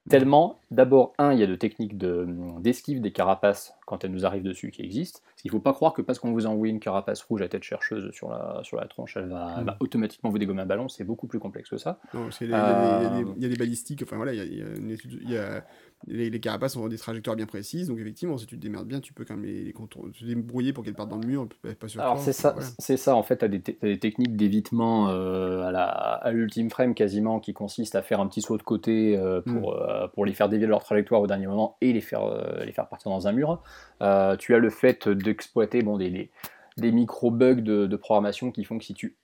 Tellement, 0.10 0.60
d'abord, 0.72 1.14
un, 1.20 1.34
il 1.34 1.40
y 1.40 1.44
a 1.44 1.48
de 1.48 1.56
techniques 1.56 1.98
d'esquive 1.98 3.02
des 3.02 3.12
carapaces 3.12 3.76
quand 3.90 4.04
elles 4.04 4.12
nous 4.12 4.24
arrivent 4.24 4.44
dessus 4.44 4.70
qui 4.70 4.84
existent. 4.84 5.22
Parce 5.26 5.42
qu'il 5.42 5.50
ne 5.50 5.54
faut 5.54 5.62
pas 5.62 5.74
croire 5.74 5.94
que 5.94 6.04
parce 6.04 6.20
qu'on 6.20 6.32
vous 6.32 6.46
envoie 6.46 6.68
une 6.68 6.80
carapace 6.80 7.24
rouge 7.24 7.42
à 7.42 7.50
tête 7.50 7.64
chercheuse 7.64 8.12
sur 8.12 8.30
la, 8.30 8.60
sur 8.62 8.78
la 8.78 8.86
tronche, 8.86 9.18
elle 9.18 9.30
va, 9.30 9.62
mm. 9.62 9.76
automatiquement 9.80 10.30
vous 10.30 10.38
dégommer 10.38 10.62
un 10.62 10.68
ballon. 10.68 10.88
C'est 10.88 11.04
beaucoup 11.04 11.26
plus 11.26 11.40
complexe 11.40 11.70
que 11.70 11.78
ça. 11.78 12.00
il, 12.40 12.50
y 12.50 12.54
a 12.54 13.24
des, 13.36 13.56
balistiques, 13.56 14.04
enfin 14.04 14.18
voilà, 14.18 14.34
il 14.34 15.28
y 15.28 15.38
a, 15.38 15.64
les, 16.08 16.40
carapaces 16.40 16.76
ont 16.78 16.88
des 16.88 16.98
trajectoires 16.98 17.36
bien 17.36 17.46
précises, 17.46 17.88
donc 17.88 18.00
effectivement, 18.00 18.38
si 18.38 18.46
tu 18.46 18.56
te 18.56 18.62
démerdes 18.62 18.88
bien, 18.88 19.00
tu 19.00 19.14
peux 19.14 19.26
quand 19.26 19.36
même 19.36 19.46
les, 19.46 19.74
te 19.74 20.26
débrouiller 20.26 20.72
pour 20.74 20.84
qu'elles 20.84 20.94
partent 20.94 21.10
dans 21.10 21.18
le 21.18 21.28
mur, 21.28 21.48
pas 21.80 21.88
sur 21.88 22.02
Alors 22.02 22.20
c'est 22.20 22.34
ça, 22.34 22.56
c'est 22.78 22.98
ça, 22.98 23.16
en 23.16 23.24
fait, 23.24 23.38
tu 23.38 23.46
as, 23.46 23.48
des, 23.48 24.00
techniques 24.00 24.36
d'évitement 24.36 25.10
euh, 25.10 25.70
à 25.74 26.32
l'ultime 26.32 26.70
frame 26.70 26.94
quasiment 26.94 27.40
qui 27.40 27.54
consistent 27.54 27.96
à 27.96 28.02
faire 28.02 28.20
un 28.20 28.28
petit 28.28 28.42
saut 28.42 28.58
de 28.58 28.64
côté 28.64 29.18
euh, 29.18 29.42
pour, 29.42 29.72
mm. 29.72 29.80
euh, 29.80 30.08
pour 30.08 30.26
les 30.26 30.34
faire 30.34 30.48
dévier 30.48 30.66
de 30.66 30.72
leur 30.72 30.84
trajectoire 30.84 31.22
au 31.22 31.28
dernier 31.28 31.48
moment 31.48 31.78
et 31.82 31.92
les 31.92 32.02
faire, 32.02 32.22
les 32.66 32.72
faire 32.72 32.88
partir 32.88 33.12
dans 33.12 33.28
un 33.28 33.32
mur. 33.32 33.62
Tu 34.00 34.56
as 34.56 34.60
le 34.60 34.70
fait 34.70 35.08
d'exploiter 35.10 35.82
bon, 35.82 35.98
des, 35.98 36.30
des, 36.78 36.92
micro-bugs 36.92 37.62
de, 37.62 37.86
de 37.88 37.96
programmation 37.96 38.52
qui 38.52 38.64
font 38.64 38.78
que 38.78 38.86
si 38.86 38.94
tu 38.94 39.16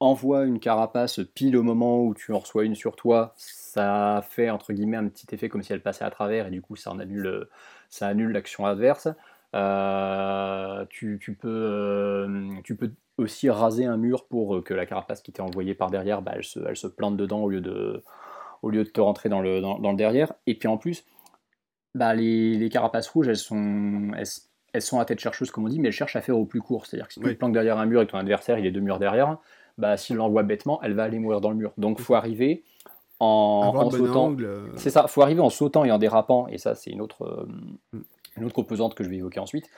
envoies 0.00 0.44
une 0.44 0.60
carapace 0.60 1.20
pile 1.34 1.56
au 1.56 1.62
moment 1.62 2.02
où 2.02 2.14
tu 2.14 2.32
en 2.32 2.38
reçois 2.38 2.64
une 2.64 2.74
sur 2.74 2.96
toi, 2.96 3.34
ça 3.36 4.24
fait 4.28 4.48
entre 4.48 4.72
guillemets 4.72 4.96
un 4.96 5.08
petit 5.08 5.26
effet 5.34 5.50
comme 5.50 5.62
si 5.62 5.72
elle 5.72 5.82
passait 5.82 6.04
à 6.04 6.10
travers 6.10 6.46
et 6.46 6.50
du 6.50 6.62
coup 6.62 6.74
ça 6.74 6.90
annule, 6.90 7.48
ça 7.90 8.08
annule 8.08 8.32
l'action 8.32 8.64
adverse. 8.64 9.08
Euh, 9.54 10.84
tu, 10.88 11.18
peux, 11.38 11.48
euh, 11.48 12.48
tu 12.62 12.76
peux 12.76 12.92
aussi 13.18 13.50
raser 13.50 13.84
un 13.84 13.96
mur 13.96 14.26
pour 14.26 14.62
que 14.62 14.74
la 14.74 14.86
carapace 14.86 15.20
qui 15.22 15.32
t'est 15.32 15.42
envoyée 15.42 15.74
par 15.74 15.90
derrière, 15.90 16.22
bah, 16.22 16.32
elle, 16.36 16.44
se, 16.44 16.60
elle, 16.60 16.76
se, 16.76 16.86
plante 16.86 17.16
dedans 17.16 17.40
au 17.40 17.48
lieu, 17.50 17.60
de, 17.60 18.02
au 18.62 18.70
lieu 18.70 18.84
de 18.84 18.88
te 18.88 19.00
rentrer 19.00 19.28
dans 19.28 19.40
le, 19.40 19.60
dans, 19.60 19.78
le 19.78 19.96
derrière. 19.96 20.32
Et 20.46 20.54
puis 20.54 20.68
en 20.68 20.78
plus, 20.78 21.04
bah, 21.94 22.14
les, 22.14 22.54
les, 22.56 22.68
carapaces 22.68 23.08
rouges, 23.08 23.28
elles 23.28 23.36
sont, 23.36 24.12
elles, 24.72 24.82
sont 24.82 25.00
à 25.00 25.04
tête 25.04 25.20
chercheuse 25.20 25.50
comme 25.50 25.64
on 25.64 25.68
dit, 25.68 25.80
mais 25.80 25.88
elles 25.88 25.94
cherchent 25.94 26.16
à 26.16 26.20
faire 26.20 26.38
au 26.38 26.46
plus 26.46 26.60
court. 26.60 26.86
C'est-à-dire 26.86 27.08
que 27.08 27.14
si 27.14 27.20
tu 27.20 27.26
te 27.26 27.34
planques 27.34 27.52
derrière 27.52 27.78
un 27.78 27.86
mur 27.86 28.00
et 28.00 28.06
que 28.06 28.12
ton 28.12 28.18
adversaire 28.18 28.58
il 28.58 28.66
est 28.66 28.70
deux 28.70 28.80
murs 28.80 28.98
derrière, 28.98 29.38
bah, 29.78 29.96
s'il 29.96 30.16
l'envoie 30.16 30.42
bêtement, 30.42 30.80
elle 30.82 30.94
va 30.94 31.04
aller 31.04 31.18
mourir 31.18 31.40
dans 31.40 31.50
le 31.50 31.56
mur. 31.56 31.72
Donc 31.78 32.00
faut 32.00 32.14
arriver 32.14 32.64
en, 33.20 33.90
sautant. 33.90 34.34
Euh. 34.40 34.68
C'est 34.76 34.90
ça, 34.90 35.06
faut 35.06 35.22
arriver 35.22 35.40
en 35.40 35.50
sautant 35.50 35.84
et 35.84 35.90
en 35.90 35.98
dérapant, 35.98 36.48
et 36.48 36.58
ça 36.58 36.74
c'est 36.74 36.90
une 36.90 37.00
autre, 37.00 37.22
euh, 37.22 37.46
mm. 37.92 38.02
une 38.38 38.44
autre 38.44 38.54
composante 38.54 38.94
que 38.94 39.04
je 39.04 39.10
vais 39.10 39.16
évoquer 39.16 39.40
ensuite, 39.40 39.68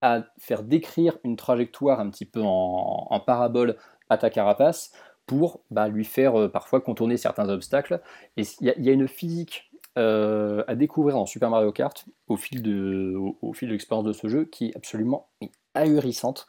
à 0.00 0.24
faire 0.38 0.64
décrire 0.64 1.18
une 1.24 1.36
trajectoire 1.36 2.00
un 2.00 2.10
petit 2.10 2.24
peu 2.26 2.42
en, 2.42 3.20
parabole 3.24 3.76
à 4.10 4.18
ta 4.18 4.30
carapace 4.30 4.92
pour 5.26 5.62
bah, 5.70 5.88
lui 5.88 6.04
faire 6.04 6.38
euh, 6.38 6.48
parfois 6.48 6.80
contourner 6.80 7.16
certains 7.16 7.48
obstacles. 7.48 8.00
Et 8.36 8.42
il 8.60 8.74
y, 8.78 8.90
a 8.90 8.92
une 8.92 9.06
physique 9.06 9.70
à 9.96 10.74
découvrir 10.74 11.16
dans 11.16 11.26
Super 11.26 11.50
Mario 11.50 11.72
Kart 11.72 12.06
au 12.28 12.36
fil 12.36 12.62
de, 12.62 13.14
au 13.42 13.52
fil 13.52 13.68
de 13.68 13.72
l'expérience 13.72 14.06
de 14.06 14.12
ce 14.12 14.28
jeu 14.28 14.44
qui 14.44 14.68
est 14.68 14.76
absolument 14.76 15.28
ahurissante. 15.74 16.46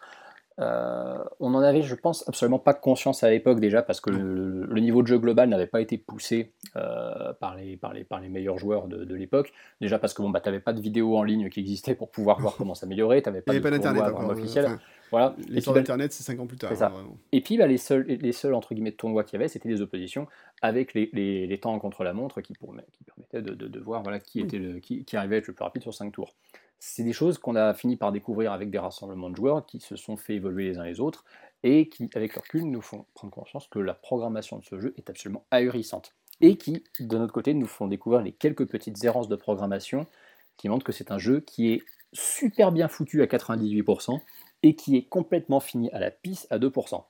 Euh, 0.60 1.18
on 1.39 1.49
n'en 1.49 1.62
avait, 1.62 1.82
je 1.82 1.95
pense, 1.95 2.28
absolument 2.28 2.60
pas 2.60 2.74
conscience 2.74 3.24
à 3.24 3.30
l'époque 3.30 3.60
déjà 3.60 3.82
parce 3.82 3.99
que 3.99 4.12
le, 4.12 4.80
niveau 4.80 5.01
de 5.01 5.08
jeu 5.08 5.18
global 5.18 5.49
n'avait 5.49 5.68
pas 5.68 5.82
été 5.82 5.97
poussé 5.97 6.51
euh, 6.76 7.34
par, 7.39 7.56
les, 7.56 7.76
par, 7.76 7.93
les, 7.93 8.04
par, 8.04 8.20
les, 8.20 8.30
meilleurs 8.30 8.58
joueurs 8.58 8.88
de, 8.88 9.16
l'époque. 9.16 9.51
Déjà 9.82 9.97
parce 9.97 10.14
que 10.14 10.22
bon, 10.22 10.30
bah, 10.30 10.41
tu 10.41 10.49
n'avais 10.49 10.60
pas 10.60 10.74
de 10.74 10.82
vidéo 10.82 11.18
en 11.18 11.24
ligne 11.24 11.49
qui 11.49 11.60
existait 11.60 11.95
pour 11.95 12.10
pouvoir 12.10 12.39
voir 12.39 12.56
comment 12.56 12.76
s'améliorer, 12.76 13.22
tu 13.22 13.30
n'avais 13.30 13.41
pas, 13.41 13.54
d'internet 13.54 14.04
officiel. 14.30 14.68
voilà. 15.10 15.36
L'histoire 15.47 15.76
d'internet, 15.76 16.14
c'est 16.14 16.24
5 16.24 16.39
ans 16.39 16.47
plus 16.47 16.58
tard. 16.58 16.72
Hein, 16.72 16.91
et 17.32 17.41
puis 17.41 17.58
bah, 17.58 17.66
les, 17.66 17.78
seuls, 17.78 18.04
les 18.04 18.32
seuls 18.32 18.54
entre 18.54 18.74
guillemets, 18.74 18.91
tournois 18.91 19.24
qu'il 19.24 19.39
y 19.39 19.41
avait, 19.41 19.47
c'était 19.47 19.70
des 19.70 19.82
oppositions 19.82 20.28
avec 20.62 20.93
les, 20.93 21.10
les, 21.14 21.60
temps 21.60 21.78
contre 21.80 22.04
la 22.04 22.14
montre 22.14 22.41
qui, 22.41 22.54
pour, 22.54 22.76
qui 22.91 23.04
permettaient 23.04 23.41
de, 23.41 23.54
de, 23.54 23.80
voir 23.80 24.04
voilà, 24.04 24.20
qui, 24.20 24.39
était 24.39 24.60
le, 24.60 24.80
qui, 24.80 25.04
qui 25.04 25.18
arrivait 25.18 25.36
à 25.36 25.39
être 25.39 25.47
le 25.47 25.54
plus 25.54 25.64
rapide 25.64 25.82
sur 25.82 25.93
5 25.93 26.12
tours 26.12 26.36
c'est 26.86 27.03
des 27.03 27.13
choses 27.13 27.38
qu'on 27.38 27.55
a 27.55 27.73
fini 27.73 27.95
par 27.95 28.11
découvrir 28.11 28.51
avec 28.51 28.69
des 28.69 28.77
rassemblements 28.77 29.29
de 29.29 29.38
joueurs 29.38 29.65
qui 29.65 29.79
se 29.79 29.95
sont 29.95 30.17
fait 30.17 30.36
évoluer 30.36 30.65
les 30.65 30.77
uns 30.77 30.84
les 30.84 30.99
autres 30.99 31.23
et 31.63 31.88
qui, 31.88 32.09
avec 32.13 32.36
leur 32.36 32.43
recul, 32.43 32.65
nous 32.65 32.81
font 32.81 33.05
prendre 33.13 33.34
conscience 33.34 33.67
que 33.67 33.79
la 33.79 33.93
programmation 33.93 34.57
de 34.57 34.65
ce 34.65 34.77
jeu 34.77 34.93
est 34.97 35.09
absolument 35.09 35.45
ahurissante. 35.49 36.13
Et 36.41 36.57
qui, 36.57 36.84
de 36.99 37.17
notre 37.17 37.31
côté, 37.31 37.53
nous 37.53 37.67
font 37.67 37.88
découvrir 37.88 38.21
les 38.21 38.34
quelques 38.34 38.67
petites 38.67 39.01
errances 39.05 39.29
de 39.29 39.38
programmation 39.38 40.07
qui 40.57 40.67
montrent 40.67 40.84
que 40.84 40.91
c'est 40.91 41.09
un 41.11 41.17
jeu 41.17 41.39
qui 41.39 41.71
est 41.71 41.84
super 42.11 42.73
bien 42.73 42.89
foutu 42.89 43.21
à 43.21 43.27
98% 43.27 44.19
et 44.63 44.75
qui 44.75 44.97
est 44.97 45.03
complètement 45.03 45.61
fini 45.61 45.89
à 45.91 45.99
la 46.01 46.11
pisse 46.11 46.47
à 46.49 46.59
2%. 46.59 47.01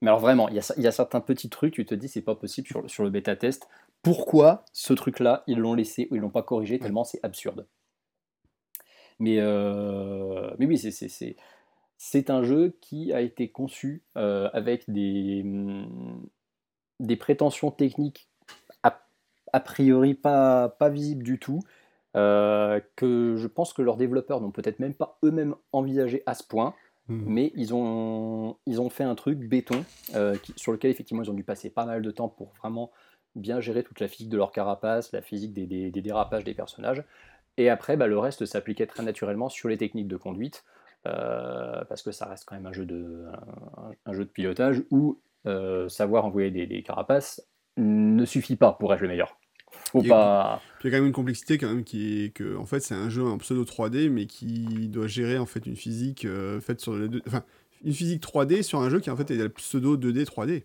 Mais 0.00 0.08
alors 0.08 0.20
vraiment, 0.20 0.48
il 0.48 0.54
y, 0.54 0.86
a, 0.86 0.90
certains 0.90 1.20
petits 1.20 1.50
trucs, 1.50 1.74
tu 1.74 1.84
te 1.84 1.94
dis 1.94 2.08
c'est 2.08 2.22
pas 2.22 2.34
possible 2.34 2.66
sur, 2.66 2.88
sur 2.88 3.04
le 3.04 3.10
bêta 3.10 3.36
test. 3.36 3.68
Pourquoi 4.02 4.64
ce 4.72 4.94
truc-là, 4.94 5.44
ils 5.46 5.58
l'ont 5.58 5.74
laissé 5.74 6.08
ou 6.10 6.16
ils 6.16 6.22
l'ont 6.22 6.30
pas 6.30 6.42
corrigé 6.42 6.78
tellement 6.78 7.04
c'est 7.04 7.20
absurde? 7.22 7.66
Mais, 9.20 9.36
euh, 9.38 10.50
mais 10.58 10.66
oui, 10.66 10.78
c'est 11.98 12.30
un 12.30 12.42
jeu 12.42 12.76
qui 12.80 13.12
a 13.12 13.20
été 13.20 13.50
conçu 13.50 14.02
euh, 14.16 14.48
avec 14.54 14.90
des, 14.90 15.42
mm, 15.44 16.26
des 16.98 17.16
prétentions 17.16 17.70
techniques 17.70 18.26
a, 19.52 19.58
priori 19.58 20.14
pas, 20.14 20.68
pas 20.68 20.88
visibles 20.88 21.24
du 21.24 21.40
tout, 21.40 21.60
euh, 22.16 22.80
que 22.94 23.34
je 23.36 23.48
pense 23.48 23.72
que 23.72 23.82
leurs 23.82 23.96
développeurs 23.96 24.40
n'ont 24.40 24.52
peut-être 24.52 24.78
même 24.78 24.94
pas 24.94 25.18
eux-mêmes 25.24 25.56
envisagé 25.72 26.22
à 26.24 26.34
ce 26.34 26.44
point. 26.44 26.72
Mmh. 27.08 27.22
Mais 27.26 27.52
ils 27.56 27.74
ont, 27.74 28.56
ils 28.66 28.80
ont 28.80 28.90
fait 28.90 29.02
un 29.02 29.16
truc 29.16 29.40
béton 29.40 29.84
sur 30.54 30.70
lequel 30.70 30.92
effectivement 30.92 31.24
ils 31.24 31.30
ont 31.32 31.34
dû 31.34 31.42
passer 31.42 31.68
pas 31.68 31.84
mal 31.84 32.00
de 32.00 32.10
temps 32.12 32.28
pour 32.28 32.52
vraiment 32.60 32.92
bien 33.34 33.60
gérer 33.60 33.82
toute 33.82 33.98
la 33.98 34.06
physique 34.06 34.28
de 34.28 34.36
leur 34.36 34.52
carapace, 34.52 35.10
la 35.10 35.20
physique 35.20 35.52
des, 35.52 35.66
des 35.66 36.02
dérapages 36.02 36.44
des 36.44 36.54
personnages. 36.54 37.02
Et 37.56 37.68
après, 37.68 37.96
bah, 37.96 38.06
le 38.06 38.18
reste 38.18 38.46
s'appliquait 38.46 38.86
très 38.86 39.02
naturellement 39.02 39.48
sur 39.48 39.68
les 39.68 39.76
techniques 39.76 40.08
de 40.08 40.16
conduite, 40.16 40.64
euh, 41.06 41.84
parce 41.88 42.02
que 42.02 42.12
ça 42.12 42.26
reste 42.26 42.44
quand 42.46 42.54
même 42.54 42.66
un 42.66 42.72
jeu 42.72 42.86
de, 42.86 43.26
un, 44.06 44.12
jeu 44.12 44.24
de 44.24 44.30
pilotage 44.30 44.82
où 44.90 45.20
euh, 45.46 45.88
savoir 45.88 46.24
envoyer 46.24 46.50
des, 46.50 46.82
carapaces 46.82 47.42
ne 47.76 48.24
suffit 48.24 48.56
pas 48.56 48.72
pour 48.72 48.92
être 48.92 49.00
le 49.00 49.08
meilleur. 49.08 49.38
Faut 49.92 50.00
il 50.02 50.08
y 50.08 50.12
a, 50.12 50.60
il 50.80 50.86
y 50.86 50.88
a 50.88 50.90
quand 50.90 50.96
même 50.98 51.06
une 51.06 51.12
complexité 51.12 51.56
quand 51.56 51.68
même 51.68 51.84
qui 51.84 52.24
est 52.24 52.30
que 52.30 52.56
en 52.56 52.66
fait 52.66 52.80
c'est 52.80 52.94
un 52.94 53.08
jeu 53.08 53.22
en 53.22 53.38
pseudo 53.38 53.64
3D 53.64 54.10
mais 54.10 54.26
qui 54.26 54.88
doit 54.88 55.06
gérer 55.06 55.38
en 55.38 55.46
fait 55.46 55.64
une 55.64 55.76
physique 55.76 56.24
euh, 56.24 56.60
faite 56.60 56.80
sur 56.80 56.96
les 56.96 57.08
deux, 57.08 57.22
enfin 57.28 57.44
une 57.84 57.92
physique 57.92 58.20
3D 58.20 58.62
sur 58.62 58.80
un 58.80 58.90
jeu 58.90 58.98
qui 58.98 59.10
en 59.10 59.16
fait 59.16 59.30
est 59.30 59.48
pseudo 59.50 59.96
2D 59.96 60.24
3D. 60.24 60.64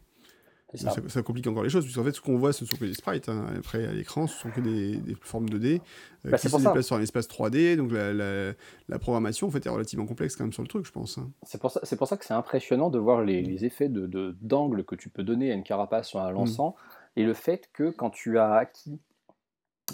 Ça. 0.76 1.22
complique 1.24 1.48
encore 1.48 1.64
les 1.64 1.70
choses, 1.70 1.84
puisqu'en 1.84 2.04
fait, 2.04 2.14
ce 2.14 2.22
qu'on 2.22 2.38
voit, 2.38 2.54
ce 2.54 2.64
ne 2.64 2.70
sont 2.70 2.78
que 2.78 2.86
des 2.86 2.94
sprites. 2.94 3.30
Hein. 3.30 3.46
Après, 3.58 3.86
à 3.86 3.94
l'écran, 3.94 4.28
ce 4.28 4.38
sont 4.38 4.50
que 4.50 4.62
des, 4.62 5.00
formes 5.22 5.48
2D 5.48 5.80
euh, 6.26 6.32
bah, 6.32 6.38
qui 6.38 6.50
se 6.50 6.58
déplacent 6.58 6.88
sur 6.88 6.96
un 6.96 7.02
espace 7.02 7.28
3D. 7.28 7.76
Donc, 7.76 7.92
la, 7.92 9.00
programmation, 9.00 9.48
en 9.48 9.52
fait, 9.52 9.66
est 9.66 9.70
relativement 9.70 10.06
complexe 10.06 10.36
quand 10.36 10.44
même 10.44 10.54
sur 10.54 10.64
le 10.64 10.68
truc, 10.68 10.86
je 10.86 10.92
pense. 10.92 11.18
Hein. 11.18 11.30
C'est 11.44 11.60
pour, 11.60 11.72
ça, 11.72 11.82
pour 11.96 12.08
ça 12.08 12.18
que 12.18 12.26
c'est 12.26 12.34
impressionnant 12.34 12.90
de 12.90 13.00
voir 13.00 13.24
les, 13.24 13.66
effets 13.66 13.90
d'angle 13.90 14.10
de, 14.10 14.36
d'angle 14.42 14.84
que 14.84 14.96
tu 14.96 15.10
peux 15.10 15.24
donner 15.24 15.52
à 15.52 15.56
une 15.56 15.64
carapace 15.64 16.10
sur 16.10 16.20
un 16.20 16.32
mm. 16.32 16.36
lançant, 16.36 16.76
et 17.16 17.24
le 17.24 17.34
fait 17.34 17.70
que 17.74 17.90
quand 17.90 18.10
tu 18.10 18.38
as 18.38 18.54
acquis 18.54 19.00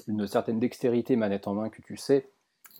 une 0.07 0.27
certaine 0.27 0.59
dextérité 0.59 1.15
manette 1.15 1.47
en 1.47 1.53
main, 1.53 1.69
que 1.69 1.81
tu 1.81 1.97
sais, 1.97 2.29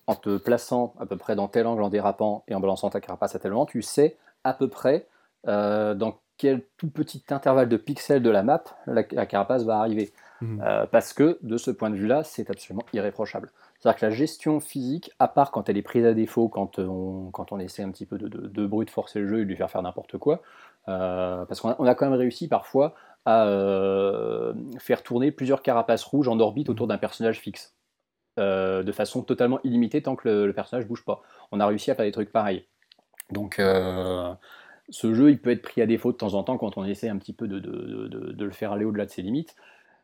en 0.07 0.15
te 0.15 0.37
plaçant 0.37 0.93
à 0.99 1.05
peu 1.05 1.17
près 1.17 1.35
dans 1.35 1.47
tel 1.47 1.67
angle 1.67 1.83
en 1.83 1.89
dérapant 1.89 2.43
et 2.47 2.55
en 2.55 2.59
balançant 2.59 2.89
ta 2.89 3.01
carapace 3.01 3.35
à 3.35 3.39
tel 3.39 3.51
moment, 3.51 3.65
tu 3.65 3.81
sais 3.81 4.17
à 4.43 4.53
peu 4.53 4.67
près 4.67 5.07
euh, 5.47 5.93
dans 5.93 6.19
quel 6.41 6.63
tout 6.77 6.89
petit 6.89 7.23
intervalle 7.29 7.69
de 7.69 7.77
pixels 7.77 8.23
de 8.23 8.29
la 8.31 8.41
map 8.41 8.63
la, 8.87 9.03
carapace 9.03 9.63
va 9.63 9.77
arriver. 9.77 10.11
Mhm. 10.41 10.59
Euh, 10.65 10.87
parce 10.87 11.13
que 11.13 11.37
de 11.43 11.55
ce 11.57 11.69
point 11.69 11.91
de 11.91 11.95
vue-là, 11.95 12.23
c'est 12.23 12.49
absolument 12.49 12.83
irréprochable. 12.93 13.51
C'est-à-dire 13.77 13.99
que 13.99 14.05
la 14.07 14.11
gestion 14.11 14.59
physique, 14.59 15.11
à 15.19 15.27
part 15.27 15.51
quand 15.51 15.69
elle 15.69 15.77
est 15.77 15.83
prise 15.83 16.03
à 16.03 16.15
défaut, 16.15 16.49
quand 16.49 16.79
on, 16.79 17.29
quand 17.29 17.51
on 17.51 17.59
essaie 17.59 17.83
un 17.83 17.91
petit 17.91 18.07
peu 18.07 18.17
de, 18.17 18.27
de, 18.27 18.47
de 18.47 18.65
brute 18.65 18.89
forcer 18.89 19.19
le 19.19 19.27
jeu 19.27 19.41
et 19.41 19.43
de 19.43 19.49
lui 19.49 19.55
faire 19.55 19.69
faire 19.69 19.83
n'importe 19.83 20.17
quoi, 20.17 20.41
euh, 20.87 21.45
parce 21.45 21.61
qu'on 21.61 21.69
a, 21.69 21.75
on 21.77 21.85
a 21.85 21.93
quand 21.93 22.09
même 22.09 22.17
réussi 22.17 22.47
parfois 22.47 22.95
à 23.25 23.45
euh, 23.45 24.55
faire 24.79 25.03
tourner 25.03 25.29
plusieurs 25.31 25.61
carapaces 25.61 26.03
rouges 26.03 26.27
en 26.27 26.39
orbite 26.39 26.69
autour 26.69 26.87
d'un 26.87 26.97
personnage 26.97 27.39
fixe, 27.39 27.75
euh, 28.39 28.81
de 28.81 28.91
façon 28.91 29.21
totalement 29.21 29.59
illimitée 29.63 30.01
tant 30.01 30.15
que 30.15 30.27
le, 30.27 30.47
le 30.47 30.53
personnage 30.53 30.87
bouge 30.87 31.05
pas. 31.05 31.21
On 31.51 31.59
a 31.59 31.67
réussi 31.67 31.91
à 31.91 31.95
faire 31.95 32.05
des 32.05 32.11
trucs 32.11 32.31
pareils. 32.31 32.65
Donc 33.31 33.59
euh, 33.59 34.33
ce 34.91 35.13
jeu, 35.13 35.31
il 35.31 35.41
peut 35.41 35.49
être 35.49 35.61
pris 35.61 35.81
à 35.81 35.87
défaut 35.87 36.11
de 36.11 36.17
temps 36.17 36.35
en 36.35 36.43
temps 36.43 36.57
quand 36.57 36.77
on 36.77 36.83
essaie 36.85 37.09
un 37.09 37.17
petit 37.17 37.33
peu 37.33 37.47
de, 37.47 37.59
de- 37.59 38.07
de- 38.07 38.31
de 38.31 38.45
le 38.45 38.51
faire 38.51 38.71
aller 38.73 38.85
au-delà 38.85 39.05
de 39.05 39.11
ses 39.11 39.21
limites, 39.21 39.55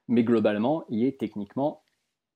mais 0.07 0.23
globalement, 0.23 0.85
il 0.89 1.05
est 1.05 1.19
techniquement 1.19 1.81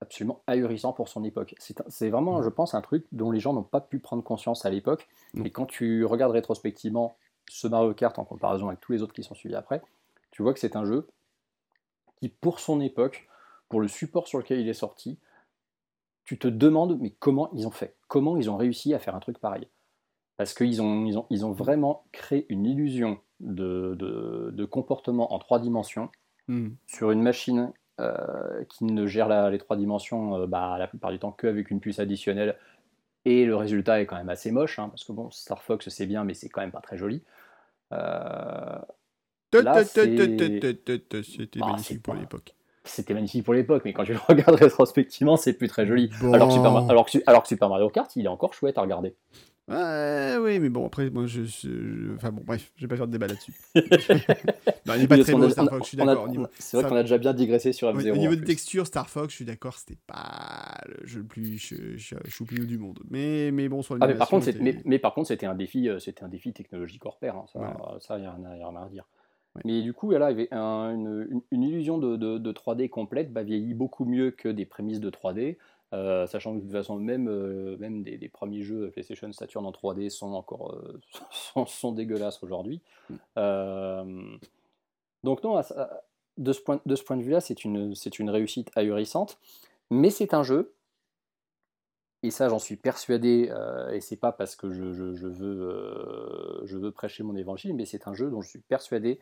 absolument 0.01 0.41
ahurissant 0.47 0.93
pour 0.93 1.07
son 1.07 1.23
époque. 1.23 1.55
C'est 1.59 2.09
vraiment, 2.09 2.41
je 2.41 2.49
pense, 2.49 2.73
un 2.73 2.81
truc 2.81 3.05
dont 3.11 3.31
les 3.31 3.39
gens 3.39 3.53
n'ont 3.53 3.63
pas 3.63 3.81
pu 3.81 3.99
prendre 3.99 4.23
conscience 4.23 4.65
à 4.65 4.69
l'époque. 4.69 5.07
Mm. 5.33 5.45
Et 5.45 5.51
quand 5.51 5.65
tu 5.65 6.05
regardes 6.05 6.33
rétrospectivement 6.33 7.17
ce 7.49 7.67
Mario 7.67 7.93
Kart 7.93 8.17
en 8.19 8.25
comparaison 8.25 8.67
avec 8.67 8.79
tous 8.81 8.91
les 8.91 9.01
autres 9.03 9.13
qui 9.13 9.23
sont 9.23 9.35
suivis 9.35 9.55
après, 9.55 9.81
tu 10.31 10.41
vois 10.41 10.53
que 10.53 10.59
c'est 10.59 10.75
un 10.75 10.85
jeu 10.85 11.07
qui, 12.17 12.29
pour 12.29 12.59
son 12.59 12.81
époque, 12.81 13.27
pour 13.69 13.79
le 13.79 13.87
support 13.87 14.27
sur 14.27 14.39
lequel 14.39 14.59
il 14.59 14.67
est 14.67 14.73
sorti, 14.73 15.19
tu 16.25 16.37
te 16.37 16.47
demandes 16.47 16.97
mais 16.99 17.11
comment 17.19 17.49
ils 17.53 17.67
ont 17.67 17.71
fait? 17.71 17.95
Comment 18.07 18.37
ils 18.37 18.49
ont 18.49 18.57
réussi 18.57 18.93
à 18.93 18.99
faire 18.99 19.15
un 19.15 19.19
truc 19.19 19.37
pareil? 19.37 19.67
Parce 20.41 20.55
qu'ils 20.55 20.81
ont, 20.81 21.05
ils 21.05 21.19
ont, 21.19 21.27
ils 21.29 21.45
ont 21.45 21.51
vraiment 21.51 22.03
créé 22.11 22.47
une 22.49 22.65
illusion 22.65 23.19
de, 23.41 23.93
de- 23.93 24.49
de 24.51 24.65
comportement 24.65 25.35
en 25.35 25.37
trois 25.37 25.59
dimensions 25.59 26.09
Mhm. 26.47 26.75
sur 26.87 27.11
une 27.11 27.21
machine 27.21 27.71
euh, 27.99 28.63
qui 28.67 28.85
ne 28.85 29.05
gère 29.05 29.27
la- 29.27 29.51
les 29.51 29.59
trois 29.59 29.77
dimensions 29.77 30.35
euh, 30.35 30.47
bah, 30.47 30.77
la 30.79 30.87
plupart 30.87 31.11
du 31.11 31.19
temps 31.19 31.31
qu'avec 31.31 31.69
une 31.69 31.79
puce 31.79 31.99
additionnelle. 31.99 32.57
Et 33.25 33.45
le 33.45 33.55
résultat 33.55 34.01
est 34.01 34.07
quand 34.07 34.15
même 34.15 34.29
assez 34.29 34.49
moche, 34.51 34.79
hein, 34.79 34.89
parce 34.89 35.03
que 35.03 35.11
bon, 35.11 35.29
Star 35.29 35.61
Fox 35.61 35.89
c'est 35.89 36.07
bien, 36.07 36.23
mais 36.23 36.33
c'est 36.33 36.49
quand 36.49 36.61
même 36.61 36.71
pas 36.71 36.81
très 36.81 36.97
joli. 36.97 37.21
Euh, 37.93 38.79
C'était 39.53 39.61
Bah, 41.59 41.67
magnifique 41.67 42.01
pour 42.01 42.15
pas- 42.15 42.19
l'époque. 42.19 42.55
C'était 42.83 43.13
magnifique 43.13 43.45
pour 43.45 43.53
l'époque, 43.53 43.83
mais 43.85 43.93
quand 43.93 44.05
tu 44.05 44.13
le 44.13 44.19
regardes 44.27 44.55
rétrospectivement, 44.55 45.37
c'est 45.37 45.53
plus 45.53 45.67
très 45.67 45.85
joli. 45.85 46.09
Bon. 46.19 46.33
Alors, 46.33 46.47
que 46.47 46.55
Super, 46.55 46.71
Ma- 46.71 46.87
alors, 46.89 47.05
que, 47.05 47.11
Su- 47.11 47.23
alors 47.27 47.43
que 47.43 47.47
Super 47.47 47.69
Mario 47.69 47.89
Kart, 47.89 48.15
il 48.15 48.25
est 48.25 48.29
encore 48.29 48.55
chouette 48.55 48.79
à 48.79 48.81
regarder. 48.81 49.13
Ouais, 49.71 50.35
oui, 50.41 50.59
mais 50.59 50.69
bon, 50.69 50.85
après, 50.87 51.09
moi, 51.09 51.25
je. 51.27 51.41
Enfin 52.15 52.31
bon, 52.31 52.41
bref, 52.45 52.71
je 52.75 52.81
vais 52.81 52.87
pas 52.87 52.97
faire 52.97 53.07
de 53.07 53.11
débat 53.11 53.27
là-dessus. 53.27 53.53
non, 53.75 54.93
il 54.97 55.03
est 55.03 55.07
pas 55.07 55.17
très 55.17 55.33
beau, 55.33 55.49
Star 55.49 55.69
Fox, 55.69 55.83
je 55.83 55.87
suis 55.89 55.97
d'accord. 55.97 56.27
C'est 56.59 56.77
vrai 56.77 56.89
qu'on 56.89 56.95
a 56.95 57.01
déjà 57.03 57.17
bien 57.17 57.33
digressé 57.33 57.71
sur 57.71 57.87
au- 57.87 57.93
F-Zero. 57.93 58.15
au 58.15 58.19
niveau 58.19 58.33
des 58.33 58.39
plus. 58.41 58.47
textures, 58.47 58.85
Star 58.87 59.09
Fox, 59.09 59.29
je 59.31 59.35
suis 59.37 59.45
d'accord, 59.45 59.77
c'était 59.77 59.99
pas 60.07 60.77
le 60.87 61.07
jeu 61.07 61.19
le 61.19 61.25
plus 61.25 61.57
ch- 61.59 61.79
ch- 61.97 62.19
choupinou 62.27 62.65
du 62.65 62.77
monde. 62.77 62.99
Mais, 63.09 63.51
mais 63.51 63.69
bon, 63.69 63.81
sur 63.81 63.97
Ah, 64.01 64.07
mais 64.07 64.15
par 64.15 64.27
contre, 64.29 64.47
mais, 64.59 64.77
mais 64.85 64.99
par 64.99 65.13
contre, 65.13 65.27
c'était 65.29 65.45
un 65.45 65.55
défi, 65.55 65.87
euh, 65.89 65.99
c'était 65.99 66.23
un 66.23 66.29
défi 66.29 66.53
technologique 66.53 67.05
hors 67.05 67.17
pair. 67.19 67.35
hein, 67.35 67.45
ça, 67.53 67.97
ça, 67.99 68.19
y 68.19 68.25
a 68.25 68.33
rien 68.33 68.45
à, 68.51 68.57
y 68.57 68.61
a 68.61 68.67
rien 68.67 68.77
à. 68.77 68.89
Ouais. 69.53 69.61
Mais 69.65 69.81
du 69.81 69.91
coup, 69.93 70.11
il 70.11 70.15
y 70.15 70.17
avait 70.21 70.47
un- 70.51 70.93
une, 70.95 71.27
une- 71.29 71.41
une 71.51 71.63
illusion 71.63 71.97
de, 71.97 72.15
de- 72.15 72.37
de 72.37 72.51
3D 72.53 72.87
complète, 72.89 73.33
bah, 73.33 73.43
vieillit 73.43 73.73
beaucoup 73.73 74.05
mieux 74.05 74.31
que 74.31 74.47
des 74.47 74.65
prémices 74.65 75.01
de 75.01 75.09
3D, 75.09 75.57
euh, 75.93 76.25
sachant 76.27 76.53
que 76.53 76.57
de 76.59 76.61
toute 76.63 76.71
façon, 76.71 76.95
même, 76.97 77.27
euh, 77.27 77.77
même 77.77 78.03
des, 78.03 78.17
des 78.17 78.29
premiers 78.29 78.61
jeux 78.63 78.89
PlayStation 78.91 79.31
Saturn 79.33 79.65
en 79.65 79.71
3D 79.71 80.09
sont 80.09 80.33
encore 80.33 80.73
euh, 80.75 80.99
sont, 81.31 81.65
sont 81.65 81.91
dégueulasses 81.91 82.41
aujourd'hui. 82.43 82.81
Mm. 83.09 84.37
Donc 85.23 85.43
non, 85.43 85.61
de 86.37 86.53
ce 86.53 86.61
point 86.61 86.81
de, 86.85 86.95
ce 86.95 87.03
point 87.03 87.17
de 87.17 87.21
vue-là, 87.23 87.41
c'est 87.41 87.63
une, 87.63 87.93
c'est 87.93 88.19
une 88.19 88.29
réussite 88.29 88.71
ahurissante, 88.75 89.37
mais 89.89 90.09
c'est 90.09 90.33
un 90.33 90.43
jeu 90.43 90.73
et 92.23 92.29
ça, 92.29 92.49
j'en 92.49 92.59
suis 92.59 92.75
persuadé, 92.75 93.51
et 93.91 93.99
c'est 93.99 94.15
pas 94.15 94.31
parce 94.31 94.55
que 94.55 94.71
je, 94.71 94.93
je- 94.93 95.15
je 95.15 95.27
veux, 95.27 96.61
je 96.65 96.77
veux 96.77 96.91
prêcher 96.91 97.23
mon 97.23 97.35
évangile, 97.35 97.73
mais 97.73 97.85
c'est 97.85 98.07
un 98.07 98.13
jeu 98.13 98.29
dont 98.29 98.41
je 98.41 98.49
suis 98.49 98.59
persuadé 98.59 99.19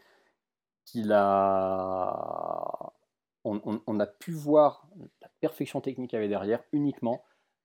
qu'il 0.85 1.11
a. 1.13 2.91
On, 3.49 3.61
on- 3.65 3.81
on 3.87 3.99
a 3.99 4.05
pu 4.07 4.31
voir 4.31 4.87
la 5.21 5.29
perfection 5.41 5.81
technique 5.81 6.09
qu'il 6.11 6.17
y 6.17 6.19
avait 6.19 6.29
derrière 6.29 6.63
uniquement 6.71 7.23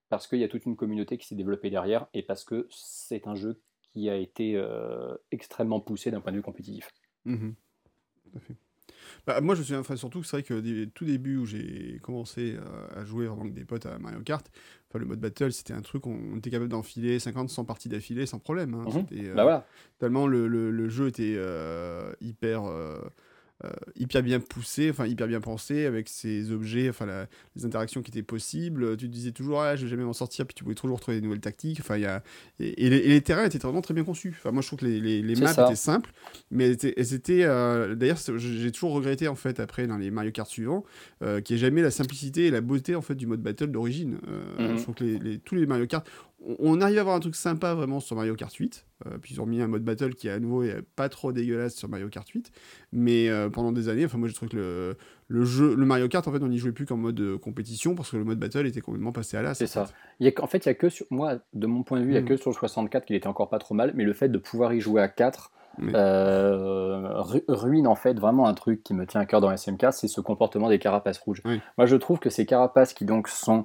parce 0.09 0.27
qu'il 0.27 0.39
y 0.39 0.45
a 0.45 0.49
toute 0.49 0.65
une 0.67 0.77
communauté 0.77 1.19
qui 1.19 1.27
s'est 1.27 1.35
développée 1.35 1.71
derrière 1.71 2.07
et 2.15 2.23
parce 2.23 2.45
que 2.45 2.67
c'est 2.71 3.27
un 3.27 3.35
jeu 3.35 3.61
qui 3.93 4.09
a 4.11 4.17
été 4.17 4.57
euh, 4.57 5.15
extrêmement 5.31 5.81
poussé 5.81 6.11
d'un 6.11 6.21
point 6.21 6.33
de 6.33 6.37
vue 6.39 6.43
compétitif. 6.43 6.91
Mhm. 7.25 7.55
Tout 8.25 8.37
à 8.37 8.41
fait. 8.41 8.57
Bah, 9.27 9.41
moi, 9.41 9.55
je 9.55 9.61
me 9.61 9.65
souviens 9.65 9.81
enfin, 9.81 9.97
surtout 9.97 10.21
que 10.21 10.27
c'est 10.27 10.37
vrai 10.37 10.43
que 10.43 10.61
des 10.61 10.89
tout 10.91 11.05
début 11.05 11.37
où 11.39 11.47
j'ai 11.47 11.99
commencé 12.03 12.57
à, 12.95 13.01
à 13.01 13.05
jouer 13.05 13.27
avec 13.27 13.55
des 13.55 13.65
potes 13.65 13.87
à 13.87 13.99
Mario 13.99 14.21
Kart, 14.21 14.47
enfin, 14.89 14.99
le 14.99 15.07
mode 15.07 15.21
battle, 15.21 15.53
c'était 15.53 15.73
un 15.73 15.81
truc, 15.83 16.07
on, 16.07 16.13
on 16.33 16.37
était 16.39 16.51
capable 16.51 16.69
d'enfiler 16.71 17.19
50, 17.19 17.49
100 17.49 17.65
parties 17.65 17.89
d'affilée 17.89 18.27
sans 18.27 18.39
problème. 18.39 18.75
hein. 18.75 18.85
Mhm. 18.87 19.07
Euh, 19.13 19.35
Bah 19.35 19.43
voilà. 19.45 19.67
Tellement 19.99 20.27
le, 20.27 20.47
le- 20.49 20.71
le 20.71 20.89
jeu 20.89 21.09
était 21.09 21.35
euh, 21.37 22.13
hyper, 22.21 22.65
euh, 23.65 23.71
hyper 23.97 24.23
bien 24.23 24.41
poussé, 24.41 24.91
enfin 24.91 25.07
hyper 25.07 25.29
bien 25.29 25.41
pensé, 25.41 25.87
avec 25.87 26.09
ses 26.09 26.51
objets, 26.51 26.89
enfin 26.89 27.07
la- 27.07 27.29
les 27.55 27.65
interactions 27.65 28.03
qui 28.03 28.11
étaient 28.11 28.23
possibles. 28.25 28.97
Tu 28.97 29.07
te 29.07 29.13
disais 29.13 29.31
toujours, 29.31 29.63
ah, 29.63 29.77
je 29.77 29.85
vais 29.85 29.91
jamais 29.91 30.03
m'en 30.03 30.13
sortir, 30.13 30.45
puis 30.45 30.55
tu 30.55 30.65
pouvais 30.65 30.75
toujours 30.75 30.99
trouver 30.99 31.19
des 31.21 31.25
nouvelles 31.25 31.41
tactiques. 31.41 31.79
Enfin, 31.81 31.97
y 31.97 32.05
a... 32.05 32.23
et, 32.59 32.85
et 32.87 32.91
les, 32.91 32.97
et 32.97 33.09
les 33.09 33.21
terrains 33.21 33.45
étaient 33.45 33.59
vraiment 33.59 33.81
très 33.81 33.95
bien 33.95 34.03
conçus. 34.03 34.35
Enfin, 34.37 34.51
moi, 34.51 34.61
je 34.61 34.67
trouve 34.67 34.81
que 34.81 34.87
les, 34.87 35.23
les, 35.23 35.37
maps 35.37 35.53
ça. 35.53 35.67
étaient 35.67 35.77
simples, 35.77 36.13
mais 36.51 36.65
elles 36.67 36.73
étaient. 36.73 36.95
elles 36.97 37.15
étaient, 37.15 37.45
euh, 37.45 37.95
D'ailleurs, 37.95 38.19
j'ai 38.37 38.73
toujours 38.73 38.93
regretté, 38.93 39.29
en 39.29 39.37
fait, 39.37 39.61
après, 39.61 39.87
dans 39.87 39.99
les 39.99 40.11
Mario 40.11 40.33
Kart 40.33 40.49
suivants, 40.49 40.85
euh, 41.23 41.41
qu'il 41.41 41.55
n'y 41.55 41.63
ait 41.63 41.67
jamais 41.67 41.83
la 41.83 41.93
simplicité 41.93 42.47
et 42.47 42.51
la 42.51 42.61
beauté, 42.61 42.97
en 42.97 43.03
fait, 43.03 43.15
du 43.15 43.27
mode 43.29 43.41
battle 43.41 43.69
d'origine. 43.71 44.19
Mhm. 44.59 44.77
Je 44.79 44.83
trouve 44.83 44.95
que 44.97 45.37
tous 45.37 45.55
les 45.55 45.67
Mario 45.67 45.87
Kart 45.87 46.05
on- 46.61 46.81
arrive 46.81 46.99
à 46.99 47.01
avoir 47.03 47.17
un 47.17 47.21
truc 47.21 47.35
sympa 47.35 47.75
vraiment 47.75 48.01
sur 48.01 48.17
Mario 48.17 48.35
Kart 48.35 48.53
8. 48.55 48.85
euh, 49.07 49.19
puis 49.21 49.35
ils 49.35 49.41
ont 49.41 49.47
mis 49.47 49.61
un 49.61 49.67
mode 49.67 49.83
battle 49.85 50.15
qui 50.15 50.29
à 50.29 50.39
nouveau 50.39 50.63
est 50.63 50.83
pas 50.97 51.09
trop 51.09 51.33
dégueulasse 51.33 51.75
sur 51.75 51.89
Mario 51.89 52.09
Kart 52.09 52.29
8. 52.29 52.51
Mais 52.93 53.29
euh, 53.29 53.49
pendant 53.51 53.73
des 53.73 53.89
années, 53.89 54.05
enfin 54.05 54.19
moi 54.19 54.29
je 54.29 54.35
trouve 54.35 54.49
que 54.49 54.57
le, 54.57 54.97
le 55.29 55.45
jeu, 55.45 55.75
le 55.75 55.87
Mario 55.87 56.09
Kart 56.09 56.27
en 56.29 56.33
fait 56.33 56.43
on 56.43 56.49
n'y 56.49 56.59
jouait 56.59 56.73
plus 56.73 56.87
qu'en 56.87 56.97
mode 56.97 57.21
euh, 57.21 57.39
compétition 57.39 57.95
parce 57.95 58.11
que 58.11 58.17
le 58.17 58.25
mode 58.25 58.39
battle 58.39 58.67
était 58.67 58.81
complètement 58.81 59.13
passé 59.13 59.37
à 59.37 59.43
l'as. 59.43 59.55
C'est 59.55 59.67
ça. 59.67 59.87
Il 60.21 60.27
y 60.27 60.31
a, 60.35 60.43
en 60.43 60.47
fait, 60.47 60.59
il 60.65 60.69
y 60.69 60.71
a 60.71 60.75
que 60.75 60.89
sur, 60.89 61.07
moi, 61.11 61.39
de 61.55 61.67
mon 61.67 61.83
point 61.83 61.99
de 61.99 62.05
vue, 62.05 62.11
il 62.13 62.15
y 62.15 62.19
a 62.19 62.23
Mm. 62.23 62.27
que 62.27 62.37
sur 62.37 62.51
le 62.51 62.55
64 62.55 63.05
qu'il 63.07 63.17
était 63.17 63.27
encore 63.27 63.49
pas 63.49 63.59
trop 63.59 63.75
mal, 63.75 63.93
mais 63.95 64.05
le 64.05 64.13
fait 64.13 64.29
de 64.29 64.39
pouvoir 64.39 64.73
y 64.75 64.81
jouer 64.81 65.01
à 65.03 65.09
4 65.09 65.51
Oui. 65.81 65.91
euh, 65.95 67.21
ru- 67.21 67.45
ruine 67.49 67.87
en 67.89 67.97
fait 67.97 68.19
vraiment 68.19 68.47
un 68.47 68.55
truc 68.55 68.83
qui 68.85 68.95
me 68.95 69.07
tient 69.07 69.21
à 69.21 69.27
cœur 69.27 69.41
dans 69.41 69.51
SMK, 69.51 69.87
c'est 69.93 70.07
ce 70.09 70.21
comportement 70.21 70.69
des 70.69 70.79
carapaces 70.79 71.19
rouges. 71.19 71.43
Oui. 71.45 71.61
Moi, 71.79 71.87
je 71.87 71.97
trouve 71.97 72.19
que 72.21 72.31
ces 72.31 72.47
carapaces 72.47 72.93
qui 72.95 73.05
donc 73.05 73.29
sont 73.29 73.65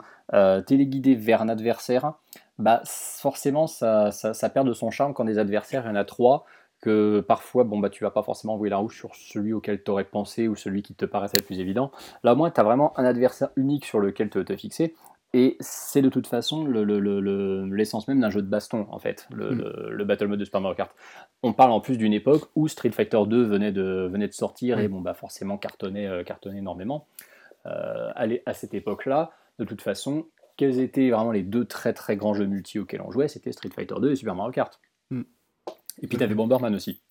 téléguidées 0.68 1.16
vers 1.16 1.42
un 1.42 1.50
adversaire, 1.50 2.14
bah 2.60 2.82
forcément, 2.86 3.66
ça, 3.66 4.12
ça, 4.12 4.34
ça 4.36 4.50
perd 4.50 4.68
de 4.68 4.74
son 4.74 4.92
charme 4.92 5.14
quand 5.14 5.26
des 5.26 5.40
adversaires, 5.40 5.84
il 5.86 5.90
y 5.90 5.92
en 5.92 5.96
a 5.96 6.06
trois, 6.06 6.46
que 6.82 7.20
parfois, 7.22 7.64
bon, 7.64 7.80
bah, 7.80 7.90
tu 7.90 8.04
vas 8.04 8.12
pas 8.12 8.22
forcément 8.24 8.54
envoyer 8.54 8.70
la 8.70 8.78
rouge 8.78 8.96
sur 8.98 9.14
celui 9.16 9.52
auquel 9.52 9.84
tu 9.84 9.92
aurais 9.92 10.04
pensé 10.06 10.48
ou 10.48 10.56
celui 10.56 10.82
qui 10.82 10.94
te 10.94 11.06
paraissait 11.06 11.38
le 11.40 11.44
plus 11.44 11.60
évident. 11.60 11.92
Là, 12.24 12.34
au 12.34 12.36
moins, 12.38 12.52
tu 12.52 12.60
as 12.62 12.64
vraiment 12.64 12.98
un 12.98 13.04
adversaire 13.06 13.50
unique 13.58 13.86
sur 13.86 14.00
lequel 14.00 14.30
te, 14.30 14.40
te 14.40 14.56
fixer. 14.56 14.96
Et 15.34 15.58
c'est 15.60 16.02
de 16.02 16.10
toute 16.10 16.26
façon 16.26 16.64
le- 16.66 16.84
le- 16.84 17.00
le- 17.00 17.20
le- 17.20 17.66
l'essence 17.76 18.08
même 18.08 18.20
d'un 18.20 18.32
jeu 18.32 18.42
de 18.42 18.48
baston, 18.48 18.88
en 18.90 18.98
fait, 18.98 19.28
le, 19.30 19.52
Mm. 19.52 19.58
le- 19.60 19.90
le 19.92 20.04
Battle 20.06 20.26
Mode 20.28 20.40
de 20.40 20.46
Super 20.46 20.60
Mario 20.62 20.76
Kart. 20.76 20.92
On 21.44 21.54
parle 21.54 21.72
en 21.72 21.82
plus 21.82 21.98
d'une 21.98 22.14
époque 22.14 22.50
où 22.56 22.68
Street 22.68 22.90
Fighter 22.92 23.20
2 23.28 23.44
venait 23.44 23.72
de, 23.72 24.10
venait 24.12 24.28
de 24.28 24.34
sortir 24.34 24.80
et 24.80 24.88
Mm. 24.88 24.92
bon, 24.92 25.02
bah, 25.02 25.14
forcément 25.14 25.58
cartonnait, 25.58 26.08
euh, 26.08 26.24
cartonnait 26.24 26.58
énormément. 26.60 27.06
Euh, 27.68 28.10
à, 28.16 28.26
à 28.48 28.54
cette 28.54 28.74
époque-là, 28.74 29.32
de 29.60 29.66
toute 29.66 29.82
façon, 29.82 30.26
quels 30.60 30.82
étaient 30.82 31.10
vraiment 31.10 31.32
les 31.32 31.42
deux 31.42 31.64
très 31.64 31.94
très 31.94 32.18
grands 32.18 32.34
jeux 32.34 32.46
multi 32.46 32.80
auxquels 32.80 33.00
on 33.00 33.12
jouait 33.12 33.30
C'était 33.30 33.54
Street 33.54 33.70
Fighter 33.74 33.96
2 34.02 34.12
et 34.12 34.16
Super 34.18 34.36
Mario 34.36 34.52
Kart. 34.52 34.78
Mm. 35.10 35.22
Et 36.02 36.08
puis 36.08 36.18
tu 36.18 36.24
avais 36.24 36.36
Bomberman 36.36 36.76
aussi. 36.76 37.02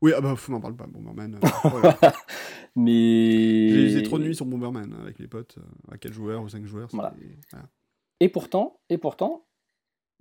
Oui, 0.00 0.12
ah 0.16 0.20
bah, 0.20 0.36
faut 0.36 0.52
m'en 0.52 0.60
parle 0.60 0.76
pas, 0.76 0.86
Bomberman. 0.86 1.34
euh, 1.34 1.48
voilà. 1.70 1.98
Mais. 2.76 3.68
J'ai 3.68 3.84
usé 3.86 4.02
trop 4.04 4.16
de 4.20 4.22
nuits 4.22 4.36
sur 4.36 4.46
Bomberman 4.46 4.92
hein, 4.92 5.02
avec 5.02 5.18
les 5.18 5.26
potes, 5.26 5.58
euh, 5.58 5.92
à 5.92 5.98
4 5.98 6.12
joueurs 6.12 6.40
ou 6.42 6.48
5 6.48 6.64
joueurs. 6.66 6.88
Voilà. 6.92 7.12
Et 8.20 8.28
pourtant, 8.28 8.78
et 8.88 8.98
pourtant, 8.98 9.44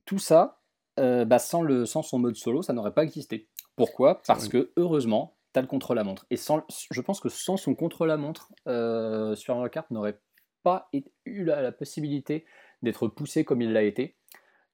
tout 0.05 0.17
ça, 0.17 0.63
euh, 0.99 1.25
bah, 1.25 1.37
sans, 1.37 1.61
le, 1.61 1.85
sans 1.85 2.01
son 2.01 2.17
mode 2.17 2.37
solo, 2.37 2.63
ça 2.63 2.73
n'aurait 2.73 2.95
pas 2.95 3.03
existé. 3.03 3.49
Pourquoi? 3.75 4.19
Parce 4.25 4.47
que, 4.47 4.71
heureusement, 4.77 5.37
tu 5.53 5.59
as 5.59 5.61
le 5.61 5.67
contre-la-montre. 5.67 6.25
Et 6.31 6.37
sans, 6.37 6.65
je 6.89 7.01
pense 7.01 7.19
que 7.19 7.29
sans 7.29 7.55
son 7.55 7.75
contre-la-montre, 7.75 8.51
euh, 8.67 9.35
Super 9.35 9.57
Mario 9.57 9.69
Kart 9.69 9.91
n'aurait 9.91 10.19
pas 10.63 10.89
eu 11.25 11.43
la, 11.43 11.61
la 11.61 11.71
possibilité 11.71 12.45
d'être 12.81 13.07
poussé 13.07 13.43
comme 13.43 13.61
il 13.61 13.73
l'a 13.73 13.83
été. 13.83 14.15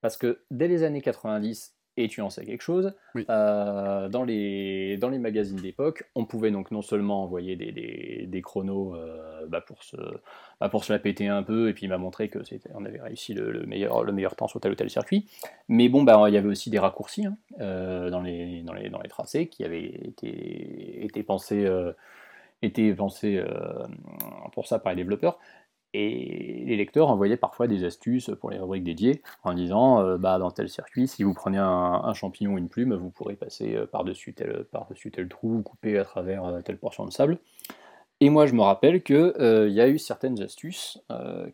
Parce 0.02 0.18
que 0.18 0.42
dès 0.52 0.68
les 0.68 0.84
années 0.84 1.02
90, 1.02 1.76
et 1.98 2.08
tu 2.08 2.22
en 2.22 2.30
sais 2.30 2.46
quelque 2.46 2.62
chose, 2.62 2.94
Oui. 3.14 3.26
euh, 3.30 4.08
dans, 4.08 4.24
les, 4.24 4.96
dans 4.96 5.10
les 5.10 5.18
magazines 5.18 5.58
d'époque, 5.58 6.10
on 6.16 6.24
pouvait 6.24 6.52
donc 6.52 6.72
non 6.72 6.82
seulement 6.82 7.24
envoyer 7.24 7.58
des, 7.58 7.74
des, 7.74 8.24
des 8.26 8.42
chronos 8.42 8.96
euh, 8.96 9.46
bah, 9.48 9.60
pour, 9.60 9.84
se, 9.84 9.98
bah, 10.62 10.70
pour 10.70 10.86
se 10.86 10.94
la 10.94 11.00
péter 11.00 11.28
un 11.28 11.44
peu, 11.44 11.68
et 11.68 11.74
puis 11.74 11.88
il 11.88 11.90
m'a 11.90 11.98
montré 11.98 12.30
que 12.30 12.42
c'était, 12.46 12.70
on 12.74 12.86
avait 12.86 13.02
réussi 13.02 13.34
le, 13.34 13.52
le 13.52 13.66
meilleur, 13.66 14.06
le 14.06 14.14
meilleur 14.14 14.38
temps 14.38 14.48
sur 14.48 14.62
tel 14.62 14.72
ou 14.72 14.76
tel 14.76 14.90
circuit. 14.90 15.28
Mais 15.68 15.90
bon, 15.90 16.04
bah, 16.04 16.24
il 16.30 16.34
y 16.34 16.38
avait 16.38 16.48
aussi 16.48 16.70
des 16.70 16.80
raccourcis 16.80 17.26
hein, 17.26 17.36
euh, 17.60 18.10
dans, 18.10 18.22
les, 18.22 18.62
dans, 18.62 18.74
les, 18.74 18.88
dans 18.90 19.02
les 19.02 19.10
tracés 19.10 19.48
qui 19.48 19.66
avaient 19.66 19.84
été, 19.84 21.04
été 21.04 21.22
pensés. 21.24 21.66
euh, 21.66 21.92
été 22.62 22.94
pensé 22.94 23.42
pour 24.52 24.68
ça 24.68 24.80
par 24.80 24.92
les 24.94 24.98
développeurs. 24.98 25.40
Et 25.94 26.64
les 26.68 26.76
lecteurs 26.76 27.10
envoyaient 27.10 27.38
parfois 27.38 27.68
des 27.68 27.84
astuces 27.84 28.30
pour 28.40 28.52
les 28.52 28.60
rubriques 28.60 28.84
dédiées 28.84 29.24
en 29.44 29.54
disant 29.54 30.02
euh, 30.02 30.18
bah, 30.18 30.38
dans 30.38 30.52
tel 30.52 30.70
circuit, 30.70 31.08
si 31.08 31.24
vous 31.24 31.34
prenez 31.34 31.58
un, 31.58 32.14
champignon 32.14 32.54
ou 32.54 32.58
une 32.60 32.70
plume, 32.70 32.94
vous 32.94 33.10
pourrez 33.10 33.36
passer 33.36 33.76
euh, 33.76 33.88
par-dessus 33.88 34.34
tel, 34.34 34.66
par 34.72 34.88
tel 35.12 35.28
trou, 35.28 35.64
couper 35.64 35.98
à 35.98 36.04
travers 36.04 36.46
euh, 36.46 36.62
telle 36.62 36.78
portion 36.78 37.06
de 37.06 37.12
sable. 37.12 37.40
Et 38.22 38.30
moi, 38.30 38.46
je 38.46 38.54
me 38.54 38.62
rappelle 38.62 39.02
qu'il 39.02 39.34
y 39.70 39.82
a 39.82 39.88
eu 39.88 39.98
certaines 39.98 40.42
astuces 40.42 41.00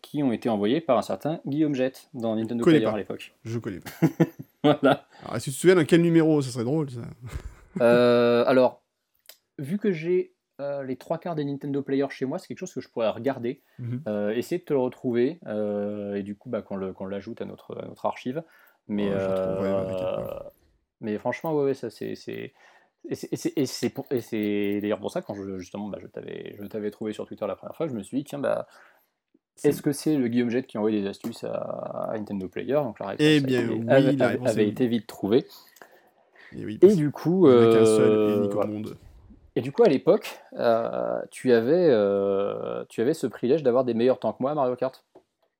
qui 0.01 0.23
ont 0.23 0.31
été 0.31 0.49
envoyées 0.49 0.81
par 0.81 0.97
un 0.97 1.03
certain 1.03 1.39
Guillaume 1.45 1.75
Jett 1.75 2.09
dans 2.15 2.35
Nintendo 2.35 2.65
Player 2.65 2.87
à 2.87 2.97
l'époque. 2.97 3.35
Je 3.43 3.59
connais 3.59 3.81
pas. 3.81 4.07
voilà. 4.63 5.05
Alors, 5.21 5.35
est-ce 5.35 5.45
que 5.45 5.51
tu 5.51 5.55
te 5.57 5.61
souviens 5.61 5.75
dans 5.75 5.85
quel 5.85 6.01
numéro 6.01 6.41
Ça 6.41 6.49
serait 6.49 6.63
drôle, 6.63 6.87
ça. 6.89 8.47
alors, 8.49 8.81
vu 9.59 9.77
que 9.77 9.91
j'ai 9.91 10.34
euh, 10.61 10.83
les 10.83 10.95
trois 10.95 11.17
quarts 11.17 11.35
des 11.35 11.43
Nintendo 11.43 11.81
Player 11.81 12.05
chez 12.09 12.23
moi, 12.23 12.39
c'est 12.39 12.47
quelque 12.47 12.59
chose 12.59 12.73
que 12.73 12.79
je 12.79 12.87
pourrais 12.87 13.09
regarder, 13.09 13.61
mhm. 13.77 14.03
euh, 14.07 14.29
essayer 14.29 14.57
de 14.57 14.63
te 14.63 14.71
le 14.71 14.79
retrouver, 14.79 15.39
euh, 15.47 16.15
et 16.15 16.23
du 16.23 16.35
coup, 16.37 16.49
bah, 16.49 16.61
qu'on 16.61 16.77
l'ajoute 16.77 17.41
à 17.41 17.45
notre, 17.45 17.77
à 17.77 17.85
notre 17.85 18.05
archive. 18.05 18.41
Mais, 18.87 19.11
mais 21.01 21.17
franchement, 21.17 21.53
ouais, 21.55 21.65
ouais 21.65 21.73
ça 21.73 21.89
c'est. 21.89 22.13
Et 23.07 23.15
c'est 23.65 24.79
d'ailleurs 24.81 24.99
pour 24.99 25.11
ça, 25.11 25.21
quand 25.21 25.35
je, 25.35 25.59
justement 25.59 25.89
bah, 25.89 25.99
je 26.01 26.07
t'avais 26.67 26.91
trouvé 26.91 27.11
sur 27.11 27.27
Twitter 27.27 27.45
la 27.45 27.55
première 27.55 27.75
fois, 27.75 27.87
je 27.87 27.93
me 27.93 28.01
suis 28.01 28.17
dit, 28.17 28.23
tiens, 28.23 28.39
bah, 28.39 28.67
est-ce 29.63 29.81
que 29.81 29.91
c'est 29.91 30.15
le 30.15 30.27
Guillaume 30.29 30.49
Jet 30.49 30.65
qui 30.65 30.77
a 30.77 30.79
envoyé 30.79 31.01
des 31.01 31.07
astuces 31.07 31.43
à, 31.43 32.13
Nintendo 32.13 32.47
Player? 32.47 32.75
Donc 32.75 32.99
la 32.99 33.07
réponse 33.07 33.27
eh 33.27 33.41
bien, 33.41 33.87
avait, 33.89 34.67
été 34.67 34.87
vite 34.87 35.05
trouvée. 35.05 35.45
Et, 36.55 36.61
et 36.81 36.95
du 36.95 37.11
coup. 37.11 37.49
Il 37.49 37.57
n'y 37.57 37.65
a 37.65 37.77
qu'un 37.77 37.85
seul 37.85 38.29
et 38.29 38.37
unique 38.37 38.55
au 38.55 38.67
monde. 38.67 38.97
Et 39.55 39.61
du 39.61 39.71
coup, 39.71 39.83
à 39.83 39.87
l'époque, 39.87 40.39
euh, 40.53 41.21
tu, 41.31 41.53
avais, 41.53 41.87
euh, 41.89 42.83
tu 42.89 43.01
avais 43.01 43.13
ce 43.13 43.25
privilège 43.27 43.63
d'avoir 43.63 43.85
des 43.85 43.93
meilleurs 43.93 44.19
temps 44.19 44.33
que 44.33 44.41
moi 44.41 44.51
à 44.51 44.55
Mario 44.55 44.75
Kart. 44.75 45.05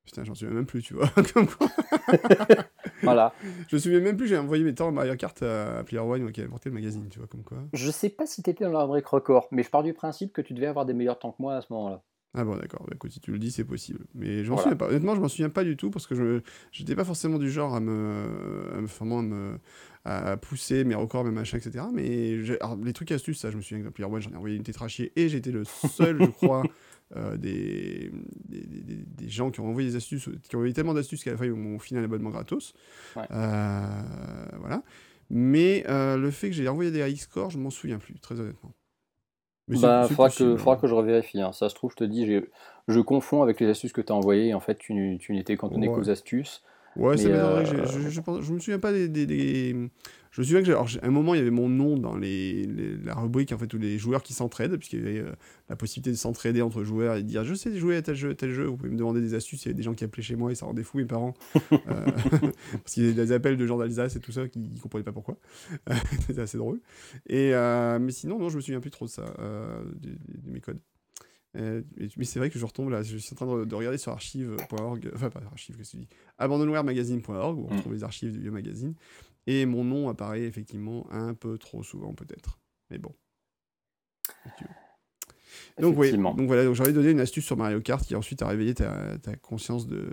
Putain, 0.04 0.24
j'en 0.24 0.36
souviens 0.36 0.54
même 0.54 0.66
plus, 0.66 0.84
tu 0.84 0.94
vois. 0.94 1.08
voilà. 3.04 3.34
Je 3.70 3.76
me 3.76 3.80
souviens 3.80 4.02
même 4.02 4.18
plus, 4.18 4.28
j'ai 4.28 4.38
envoyé 4.38 4.64
mes 4.64 4.76
temps 4.76 4.90
à 4.90 4.92
Mario 4.92 5.16
Kart 5.16 5.42
à 5.42 5.84
Player 5.86 6.02
One 6.02 6.32
qui 6.32 6.42
avait 6.42 6.50
porté 6.50 6.70
le 6.70 6.76
magazine, 6.76 7.08
tu 7.10 7.20
vois, 7.20 7.28
comme 7.28 7.44
quoi. 7.44 7.58
Je 7.74 7.90
sais 7.90 8.10
pas 8.10 8.26
si 8.26 8.44
t'étais 8.44 8.66
dans 8.66 8.72
la 8.72 8.84
rubrique 8.84 9.08
record, 9.08 9.48
mais 9.52 9.64
je 9.64 9.70
pars 9.70 9.84
du 9.84 9.94
principe 9.94 10.34
que 10.34 10.42
tu 10.42 10.54
devais 10.54 10.68
avoir 10.68 10.86
des 10.86 10.94
meilleurs 10.94 11.18
temps 11.18 11.32
que 11.32 11.42
moi 11.42 11.56
à 11.56 11.62
ce 11.62 11.72
moment-là. 11.72 12.04
Ah 12.38 12.44
bon, 12.44 12.58
d'accord. 12.58 12.82
Bah, 12.86 12.92
écoute, 12.94 13.12
si 13.12 13.22
tu 13.22 13.32
le 13.32 13.40
dis, 13.40 13.50
c'est 13.50 13.64
possible. 13.64 14.06
Mais 14.14 14.44
je 14.44 14.52
m'en 14.52 14.58
souviens 14.58 14.76
pas. 14.76 14.88
Honnêtement, 14.88 15.16
je 15.16 15.22
m'en 15.22 15.30
souviens 15.30 15.50
pas 15.50 15.64
du 15.64 15.78
tout 15.78 15.90
parce 15.90 16.06
que 16.06 16.16
je 16.16 16.42
n'étais 16.82 16.96
pas 16.96 17.06
forcément 17.06 17.40
du 17.40 17.50
genre 17.50 17.74
à 17.74 17.80
me, 17.80 18.74
à 18.76 18.82
me, 18.82 18.88
à 18.88 19.22
me, 19.22 19.60
à 20.06 20.38
pousser 20.38 20.84
mes 20.84 20.94
records, 20.94 21.24
mes 21.24 21.32
machins, 21.32 21.58
etc. 21.58 21.86
Mais 21.92 22.38
les 22.84 22.94
trucs 22.94 23.12
astuces, 23.12 23.40
ça, 23.40 23.50
je 23.50 23.58
me 23.58 23.62
souviens 23.62 23.84
que 23.84 24.02
dans 24.02 24.20
j'en 24.20 24.32
ai 24.32 24.36
envoyé 24.36 24.56
une 24.56 24.64
tétrachier 24.64 25.12
et 25.16 25.30
j'étais 25.30 25.52
le 25.52 25.64
seul, 25.66 26.22
je 26.22 26.30
crois, 26.30 26.64
euh, 27.16 27.38
des, 27.38 28.12
des, 28.48 28.64
des, 29.04 29.30
gens 29.30 29.50
qui 29.50 29.62
ont 29.62 29.68
envoyé 29.68 29.90
des 29.90 29.96
astuces, 29.96 30.30
qui 30.44 30.56
ont 30.56 30.60
envoyé 30.60 30.74
tellement 30.74 30.94
d'astuces 30.94 31.24
qu'à 31.24 31.32
la 31.32 31.38
fin, 31.38 31.46
ils 31.46 31.54
m'ont 31.54 31.80
filé 31.80 32.00
un 32.00 32.04
abonnement 32.04 32.30
gratos. 32.30 32.74
Euh, 33.18 33.88
voilà. 34.60 34.84
Mais 35.32 35.84
euh, 35.90 36.18
le 36.18 36.30
fait 36.30 36.50
que 36.50 36.56
j'ai 36.56 36.68
envoyé 36.68 36.92
des 36.92 37.00
high 37.00 37.18
scores, 37.18 37.50
je 37.50 37.58
m'en 37.58 37.72
souviens 37.72 37.98
plus, 37.98 38.20
très 38.20 38.40
honnêtement. 38.40 38.74
Il 39.70 39.82
bah, 39.82 40.08
faudra, 40.08 40.30
que, 40.30 40.56
faudra 40.56 40.76
hein. 40.76 40.78
que 40.80 40.86
je 40.86 40.94
revérifie. 40.94 41.42
Hein. 41.42 41.52
Ça 41.52 41.68
se 41.68 41.74
trouve, 41.74 41.90
je 41.90 41.96
te 41.96 42.04
dis, 42.04 42.32
je 42.88 43.00
confonds 43.00 43.42
avec 43.42 43.60
les 43.60 43.68
astuces 43.68 43.92
que 43.92 44.02
tu 44.02 44.12
as 44.12 44.16
envoyées. 44.16 44.54
En 44.54 44.60
fait, 44.60 44.76
tu, 44.76 45.18
tu 45.20 45.34
n'étais 45.34 45.58
cantonné 45.58 45.88
qu'aux 45.88 46.12
astuces. 46.12 46.62
Ouais, 46.96 47.18
ça 47.18 47.30
m'étonnerait. 47.30 47.66
Je, 47.66 48.10
je, 48.10 48.42
je, 48.42 48.54
me 48.54 48.60
souviens 48.60 48.80
pas 48.80 48.92
des. 48.92 49.08
des, 49.08 49.76
Je 50.32 50.42
me 50.42 50.46
souviens 50.46 50.64
que, 50.64 50.70
alors, 50.70 50.88
à 51.02 51.06
un 51.06 51.12
moment, 51.12 51.34
il 51.34 51.38
y 51.38 51.42
avait 51.42 51.52
mon 51.52 51.70
nom 51.70 51.98
dans 51.98 52.16
les, 52.16 52.68
la 53.04 53.16
rubrique, 53.16 53.52
en 53.52 53.58
fait, 53.58 53.68
tous 53.68 53.78
les 53.78 53.98
joueurs 53.98 54.24
qui 54.24 54.34
s'entraident, 54.34 54.78
puisqu'il 54.78 55.00
y 55.00 55.02
avait 55.02 55.20
euh, 55.20 55.32
la 55.70 55.76
possibilité 55.76 56.12
de 56.12 56.16
s'entraider 56.16 56.62
entre 56.62 56.84
joueurs 56.84 57.16
et 57.16 57.24
de 57.24 57.28
dire 57.28 57.44
Je 57.44 57.54
sais 57.54 57.76
jouer 57.78 57.98
à 57.98 58.02
tel 58.02 58.16
jeu, 58.16 58.34
tel 58.34 58.52
jeu. 58.52 58.66
Vous 58.66 58.78
pouvez 58.78 58.90
me 58.90 58.98
demander 58.98 59.22
des 59.22 59.34
astuces. 59.34 59.64
Il 59.64 59.68
y 59.68 59.70
avait 59.70 59.78
des 59.78 59.84
gens 59.84 59.94
qui 59.94 60.04
appelaient 60.04 60.24
chez 60.24 60.36
moi 60.36 60.52
et 60.52 60.56
ça 60.56 60.66
rendait 60.66 60.84
fou 60.84 60.98
mes 60.98 61.06
parents. 61.06 61.34
euh, 61.74 61.78
parce 62.72 62.94
qu'il 62.94 63.04
y 63.04 63.08
avait 63.08 63.26
des 63.26 63.32
appels 63.32 63.58
de 63.58 63.66
gens 63.66 63.78
d'Alsace 63.78 64.16
et 64.16 64.20
tout 64.20 64.32
ça 64.32 64.48
qui 64.48 64.60
ne 64.60 64.80
comprenaient 64.80 65.04
pas 65.04 65.12
pourquoi. 65.14 65.38
C'était 66.28 66.42
assez 66.42 66.58
drôle. 66.58 66.80
Et, 67.28 67.54
euh, 67.54 68.00
mais 68.00 68.12
sinon, 68.12 68.40
non, 68.40 68.50
je 68.50 68.56
me 68.56 68.62
souviens 68.62 68.80
plus 68.80 68.92
trop 68.92 69.06
de 69.06 69.12
ça, 69.12 69.34
euh, 69.40 69.84
de, 69.96 70.10
de 70.10 70.52
mes 70.52 70.62
codes. 70.62 70.80
Euh, 71.56 71.82
mais 72.18 72.26
c'est 72.26 72.40
vrai 72.40 72.50
que 72.50 72.60
je 72.60 72.66
retombe 72.66 72.90
là, 72.90 73.02
je 73.02 73.18
suis 73.18 73.34
en 73.34 73.36
train 73.36 73.66
de, 73.66 73.76
regarder 73.76 73.98
sur 73.98 74.12
archive.org, 74.12 75.12
enfin 75.14 75.30
pas 75.30 75.42
archive, 75.52 75.78
qu'est-ce 75.78 75.92
que 75.92 75.98
tu 75.98 76.04
dis 76.04 76.10
Abandonwaremagazine.org, 76.38 77.58
où 77.58 77.68
on 77.70 77.78
trouve 77.78 77.94
les 77.94 78.04
archives 78.04 78.32
du 78.32 78.40
vieux 78.40 78.52
magazine. 78.52 78.94
Et 79.48 79.66
mon 79.66 79.84
nom 79.84 80.10
apparaît 80.10 80.42
effectivement 80.42 81.08
un 81.12 81.34
peu 81.34 81.58
trop 81.58 81.84
souvent, 81.84 82.14
peut-être. 82.14 82.60
Mais 82.90 82.98
bon. 82.98 83.14
Donc, 85.80 85.98
oui, 85.98 86.12
donc 86.12 86.48
voilà, 86.48 86.66
donc 86.66 86.76
j'aurais 86.76 86.94
donné 86.94 87.12
une 87.12 87.20
astuce 87.20 87.46
sur 87.46 87.58
Mario 87.58 87.80
Kart 87.80 88.04
qui 88.04 88.16
ensuite 88.16 88.42
a 88.42 88.48
réveillé 88.48 88.74
ta, 88.74 89.18
ta 89.20 89.36
conscience 89.36 89.88
de, 89.88 90.10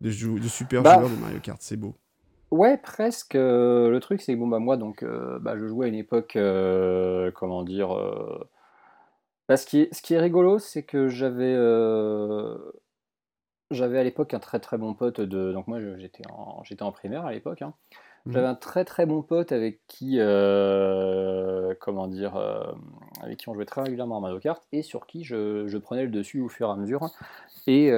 de, 0.00 0.08
de 0.08 0.48
super 0.48 0.82
bah, 0.82 0.98
joueur 0.98 1.10
de 1.10 1.16
Mario 1.16 1.40
Kart. 1.40 1.60
C'est 1.60 1.76
beau. 1.76 1.94
Ouais, 2.50 2.76
presque. 2.76 3.34
Euh, 3.34 3.90
le 3.90 4.00
truc, 4.00 4.20
c'est 4.20 4.34
que 4.34 4.38
bon, 4.38 4.48
bah, 4.48 4.58
moi, 4.58 4.76
donc, 4.76 5.02
euh, 5.02 5.38
bah, 5.38 5.56
je 5.58 5.66
jouais 5.66 5.86
à 5.86 5.88
une 5.88 5.94
époque, 5.94 6.38
comment 7.34 7.62
dire 7.62 7.96
bah, 9.52 9.58
ce, 9.58 9.66
qui 9.66 9.80
est, 9.80 9.94
ce 9.94 10.00
qui 10.00 10.14
est 10.14 10.18
rigolo, 10.18 10.58
c'est 10.58 10.82
que 10.82 11.10
j'avais 11.10 11.52
euh, 11.54 12.56
j'avais 13.70 13.98
à 13.98 14.02
l'époque 14.02 14.32
un 14.32 14.38
très 14.38 14.60
très 14.60 14.78
bon 14.78 14.94
pote 14.94 15.20
de. 15.20 15.52
Donc 15.52 15.66
moi 15.66 15.78
j'étais 15.98 16.22
en, 16.30 16.64
j'étais 16.64 16.82
en 16.82 16.90
primaire 16.90 17.26
à 17.26 17.32
l'époque. 17.32 17.60
Hein. 17.60 17.74
Mmh. 18.24 18.32
J'avais 18.32 18.46
un 18.46 18.54
très 18.54 18.86
très 18.86 19.04
bon 19.04 19.20
pote 19.20 19.52
avec 19.52 19.80
qui, 19.88 20.16
euh, 20.20 21.74
comment 21.80 22.06
dire, 22.06 22.34
euh, 22.36 22.64
avec 23.20 23.40
qui 23.40 23.50
on 23.50 23.52
jouait 23.52 23.66
très 23.66 23.82
régulièrement 23.82 24.16
à 24.16 24.20
Mario 24.20 24.38
Kart 24.38 24.62
et 24.72 24.80
sur 24.80 25.06
qui 25.06 25.22
je, 25.22 25.66
je 25.66 25.76
prenais 25.76 26.04
le 26.04 26.10
dessus 26.10 26.40
au 26.40 26.48
fur 26.48 26.68
et 26.68 26.72
à 26.72 26.76
mesure. 26.76 27.10
Et 27.66 27.92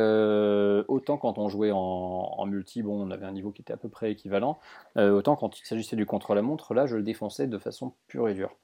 autant 0.89 1.19
quand 1.19 1.39
on 1.39 1.49
jouait 1.49 1.71
en, 1.71 1.79
en, 1.79 2.47
multi, 2.47 2.83
bon, 2.83 3.07
on 3.07 3.13
avait 3.13 3.27
un 3.27 3.33
niveau 3.33 3.53
qui 3.53 3.63
était 3.63 3.75
à 3.75 3.77
peu 3.77 3.89
près 3.89 4.11
équivalent, 4.11 4.59
autant 4.97 5.37
quand 5.37 5.57
il 5.61 5.65
s'agissait 5.65 5.95
du 5.95 6.05
contre-la-montre, 6.05 6.75
là 6.75 6.87
je 6.87 6.97
le 6.97 7.05
défonçais 7.05 7.47
de 7.47 7.59
façon 7.59 7.93
pure 8.09 8.29
et 8.29 8.35
dure. 8.35 8.57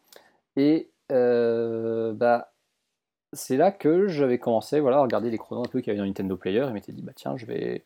Et 0.56 0.90
bah 1.08 2.49
c'est 3.32 3.56
là 3.56 3.70
que 3.70 4.08
j'avais 4.08 4.38
commencé 4.38 4.80
voilà, 4.80 4.98
à 4.98 5.02
regarder 5.02 5.30
les 5.30 5.38
chronos 5.38 5.62
un 5.62 5.68
peu 5.68 5.80
qu'il 5.80 5.88
y 5.88 5.90
avait 5.90 5.98
dans 5.98 6.06
Nintendo 6.06 6.36
Player 6.36 6.66
et 6.68 6.72
m'étais 6.72 6.92
dit 6.92 7.02
bah 7.02 7.12
tiens 7.14 7.36
je 7.36 7.46
vais 7.46 7.84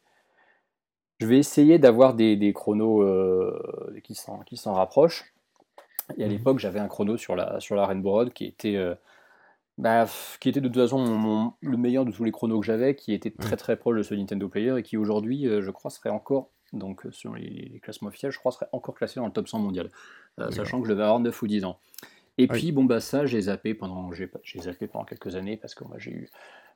je 1.20 1.26
vais 1.26 1.38
essayer 1.38 1.78
d'avoir 1.78 2.14
des, 2.14 2.36
des, 2.36 2.52
chronos 2.52 3.02
euh, 3.02 4.00
qui 4.02 4.14
s'en 4.14 4.74
rapprochent. 4.74 5.32
Et 6.18 6.24
à 6.24 6.26
mmh 6.26 6.30
l'époque 6.30 6.58
j'avais 6.58 6.80
un 6.80 6.88
chrono 6.88 7.16
sur 7.16 7.36
la, 7.36 7.60
sur 7.60 7.76
la 7.76 7.86
Rainbow 7.86 8.10
Road 8.10 8.32
qui 8.32 8.44
était, 8.44 8.76
euh, 8.76 8.94
bah, 9.78 10.06
qui 10.40 10.48
était 10.48 10.60
de 10.60 10.68
toute 10.68 10.82
façon 10.82 11.54
le 11.60 11.76
meilleur 11.76 12.04
de 12.04 12.10
tous 12.10 12.24
les 12.24 12.32
chronos 12.32 12.60
que 12.60 12.66
j'avais, 12.66 12.94
qui 12.94 13.14
était 13.14 13.30
très 13.30 13.56
très 13.56 13.76
proche 13.76 13.96
de 13.98 14.02
ce 14.02 14.14
Nintendo 14.14 14.48
Player 14.48 14.76
et 14.78 14.82
qui 14.82 14.96
aujourd'hui 14.96 15.46
euh, 15.46 15.62
je 15.62 15.70
crois 15.70 15.90
serait 15.90 16.10
encore 16.10 16.50
donc 16.72 17.06
sur 17.12 17.34
les, 17.34 17.80
classements 17.82 18.08
officiels 18.08 18.32
je 18.32 18.38
crois 18.38 18.50
serait 18.50 18.68
encore 18.72 18.94
classé 18.96 19.20
dans 19.20 19.26
le 19.26 19.32
top 19.32 19.46
100 19.46 19.60
mondial, 19.60 19.90
sachant 20.50 20.80
que 20.80 20.88
je 20.88 20.92
devais 20.92 21.04
avoir 21.04 21.20
9 21.20 21.42
ou 21.42 21.46
10 21.46 21.64
ans. 21.64 21.78
Et 22.38 22.48
puis, 22.48 22.72
bon, 22.72 22.84
bah, 22.84 23.00
ça, 23.00 23.26
j'ai 23.26 23.42
zappé 23.42 23.74
pendant, 23.74 24.10
j'ai, 24.12 24.28
zappé 24.60 24.88
pendant 24.88 25.04
quelques 25.04 25.36
années 25.36 25.56
parce 25.56 25.74
que 25.74 25.84
moi, 25.84 25.98
j'ai 25.98 26.10
eu, 26.10 26.30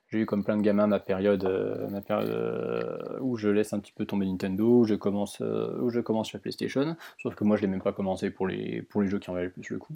j'ai 0.07 0.19
eu 0.19 0.25
comme 0.25 0.43
plein 0.43 0.55
de 0.55 0.61
gamins 0.61 0.87
ma 0.87 0.99
période, 0.99 1.43
euh, 1.43 1.89
ma 1.89 2.01
période 2.01 2.29
euh, 2.29 3.19
où 3.19 3.35
je 3.35 3.49
laisse 3.49 3.73
un 3.73 3.79
petit 3.79 3.91
peu 3.91 4.05
tomber 4.05 4.25
Nintendo, 4.25 4.79
où 4.79 4.83
je 4.85 4.95
commence, 4.95 5.41
euh, 5.41 5.77
où 5.81 5.89
je 5.89 5.99
commence 5.99 6.31
la 6.31 6.39
PlayStation. 6.39 6.95
Sauf 7.21 7.35
que 7.35 7.43
moi, 7.43 7.57
je 7.57 7.61
l'ai 7.63 7.67
même 7.67 7.81
pas 7.81 7.91
commencé 7.91 8.31
pour 8.31 8.47
les, 8.47 8.81
pour 8.83 9.01
les 9.01 9.09
jeux 9.09 9.19
qui 9.19 9.29
en 9.29 9.33
valaient 9.33 9.47
le 9.47 9.51
plus 9.51 9.69
le 9.69 9.79
coup. 9.79 9.93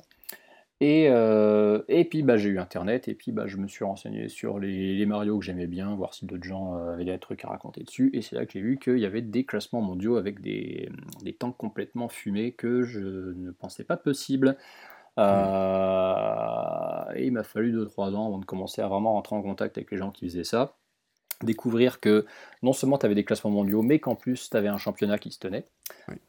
Et, 0.82 1.06
et 1.06 2.04
puis 2.10 2.24
bah, 2.24 2.36
j'ai 2.36 2.50
eu 2.50 2.60
internet 2.60 3.08
et 3.08 3.14
puis 3.14 3.32
bah, 3.32 3.48
je 3.48 3.56
me 3.56 3.70
suis 3.70 3.86
renseigné 3.86 4.28
sur 4.28 4.60
les, 4.60 4.98
les 4.98 5.06
Mario 5.06 5.40
que 5.40 5.46
j'aimais 5.46 5.68
bien, 5.68 5.96
voir 5.96 6.14
si 6.14 6.26
d'autres 6.26 6.44
gens 6.44 6.74
avaient 6.74 7.06
des 7.06 7.18
trucs 7.20 7.46
à 7.46 7.48
raconter 7.48 7.84
dessus. 7.84 8.10
Et 8.12 8.22
c'est 8.22 8.36
là 8.36 8.46
que 8.46 8.52
j'ai 8.52 8.60
vu 8.60 8.78
qu'il 8.78 8.98
y 8.98 9.06
avait 9.06 9.22
des 9.22 9.46
classements 9.46 9.80
mondiaux 9.80 10.18
avec 10.18 10.42
des, 10.42 10.90
des 11.24 11.32
temps 11.32 11.54
complètement 11.54 12.10
fumés 12.10 12.52
que 12.52 12.84
je 12.84 13.00
ne 13.00 13.52
pensais 13.52 13.86
pas 13.86 13.96
possible. 13.96 14.58
Euh, 15.20 17.06
et 17.16 17.26
il 17.28 17.32
m'a 17.32 17.44
fallu 17.44 17.72
2-3 17.72 18.16
ans 18.16 18.28
avant 18.28 18.40
de 18.40 18.46
commencer 18.46 18.82
à 18.82 18.88
vraiment 18.88 19.14
rentrer 19.14 19.36
en 19.36 19.42
contact 19.42 19.78
avec 19.78 19.92
les 19.92 19.98
gens 19.98 20.12
qui 20.12 20.28
faisaient 20.28 20.44
ça. 20.44 20.76
Découvrir 21.44 22.00
que 22.00 22.26
non 22.62 22.74
seulement 22.74 22.98
tu 22.98 23.06
avais 23.06 23.16
des 23.16 23.26
classements 23.26 23.52
mondiaux, 23.52 23.82
mais 23.82 24.00
qu'en 24.00 24.16
plus 24.16 24.50
tu 24.50 24.58
avais 24.58 24.70
un 24.70 24.78
championnat 24.78 25.18
qui 25.18 25.32
se 25.32 25.40
tenait, 25.40 25.68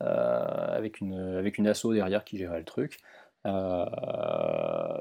euh, 0.02 0.76
avec, 0.76 1.00
une, 1.00 1.14
avec 1.14 1.58
une 1.58 1.66
asso 1.66 1.92
derrière 1.92 2.24
qui 2.24 2.36
gérait 2.38 2.58
le 2.58 2.64
truc. 2.64 2.98
Euh, 3.46 4.98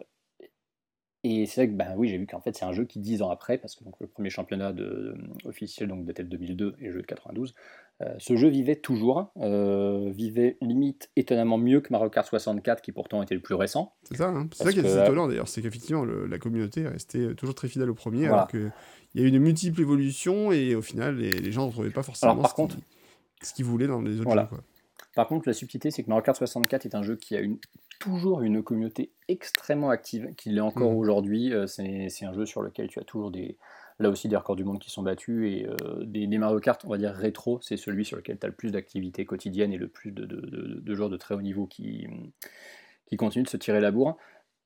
et 1.23 1.45
c'est 1.45 1.61
vrai 1.61 1.69
que 1.69 1.77
ben 1.77 1.93
oui, 1.95 2.09
j'ai 2.09 2.17
vu 2.17 2.27
qu'en 2.27 2.41
fait 2.41 2.55
c'est 2.55 2.65
un 2.65 2.73
jeu 2.73 2.83
qui 2.83 2.99
10 2.99 3.21
ans 3.21 3.29
après, 3.29 3.57
parce 3.57 3.75
que 3.75 3.83
donc, 3.83 3.95
le 4.01 4.07
premier 4.07 4.29
championnat 4.29 4.73
de, 4.73 5.15
officiel 5.45 5.87
donc, 5.87 6.05
datait 6.05 6.23
de 6.23 6.29
2002 6.29 6.75
et 6.79 6.85
le 6.87 6.91
jeu 6.91 7.01
de 7.01 7.05
92, 7.05 7.53
euh, 8.01 8.13
ce 8.17 8.35
jeu 8.35 8.49
vivait 8.49 8.75
toujours, 8.75 9.31
euh, 9.37 10.11
vivait 10.13 10.57
limite 10.61 11.09
étonnamment 11.15 11.57
mieux 11.57 11.79
que 11.79 11.93
Mario 11.93 12.09
Kart 12.09 12.27
64 12.27 12.81
qui 12.81 12.91
pourtant 12.91 13.23
était 13.23 13.35
le 13.35 13.41
plus 13.41 13.55
récent. 13.55 13.93
C'est 14.03 14.17
ça, 14.17 14.29
hein. 14.29 14.49
c'est 14.51 14.63
ça 14.63 14.73
qui 14.73 14.79
est 14.79 15.03
étonnant 15.03 15.27
d'ailleurs, 15.27 15.47
c'est 15.47 15.61
qu'effectivement 15.61 16.03
la 16.03 16.37
communauté 16.39 16.81
est 16.81 16.89
restée 16.89 17.33
toujours 17.35 17.55
très 17.55 17.69
fidèle 17.69 17.89
au 17.89 17.95
premier, 17.95 18.27
alors 18.27 18.47
qu'il 18.47 18.71
y 19.15 19.21
a 19.21 19.23
eu 19.23 19.27
une 19.27 19.39
multiple 19.39 19.79
évolution 19.79 20.51
et 20.51 20.75
au 20.75 20.81
final 20.81 21.15
les, 21.17 21.51
gens 21.51 21.63
ne 21.63 21.67
retrouvaient 21.67 21.89
pas 21.89 22.03
forcément 22.03 22.35
par 22.35 22.49
ce 22.49 22.55
contre, 22.55 22.75
qu'ils 23.55 23.65
voulaient 23.65 23.87
dans 23.87 24.01
les 24.01 24.19
autres 24.19 24.31
jeux. 24.31 24.45
Quoi. 24.47 24.59
Par 25.15 25.27
contre, 25.27 25.47
la 25.47 25.53
subtilité, 25.53 25.91
c'est 25.91 26.03
que 26.03 26.09
Mario 26.09 26.23
Kart 26.23 26.37
64 26.37 26.85
est 26.85 26.95
un 26.95 27.03
jeu 27.03 27.15
qui 27.15 27.35
a 27.35 27.39
une, 27.39 27.57
toujours 27.99 28.41
une 28.41 28.63
communauté 28.63 29.11
extrêmement 29.27 29.89
active, 29.89 30.33
qu'il 30.35 30.55
l'est 30.55 30.61
encore 30.61 30.91
Mhm. 30.91 30.97
aujourd'hui. 30.97 31.53
Euh, 31.53 31.67
c'est 31.67 32.25
un 32.25 32.33
jeu 32.33 32.45
sur 32.45 32.61
lequel 32.61 32.87
tu 32.87 32.99
as 32.99 33.03
toujours 33.03 33.29
des, 33.29 33.57
là 33.99 34.09
aussi 34.09 34.27
des 34.27 34.35
records 34.35 34.55
du 34.55 34.63
monde 34.63 34.79
qui 34.79 34.89
sont 34.89 35.03
battus 35.03 35.51
et 35.51 35.67
euh, 35.67 36.03
des, 36.03 36.25
des 36.25 36.37
Mario 36.39 36.59
Kart, 36.59 36.83
on 36.85 36.89
va 36.89 36.97
dire 36.97 37.11
rétro, 37.13 37.59
c'est 37.61 37.77
celui 37.77 38.05
sur 38.05 38.17
lequel 38.17 38.39
tu 38.39 38.45
as 38.45 38.49
le 38.49 38.55
plus 38.55 38.71
d'activité 38.71 39.23
quotidienne 39.25 39.71
et 39.71 39.77
le 39.77 39.87
plus 39.87 40.11
de, 40.11 40.25
de, 40.25 40.41
de- 40.41 40.79
de 40.81 40.95
joueurs 40.95 41.09
de 41.09 41.17
très 41.17 41.35
haut 41.35 41.41
niveau 41.41 41.67
qui, 41.67 42.07
qui 43.05 43.15
continuent 43.15 43.43
de 43.43 43.49
se 43.49 43.57
tirer 43.57 43.79
la 43.81 43.91
bourre. 43.91 44.17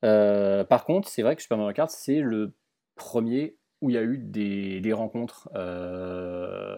Euh, 0.05 0.63
par 0.63 0.85
contre, 0.85 1.09
c'est 1.09 1.23
vrai 1.23 1.35
que 1.35 1.41
Super 1.41 1.57
Mario 1.57 1.73
Kart, 1.73 1.89
c'est 1.89 2.21
le 2.21 2.53
premier 2.95 3.57
où 3.81 3.89
il 3.89 3.93
y 3.93 3.97
a 3.97 4.03
eu 4.03 4.17
des, 4.17 4.93
rencontres 4.93 5.49
euh, 5.55 6.75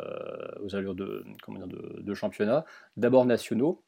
aux 0.64 0.76
allures 0.76 0.96
de, 0.96 1.26
comment 1.42 1.60
dire, 1.60 1.68
de, 1.68 2.14
championnat, 2.14 2.66
d'abord 2.98 3.26
nationaux, 3.26 3.82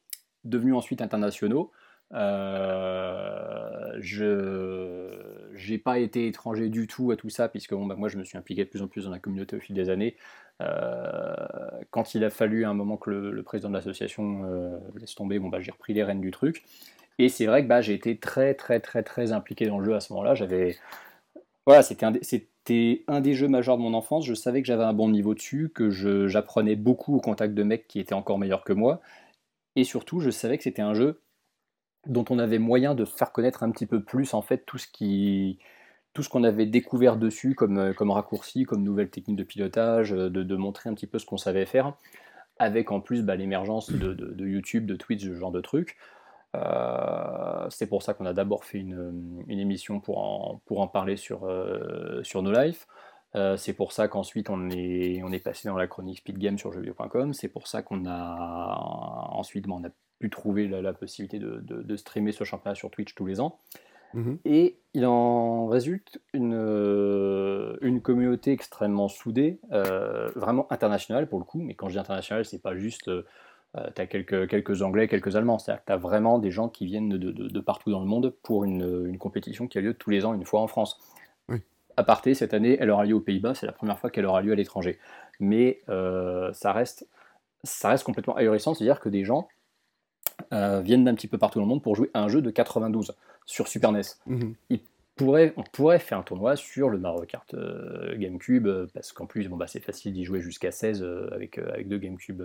devenus 0.44 0.74
ensuite 0.74 1.02
internationaux. 1.02 1.70
Euh, 2.14 3.96
je 4.00 5.70
n'ai 5.70 5.78
pas 5.78 5.98
été 5.98 6.26
étranger 6.26 6.68
du 6.68 6.86
tout 6.86 7.10
à 7.10 7.16
tout 7.16 7.30
ça, 7.30 7.48
puisque 7.48 7.74
bon, 7.74 7.86
bah, 7.86 7.96
moi 7.96 8.08
je 8.08 8.18
me 8.18 8.24
suis 8.24 8.38
impliqué 8.38 8.64
de 8.64 8.70
plus 8.70 8.82
en 8.82 8.88
plus 8.88 9.04
dans 9.04 9.10
la 9.10 9.18
communauté 9.18 9.56
au 9.56 9.60
fil 9.60 9.74
des 9.74 9.90
années. 9.90 10.16
Euh, 10.60 11.34
quand 11.90 12.14
il 12.14 12.24
a 12.24 12.30
fallu 12.30 12.64
à 12.64 12.70
un 12.70 12.74
moment 12.74 12.96
que 12.96 13.10
le, 13.10 13.42
président 13.42 13.68
de 13.68 13.74
l'association 13.74 14.80
laisse 14.98 15.14
tomber, 15.14 15.38
bon, 15.38 15.48
bah, 15.48 15.60
j'ai 15.60 15.72
repris 15.72 15.92
les 15.92 16.04
rênes 16.04 16.20
du 16.20 16.30
truc. 16.30 16.64
Et 17.18 17.28
c'est 17.28 17.46
vrai 17.46 17.62
que 17.62 17.68
bah, 17.68 17.82
j'ai 17.82 17.94
été 17.94 18.16
très 18.16 18.54
très 18.54 18.80
très 18.80 19.02
très 19.02 19.32
impliqué 19.32 19.66
dans 19.66 19.78
le 19.78 19.84
jeu 19.84 19.94
à 19.94 20.00
ce 20.00 20.12
moment-là. 20.14 20.34
J'avais 20.34 20.76
voilà, 21.66 21.82
c'était 21.82 22.06
un, 22.06 22.12
c'était 22.22 23.04
un 23.08 23.20
des 23.20 23.34
jeux 23.34 23.48
majeurs 23.48 23.76
de 23.76 23.82
mon 23.82 23.94
enfance. 23.94 24.26
Je 24.26 24.34
savais 24.34 24.62
que 24.62 24.66
j'avais 24.68 24.84
un 24.84 24.92
bon 24.92 25.08
niveau 25.10 25.34
dessus, 25.34 25.70
que 25.74 25.90
j'apprenais 26.28 26.76
beaucoup 26.76 27.16
au 27.16 27.20
contact 27.20 27.54
de 27.54 27.62
mecs 27.62 27.86
qui 27.88 28.00
étaient 28.00 28.14
encore 28.14 28.38
meilleurs 28.38 28.64
que 28.64 28.72
moi. 28.72 29.00
Et 29.76 29.84
surtout, 29.84 30.20
je 30.20 30.30
savais 30.30 30.58
que 30.58 30.64
c'était 30.64 30.82
un 30.82 30.94
jeu 30.94 31.20
dont 32.06 32.24
on 32.30 32.38
avait 32.38 32.58
moyen 32.58 32.94
de 32.94 33.04
faire 33.04 33.32
connaître 33.32 33.62
un 33.62 33.70
petit 33.70 33.86
peu 33.86 34.02
plus 34.02 34.34
en 34.34 34.42
fait 34.42 34.64
tout 34.66 34.78
ce 34.78 34.88
qui 34.88 35.58
tout 36.14 36.22
ce 36.22 36.28
qu'on 36.30 36.44
avait 36.44 36.66
découvert 36.66 37.16
dessus 37.16 37.54
comme, 37.54 37.78
euh, 37.78 37.92
comme 37.94 38.10
raccourci, 38.10 38.64
comme 38.64 38.82
nouvelle 38.84 39.10
technique 39.10 39.36
de 39.36 39.44
pilotage, 39.44 40.12
euh, 40.14 40.30
de, 40.30 40.42
de 40.42 40.56
montrer 40.56 40.90
un 40.90 40.94
petit 40.94 41.06
peu 41.06 41.18
ce 41.18 41.26
qu'on 41.26 41.38
savait 41.38 41.66
faire, 41.66 41.94
avec 42.58 42.92
en 42.92 43.00
plus 43.00 43.22
bah, 43.22 43.36
l'émergence 43.36 43.90
de, 43.90 44.14
de- 44.14 44.32
de 44.32 44.46
YouTube, 44.46 44.86
de 44.86 44.96
Twitch, 44.96 45.22
ce 45.22 45.34
genre 45.34 45.52
de 45.52 45.60
trucs. 45.60 45.96
Euh, 46.54 47.66
c'est 47.70 47.86
pour 47.86 48.02
ça 48.02 48.14
qu'on 48.14 48.26
a 48.26 48.32
d'abord 48.34 48.64
fait 48.64 48.78
une, 48.78 49.42
une 49.48 49.58
émission 49.58 50.00
pour 50.00 50.18
en, 50.18 50.60
pour 50.66 50.80
en 50.80 50.88
parler 50.88 51.16
sur, 51.16 51.44
euh, 51.44 52.22
sur 52.22 52.42
No 52.42 52.52
Life. 52.52 52.86
Euh, 53.34 53.56
c'est 53.56 53.72
pour 53.72 53.92
ça 53.92 54.08
qu'ensuite 54.08 54.50
on 54.50 54.68
est, 54.68 55.22
on 55.24 55.32
est 55.32 55.42
passé 55.42 55.66
dans 55.68 55.76
la 55.76 55.86
chronique 55.86 56.18
Speed 56.18 56.38
Game 56.38 56.58
sur 56.58 56.70
jeuxvideo.com. 56.72 57.32
C'est 57.32 57.48
pour 57.48 57.66
ça 57.66 57.82
qu'on 57.82 58.04
a 58.06 59.28
ensuite 59.32 59.66
bon, 59.66 59.80
on 59.82 59.86
a 59.86 59.90
pu 60.18 60.28
trouver 60.28 60.68
la, 60.68 60.82
la 60.82 60.92
possibilité 60.92 61.38
de, 61.38 61.60
de- 61.60 61.82
de 61.82 61.96
streamer 61.96 62.32
ce 62.32 62.44
championnat 62.44 62.74
sur 62.74 62.90
Twitch 62.90 63.14
tous 63.14 63.24
les 63.26 63.40
ans. 63.40 63.58
Mhm. 64.12 64.38
Et 64.44 64.76
il 64.92 65.06
en 65.06 65.66
résulte 65.68 66.20
une, 66.34 66.52
euh, 66.54 67.78
une 67.80 68.02
communauté 68.02 68.52
extrêmement 68.52 69.08
soudée, 69.08 69.58
vraiment 70.36 70.70
internationale 70.70 71.26
pour 71.26 71.38
le 71.38 71.46
coup. 71.46 71.62
Mais 71.62 71.72
quand 71.72 71.88
je 71.88 71.94
dis 71.94 71.98
internationale, 71.98 72.44
c'est 72.44 72.60
pas 72.60 72.76
juste 72.76 73.10
euh, 73.76 73.88
tu 73.94 74.02
as 74.02 74.06
quelques, 74.06 74.48
quelques 74.48 74.82
Anglais, 74.82 75.08
quelques 75.08 75.34
Allemands. 75.36 75.58
C'est-à-dire 75.58 75.82
que 75.82 75.86
tu 75.86 75.92
as 75.92 75.96
vraiment 75.96 76.38
des 76.38 76.50
gens 76.50 76.68
qui 76.68 76.86
viennent 76.86 77.08
de, 77.10 77.16
de- 77.32 77.48
de 77.48 77.60
partout 77.60 77.90
dans 77.90 78.00
le 78.00 78.06
monde 78.06 78.34
pour 78.42 78.64
une, 78.64 79.06
une 79.06 79.18
compétition 79.18 79.66
qui 79.68 79.78
a 79.78 79.80
lieu 79.80 79.94
tous 79.94 80.10
les 80.10 80.24
ans, 80.24 80.34
une 80.34 80.44
fois 80.44 80.60
en 80.60 80.66
France. 80.66 80.98
Oui. 81.48 81.58
À 81.96 82.04
parté, 82.04 82.34
cette 82.34 82.54
année, 82.54 82.76
elle 82.80 82.90
aura 82.90 83.04
lieu 83.04 83.14
aux 83.14 83.20
Pays-Bas. 83.20 83.54
C'est 83.54 83.66
la 83.66 83.72
première 83.72 83.98
fois 83.98 84.10
qu'elle 84.10 84.26
aura 84.26 84.42
lieu 84.42 84.52
à 84.52 84.54
l'étranger. 84.56 84.98
Mais 85.40 85.80
euh, 85.88 86.52
ça, 86.52 86.72
reste, 86.72 87.06
ça 87.64 87.88
reste 87.88 88.04
complètement 88.04 88.36
ahurissant. 88.36 88.74
C'est-à-dire 88.74 89.00
que 89.00 89.08
des 89.08 89.24
gens 89.24 89.48
euh, 90.52 90.80
viennent 90.80 91.04
d'un 91.04 91.14
petit 91.14 91.28
peu 91.28 91.38
partout 91.38 91.58
dans 91.58 91.64
le 91.64 91.68
monde 91.68 91.82
pour 91.82 91.94
jouer 91.96 92.10
à 92.14 92.22
un 92.22 92.28
jeu 92.28 92.42
de 92.42 92.50
92 92.50 93.14
sur 93.46 93.68
Super 93.68 93.92
NES 93.92 94.02
Mhm. 94.26 94.54
pourrait, 95.16 95.52
on 95.56 95.62
pourrait 95.62 95.98
faire 95.98 96.18
un 96.18 96.22
tournoi 96.22 96.56
sur 96.56 96.88
le 96.88 96.98
Mario 96.98 97.24
Kart 97.26 97.52
euh, 97.54 98.16
GameCube, 98.16 98.68
parce 98.94 99.12
qu'en 99.12 99.26
plus, 99.26 99.48
bon, 99.48 99.56
bah, 99.56 99.66
c'est 99.66 99.80
facile 99.80 100.12
d'y 100.14 100.24
jouer 100.24 100.40
jusqu'à 100.40 100.70
16 100.72 101.02
euh, 101.02 101.28
avec, 101.32 101.58
avec 101.58 101.88
deux 101.88 101.98
GameCube, 101.98 102.42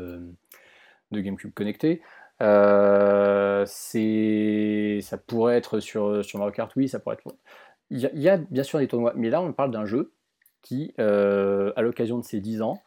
deux 1.11 1.21
GameCube 1.21 1.53
connectés. 1.53 2.01
Euh, 2.41 3.65
ça 3.65 5.17
pourrait 5.17 5.57
être 5.57 5.79
sur, 5.79 6.23
sur 6.23 6.39
Mario 6.39 6.53
Kart, 6.53 6.75
oui, 6.75 6.87
ça 6.87 6.99
pourrait 6.99 7.15
être. 7.15 7.35
Il 7.89 7.99
y, 7.99 8.29
a, 8.29 8.37
bien 8.37 8.63
sûr 8.63 8.79
des 8.79 8.87
tournois, 8.87 9.13
mais 9.15 9.29
là, 9.29 9.41
on 9.41 9.53
parle 9.53 9.71
d'un 9.71 9.85
jeu 9.85 10.11
qui, 10.61 10.93
euh, 10.99 11.71
à 11.77 11.81
l'occasion 11.81 12.17
de 12.17 12.23
ses 12.23 12.41
10 12.41 12.61
ans, 12.61 12.81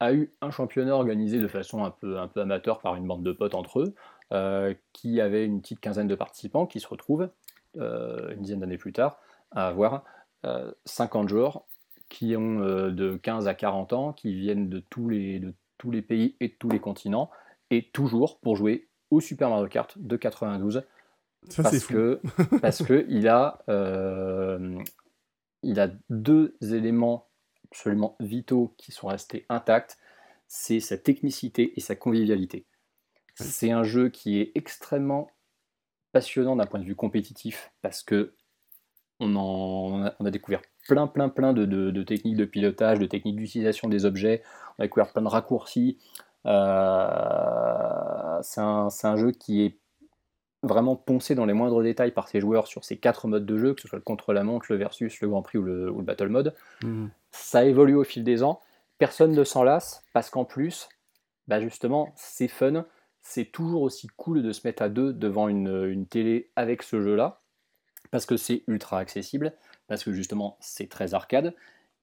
a 0.00 0.12
eu 0.12 0.32
un 0.40 0.50
championnat 0.50 0.96
organisé 0.96 1.38
de 1.38 1.46
façon 1.46 1.84
un 1.84 1.90
peu, 1.90 2.18
un 2.18 2.26
peu 2.26 2.40
amateur 2.40 2.80
par 2.80 2.96
une 2.96 3.06
bande 3.06 3.22
de 3.22 3.32
potes 3.32 3.54
entre 3.54 3.80
eux, 3.80 3.94
euh, 4.32 4.74
qui 4.92 5.20
avait 5.20 5.44
une 5.44 5.60
petite 5.60 5.80
quinzaine 5.80 6.08
de 6.08 6.14
participants 6.14 6.66
qui 6.66 6.80
se 6.80 6.88
retrouvent 6.88 7.28
euh, 7.76 8.32
une 8.34 8.42
dizaine 8.42 8.60
d'années 8.60 8.78
plus 8.78 8.92
tard, 8.92 9.18
à 9.50 9.66
avoir 9.66 10.04
euh, 10.46 10.72
50 10.86 11.28
joueurs 11.28 11.62
qui 12.08 12.36
ont 12.36 12.58
de 12.90 13.16
15 13.22 13.46
à 13.46 13.54
40 13.54 13.92
ans, 13.92 14.12
qui 14.12 14.34
viennent 14.34 14.68
de 14.68 14.80
tous, 14.80 15.08
les, 15.08 15.38
de 15.38 15.54
tous 15.78 15.92
les 15.92 16.02
pays 16.02 16.34
et 16.40 16.48
de 16.48 16.54
tous 16.58 16.68
les 16.68 16.80
continents, 16.80 17.30
et 17.70 17.90
toujours 17.90 18.38
pour 18.40 18.56
jouer 18.56 18.88
au 19.10 19.20
Super 19.20 19.48
Mario 19.50 19.68
Kart 19.68 19.96
de 19.98 20.16
92, 20.16 20.84
Ça, 21.48 21.62
parce 21.62 21.84
que, 21.86 22.20
parce 22.62 22.82
que 22.84 23.06
il, 23.08 23.28
a, 23.28 23.62
euh, 23.68 24.78
il 25.62 25.80
a 25.80 25.90
deux 26.08 26.56
éléments 26.60 27.28
absolument 27.70 28.16
vitaux 28.20 28.74
qui 28.76 28.92
sont 28.92 29.06
restés 29.08 29.46
intacts, 29.48 29.98
c'est 30.48 30.80
sa 30.80 30.98
technicité 30.98 31.72
et 31.76 31.80
sa 31.80 31.94
convivialité. 31.96 32.66
C'est 33.36 33.70
un 33.70 33.84
jeu 33.84 34.08
qui 34.10 34.38
est 34.40 34.52
extrêmement 34.54 35.30
passionnant 36.12 36.56
d'un 36.56 36.66
point 36.66 36.80
de 36.80 36.84
vue 36.84 36.96
compétitif 36.96 37.72
parce 37.80 38.02
que 38.02 38.34
on, 39.20 39.36
en- 39.36 40.04
a, 40.06 40.14
on 40.18 40.24
a 40.26 40.30
découvert 40.30 40.60
plein, 40.88 41.06
plein, 41.06 41.28
plein 41.28 41.52
de, 41.52 41.64
de- 41.64 41.90
de 41.90 42.02
techniques 42.02 42.36
de 42.36 42.44
pilotage, 42.44 42.98
de 42.98 43.06
techniques 43.06 43.36
d'utilisation 43.36 43.88
des 43.88 44.04
objets. 44.04 44.42
On 44.78 44.82
a 44.82 44.86
découvert 44.86 45.12
plein 45.12 45.22
de 45.22 45.28
raccourcis. 45.28 45.98
Euh, 46.46 48.38
c'est 48.42 48.60
un, 48.60 49.16
jeu 49.16 49.32
qui 49.32 49.62
est 49.62 49.78
vraiment 50.62 50.96
poncé 50.96 51.34
dans 51.34 51.46
les 51.46 51.52
moindres 51.52 51.82
détails 51.82 52.12
par 52.12 52.28
ses 52.28 52.40
joueurs 52.40 52.66
sur 52.66 52.84
ces 52.84 52.96
quatre 52.98 53.28
modes 53.28 53.46
de 53.46 53.58
jeu, 53.58 53.74
que 53.74 53.80
ce 53.80 53.88
soit 53.88 53.98
le 53.98 54.04
contre-la-montre, 54.04 54.66
le 54.70 54.76
versus, 54.76 55.20
le 55.20 55.28
Grand 55.28 55.42
Prix 55.42 55.58
ou 55.58 55.62
le, 55.62 55.90
ou 55.90 55.98
le 55.98 56.04
Battle 56.04 56.28
Mode. 56.28 56.54
Mhm. 56.82 57.10
Ça 57.30 57.64
évolue 57.64 57.94
au 57.94 58.04
fil 58.04 58.24
des 58.24 58.42
ans. 58.42 58.60
Personne 58.98 59.32
ne 59.32 59.44
s'en 59.44 59.62
lasse 59.62 60.02
parce 60.12 60.30
qu'en 60.30 60.44
plus, 60.44 60.88
bah 61.48 61.60
justement, 61.60 62.12
c'est 62.16 62.48
fun. 62.48 62.84
C'est 63.22 63.46
toujours 63.46 63.82
aussi 63.82 64.06
cool 64.16 64.42
de 64.42 64.52
se 64.52 64.66
mettre 64.66 64.82
à 64.82 64.88
deux 64.88 65.12
devant 65.12 65.48
une, 65.48 65.84
une 65.86 66.06
télé 66.06 66.50
avec 66.56 66.82
ce 66.82 67.00
jeu-là 67.00 67.40
parce 68.10 68.26
que 68.26 68.36
c'est 68.36 68.64
ultra 68.66 68.98
accessible, 68.98 69.54
parce 69.86 70.04
que 70.04 70.12
justement 70.12 70.56
c'est 70.60 70.88
très 70.88 71.14
arcade, 71.14 71.54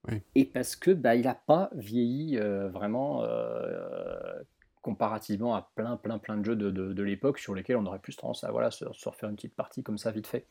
Oui. 0.09 0.21
et 0.35 0.45
parce 0.45 0.75
que 0.75 0.91
bah, 0.91 1.15
il 1.15 1.23
n'a 1.25 1.35
pas 1.35 1.69
vieilli 1.73 2.37
euh, 2.39 2.69
vraiment 2.69 3.23
euh, 3.23 4.39
comparativement 4.81 5.55
à 5.55 5.69
plein 5.75 5.97
plein 5.97 6.17
plein 6.17 6.37
de 6.37 6.45
jeux 6.45 6.55
de, 6.55 6.71
de- 6.71 6.93
de 6.93 7.03
l'époque 7.03 7.39
sur 7.39 7.53
lesquels 7.53 7.75
on 7.77 7.85
aurait 7.85 7.99
plus 7.99 8.15
tendance 8.15 8.43
à 8.43 8.51
voilà, 8.51 8.71
se, 8.71 8.85
se 8.93 9.09
refaire 9.09 9.29
une 9.29 9.35
petite 9.35 9.55
partie 9.55 9.83
comme 9.83 9.97
ça 9.97 10.11
vite 10.11 10.27
fait. 10.27 10.45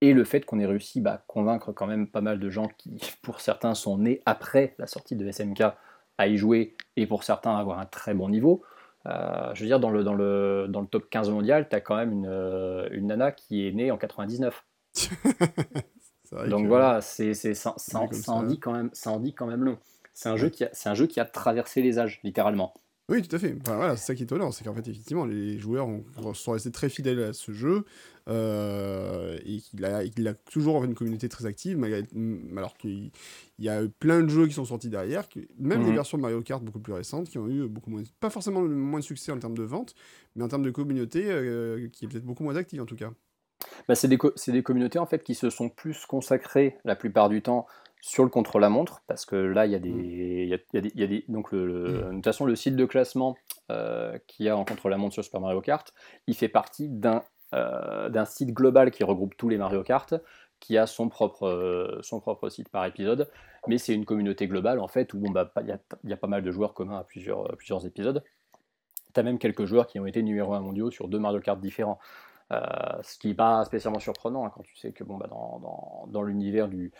Et 0.00 0.12
le 0.12 0.22
fait 0.24 0.44
qu'on 0.44 0.60
ait 0.60 0.66
réussi 0.66 1.02
à 1.06 1.24
convaincre 1.26 1.72
quand 1.72 1.86
même 1.86 2.06
pas 2.08 2.20
mal 2.20 2.38
de 2.38 2.50
gens 2.50 2.68
qui, 2.78 3.00
pour 3.22 3.40
certains, 3.40 3.74
sont 3.74 3.98
nés 3.98 4.22
après 4.26 4.74
la 4.78 4.86
sortie 4.86 5.16
de 5.16 5.26
SMK 5.26 5.62
à 6.18 6.26
y 6.28 6.36
jouer, 6.36 6.76
et 6.96 7.06
pour 7.06 7.22
certains 7.24 7.56
à 7.56 7.58
avoir 7.60 7.78
un 7.78 7.86
très 7.86 8.12
bon 8.14 8.28
niveau. 8.28 8.62
Euh, 9.06 9.54
je 9.54 9.60
veux 9.62 9.66
dire, 9.66 9.80
dans 9.80 9.90
le, 9.90 10.02
dans 10.04 10.14
le, 10.14 10.66
dans 10.68 10.80
le 10.80 10.86
top 10.88 11.08
15 11.10 11.30
mondial, 11.30 11.68
tu 11.68 11.76
as 11.76 11.80
quand 11.80 11.96
même 11.96 12.12
une, 12.12 12.88
une 12.92 13.06
nana 13.06 13.30
qui 13.32 13.66
est 13.66 13.72
née 13.72 13.90
en 13.90 13.96
99. 13.96 14.64
Donc 16.48 16.62
que- 16.62 16.68
voilà, 16.68 17.00
c'est, 17.00 17.34
c'est, 17.34 17.54
ça, 17.54 17.74
en 18.28 18.42
dit 18.44 18.58
quand 18.60 18.72
même, 18.72 18.90
ça 18.92 19.10
en 19.10 19.20
dit 19.20 19.32
quand 19.34 19.46
même 19.46 19.64
long. 19.64 19.78
C'est 20.14 20.28
un, 20.28 20.36
jeu 20.36 20.48
qui 20.48 20.64
a, 20.64 20.70
c'est 20.72 20.88
un 20.88 20.94
jeu 20.94 21.06
qui 21.06 21.20
a 21.20 21.24
traversé 21.24 21.80
les 21.80 21.98
âges, 21.98 22.20
littéralement. 22.24 22.74
Oui, 23.10 23.22
tout 23.22 23.34
à 23.34 23.38
fait. 23.38 23.56
Enfin, 23.62 23.76
voilà, 23.76 23.96
c'est 23.96 24.04
ça 24.08 24.14
qui 24.14 24.22
est 24.22 24.24
étonnant, 24.24 24.50
c'est 24.52 24.64
qu'en 24.64 24.74
fait, 24.74 24.86
effectivement, 24.86 25.24
les 25.24 25.58
joueurs 25.58 25.86
ont- 25.88 26.34
sont 26.34 26.52
restés 26.52 26.70
très 26.70 26.90
fidèles 26.90 27.22
à 27.22 27.32
ce 27.32 27.52
jeu 27.52 27.84
euh, 28.28 29.38
et 29.46 29.60
qu'il 29.60 29.84
a, 29.84 30.04
il 30.04 30.28
a 30.28 30.34
toujours 30.34 30.84
une 30.84 30.94
communauté 30.94 31.28
très 31.28 31.46
active, 31.46 31.78
malgré- 31.78 32.04
m- 32.14 32.52
alors 32.56 32.76
qu'il 32.76 33.10
il 33.58 33.64
y 33.64 33.68
a 33.68 33.82
eu 33.82 33.88
plein 33.88 34.22
de 34.22 34.28
jeux 34.28 34.46
qui 34.46 34.52
sont 34.54 34.64
sortis 34.66 34.90
derrière, 34.90 35.28
que- 35.28 35.40
même 35.58 35.82
des 35.82 35.88
Mhm. 35.90 35.94
versions 35.94 36.18
de 36.18 36.22
Mario 36.22 36.42
Kart 36.42 36.62
beaucoup 36.62 36.80
plus 36.80 36.92
récentes 36.92 37.28
qui 37.28 37.38
ont 37.38 37.48
eu 37.48 37.66
beaucoup 37.66 37.90
moins, 37.90 38.02
pas 38.20 38.30
forcément 38.30 38.60
moins 38.62 39.00
de 39.00 39.04
succès 39.04 39.32
en 39.32 39.38
termes 39.38 39.56
de 39.56 39.62
vente, 39.64 39.94
mais 40.36 40.44
en 40.44 40.48
termes 40.48 40.62
de 40.62 40.70
communauté 40.70 41.24
euh, 41.30 41.88
qui 41.92 42.04
est 42.04 42.08
peut-être 42.08 42.24
beaucoup 42.26 42.44
moins 42.44 42.56
active 42.56 42.82
en 42.82 42.86
tout 42.86 42.96
cas. 42.96 43.10
Bah, 43.88 43.94
c'est, 43.94 44.08
des 44.08 44.18
co- 44.18 44.32
c'est 44.36 44.52
des 44.52 44.62
communautés 44.62 44.98
en 44.98 45.06
fait 45.06 45.22
qui 45.24 45.34
se 45.34 45.50
sont 45.50 45.68
plus 45.68 46.06
consacrées 46.06 46.78
la 46.84 46.94
plupart 46.96 47.28
du 47.28 47.42
temps 47.42 47.66
sur 48.00 48.22
le 48.22 48.30
contre-la-montre, 48.30 49.02
parce 49.08 49.26
que 49.26 49.34
là, 49.34 49.66
il 49.66 49.72
y 49.72 49.74
a 49.74 49.80
des. 49.80 49.88
il 49.90 50.48
y 50.48 50.54
a- 50.54 50.58
il 50.72 50.74
y 50.74 50.78
a 50.78 50.80
des- 50.80 50.92
il 50.94 51.00
y 51.00 51.04
a 51.04 51.06
des- 51.08 51.24
donc, 51.28 51.50
le, 51.50 51.66
le- 51.66 51.92
de 52.04 52.10
toute 52.14 52.24
façon, 52.24 52.44
le 52.46 52.54
site 52.54 52.76
de 52.76 52.84
classement 52.84 53.36
euh, 53.70 54.16
qu'il 54.28 54.46
y 54.46 54.48
a 54.48 54.56
en 54.56 54.64
contre-la-montre 54.64 55.14
sur 55.14 55.24
Super 55.24 55.40
Mario 55.40 55.60
Kart, 55.60 55.92
il 56.28 56.34
fait 56.36 56.48
partie 56.48 56.88
d'un, 56.88 57.22
euh, 57.54 58.08
d'un 58.08 58.24
site 58.24 58.52
global 58.54 58.90
qui 58.92 59.02
regroupe 59.04 59.36
tous 59.36 59.48
les 59.48 59.58
Mario 59.58 59.82
Kart, 59.82 60.14
qui 60.60 60.78
a 60.78 60.86
son 60.86 61.08
propre, 61.08 61.46
euh, 61.48 61.98
son 62.02 62.20
propre 62.20 62.48
site 62.48 62.68
par 62.68 62.84
épisode, 62.86 63.28
mais 63.66 63.78
c'est 63.78 63.94
une 63.94 64.04
communauté 64.04 64.46
globale 64.46 64.78
en 64.80 64.88
fait 64.88 65.12
où 65.14 65.18
bon, 65.18 65.30
bah, 65.30 65.50
il 65.60 65.66
y, 65.68 65.72
a, 65.72 65.78
il 66.04 66.10
y 66.10 66.12
a 66.12 66.16
pas 66.16 66.26
mal 66.28 66.42
de 66.42 66.50
joueurs 66.52 66.74
communs 66.74 66.98
à 66.98 67.04
plusieurs, 67.04 67.52
à 67.52 67.56
plusieurs 67.56 67.84
épisodes. 67.84 68.22
as 69.16 69.22
même 69.24 69.38
quelques 69.38 69.64
joueurs 69.64 69.86
qui 69.88 69.98
ont 69.98 70.06
été 70.06 70.22
numéro 70.22 70.54
1 70.54 70.60
mondiaux 70.60 70.90
sur 70.92 71.08
deux 71.08 71.18
Mario 71.18 71.40
Kart 71.40 71.60
différents. 71.60 71.98
Euh, 72.50 72.58
ce 73.02 73.18
qui 73.18 73.28
n'est 73.28 73.34
pas 73.34 73.64
spécialement 73.64 73.98
surprenant 73.98 74.46
hein, 74.46 74.52
quand 74.54 74.62
tu 74.62 74.76
sais 74.76 74.92
que 74.92 75.04
bon, 75.04 75.18
bah, 75.18 75.26
dans, 75.28 75.58
dans, 75.60 76.08
dans 76.10 76.22
l'univers 76.22 76.68
du, 76.68 76.92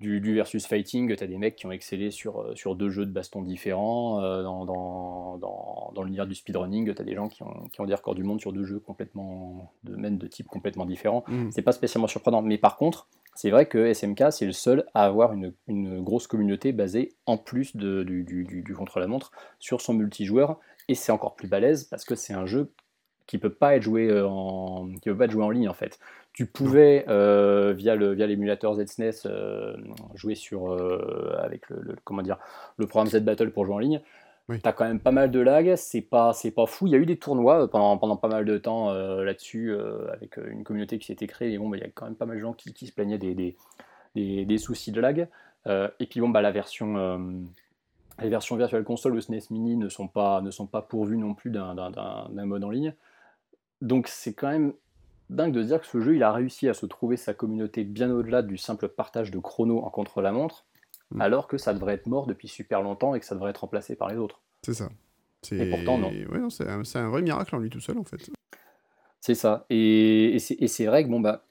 du, 0.00 0.20
du, 0.20 0.34
versus 0.34 0.66
fighting, 0.66 1.14
tu 1.14 1.22
as 1.22 1.26
des 1.26 1.36
mecs 1.36 1.56
qui 1.56 1.66
ont 1.66 1.70
excellé 1.70 2.10
sur, 2.10 2.40
euh, 2.40 2.54
sur 2.54 2.74
deux 2.74 2.88
jeux 2.88 3.04
de 3.04 3.12
baston 3.12 3.42
différents. 3.42 4.22
Euh, 4.22 4.42
dans, 4.42 4.64
dans, 4.64 5.36
dans, 5.38 5.92
dans 5.94 6.02
l'univers 6.02 6.26
du 6.26 6.34
speedrunning, 6.34 6.94
tu 6.94 7.02
as 7.02 7.04
des 7.04 7.14
gens 7.14 7.28
qui 7.28 7.42
ont, 7.42 7.68
qui 7.72 7.80
ont, 7.80 7.86
des 7.86 7.94
records 7.94 8.14
du 8.14 8.24
monde 8.24 8.40
sur 8.40 8.52
deux 8.52 8.64
jeux 8.64 8.80
complètement 8.80 9.72
de 9.84 9.96
même 9.96 10.16
de 10.16 10.26
type 10.26 10.48
complètement 10.48 10.86
différents. 10.86 11.24
Mmh. 11.28 11.50
C'est 11.50 11.62
pas 11.62 11.72
spécialement 11.72 12.08
surprenant. 12.08 12.40
Mais 12.40 12.56
par 12.56 12.76
contre, 12.76 13.06
c'est 13.34 13.50
vrai 13.50 13.66
que 13.66 13.92
SMK, 13.92 14.30
c'est 14.30 14.46
le 14.46 14.52
seul 14.52 14.86
à 14.94 15.04
avoir 15.04 15.32
une, 15.32 15.52
une 15.66 16.02
grosse 16.02 16.26
communauté 16.26 16.72
basée 16.72 17.14
en 17.26 17.36
plus 17.36 17.76
de, 17.76 18.02
du, 18.02 18.24
du, 18.24 18.44
du 18.44 18.74
contre-la-montre 18.74 19.32
sur 19.58 19.80
son 19.80 19.92
multijoueur. 19.92 20.58
Et 20.88 20.94
c'est 20.94 21.12
encore 21.12 21.34
plus 21.34 21.48
balèze 21.48 21.84
parce 21.84 22.04
que 22.04 22.14
c'est 22.14 22.34
un 22.34 22.46
jeu 22.46 22.72
qui 23.26 23.38
peut 23.38 23.52
pas 23.52 23.76
être 23.76 23.82
joué 23.82 24.10
euh, 24.10 24.26
en 24.26 24.88
qui 24.88 25.08
peut 25.10 25.16
pas 25.16 25.24
être 25.24 25.30
joué 25.30 25.44
en 25.44 25.50
ligne 25.50 25.68
en 25.68 25.74
fait. 25.74 25.98
Tu 26.32 26.46
pouvais 26.46 27.04
euh, 27.08 27.72
via 27.72 27.94
le 27.94 28.12
via 28.12 28.26
l'émulateur 28.26 28.74
ZSNES 28.74 29.26
euh, 29.26 29.76
jouer 30.14 30.34
sur 30.34 30.72
euh, 30.72 31.36
avec 31.38 31.68
le, 31.70 31.80
le, 31.80 31.96
comment 32.04 32.22
dire 32.22 32.38
le 32.76 32.86
programme 32.86 33.08
Z 33.08 33.20
Battle 33.20 33.50
pour 33.50 33.64
jouer 33.64 33.74
en 33.74 33.78
ligne. 33.78 34.00
Oui. 34.48 34.60
Tu 34.60 34.68
as 34.68 34.72
quand 34.72 34.84
même 34.84 35.00
pas 35.00 35.10
mal 35.10 35.30
de 35.30 35.40
lag, 35.40 35.74
c'est 35.76 36.02
pas 36.02 36.32
c'est 36.34 36.50
pas 36.50 36.66
fou. 36.66 36.86
Il 36.86 36.92
y 36.92 36.96
a 36.96 36.98
eu 36.98 37.06
des 37.06 37.16
tournois 37.16 37.70
pendant 37.70 37.96
pendant 37.96 38.16
pas 38.16 38.28
mal 38.28 38.44
de 38.44 38.58
temps 38.58 38.92
là-dessus 38.92 39.74
avec 40.12 40.36
une 40.36 40.64
communauté 40.64 40.98
qui 40.98 41.06
s'était 41.06 41.26
créée. 41.26 41.52
Et 41.54 41.56
bon, 41.56 41.70
bah, 41.70 41.78
il 41.78 41.80
y 41.80 41.86
a 41.86 41.88
quand 41.88 42.04
même 42.04 42.14
pas 42.14 42.26
mal 42.26 42.36
de 42.36 42.42
gens 42.42 42.52
qui, 42.52 42.74
qui 42.74 42.86
se 42.86 42.92
plaignaient 42.92 43.16
des, 43.16 43.34
des, 43.34 43.56
des, 44.14 44.44
des 44.44 44.58
soucis 44.58 44.92
de 44.92 45.00
lag. 45.00 45.28
et 45.66 46.06
puis 46.06 46.20
bon, 46.20 46.28
bah 46.28 46.42
la 46.42 46.50
version 46.50 47.42
les 48.22 48.28
versions 48.28 48.56
Virtual 48.56 48.84
Console 48.84 49.14
ou 49.14 49.20
SNES 49.20 49.50
Mini 49.50 49.76
ne 49.76 49.88
sont 49.88 50.08
pas, 50.08 50.40
ne 50.40 50.50
sont 50.50 50.66
pas 50.66 50.82
pourvues 50.82 51.16
non 51.16 51.34
plus 51.34 51.50
d'un 51.50 51.74
mode 52.44 52.64
en 52.64 52.70
ligne. 52.70 52.94
Donc 53.84 54.08
c'est 54.08 54.32
quand 54.32 54.48
même 54.48 54.72
dingue 55.30 55.52
de 55.52 55.62
dire 55.62 55.80
que 55.80 55.86
ce 55.86 56.00
jeu, 56.00 56.16
il 56.16 56.22
a 56.22 56.32
réussi 56.32 56.68
à 56.68 56.74
se 56.74 56.86
trouver 56.86 57.16
sa 57.16 57.34
communauté 57.34 57.84
bien 57.84 58.10
au-delà 58.10 58.42
du 58.42 58.56
simple 58.56 58.88
partage 58.88 59.30
de 59.30 59.38
chrono 59.38 59.80
en 59.80 59.90
contre-la-montre, 59.90 60.64
mmh. 61.10 61.20
alors 61.20 61.46
que 61.46 61.58
ça 61.58 61.74
devrait 61.74 61.94
être 61.94 62.06
mort 62.06 62.26
depuis 62.26 62.48
super 62.48 62.82
longtemps 62.82 63.14
et 63.14 63.20
que 63.20 63.26
ça 63.26 63.34
devrait 63.34 63.50
être 63.50 63.58
remplacé 63.58 63.94
par 63.94 64.08
les 64.08 64.16
autres. 64.16 64.40
C'est 64.62 64.74
ça. 64.74 64.88
Et 65.52 65.68
pourtant, 65.68 65.98
non. 65.98 66.08
Ouais, 66.08 66.38
non 66.38 66.48
c'est 66.48 66.66
un, 66.66 66.82
un, 66.94 67.08
vrai 67.10 67.20
miracle 67.20 67.54
en 67.54 67.58
lui 67.58 67.68
tout 67.68 67.80
seul, 67.80 67.98
en 67.98 68.04
fait. 68.04 68.30
C'est 69.20 69.34
ça. 69.34 69.66
Et, 69.68 70.36
et 70.36 70.68
c'est 70.68 70.86
vrai 70.86 71.04
que, 71.04 71.10
bon, 71.10 71.20
bah, 71.20 71.44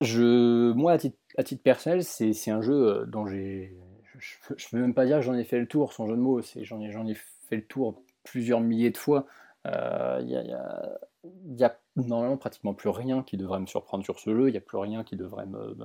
je, 0.00 0.72
moi, 0.72 0.92
à 0.92 0.98
titre, 0.98 1.16
à 1.38 1.44
titre 1.44 1.62
personnel, 1.62 2.02
c'est 2.02 2.50
un 2.50 2.62
jeu 2.62 2.74
euh, 2.74 3.06
dont 3.06 3.26
j'ai. 3.26 3.76
Je 4.18 4.34
ne 4.52 4.70
peux 4.70 4.78
même 4.78 4.94
pas 4.94 5.06
dire 5.06 5.18
que 5.18 5.22
j'en 5.22 5.34
ai 5.34 5.44
fait 5.44 5.60
le 5.60 5.66
tour, 5.66 5.92
sans 5.92 6.06
jeu 6.06 6.16
de 6.16 6.20
mots. 6.20 6.40
J'en 6.62 6.80
ai, 6.80 6.88
ai 6.88 7.14
fait 7.48 7.56
le 7.56 7.64
tour 7.64 8.02
plusieurs 8.24 8.60
milliers 8.60 8.90
de 8.90 8.98
fois. 8.98 9.26
Il 9.66 9.70
euh, 9.74 10.22
y, 10.22 11.58
y, 11.58 11.64
a 11.64 11.76
normalement 11.96 12.38
pratiquement 12.38 12.72
plus 12.72 12.88
rien 12.88 13.22
qui 13.22 13.36
devrait 13.36 13.60
me 13.60 13.66
surprendre 13.66 14.02
sur 14.04 14.18
ce 14.18 14.34
jeu, 14.34 14.48
il 14.48 14.52
n'y 14.52 14.56
a 14.56 14.62
plus 14.62 14.78
rien 14.78 15.04
qui 15.04 15.16
devrait 15.16 15.44
me, 15.44 15.76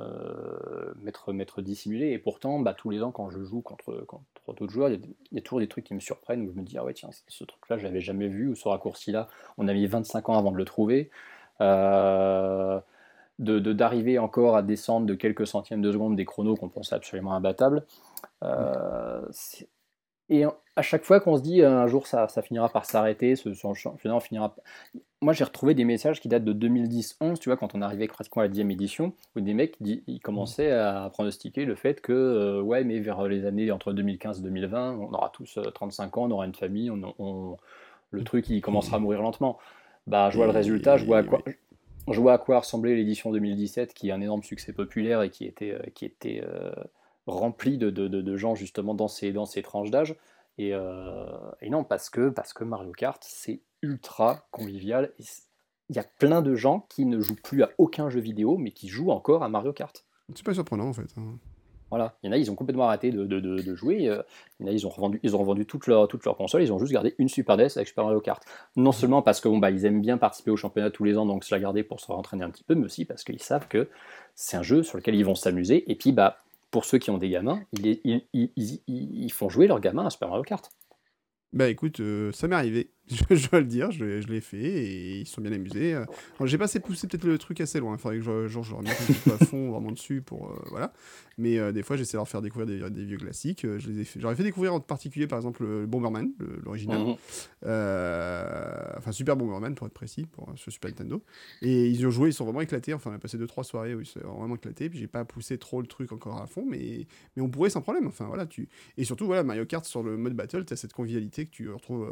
m'être, 1.02 1.34
m'être 1.34 1.62
dissimulé, 1.62 2.12
et 2.12 2.20
pourtant, 2.20 2.60
bah, 2.60 2.74
tous 2.74 2.90
les 2.90 3.04
ans, 3.04 3.12
quand 3.12 3.30
je 3.30 3.44
joue 3.44 3.62
contre, 3.62 4.06
contre 4.06 4.24
d'autres 4.48 4.72
joueurs, 4.72 4.90
il 4.90 5.02
y, 5.32 5.36
y, 5.36 5.38
a 5.38 5.42
toujours 5.42 5.60
des 5.60 5.68
trucs 5.68 5.84
qui 5.84 5.94
me 5.94 6.00
surprennent, 6.00 6.48
où 6.48 6.52
je 6.54 6.58
me 6.58 6.64
dis, 6.64 6.78
ah 6.78 6.86
ouais, 6.86 6.94
tiens, 6.94 7.10
ce 7.28 7.44
truc-là, 7.44 7.78
je 7.78 7.84
l'avais 7.84 8.00
jamais 8.00 8.30
vu, 8.30 8.48
ou 8.48 8.56
ce 8.56 8.70
raccourci-là, 8.70 9.28
on 9.58 9.68
a 9.68 9.74
mis 9.74 9.88
25 9.88 10.30
ans 10.30 10.38
avant 10.38 10.54
de 10.54 10.58
le 10.58 10.66
trouver. 10.66 11.10
Euh, 11.62 12.80
de, 13.40 13.60
de, 13.60 13.74
d'arriver 13.74 14.18
encore 14.18 14.56
à 14.56 14.62
descendre 14.62 15.06
de 15.06 15.14
quelques 15.14 15.48
centièmes 15.48 15.82
de 15.82 15.92
seconde 15.92 16.16
des 16.16 16.26
chronos 16.26 16.56
qu'on 16.56 16.70
pensait 16.70 16.96
absolument 16.96 17.34
imbattables. 17.34 17.84
Euh, 18.44 19.22
et 20.30 20.44
à 20.76 20.82
chaque 20.82 21.04
fois 21.04 21.20
qu'on 21.20 21.38
se 21.38 21.42
dit 21.42 21.64
un 21.64 21.88
jour 21.88 22.08
ça, 22.08 22.28
ça 22.28 22.42
finira 22.42 22.70
par 22.70 22.86
s'arrêter, 22.86 23.36
ce, 23.36 23.50
on 23.66 24.20
finira. 24.20 24.56
Moi 25.22 25.34
j'ai 25.34 25.44
retrouvé 25.44 25.74
des 25.74 25.86
messages 25.86 26.20
qui 26.20 26.28
datent 26.28 26.44
de 26.44 26.68
2010-11, 26.68 27.40
tu 27.40 27.50
vois, 27.50 27.58
quand 27.58 27.76
on 27.76 27.82
arrivait 27.82 28.08
pratiquement 28.08 28.42
à 28.42 28.46
la 28.46 28.50
10 28.50 28.62
édition, 28.62 29.14
où 29.36 29.42
des 29.42 29.54
mecs 29.54 29.78
ils 29.82 30.20
commençaient 30.20 30.72
à 30.72 31.10
pronostiquer 31.14 31.66
le 31.66 31.76
fait 31.76 32.02
que, 32.02 32.12
euh, 32.12 32.62
ouais, 32.62 32.84
mais 32.84 33.00
vers 33.00 33.28
les 33.28 33.46
années 33.46 33.72
entre 33.72 33.94
2015 33.94 34.40
et 34.40 34.44
2020, 34.44 34.98
on 34.98 35.14
aura 35.14 35.30
tous 35.30 35.60
35 35.74 36.18
ans, 36.18 36.24
on 36.24 36.32
aura 36.32 36.46
une 36.46 36.56
famille, 36.56 36.90
on, 36.90 37.14
on, 37.20 37.58
le 38.12 38.24
truc 38.24 38.50
il 38.50 38.62
commencera 38.62 38.98
à 38.98 39.00
mourir 39.00 39.22
lentement. 39.22 39.60
Bah, 40.08 40.30
je 40.30 40.38
vois 40.38 40.46
le 40.46 40.52
résultat, 40.52 40.98
je 40.98 41.06
vois 41.06 41.20
à 41.20 41.24
quoi. 41.24 41.42
Je 42.08 42.20
vois 42.20 42.34
à 42.34 42.38
quoi 42.38 42.60
ressemblait 42.60 42.96
l'édition 42.96 43.32
2017, 43.32 43.96
qui 43.96 44.10
est 44.10 44.12
un 44.12 44.22
énorme 44.22 44.44
succès 44.44 44.74
populaire 44.74 45.24
et 45.24 45.32
qui 45.32 45.46
était, 45.46 45.76
qui 45.96 46.06
était 46.06 46.44
euh, 46.46 46.72
rempli 47.28 47.78
de, 47.78 47.90
de, 47.90 48.08
de, 48.08 48.38
gens 48.38 48.56
justement 48.56 48.94
dans 48.94 49.08
ces, 49.08 49.32
dans 49.32 49.46
ces 49.46 49.62
tranches 49.62 49.92
d'âge. 49.92 50.16
Et, 50.58 50.74
euh, 50.74 51.26
et, 51.62 51.70
non, 51.70 51.84
parce 51.84 52.10
que, 52.10 52.30
parce 52.30 52.54
que 52.54 52.64
Mario 52.64 52.92
Kart, 52.92 53.22
c'est 53.26 53.62
ultra 53.82 54.48
convivial. 54.52 55.12
Il 55.90 55.96
y 55.96 56.00
a 56.00 56.06
plein 56.20 56.42
de 56.42 56.56
gens 56.56 56.86
qui 56.90 57.06
ne 57.06 57.20
jouent 57.20 57.36
plus 57.36 57.64
à 57.64 57.70
aucun 57.78 58.10
jeu 58.10 58.20
vidéo, 58.20 58.58
mais 58.58 58.72
qui 58.72 58.88
jouent 58.88 59.12
encore 59.12 59.44
à 59.44 59.50
Mario 59.50 59.74
Kart. 59.74 60.06
C'est 60.34 60.46
pas 60.46 60.54
surprenant 60.54 60.88
en 60.88 60.94
fait. 60.94 61.14
Hein. 61.18 61.38
Voilà, 61.92 62.18
il 62.24 62.28
y 62.28 62.30
en 62.30 62.32
a, 62.32 62.38
ils 62.38 62.50
ont 62.50 62.56
complètement 62.56 62.88
arrêté 62.88 63.12
de, 63.12 63.26
de, 63.26 63.40
de 63.40 63.76
jouer. 63.76 63.98
Il 64.60 64.66
y 64.66 64.68
en 64.68 64.68
a, 64.68 64.72
ils 64.72 64.88
ont 64.88 64.90
revendu, 64.90 65.20
ils 65.22 65.36
ont 65.36 65.40
revendu 65.40 65.68
toutes 65.68 65.86
leurs 65.86 66.08
toute 66.08 66.26
leur 66.26 66.36
consoles, 66.36 66.64
ils 66.64 66.74
ont 66.74 66.80
juste 66.80 66.92
gardé 66.92 67.14
une 67.20 67.30
Super 67.30 67.58
NES 67.58 67.68
avec 67.76 67.88
Super 67.88 68.06
Mario 68.06 68.22
Kart. 68.22 68.44
Non 68.76 68.92
seulement 68.92 69.22
parce 69.22 69.40
que 69.40 69.48
bon, 69.48 69.60
bah, 69.60 69.70
ils 69.70 69.86
aiment 69.86 70.02
bien 70.02 70.18
participer 70.18 70.50
au 70.50 70.58
championnat 70.58 70.90
tous 70.90 71.04
les 71.04 71.16
ans, 71.18 71.28
donc 71.28 71.44
se 71.44 71.54
la 71.54 71.62
garder 71.62 71.84
pour 71.84 72.00
se 72.00 72.08
rentraîner 72.08 72.44
un 72.44 72.50
petit 72.50 72.64
peu, 72.64 72.74
mais 72.74 72.86
aussi 72.86 73.06
parce 73.06 73.24
qu'ils 73.24 73.42
savent 73.42 73.68
que 73.68 73.88
c'est 74.34 74.58
un 74.58 74.64
jeu 74.64 74.82
sur 74.82 74.98
lequel 74.98 75.16
ils 75.16 75.24
vont 75.24 75.36
s'amuser. 75.36 75.90
Et 75.90 75.96
puis, 75.96 76.12
bah, 76.12 76.40
pour 76.76 76.84
ceux 76.84 76.98
qui 76.98 77.10
ont 77.10 77.18
des 77.18 77.30
gamins, 77.30 77.62
ils, 77.72 78.02
ils, 78.34 79.32
font 79.32 79.48
jouer 79.48 79.66
leurs 79.66 79.80
gamins 79.80 80.06
à 80.06 80.10
Super 80.10 80.28
Mario 80.28 80.44
Kart. 80.44 80.70
Bah 81.54 81.70
écoute, 81.70 82.02
euh, 82.02 82.34
ça 82.34 82.50
m'est 82.50 82.56
arrivé, 82.58 82.92
je, 83.08 83.50
dois 83.50 83.60
le 83.60 83.66
dire, 83.66 83.92
je, 83.92 84.22
je 84.22 84.28
l'ai 84.28 84.42
fait 84.42 84.58
et 84.58 85.20
ils 85.20 85.28
sont 85.28 85.42
bien 85.42 85.52
amusés. 85.52 85.94
Alors, 85.94 86.08
j'ai 86.46 86.58
pas 86.58 86.66
assez 86.66 86.80
poussé 86.80 87.08
peut-être 87.08 87.24
le 87.24 87.38
truc 87.38 87.62
assez 87.62 87.80
loin, 87.80 87.94
il 87.96 88.00
faudrait 88.00 88.18
que 88.18 88.24
je, 88.24 88.48
genre, 88.48 88.64
je 88.64 88.74
remette 88.74 88.98
un 89.10 89.14
peu 89.14 89.32
à 89.34 89.46
fond 89.46 89.72
vraiment 89.72 89.92
dessus 89.92 90.22
pour. 90.22 90.52
Euh, 90.52 90.68
voilà. 90.70 90.94
Mais 91.38 91.60
euh, 91.60 91.72
des 91.72 91.84
fois, 91.84 91.98
j'essaie 91.98 92.14
de 92.14 92.18
leur 92.18 92.28
faire 92.28 92.42
découvrir 92.42 92.66
des, 92.66 92.90
des 92.90 93.06
vieux 93.06 93.18
classiques. 93.18 93.62
Je 93.64 93.90
les 93.90 94.02
ai 94.02 94.04
fait, 94.06 94.20
j'aurais 94.20 94.36
fait 94.36 94.44
découvrir 94.44 94.74
en 94.74 94.80
particulier, 94.80 95.28
par 95.28 95.38
exemple, 95.38 95.64
le 95.64 95.86
Bomberman, 95.86 96.32
l'original. 96.64 97.02
Mmh. 97.02 97.16
enfin, 98.98 99.12
Super 99.12 99.36
Bomberman 99.36 99.76
pour 99.76 99.88
être 99.88 99.94
précis, 99.94 100.26
pour, 100.26 100.52
sur 100.56 100.72
Super 100.72 100.90
Nintendo. 100.92 101.22
Et 101.62 101.88
ils 101.88 102.06
ont 102.08 102.12
joué, 102.12 102.30
ils 102.30 102.34
sont 102.34 102.46
vraiment 102.46 102.62
éclatés. 102.62 102.94
Enfin, 102.94 103.12
on 103.12 103.16
a 103.16 103.20
passé 103.20 103.38
2-3 103.38 103.64
soirées 103.64 103.96
où 103.96 104.02
ils 104.02 104.06
sont 104.06 104.20
vraiment 104.20 104.56
éclatés. 104.56 104.90
Puis 104.90 105.00
j'ai 105.00 105.08
pas 105.08 105.26
poussé 105.26 105.58
trop 105.58 105.82
le 105.82 105.88
truc 105.88 106.12
encore 106.12 106.42
à 106.42 106.48
fond, 106.48 106.66
mais, 106.68 107.06
mais 107.36 107.42
on 107.42 107.50
pourrait 107.50 107.70
sans 107.70 107.82
problème. 107.82 108.08
Enfin, 108.08 108.26
voilà, 108.26 108.46
tu... 108.46 108.70
Et 108.98 109.04
surtout, 109.04 109.26
voilà, 109.26 109.44
Mario 109.44 109.66
Kart 109.66 109.86
sur 109.86 110.04
le 110.04 110.18
mode 110.18 110.34
battle, 110.34 110.66
tu 110.66 110.74
as 110.74 110.78
cette 110.78 110.94
convivialité 110.94 111.46
que 111.46 111.52
tu 111.52 111.70
retrouves. 111.70 112.08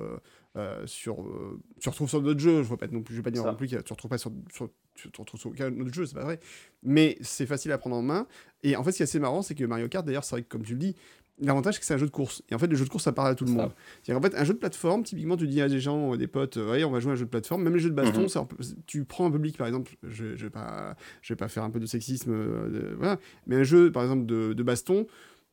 Euh, 0.55 0.85
sur, 0.85 1.23
euh, 1.23 1.59
tu 1.79 1.89
retrouves 1.89 2.09
sur 2.09 2.21
d'autres 2.21 2.39
jeux, 2.39 2.61
je 2.61 2.67
vois 2.67 2.77
pas 2.77 2.85
non 2.85 3.01
plus, 3.01 3.15
je 3.15 3.19
vais 3.19 3.23
pas 3.23 3.31
dire 3.31 3.43
non 3.43 3.55
plus 3.55 3.67
que 3.67 3.75
tu 3.75 3.91
retrouves 3.91 4.09
pas 4.09 4.19
sur, 4.19 4.31
sur, 4.53 4.69
tu 4.93 5.09
retrouves 5.17 5.39
sur 5.39 5.49
aucun 5.49 5.75
autre 5.79 5.91
jeu, 5.91 6.05
c'est 6.05 6.13
pas 6.13 6.23
vrai, 6.23 6.39
mais 6.83 7.17
c'est 7.21 7.47
facile 7.47 7.71
à 7.71 7.79
prendre 7.79 7.95
en 7.95 8.03
main. 8.03 8.27
Et 8.61 8.75
en 8.75 8.83
fait, 8.83 8.91
ce 8.91 8.97
qui 8.97 9.03
est 9.03 9.09
assez 9.09 9.19
marrant, 9.19 9.41
c'est 9.41 9.55
que 9.55 9.63
Mario 9.63 9.87
Kart, 9.89 10.05
d'ailleurs, 10.05 10.23
c'est 10.23 10.35
vrai 10.35 10.43
que 10.43 10.49
comme 10.49 10.63
tu 10.63 10.73
le 10.73 10.79
dis, 10.79 10.95
L'avantage, 11.39 11.73
c'est 11.73 11.79
que 11.79 11.85
c'est 11.87 11.95
un 11.95 11.97
jeu 11.97 12.05
de 12.05 12.11
course. 12.11 12.43
Et 12.49 12.55
en 12.55 12.59
fait, 12.59 12.67
le 12.67 12.75
jeu 12.75 12.85
de 12.85 12.89
course, 12.89 13.05
ça 13.05 13.11
parle 13.11 13.31
à 13.31 13.35
tout 13.35 13.43
le 13.45 13.51
monde. 13.51 13.71
C'est 14.03 14.13
en 14.13 14.21
fait, 14.21 14.35
un 14.35 14.43
jeu 14.43 14.53
de 14.53 14.59
plateforme, 14.59 15.01
typiquement, 15.01 15.35
tu 15.35 15.47
dis 15.47 15.61
à 15.61 15.67
des 15.67 15.79
gens, 15.79 16.15
des 16.15 16.27
potes, 16.27 16.57
ouais, 16.57 16.83
on 16.83 16.91
va 16.91 16.99
jouer 16.99 17.09
à 17.09 17.13
un 17.13 17.17
jeu 17.17 17.25
de 17.25 17.29
plateforme. 17.29 17.63
Même 17.63 17.73
les 17.73 17.79
jeux 17.79 17.89
de 17.89 17.95
baston, 17.95 18.21
mm 18.21 18.25
-hmm. 18.25 18.75
tu 18.85 19.03
prends 19.03 19.25
un 19.25 19.31
public, 19.31 19.57
par 19.57 19.65
exemple, 19.65 19.95
je, 20.03 20.35
je 20.35 20.43
vais 20.43 20.51
pas, 20.51 20.95
je 21.23 21.33
vais 21.33 21.37
pas 21.37 21.47
faire 21.47 21.63
un 21.63 21.71
peu 21.71 21.79
de 21.79 21.87
sexisme, 21.87 22.31
euh, 22.31 22.93
voilà, 22.97 23.17
mais 23.47 23.55
un 23.55 23.63
jeu, 23.63 23.91
par 23.91 24.03
exemple, 24.03 24.27
de, 24.27 24.53
de, 24.53 24.63
baston, 24.63 25.07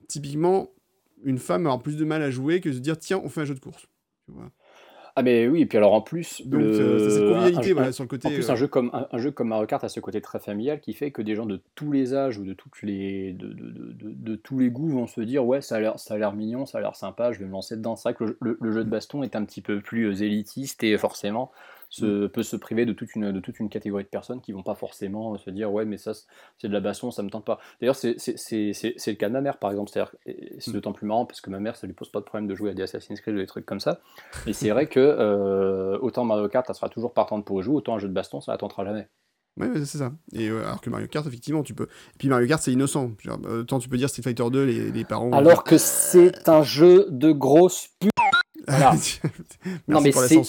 typiquement, 0.06 0.70
une 1.24 1.39
femme 1.39 1.64
aura 1.64 1.78
plus 1.78 1.97
de 1.97 2.05
mal 2.05 2.22
à 2.22 2.31
jouer 2.31 2.60
que 2.60 2.68
de 2.68 2.74
se 2.74 2.81
dire, 2.81 2.98
tiens, 2.98 3.20
on 3.24 3.31
fait 3.31 3.40
un 3.40 3.47
jeu 3.47 3.55
de 3.55 3.60
course. 3.60 3.89
Tu 4.27 4.32
vois 4.32 4.51
ah 5.16 5.23
mais 5.23 5.49
oui, 5.49 5.62
et 5.62 5.66
puis 5.66 5.78
alors 5.78 5.93
en 5.93 6.01
plus, 6.01 6.43
Donc, 6.47 6.61
le... 6.61 6.99
c'est 6.99 7.11
cette 7.11 7.28
convivialité, 7.28 7.70
un, 7.70 7.74
voilà, 7.74 7.93
sur 7.93 8.05
le 8.05 8.09
côté... 8.09 8.28
En 8.28 8.31
plus, 8.31 8.49
un, 8.49 8.55
jeu 8.55 8.69
comme, 8.69 8.91
un, 8.93 9.07
un, 9.11 9.19
jeu 9.19 9.31
comme 9.31 9.49
Mario 9.49 9.66
Kart 9.66 9.82
a 9.82 9.89
ce 9.89 10.01
côté 10.01 10.20
très 10.20 10.39
familial 10.39 10.81
qui 10.81 10.95
fait 10.95 11.11
que 11.11 11.23
des 11.23 11.35
gens 11.35 11.47
de 11.47 11.61
tous 11.74 11.91
les 11.91 12.15
âges 12.15 12.39
ou 12.39 12.45
de, 12.45 12.53
toutes 12.53 12.82
les, 12.82 13.32
de, 13.32 13.49
de, 13.49 13.70
de, 13.70 14.12
de 14.12 14.37
tous 14.37 14.59
les 14.59 14.70
goûts 14.70 14.91
vont 14.91 15.07
se 15.07 15.20
dire 15.20 15.45
ouais, 15.45 15.61
ça 15.61 15.77
a 15.77 16.16
l'air 16.16 16.32
mignon, 16.32 16.66
ça 16.66 16.78
a 16.78 16.81
l'air 16.81 16.97
sympa, 16.97 17.32
je 17.32 17.39
vais 17.39 17.47
me 17.47 17.53
lancer 17.53 17.77
dedans. 17.77 17.97
C'est 17.97 18.11
vrai 18.11 18.15
que 18.15 18.24
le, 18.24 18.39
le, 18.41 18.59
le, 18.61 18.73
jeu 18.73 18.85
de 18.85 18.91
baston 18.91 19.23
est 19.23 19.37
un 19.37 19.45
petit 19.45 19.61
peu 19.62 19.81
plus 19.81 20.23
élitiste 20.23 20.85
et 20.85 20.97
forcément 20.97 21.51
se, 21.90 22.28
peut 22.28 22.44
se 22.44 22.56
priver 22.56 22.86
de 22.86 22.92
toute, 22.92 23.14
une, 23.16 23.32
de 23.32 23.40
toute 23.40 23.58
une 23.58 23.68
catégorie 23.68 24.04
de 24.04 24.08
personnes 24.08 24.40
qui 24.40 24.52
vont 24.52 24.62
pas 24.62 24.76
forcément 24.76 25.36
se 25.36 25.50
dire 25.50 25.72
ouais 25.72 25.84
mais 25.84 25.98
ça 25.98 26.12
c'est 26.56 26.68
de 26.68 26.72
la 26.72 26.80
baston 26.80 27.10
ça 27.10 27.22
me 27.22 27.30
tente 27.30 27.44
pas 27.44 27.58
d'ailleurs 27.80 27.96
c'est 27.96 28.14
le 28.14 29.12
cas 29.14 29.28
de 29.28 29.32
ma 29.32 29.40
mère 29.40 29.58
par 29.58 29.72
exemple 29.72 29.90
c'est 29.92 30.68
mm. 30.68 30.72
d'autant 30.72 30.92
plus 30.92 31.06
marrant 31.06 31.26
parce 31.26 31.40
que 31.40 31.50
ma 31.50 31.58
mère 31.58 31.74
ça 31.76 31.86
lui 31.86 31.94
pose 31.94 32.10
pas 32.10 32.20
de 32.20 32.24
problème 32.24 32.48
de 32.48 32.54
jouer 32.54 32.70
à 32.70 32.74
des 32.74 32.84
Assassin's 32.84 33.20
Creed 33.20 33.34
ou 33.34 33.38
des 33.38 33.46
trucs 33.46 33.66
comme 33.66 33.80
ça 33.80 34.00
et 34.46 34.52
c'est 34.52 34.70
vrai 34.70 34.86
que 34.86 35.00
euh, 35.00 35.98
autant 35.98 36.24
Mario 36.24 36.48
Kart 36.48 36.66
ça 36.66 36.74
sera 36.74 36.88
toujours 36.88 37.12
partante 37.12 37.44
pour 37.44 37.60
jouer 37.60 37.74
autant 37.74 37.96
un 37.96 37.98
jeu 37.98 38.08
de 38.08 38.14
baston 38.14 38.40
ça 38.40 38.52
la 38.52 38.58
tentera 38.58 38.84
jamais 38.84 39.08
Ouais, 39.56 39.68
c'est 39.84 39.98
ça. 39.98 40.12
Et 40.32 40.48
euh, 40.48 40.64
alors 40.64 40.80
que 40.80 40.88
Mario 40.88 41.08
Kart, 41.08 41.26
effectivement, 41.26 41.62
tu 41.64 41.74
peux. 41.74 41.84
Et 41.84 42.18
puis 42.18 42.28
Mario 42.28 42.46
Kart, 42.46 42.62
c'est 42.62 42.72
innocent. 42.72 43.10
Genre, 43.18 43.38
autant 43.46 43.80
tu 43.80 43.88
peux 43.88 43.98
dire 43.98 44.08
Street 44.08 44.22
Fighter 44.22 44.44
2, 44.48 44.64
les, 44.64 44.92
les 44.92 45.04
parents. 45.04 45.32
Alors 45.32 45.64
que 45.64 45.76
c'est 45.76 46.48
un 46.48 46.62
jeu 46.62 47.08
de 47.10 47.32
grosse 47.32 47.88
pute. 47.98 48.10
Voilà. 48.70 48.94
non 49.88 50.01
mais 50.01 50.12
c'est 50.12 50.42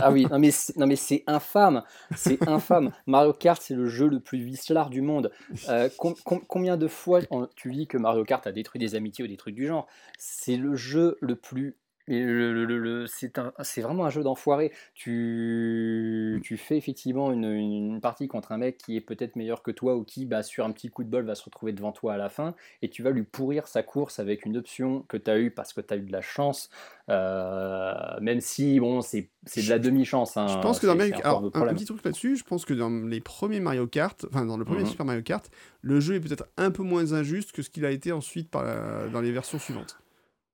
ah 0.00 0.10
oui 0.10 0.26
non 0.30 0.86
mais 0.86 0.96
c'est 0.96 1.24
infâme. 1.26 1.82
C'est 2.16 2.46
infâme. 2.48 2.92
Mario 3.06 3.32
Kart 3.32 3.60
c'est 3.62 3.74
le 3.74 3.86
jeu 3.86 4.08
le 4.08 4.20
plus 4.20 4.38
vicelard 4.38 4.90
du 4.90 5.00
monde. 5.00 5.30
Euh, 5.68 5.88
com 5.96 6.14
com 6.24 6.40
combien 6.46 6.76
de 6.76 6.88
fois 6.88 7.20
tu 7.54 7.72
dis 7.72 7.86
que 7.86 7.96
Mario 7.96 8.24
Kart 8.24 8.46
a 8.46 8.52
détruit 8.52 8.80
des 8.80 8.94
amitiés 8.94 9.24
ou 9.24 9.28
des 9.28 9.36
trucs 9.36 9.54
du 9.54 9.66
genre? 9.66 9.86
C'est 10.18 10.56
le 10.56 10.74
jeu 10.74 11.16
le 11.20 11.36
plus 11.36 11.76
le, 12.08 12.64
le- 12.64 12.78
le- 12.78 13.06
c'est 13.06 13.38
un- 13.38 13.52
c'est 13.62 13.80
vraiment 13.82 14.04
un 14.04 14.10
jeu 14.10 14.22
d'enfoiré. 14.22 14.72
Tu, 14.94 16.40
tu 16.42 16.56
fais 16.56 16.76
effectivement 16.76 17.32
une, 17.32 17.44
une 17.52 18.00
partie 18.00 18.28
contre 18.28 18.52
un 18.52 18.58
mec 18.58 18.78
qui 18.78 18.96
est 18.96 19.00
peut-être 19.00 19.36
meilleur 19.36 19.62
que 19.62 19.70
toi 19.70 19.96
ou 19.96 20.04
qui, 20.04 20.26
bah, 20.26 20.42
sur 20.42 20.64
un 20.64 20.72
petit 20.72 20.88
coup 20.88 21.04
de 21.04 21.08
bol, 21.08 21.24
va 21.24 21.34
se 21.34 21.44
retrouver 21.44 21.72
devant 21.72 21.92
toi 21.92 22.14
à 22.14 22.16
la 22.16 22.28
fin 22.28 22.54
et 22.82 22.88
tu 22.88 23.02
vas 23.02 23.10
lui 23.10 23.22
pourrir 23.24 23.66
sa 23.68 23.82
course 23.82 24.18
avec 24.18 24.44
une 24.46 24.56
option 24.56 25.04
que 25.08 25.16
tu 25.16 25.30
as 25.30 25.38
eue 25.38 25.50
parce 25.50 25.72
que 25.72 25.80
tu 25.80 25.92
as 25.94 25.96
eu 25.96 26.02
de 26.02 26.12
la 26.12 26.20
chance. 26.20 26.70
Euh, 27.10 27.94
même 28.20 28.40
si, 28.40 28.80
bon, 28.80 29.00
c'est 29.00 29.30
c'est 29.46 29.62
de 29.62 29.70
la 29.70 29.78
demi-chance. 29.78 30.36
hein, 30.36 30.46
Je 30.48 30.58
pense 30.58 30.78
que 30.78 30.86
dans 30.86 30.92
c'est- 30.92 30.98
Mario 30.98 31.14
c'est 31.16 31.22
Kart, 31.22 31.36
encore 31.36 31.50
alors, 31.56 31.64
le 31.66 31.70
un, 31.70 31.74
petit 31.74 31.86
truc 31.86 32.04
là-dessus, 32.04 32.36
je 32.36 32.44
pense 32.44 32.64
que 32.64 32.74
dans 32.74 32.90
les 32.90 33.20
premiers 33.20 33.60
Mario 33.60 33.86
Kart, 33.86 34.26
enfin 34.30 34.44
dans 34.44 34.56
le 34.58 34.64
premier 34.64 34.80
Mhm. 34.80 34.86
Super 34.86 35.06
Mario 35.06 35.22
Kart, 35.22 35.48
le 35.82 36.00
jeu 36.00 36.16
est 36.16 36.20
peut-être 36.20 36.44
un 36.58 36.70
peu 36.70 36.82
moins 36.82 37.12
injuste 37.12 37.52
que 37.52 37.62
ce 37.62 37.70
qu'il 37.70 37.84
a 37.86 37.90
été 37.90 38.12
ensuite 38.12 38.50
par 38.50 38.64
la- 38.64 39.08
dans 39.08 39.20
les 39.22 39.32
versions 39.32 39.58
suivantes. 39.58 39.98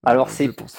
Alors 0.05 0.28
Euh, 0.28 0.31
c'est 0.32 0.47
je 0.47 0.52
pense. 0.52 0.76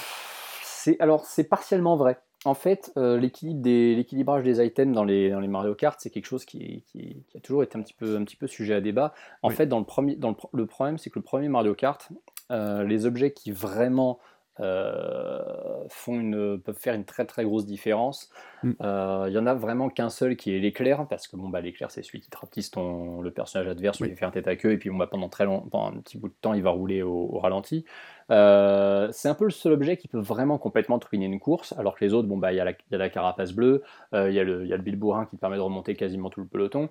C'est 0.86 0.99
alors 0.99 1.26
c'est 1.26 1.44
partiellement 1.45 1.95
vrai. 1.95 2.20
En 2.45 2.53
fait, 2.53 2.94
euh, 2.95 3.18
l'équilibre 3.18 3.62
des 3.62 3.95
l'équilibrage 3.95 4.44
des 4.44 4.64
items 4.64 4.94
dans 4.94 5.03
les 5.03 5.32
dans 5.32 5.40
les 5.40 5.48
Mario 5.48 5.74
Kart, 5.74 5.99
c'est 5.99 6.12
quelque 6.12 6.28
chose 6.28 6.45
qui, 6.45 6.84
qui- 6.86 7.24
qui 7.28 7.38
a 7.38 7.40
toujours 7.40 7.64
été 7.64 7.76
un 7.78 7.82
petit 7.82 7.95
peu 7.95 8.16
un 8.18 8.24
petit 8.24 8.36
peu 8.36 8.45
sujet 8.45 8.76
à 8.76 8.82
débat. 8.82 9.14
En 9.41 9.49
Oui. 9.49 9.56
fait, 9.56 9.66
dans 9.66 9.80
le 9.80 9.86
premier 9.86 10.16
dans 10.16 10.30
le, 10.30 10.36
pro- 10.36 10.52
le 10.53 10.68
problème, 10.68 10.99
c'est 10.99 11.10
que 11.10 11.18
le 11.18 11.24
premier 11.24 11.49
Mario 11.49 11.74
Kart, 11.74 12.07
euh, 12.52 12.84
les 12.84 13.07
objets 13.07 13.32
qui 13.34 13.52
vraiment 13.52 14.20
euh, 14.60 15.41
font 15.90 16.19
une 16.19 16.60
peuvent 16.60 16.77
faire 16.77 16.94
une 16.94 17.06
très 17.06 17.26
très 17.26 17.44
grosse 17.44 17.65
différence. 17.65 18.30
Mm. 18.64 18.72
euh, 18.82 19.26
Il 19.27 19.34
y 19.34 19.38
en 19.38 19.45
a 19.48 19.53
vraiment 19.53 19.90
qu'un 19.90 20.10
seul 20.10 20.36
qui 20.36 20.56
est 20.56 20.60
l'éclair, 20.60 21.07
parce 21.07 21.27
que 21.27 21.36
bon 21.36 21.49
bah 21.49 21.61
l'éclair 21.61 21.91
c'est 21.91 22.03
celui 22.03 22.22
qui 22.22 22.30
te 22.30 22.38
rapetisse 22.38 22.72
ton 22.72 23.22
le 23.22 23.32
personnage 23.32 23.68
adverse, 23.68 23.99
Oui. 23.99 24.10
il 24.10 24.15
fait 24.15 24.26
un 24.26 24.32
tête 24.32 24.48
à 24.48 24.56
queue 24.56 24.72
et 24.72 24.77
puis 24.77 24.90
bon 24.90 24.98
bah 24.98 25.07
pendant 25.07 25.30
très 25.30 25.45
long, 25.45 25.61
pendant 25.61 25.88
un 25.88 25.99
petit 25.99 26.18
bout 26.18 26.30
de 26.30 26.36
temps 26.41 26.53
il 26.53 26.64
va 26.64 26.69
rouler 26.72 27.02
au, 27.02 27.14
au 27.14 27.40
ralenti. 27.40 27.86
Euh, 28.32 29.10
c'est 29.11 29.30
un 29.30 29.36
peu 29.36 29.44
le 29.45 29.52
seul 29.52 29.73
objet 29.73 29.98
qui 29.98 30.07
peut 30.07 30.19
vraiment 30.19 30.57
complètement 30.57 30.98
te 30.99 31.07
ruiner 31.07 31.26
une 31.26 31.40
course, 31.40 31.73
alors 31.77 31.95
que 31.95 32.03
les 32.03 32.14
autres, 32.14 32.27
bon, 32.27 32.38
bah, 32.38 32.53
il 32.53 32.56
y, 32.56 32.60
a 32.60 32.65
la- 32.65 32.72
il 32.72 32.91
y 32.91 32.95
a 32.95 32.98
la 32.98 33.10
carapace 33.10 33.53
bleue, 33.53 33.84
euh, 34.14 34.30
il 34.30 34.36
y 34.36 34.40
a 34.40 34.44
le, 34.44 34.64
il 34.64 34.68
y 34.69 34.73
a 34.73 34.77
le 34.77 34.82
bilbourrin 34.82 35.26
qui 35.27 35.36
te 35.36 35.41
permet 35.41 35.57
de 35.57 35.61
remonter 35.61 35.95
quasiment 35.95 36.30
tout 36.32 36.41
le 36.41 36.48
peloton. 36.48 36.90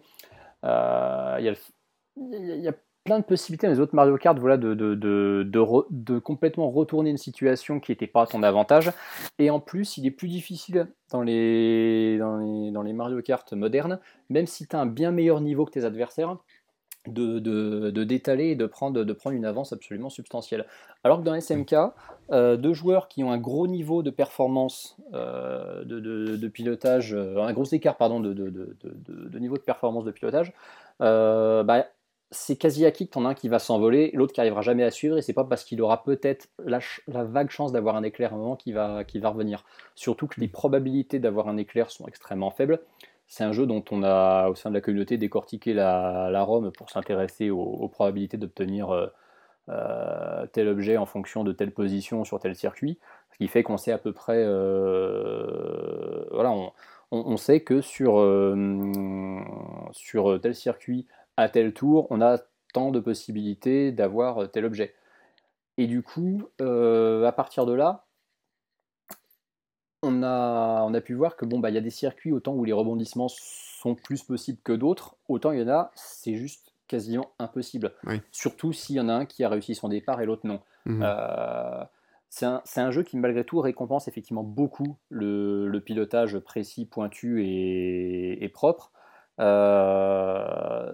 Il, 0.62 0.68
y 0.68 0.68
a 0.68 1.50
le- 1.50 1.56
il 2.16 2.34
il 2.58 2.62
y 2.62 2.68
a 2.68 2.72
plein 3.04 3.18
de 3.18 3.24
possibilités 3.24 3.66
dans 3.66 3.72
les 3.72 3.80
autres 3.80 3.94
Mario 3.94 4.16
Kart 4.16 4.38
voilà, 4.38 4.56
de, 4.56 4.74
de, 4.74 4.94
de, 4.94 5.44
de 5.90 6.18
complètement 6.18 6.70
retourner 6.70 7.10
une 7.10 7.18
situation 7.18 7.78
qui 7.78 7.92
n'était 7.92 8.06
pas 8.06 8.22
à 8.22 8.26
ton 8.26 8.42
avantage. 8.42 8.90
Et 9.38 9.50
en 9.50 9.60
plus, 9.60 9.98
il 9.98 10.06
est 10.06 10.10
plus 10.10 10.28
difficile 10.28 10.88
dans 11.10 11.22
les, 11.22 12.16
dans 12.18 12.38
les, 12.38 12.70
dans 12.70 12.82
les 12.82 12.94
Mario 12.94 13.20
Kart 13.20 13.52
modernes, 13.52 14.00
même 14.30 14.46
si 14.46 14.66
tu 14.66 14.74
as 14.74 14.80
un 14.80 14.86
bien 14.86 15.12
meilleur 15.12 15.40
niveau 15.40 15.66
que 15.66 15.72
tes 15.72 15.84
adversaires, 15.84 16.36
de, 17.06 17.38
de, 17.38 18.04
d'étaler 18.04 18.46
et 18.46 18.56
de 18.56 18.64
prendre, 18.64 19.04
de 19.04 19.12
prendre 19.12 19.36
une 19.36 19.44
avance 19.44 19.74
absolument 19.74 20.08
substantielle. 20.08 20.64
Alors 21.04 21.18
que 21.20 21.24
dans 21.24 21.38
SMK, 21.38 21.74
euh, 22.32 22.56
deux 22.56 22.72
joueurs 22.72 23.08
qui 23.08 23.22
ont 23.22 23.30
un 23.30 23.36
gros 23.36 23.66
niveau 23.66 24.02
de 24.02 24.08
performance, 24.08 24.96
euh, 25.12 25.84
de, 25.84 26.48
pilotage, 26.48 27.12
euh, 27.12 27.42
un 27.42 27.52
gros 27.52 27.64
écart 27.64 27.96
pardon, 27.96 28.20
de 28.20 29.38
niveau 29.38 29.56
de 29.56 29.62
performance 29.62 30.04
de 30.04 30.12
pilotage, 30.12 30.54
euh, 31.00 31.62
bah, 31.62 31.86
c'est 32.34 32.56
quasi 32.56 32.84
acquis 32.86 33.06
que 33.06 33.12
t'en 33.12 33.24
as 33.24 33.30
un 33.30 33.34
qui 33.34 33.48
va 33.48 33.58
s'envoler, 33.58 34.10
l'autre 34.14 34.32
qui 34.32 34.40
arrivera 34.40 34.62
jamais 34.62 34.84
à 34.84 34.90
suivre, 34.90 35.16
et 35.18 35.22
c'est 35.22 35.32
pas 35.32 35.44
parce 35.44 35.64
qu'il 35.64 35.80
aura 35.82 36.02
peut-être 36.04 36.48
la, 36.64 36.80
vague 37.08 37.50
chance 37.50 37.72
d'avoir 37.72 37.96
un 37.96 38.02
éclair 38.02 38.32
à 38.32 38.36
un 38.36 38.38
moment 38.38 38.56
qui 38.56 38.72
va, 38.72 39.04
qui 39.04 39.18
va 39.20 39.30
revenir. 39.30 39.64
Surtout 39.94 40.26
que 40.26 40.40
les 40.40 40.48
probabilités 40.48 41.18
d'avoir 41.18 41.48
un 41.48 41.56
éclair 41.56 41.90
sont 41.90 42.06
extrêmement 42.06 42.50
faibles. 42.50 42.80
C'est 43.26 43.44
un 43.44 43.52
jeu 43.52 43.66
dont 43.66 43.84
on 43.90 44.02
a, 44.02 44.48
au 44.48 44.54
sein 44.54 44.70
de 44.70 44.74
la 44.74 44.80
communauté, 44.82 45.16
décortiqué 45.16 45.72
la, 45.74 46.28
la 46.30 46.42
ROM 46.42 46.70
pour 46.72 46.90
s'intéresser 46.90 47.50
aux, 47.50 47.60
aux 47.60 47.88
probabilités 47.88 48.36
d'obtenir 48.36 48.90
euh, 48.90 49.06
euh, 49.70 50.46
tel 50.52 50.68
objet 50.68 50.96
en 50.98 51.06
fonction 51.06 51.44
de 51.44 51.52
telle 51.52 51.72
position 51.72 52.24
sur 52.24 52.38
tel 52.40 52.54
circuit. 52.56 52.98
Ce 53.32 53.38
qui 53.38 53.48
fait 53.48 53.62
qu'on 53.62 53.78
sait 53.78 53.92
à 53.92 53.98
peu 53.98 54.12
près. 54.12 54.38
euh, 54.44 56.24
voilà, 56.32 56.50
on, 56.52 56.72
on- 57.12 57.24
on 57.26 57.36
sait 57.36 57.60
que 57.60 57.80
sur, 57.80 58.14
sur 59.92 60.40
tel 60.40 60.54
circuit, 60.54 61.06
à 61.36 61.48
tel 61.48 61.72
tour, 61.72 62.06
on 62.10 62.20
a 62.20 62.38
tant 62.72 62.90
de 62.90 63.00
possibilités 63.00 63.92
d'avoir 63.92 64.50
tel 64.50 64.64
objet. 64.64 64.94
Et 65.76 65.86
du 65.86 66.02
coup, 66.02 66.48
euh, 66.60 67.24
à 67.24 67.32
partir 67.32 67.66
de 67.66 67.72
là, 67.72 68.04
on 70.02 70.22
a, 70.22 70.82
on 70.84 70.94
a 70.94 71.00
pu 71.00 71.14
voir 71.14 71.36
que 71.36 71.44
bon, 71.44 71.58
bah, 71.58 71.70
il 71.70 71.74
y 71.74 71.78
a 71.78 71.82
des 71.82 71.90
circuits 71.90 72.32
autant 72.32 72.54
où 72.54 72.64
les 72.64 72.72
rebondissements 72.72 73.28
sont 73.28 73.94
plus 73.94 74.22
possibles 74.22 74.60
que 74.62 74.72
d'autres, 74.72 75.16
autant 75.28 75.52
il 75.52 75.60
y 75.60 75.62
en 75.62 75.68
a, 75.68 75.90
c'est 75.94 76.36
juste 76.36 76.74
quasiment 76.86 77.32
impossible. 77.38 77.92
Oui. 78.04 78.20
Surtout 78.30 78.72
s'il 78.72 78.96
y 78.96 79.00
en 79.00 79.08
a 79.08 79.14
un 79.14 79.26
qui 79.26 79.42
a 79.42 79.48
réussi 79.48 79.74
son 79.74 79.88
départ 79.88 80.20
et 80.20 80.26
l'autre 80.26 80.46
non. 80.46 80.60
Mhm. 80.84 81.02
Euh, 81.02 81.84
c'est 82.28 82.80
un, 82.80 82.90
jeu 82.90 83.04
qui, 83.04 83.16
malgré 83.16 83.44
tout, 83.44 83.60
récompense 83.60 84.08
effectivement 84.08 84.42
beaucoup 84.42 84.96
le, 85.08 85.68
le 85.68 85.80
pilotage 85.80 86.36
précis, 86.40 86.84
pointu 86.84 87.44
et, 87.46 88.42
et 88.42 88.48
propre. 88.48 88.90
Euh, 89.40 90.92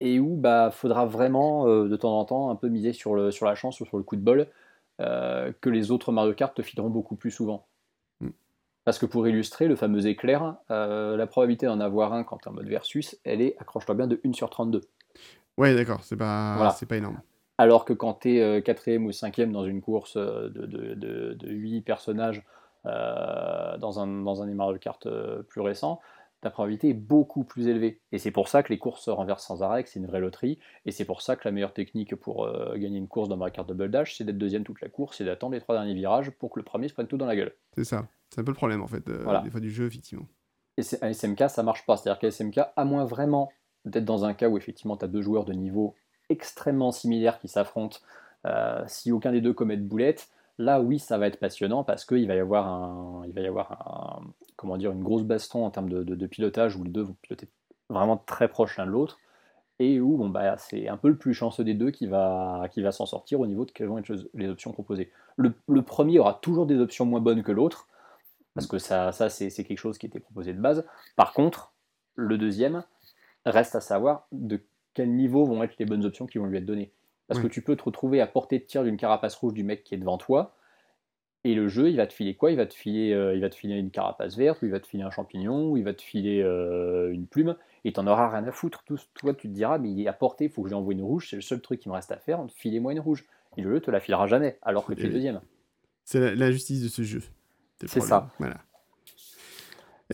et 0.00 0.18
où 0.18 0.36
bah 0.36 0.70
faudra 0.72 1.04
vraiment 1.06 1.68
euh, 1.68 1.88
de 1.88 1.96
temps 1.96 2.18
en 2.18 2.24
temps 2.24 2.50
un 2.50 2.56
peu 2.56 2.68
miser 2.68 2.92
sur, 2.92 3.14
le, 3.14 3.30
sur 3.30 3.46
la 3.46 3.54
chance 3.54 3.80
ou 3.80 3.84
sur 3.84 3.98
le 3.98 4.02
coup 4.02 4.16
de 4.16 4.22
bol 4.22 4.46
euh, 5.00 5.52
que 5.60 5.68
les 5.68 5.90
autres 5.90 6.10
Mario 6.10 6.32
Kart 6.34 6.54
te 6.54 6.62
fileront 6.62 6.90
beaucoup 6.90 7.16
plus 7.16 7.30
souvent. 7.30 7.66
Mm. 8.20 8.30
Parce 8.84 8.98
que 8.98 9.06
pour 9.06 9.28
illustrer 9.28 9.68
le 9.68 9.76
fameux 9.76 10.06
éclair, 10.06 10.56
euh, 10.70 11.16
la 11.16 11.26
probabilité 11.26 11.66
d'en 11.66 11.80
avoir 11.80 12.12
un 12.12 12.24
quand 12.24 12.38
tu 12.38 12.44
es 12.46 12.48
en 12.48 12.54
mode 12.54 12.66
versus, 12.66 13.16
elle 13.24 13.40
est, 13.40 13.56
accroche-toi 13.58 13.94
bien, 13.94 14.06
de 14.06 14.20
1 14.24 14.32
sur 14.32 14.50
32. 14.50 14.80
Ouais, 15.58 15.74
d'accord, 15.74 16.02
c'est 16.02 16.16
pas, 16.16 16.54
Voilà. 16.56 16.74
pas 16.88 16.96
énorme. 16.96 17.20
Alors 17.58 17.84
que 17.84 17.92
quand 17.92 18.14
tu 18.14 18.38
es 18.38 18.62
quatrième 18.62 19.06
ou 19.06 19.12
cinquième 19.12 19.52
dans 19.52 19.64
une 19.64 19.82
course 19.82 20.16
euh, 20.16 20.48
de, 20.48 20.66
de, 20.66 20.94
de, 20.94 21.34
de 21.34 21.48
8 21.50 21.82
personnages 21.82 22.42
euh, 22.84 23.76
dans, 23.78 24.00
un, 24.00 24.08
dans 24.22 24.42
un 24.42 24.46
des 24.46 24.54
Mario 24.54 24.76
Kart 24.78 25.06
euh, 25.06 25.44
plus 25.44 25.60
récent, 25.60 26.00
ta 26.42 26.50
probabilité 26.50 26.90
est 26.90 26.94
beaucoup 26.94 27.44
plus 27.44 27.68
élevée. 27.68 28.00
Et 28.10 28.18
c'est 28.18 28.32
pour 28.32 28.48
ça 28.48 28.62
que 28.64 28.70
les 28.72 28.78
courses 28.78 29.02
se 29.04 29.10
renversent 29.10 29.46
sans 29.46 29.62
arrêt, 29.62 29.84
que 29.84 29.88
c'est 29.88 30.00
une 30.00 30.06
vraie 30.06 30.20
loterie. 30.20 30.58
Et 30.84 30.90
c'est 30.90 31.04
pour 31.04 31.22
ça 31.22 31.36
que 31.36 31.42
la 31.46 31.52
meilleure 31.52 31.72
technique 31.72 32.16
pour 32.16 32.44
euh, 32.44 32.76
gagner 32.76 32.98
une 32.98 33.06
course 33.06 33.28
dans 33.28 33.36
Mario 33.36 33.52
Kart 33.54 33.68
Double 33.68 33.90
Dash, 33.90 34.16
c'est 34.16 34.24
d'être 34.24 34.38
deuxième 34.38 34.64
toute 34.64 34.80
la 34.80 34.88
course 34.88 35.20
et 35.20 35.24
d'attendre 35.24 35.54
les 35.54 35.60
trois 35.60 35.76
derniers 35.76 35.94
virages 35.94 36.30
pour 36.30 36.50
que 36.50 36.58
le 36.58 36.64
premier 36.64 36.88
se 36.88 36.94
prenne 36.94 37.06
tout 37.06 37.16
dans 37.16 37.26
la 37.26 37.36
gueule. 37.36 37.54
C'est 37.76 37.84
ça. 37.84 38.08
C'est 38.30 38.40
un 38.40 38.44
peu 38.44 38.50
le 38.50 38.56
problème 38.56 38.82
en 38.82 38.88
fait, 38.88 39.08
euh, 39.08 39.20
Voilà. 39.22 39.40
des 39.40 39.50
fois 39.50 39.60
du 39.60 39.70
jeu, 39.70 39.86
effectivement. 39.86 40.26
Et 40.76 40.82
à 41.00 41.10
SMK, 41.12 41.48
ça 41.48 41.62
marche 41.62 41.86
pas. 41.86 41.96
C'est-à-dire 41.96 42.18
qu'à 42.18 42.28
SMK, 42.30 42.58
à 42.74 42.84
moins 42.84 43.04
vraiment 43.04 43.52
d'être 43.84 44.04
dans 44.04 44.24
un 44.24 44.34
cas 44.34 44.48
où 44.48 44.56
effectivement 44.56 44.96
tu 44.96 45.04
as 45.04 45.08
deux 45.08 45.22
joueurs 45.22 45.44
de 45.44 45.52
niveau 45.52 45.94
extrêmement 46.28 46.90
similaires 46.90 47.38
qui 47.38 47.46
s'affrontent, 47.46 47.98
euh, 48.46 48.82
si 48.88 49.12
aucun 49.12 49.30
des 49.30 49.40
deux 49.40 49.52
commet 49.52 49.76
de 49.76 49.84
boulette, 49.84 50.28
là 50.58 50.80
oui, 50.80 50.98
ça 50.98 51.18
va 51.18 51.26
être 51.28 51.38
passionnant 51.38 51.84
parce 51.84 52.04
qu'il 52.04 52.26
va 52.26 52.34
y 52.34 52.40
avoir 52.40 52.66
un, 52.66 53.22
il 53.26 53.32
va 53.32 53.40
y 53.42 53.46
avoir 53.46 53.72
un, 53.72 54.32
comment 54.62 54.78
dire, 54.78 54.92
une 54.92 55.02
grosse 55.02 55.24
baston 55.24 55.66
en 55.66 55.70
termes 55.70 55.90
de, 55.90 56.04
de- 56.04 56.14
de 56.14 56.26
pilotage 56.26 56.76
où 56.76 56.84
les 56.84 56.90
deux 56.90 57.02
vont 57.02 57.16
piloter 57.20 57.48
vraiment 57.90 58.16
très 58.16 58.48
proches 58.48 58.78
l'un 58.78 58.86
de 58.86 58.92
l'autre 58.92 59.18
et 59.80 60.00
où 60.00 60.16
bon, 60.16 60.28
bah, 60.28 60.56
c'est 60.56 60.88
un 60.88 60.96
peu 60.96 61.08
le 61.08 61.18
plus 61.18 61.34
chanceux 61.34 61.64
des 61.64 61.74
deux 61.74 61.90
qui 61.90 62.06
va, 62.06 62.68
qui 62.70 62.80
va 62.80 62.92
s'en 62.92 63.04
sortir 63.04 63.40
au 63.40 63.46
niveau 63.48 63.64
de 63.64 63.72
quelles 63.72 63.88
vont 63.88 63.98
être 63.98 64.12
les 64.34 64.48
options 64.48 64.72
proposées. 64.72 65.10
Le, 65.36 65.52
le 65.68 65.82
premier 65.82 66.18
aura 66.20 66.38
toujours 66.40 66.66
des 66.66 66.78
options 66.78 67.04
moins 67.04 67.20
bonnes 67.20 67.42
que 67.42 67.50
l'autre, 67.52 67.88
parce 68.54 68.68
que 68.68 68.78
ça, 68.78 69.12
ça 69.12 69.28
c'est 69.28 69.50
c'est 69.50 69.64
quelque 69.64 69.78
chose 69.78 69.98
qui 69.98 70.06
était 70.06 70.20
proposé 70.20 70.52
de 70.52 70.60
base. 70.60 70.86
Par 71.16 71.32
contre, 71.32 71.72
le 72.14 72.38
deuxième 72.38 72.84
reste 73.44 73.74
à 73.74 73.80
savoir 73.80 74.26
de 74.30 74.62
quel 74.94 75.10
niveau 75.10 75.44
vont 75.44 75.62
être 75.64 75.76
les 75.78 75.86
bonnes 75.86 76.04
options 76.04 76.26
qui 76.26 76.38
vont 76.38 76.46
lui 76.46 76.58
être 76.58 76.66
données. 76.66 76.92
Parce 77.26 77.40
Oui. 77.40 77.48
que 77.48 77.52
tu 77.52 77.62
peux 77.62 77.76
te 77.76 77.82
retrouver 77.82 78.20
à 78.20 78.26
portée 78.26 78.58
de 78.58 78.64
tir 78.64 78.84
d'une 78.84 78.96
carapace 78.98 79.34
rouge 79.34 79.54
du 79.54 79.64
mec 79.64 79.84
qui 79.84 79.94
est 79.94 79.98
devant 79.98 80.18
toi, 80.18 80.54
et 81.44 81.54
le 81.54 81.68
jeu, 81.68 81.88
il 81.90 81.96
va 81.96 82.06
te 82.06 82.12
filer 82.12 82.34
quoi? 82.34 82.50
Il 82.50 82.56
va 82.56 82.66
te 82.66 82.74
filer, 82.74 83.12
euh, 83.12 83.34
il 83.34 83.40
va 83.40 83.48
te 83.50 83.54
filer 83.54 83.76
une 83.76 83.90
carapace 83.90 84.36
verte, 84.36 84.62
ou 84.62 84.66
il 84.66 84.70
va 84.70 84.80
te 84.80 84.86
filer 84.86 85.02
un 85.02 85.10
champignon, 85.10 85.70
ou 85.70 85.76
il 85.76 85.84
va 85.84 85.92
te 85.94 86.02
filer 86.02 86.40
euh, 86.42 87.12
une 87.12 87.26
plume, 87.26 87.56
et 87.84 87.92
t'en 87.92 88.06
auras 88.06 88.28
rien 88.28 88.46
à 88.46 88.52
foutre. 88.52 88.84
Tout, 88.84 88.98
toi, 89.14 89.34
tu 89.34 89.48
te 89.48 89.52
diras, 89.52 89.78
mais 89.78 89.90
il 89.90 90.00
est 90.00 90.06
à 90.08 90.12
portée, 90.12 90.44
il 90.44 90.50
faut 90.50 90.62
que 90.62 90.68
je 90.68 90.74
lui 90.74 90.78
envoie 90.78 90.92
une 90.92 91.02
rouge, 91.02 91.28
c'est 91.30 91.36
le 91.36 91.42
seul 91.42 91.60
truc 91.60 91.80
qui 91.80 91.88
me 91.88 91.94
reste 91.94 92.12
à 92.12 92.16
faire, 92.16 92.44
filez-moi 92.56 92.92
une 92.92 93.00
rouge. 93.00 93.24
Et 93.56 93.62
le 93.62 93.70
jeu 93.74 93.80
te 93.80 93.90
la 93.90 94.00
filera 94.00 94.26
jamais, 94.28 94.58
alors 94.62 94.86
que 94.86 94.94
tu 94.94 95.02
es 95.06 95.10
deuxième. 95.12 95.40
C'est 96.04 96.20
la- 96.20 96.34
l'injustice 96.34 96.82
de 96.82 96.88
ce 96.88 97.02
jeu. 97.02 97.22
C'est 97.86 98.00
ça. 98.00 98.30
Voilà. 98.38 98.56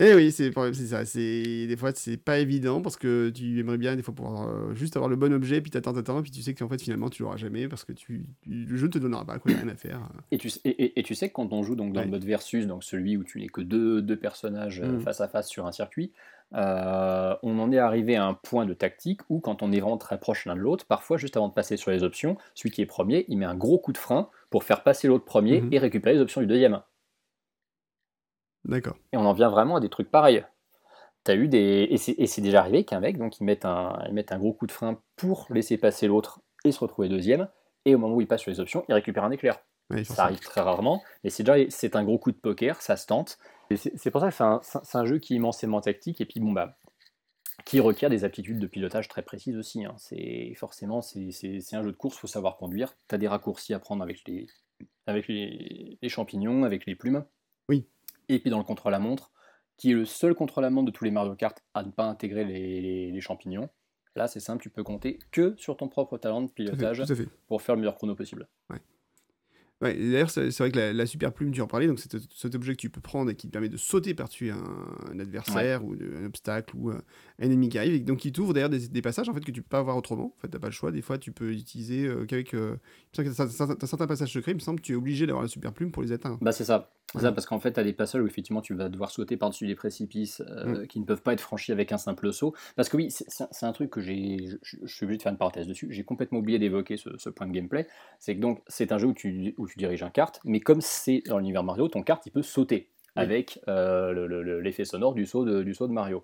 Et 0.01 0.13
oui, 0.15 0.31
c'est 0.31 0.51
ça. 0.53 1.03
C'est 1.05 1.67
des 1.67 1.75
fois 1.77 1.91
c'est 1.93 2.17
pas 2.17 2.39
évident 2.39 2.81
parce 2.81 2.95
que 2.95 3.29
tu 3.29 3.59
aimerais 3.59 3.77
bien 3.77 3.95
des 3.95 4.01
fois 4.01 4.13
pouvoir 4.15 4.47
euh, 4.47 4.73
juste 4.73 4.95
avoir 4.95 5.09
le 5.09 5.15
bon 5.17 5.33
objet, 5.33 5.59
puis 5.61 5.71
t'attends, 5.71 5.93
t'attends, 5.93 6.21
puis 6.21 6.31
tu 6.31 6.41
sais 6.41 6.53
qu'en 6.53 6.69
fait 6.69 6.81
finalement 6.81 7.09
tu 7.09 7.23
l'auras 7.23 7.37
jamais 7.37 7.67
parce 7.67 7.83
que 7.83 7.91
tu, 7.91 8.25
tu- 8.41 8.49
le 8.49 8.77
jeu 8.77 8.87
ne 8.87 8.91
te 8.91 8.97
donnera 8.97 9.25
pas, 9.25 9.39
quoi, 9.39 9.51
y 9.51 9.55
a 9.55 9.57
rien 9.59 9.67
à 9.69 9.75
faire. 9.75 9.99
Et 10.31 10.37
tu, 10.37 10.49
sais- 10.49 10.61
et, 10.63 10.69
et- 10.85 10.99
et 10.99 11.03
tu 11.03 11.15
sais 11.15 11.27
que 11.27 11.33
quand 11.33 11.51
on 11.51 11.63
joue 11.63 11.75
donc 11.75 11.91
dans 11.93 11.99
Ouais. 11.99 12.05
le 12.05 12.11
mode 12.11 12.23
versus, 12.23 12.65
donc 12.65 12.83
celui 12.83 13.17
où 13.17 13.23
tu 13.23 13.39
n'es 13.39 13.47
que 13.49 13.61
deux, 13.61 14.01
deux 14.01 14.15
personnages 14.17 14.79
euh, 14.81 14.97
Mm. 14.97 15.01
face 15.01 15.19
à 15.21 15.27
face 15.27 15.49
sur 15.49 15.65
un 15.67 15.71
circuit, 15.73 16.11
euh, 16.55 17.35
on 17.43 17.59
en 17.59 17.71
est 17.71 17.77
arrivé 17.77 18.15
à 18.15 18.25
un 18.25 18.33
point 18.33 18.65
de 18.65 18.73
tactique 18.73 19.21
où 19.29 19.39
quand 19.39 19.61
on 19.61 19.71
est 19.71 19.79
vraiment 19.79 19.97
très 19.97 20.19
proche 20.19 20.45
l'un 20.45 20.55
de 20.55 20.61
l'autre, 20.61 20.85
parfois 20.85 21.17
juste 21.17 21.37
avant 21.37 21.47
de 21.49 21.53
passer 21.53 21.77
sur 21.77 21.91
les 21.91 22.03
options, 22.03 22.37
celui 22.55 22.71
qui 22.71 22.81
est 22.81 22.85
premier, 22.87 23.25
il 23.27 23.37
met 23.37 23.45
un 23.45 23.55
gros 23.55 23.77
coup 23.77 23.91
de 23.91 23.97
frein 23.97 24.29
pour 24.49 24.63
faire 24.63 24.81
passer 24.83 25.07
l'autre 25.07 25.25
premier 25.25 25.61
Mhm. 25.61 25.69
et 25.73 25.77
récupérer 25.79 26.15
les 26.15 26.21
options 26.21 26.41
du 26.41 26.47
deuxième. 26.47 26.79
D'accord. 28.65 28.97
Et 29.13 29.17
on 29.17 29.25
en 29.25 29.33
vient 29.33 29.49
vraiment 29.49 29.77
à 29.77 29.79
des 29.79 29.89
trucs 29.89 30.11
pareils. 30.11 30.45
T'as 31.23 31.35
eu 31.35 31.47
des 31.47 31.87
et 31.89 32.27
c'est 32.27 32.41
déjà 32.41 32.59
arrivé 32.59 32.85
qu'un 32.85 33.01
mec 33.01 33.17
donc 33.17 33.39
il 33.39 33.43
mette 33.43 33.65
un 33.65 34.01
il 34.07 34.13
mette 34.13 34.31
un 34.31 34.39
gros 34.39 34.53
coup 34.53 34.67
de 34.67 34.71
frein 34.71 35.01
pour 35.17 35.47
laisser 35.49 35.77
passer 35.77 36.07
l'autre 36.07 36.39
et 36.63 36.71
se 36.71 36.79
retrouver 36.79 37.09
deuxième 37.09 37.49
et 37.83 37.93
au 37.93 37.97
moment 37.97 38.15
où 38.15 38.21
il 38.21 38.27
passe 38.27 38.41
sur 38.41 38.51
les 38.51 38.61
options 38.61 38.85
il 38.87 38.93
récupère 38.93 39.25
un 39.25 39.31
éclair 39.31 39.59
ça 40.03 40.25
arrive 40.25 40.39
très 40.39 40.61
rarement, 40.61 41.03
mais 41.23 41.29
c'est 41.29 41.43
déjà 41.43 41.69
c'est 41.69 41.95
un 41.95 42.03
gros 42.03 42.19
coup 42.19 42.31
de 42.31 42.37
poker, 42.37 42.81
ça 42.81 42.95
se 42.95 43.07
tente. 43.07 43.37
C'est 43.75 44.11
pour 44.11 44.21
ça 44.21 44.29
que 44.29 44.63
c'est 44.63 44.97
un, 44.97 45.05
jeu 45.05 45.19
qui 45.19 45.33
est 45.33 45.37
immensément 45.37 45.81
tactique, 45.81 46.21
et 46.21 46.25
puis 46.25 46.39
bon, 46.39 46.51
bah, 46.51 46.77
qui 47.65 47.79
requiert 47.79 48.09
des 48.09 48.23
aptitudes 48.23 48.59
de 48.59 48.67
pilotage 48.67 49.07
très 49.07 49.21
précises 49.21 49.57
aussi. 49.57 49.85
Hein. 49.85 49.95
C'est 49.97 50.53
forcément 50.55 51.01
c'est 51.01 51.73
un 51.73 51.83
jeu 51.83 51.91
de 51.91 51.97
course, 51.97 52.17
il 52.17 52.19
faut 52.19 52.27
savoir 52.27 52.57
conduire. 52.57 52.95
Tu 53.07 53.15
as 53.15 53.17
des 53.17 53.27
raccourcis 53.27 53.73
à 53.73 53.79
prendre 53.79 54.03
avec 54.03 54.21
les, 54.27 54.47
avec 55.07 55.27
les, 55.27 55.97
champignons, 56.07 56.63
avec 56.63 56.85
les 56.85 56.95
plumes. 56.95 57.25
Oui. 57.67 57.87
Et 58.29 58.39
puis 58.39 58.49
dans 58.49 58.57
le 58.57 58.63
contre-la-montre, 58.63 59.31
qui 59.77 59.91
est 59.91 59.95
le 59.95 60.05
seul 60.05 60.35
contre-la-montre 60.35 60.87
de 60.87 60.91
tous 60.91 61.03
les 61.03 61.11
Mario 61.11 61.35
Kart 61.35 61.57
à 61.73 61.83
ne 61.83 61.91
pas 61.91 62.05
intégrer 62.05 62.45
les, 62.45 63.21
champignons. 63.21 63.69
Là, 64.15 64.27
c'est 64.27 64.39
simple, 64.39 64.61
tu 64.61 64.69
peux 64.69 64.83
compter 64.83 65.19
que 65.31 65.55
sur 65.57 65.77
ton 65.77 65.87
propre 65.87 66.17
talent 66.17 66.41
de 66.41 66.51
pilotage 66.51 67.03
pour 67.47 67.61
faire 67.61 67.75
le 67.75 67.81
meilleur 67.81 67.95
chrono 67.95 68.15
possible. 68.15 68.47
Ouais. 68.69 68.79
Ouais, 69.81 69.93
D'ailleurs, 69.95 70.29
c'est 70.29 70.55
vrai 70.57 70.71
que 70.71 70.77
la, 70.77 71.05
super 71.05 71.31
plume, 71.31 71.51
tu 71.51 71.61
en 71.61 71.67
parlais, 71.67 71.87
donc 71.87 71.99
c'est 71.99 72.11
cet 72.35 72.55
objet 72.55 72.73
que 72.73 72.81
tu 72.81 72.89
peux 72.89 72.99
prendre 72.99 73.31
et 73.31 73.35
qui 73.35 73.47
te 73.47 73.51
permet 73.51 73.69
de 73.69 73.77
sauter 73.77 74.13
par-dessus 74.13 74.51
un, 74.51 75.19
adversaire 75.19 75.85
ou 75.85 75.93
un 75.93 76.25
obstacle 76.25 76.75
ou 76.75 76.89
un, 76.89 77.01
ennemi 77.39 77.69
qui 77.69 77.77
arrive, 77.77 77.93
et 77.93 77.99
donc 77.99 78.19
qui 78.19 78.33
t'ouvre 78.33 78.53
d'ailleurs 78.53 78.69
des, 78.69 79.01
passages 79.01 79.29
en 79.29 79.33
fait 79.33 79.43
que 79.43 79.51
tu 79.51 79.61
peux 79.61 79.69
pas 79.69 79.79
avoir 79.79 79.95
autrement. 79.95 80.33
En 80.37 80.41
fait, 80.41 80.49
t'as 80.49 80.59
pas 80.59 80.67
le 80.67 80.73
choix. 80.73 80.91
Des 80.91 81.01
fois, 81.01 81.17
tu 81.17 81.31
peux 81.31 81.53
utiliser 81.53 82.05
euh, 82.07 82.25
qu'avec. 82.25 82.53
Euh, 82.53 82.75
il 83.17 83.23
me 83.23 83.33
semble 83.33 83.77
que 83.77 83.87
certains 83.87 84.07
passages 84.07 84.33
secrets, 84.33 84.51
il 84.51 84.55
me 84.55 84.59
semble 84.59 84.81
que 84.81 84.85
tu 84.85 84.91
es 84.91 84.95
obligé 84.95 85.25
d'avoir 85.25 85.43
la 85.43 85.49
super 85.49 85.71
plume 85.71 85.91
pour 85.91 86.03
les 86.03 86.11
atteindre. 86.11 86.37
Bah, 86.41 86.51
c'est 86.51 86.65
ça. 86.65 86.91
C'est 87.13 87.21
ça, 87.21 87.31
parce 87.31 87.47
qu'en 87.47 87.59
fait, 87.59 87.73
tu 87.73 87.79
as 87.79 87.83
des 87.83 87.93
passages 87.93 88.21
où 88.21 88.27
effectivement 88.27 88.61
tu 88.61 88.75
vas 88.75 88.87
devoir 88.87 89.09
sauter 89.09 89.35
par-dessus 89.35 89.65
des 89.65 89.73
précipices 89.73 90.43
euh, 90.47 90.83
mm. 90.83 90.87
qui 90.87 90.99
ne 90.99 91.05
peuvent 91.05 91.23
pas 91.23 91.33
être 91.33 91.41
franchis 91.41 91.71
avec 91.71 91.91
un 91.91 91.97
simple 91.97 92.31
saut. 92.31 92.53
Parce 92.75 92.87
que 92.87 92.97
oui, 92.97 93.09
c'est 93.09 93.65
un 93.65 93.71
truc 93.71 93.89
que 93.89 93.99
j'ai. 93.99 94.37
Je, 94.61 94.85
suis 94.85 95.05
obligé 95.05 95.17
de 95.17 95.23
faire 95.23 95.31
une 95.31 95.37
parenthèse 95.37 95.65
dessus. 95.65 95.87
J'ai 95.89 96.03
complètement 96.03 96.37
oublié 96.37 96.59
d'évoquer 96.59 96.97
ce, 96.97 97.29
point 97.29 97.47
de 97.47 97.51
gameplay. 97.51 97.87
C'est 98.19 98.35
que 98.35 98.39
donc, 98.39 98.61
c'est 98.67 98.91
un 98.91 98.99
jeu 98.99 99.07
où 99.07 99.13
tu, 99.13 99.55
où 99.57 99.67
tu 99.69 99.77
diriges 99.77 100.03
un 100.03 100.09
kart, 100.09 100.39
mais 100.43 100.59
comme 100.59 100.81
c'est 100.81 101.21
dans 101.27 101.37
l'univers 101.37 101.63
Mario, 101.63 101.87
ton 101.87 102.03
kart 102.03 102.25
il 102.25 102.31
peut 102.31 102.41
sauter 102.41 102.89
avec 103.15 103.59
euh, 103.67 104.61
l'effet 104.61 104.85
sonore 104.85 105.13
du 105.13 105.25
saut 105.25 105.45
de, 105.45 105.63
du 105.63 105.73
saut 105.73 105.87
de 105.87 105.93
Mario. 105.93 106.23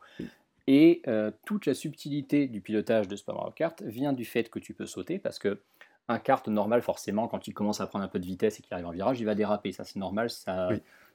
Et 0.68 1.02
euh, 1.08 1.32
toute 1.46 1.66
la 1.66 1.74
subtilité 1.74 2.48
du 2.48 2.62
pilotage 2.62 3.08
de 3.08 3.16
Super 3.16 3.36
Mario 3.36 3.52
Kart 3.52 3.82
vient 3.84 4.14
du 4.14 4.26
fait 4.26 4.50
que 4.50 4.60
tu 4.60 4.74
peux 4.74 4.88
sauter, 4.88 5.20
parce 5.20 5.38
que 5.38 5.62
un 6.08 6.20
kart 6.20 6.48
normal, 6.48 6.82
forcément, 6.82 7.28
quand 7.28 7.48
il 7.48 7.54
commence 7.54 7.82
à 7.82 7.88
prendre 7.88 8.06
un 8.06 8.08
peu 8.08 8.20
de 8.20 8.26
vitesse 8.26 8.60
et 8.60 8.64
qu'il 8.64 8.74
arrive 8.74 8.88
en 8.88 8.92
virage, 8.92 9.20
il 9.20 9.26
va 9.26 9.36
déraper. 9.36 9.72
Ça, 9.72 9.84
c'est 9.84 10.00
normal. 10.00 10.30
Ça, 10.30 10.70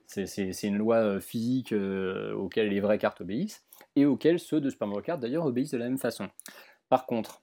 C'est 0.06 0.62
une 0.64 0.78
loi 0.78 0.96
euh, 0.96 1.20
physique 1.20 1.72
auquel 1.72 2.68
les 2.68 2.80
vraies 2.80 2.98
cartes 2.98 3.20
obéissent 3.20 3.64
et 3.96 4.06
auxquelles 4.06 4.40
ceux 4.40 4.60
de 4.60 4.68
Super 4.70 4.88
Mario 4.88 5.02
Kart, 5.02 5.20
d'ailleurs, 5.20 5.46
obéissent 5.46 5.70
de 5.70 5.78
la 5.78 5.84
même 5.84 5.98
façon. 5.98 6.28
Par 6.88 7.06
contre, 7.06 7.42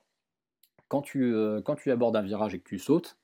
quand 0.89 1.01
tu, 1.01 1.34
quand 1.65 1.76
tu 1.76 1.91
abordes 1.91 2.15
un 2.15 2.22
virage 2.22 2.53
et 2.53 2.59
que 2.59 2.68
tu 2.68 2.80
sautes, 2.80 3.18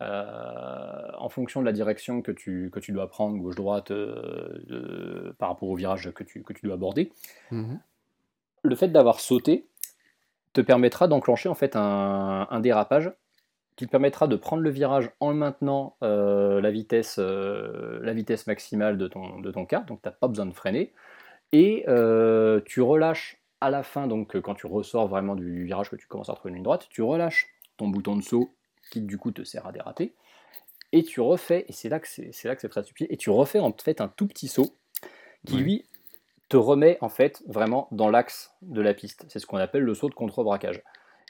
euh, 0.00 1.10
en 1.18 1.28
fonction 1.28 1.60
de 1.60 1.66
la 1.66 1.72
direction 1.72 2.22
que 2.22 2.30
tu, 2.30 2.70
que 2.72 2.78
tu 2.78 2.92
dois 2.92 3.08
prendre, 3.08 3.36
gauche-droite, 3.36 3.90
euh, 3.90 5.32
par 5.38 5.48
rapport 5.48 5.68
au 5.68 5.74
virage 5.74 6.12
que 6.12 6.22
tu, 6.22 6.44
que 6.44 6.52
tu 6.52 6.66
dois 6.66 6.74
aborder, 6.74 7.10
mhm. 7.50 7.80
le 8.62 8.76
fait 8.76 8.88
d'avoir 8.88 9.18
sauté 9.18 9.66
te 10.52 10.60
permettra 10.60 11.08
d'enclencher 11.08 11.48
en 11.48 11.56
fait 11.56 11.74
un, 11.74 12.60
dérapage 12.60 13.12
qui 13.74 13.86
te 13.86 13.90
permettra 13.90 14.28
de 14.28 14.36
prendre 14.36 14.62
le 14.62 14.70
virage 14.70 15.10
en 15.18 15.34
maintenant 15.34 15.96
euh, 16.02 16.60
la, 16.60 16.70
vitesse, 16.70 17.18
la 17.18 18.12
vitesse 18.12 18.46
maximale 18.46 18.98
de 18.98 19.08
ton, 19.08 19.40
de 19.40 19.50
ton 19.50 19.66
car, 19.66 19.84
donc 19.84 20.00
tu 20.00 20.08
n'as 20.08 20.14
pas 20.14 20.28
besoin 20.28 20.46
de 20.46 20.54
freiner, 20.54 20.92
et 21.50 21.84
tu 22.66 22.80
relâches 22.82 23.40
à 23.60 23.70
la 23.70 23.82
fin, 23.82 24.06
donc 24.06 24.40
quand 24.40 24.54
tu 24.54 24.68
ressors 24.68 25.08
vraiment 25.08 25.34
du 25.34 25.64
virage 25.64 25.90
que 25.90 25.96
tu 25.96 26.06
commences 26.06 26.30
à 26.30 26.34
trouver 26.34 26.50
une 26.50 26.56
ligne 26.56 26.64
droite, 26.64 26.86
tu 26.88 27.02
relâches 27.02 27.48
ton 27.76 27.88
bouton 27.88 28.16
de 28.16 28.22
saut 28.22 28.54
qui 28.88 29.00
du 29.00 29.18
coup 29.18 29.30
te 29.30 29.42
sert 29.42 29.66
à 29.66 29.72
déraper. 29.72 30.14
Et 30.92 31.02
tu 31.02 31.20
refais, 31.20 31.66
et 31.68 31.72
c'est 31.72 31.88
là 31.88 32.00
que 32.00 32.08
c'est 32.08 32.44
là 32.44 32.54
que 32.54 32.62
c'est 32.62 32.68
très 32.68 32.82
stupide, 32.82 33.08
et 33.10 33.16
tu 33.16 33.30
refais 33.30 33.58
en 33.58 33.72
fait 33.72 34.00
un 34.00 34.08
tout 34.08 34.26
petit 34.26 34.48
saut 34.48 34.74
qui 35.46 35.56
lui 35.56 35.84
te 36.48 36.56
remet 36.56 36.98
en 37.00 37.08
fait 37.08 37.42
vraiment 37.46 37.88
dans 37.92 38.10
l'axe 38.10 38.54
de 38.62 38.80
la 38.80 38.94
piste. 38.94 39.26
C'est 39.28 39.38
ce 39.38 39.46
qu'on 39.46 39.58
appelle 39.58 39.82
le 39.82 39.94
saut 39.94 40.08
de 40.08 40.14
contre-braquage. 40.14 40.82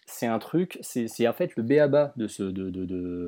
C'est 0.06 0.26
un 0.26 0.38
truc, 0.38 0.78
c'est 0.80 1.28
en 1.28 1.32
fait 1.32 1.54
le 1.56 1.62
béaba 1.62 2.12
de 2.16 2.28
ce, 2.28 2.42
de, 2.42 2.70
de, 2.70 2.84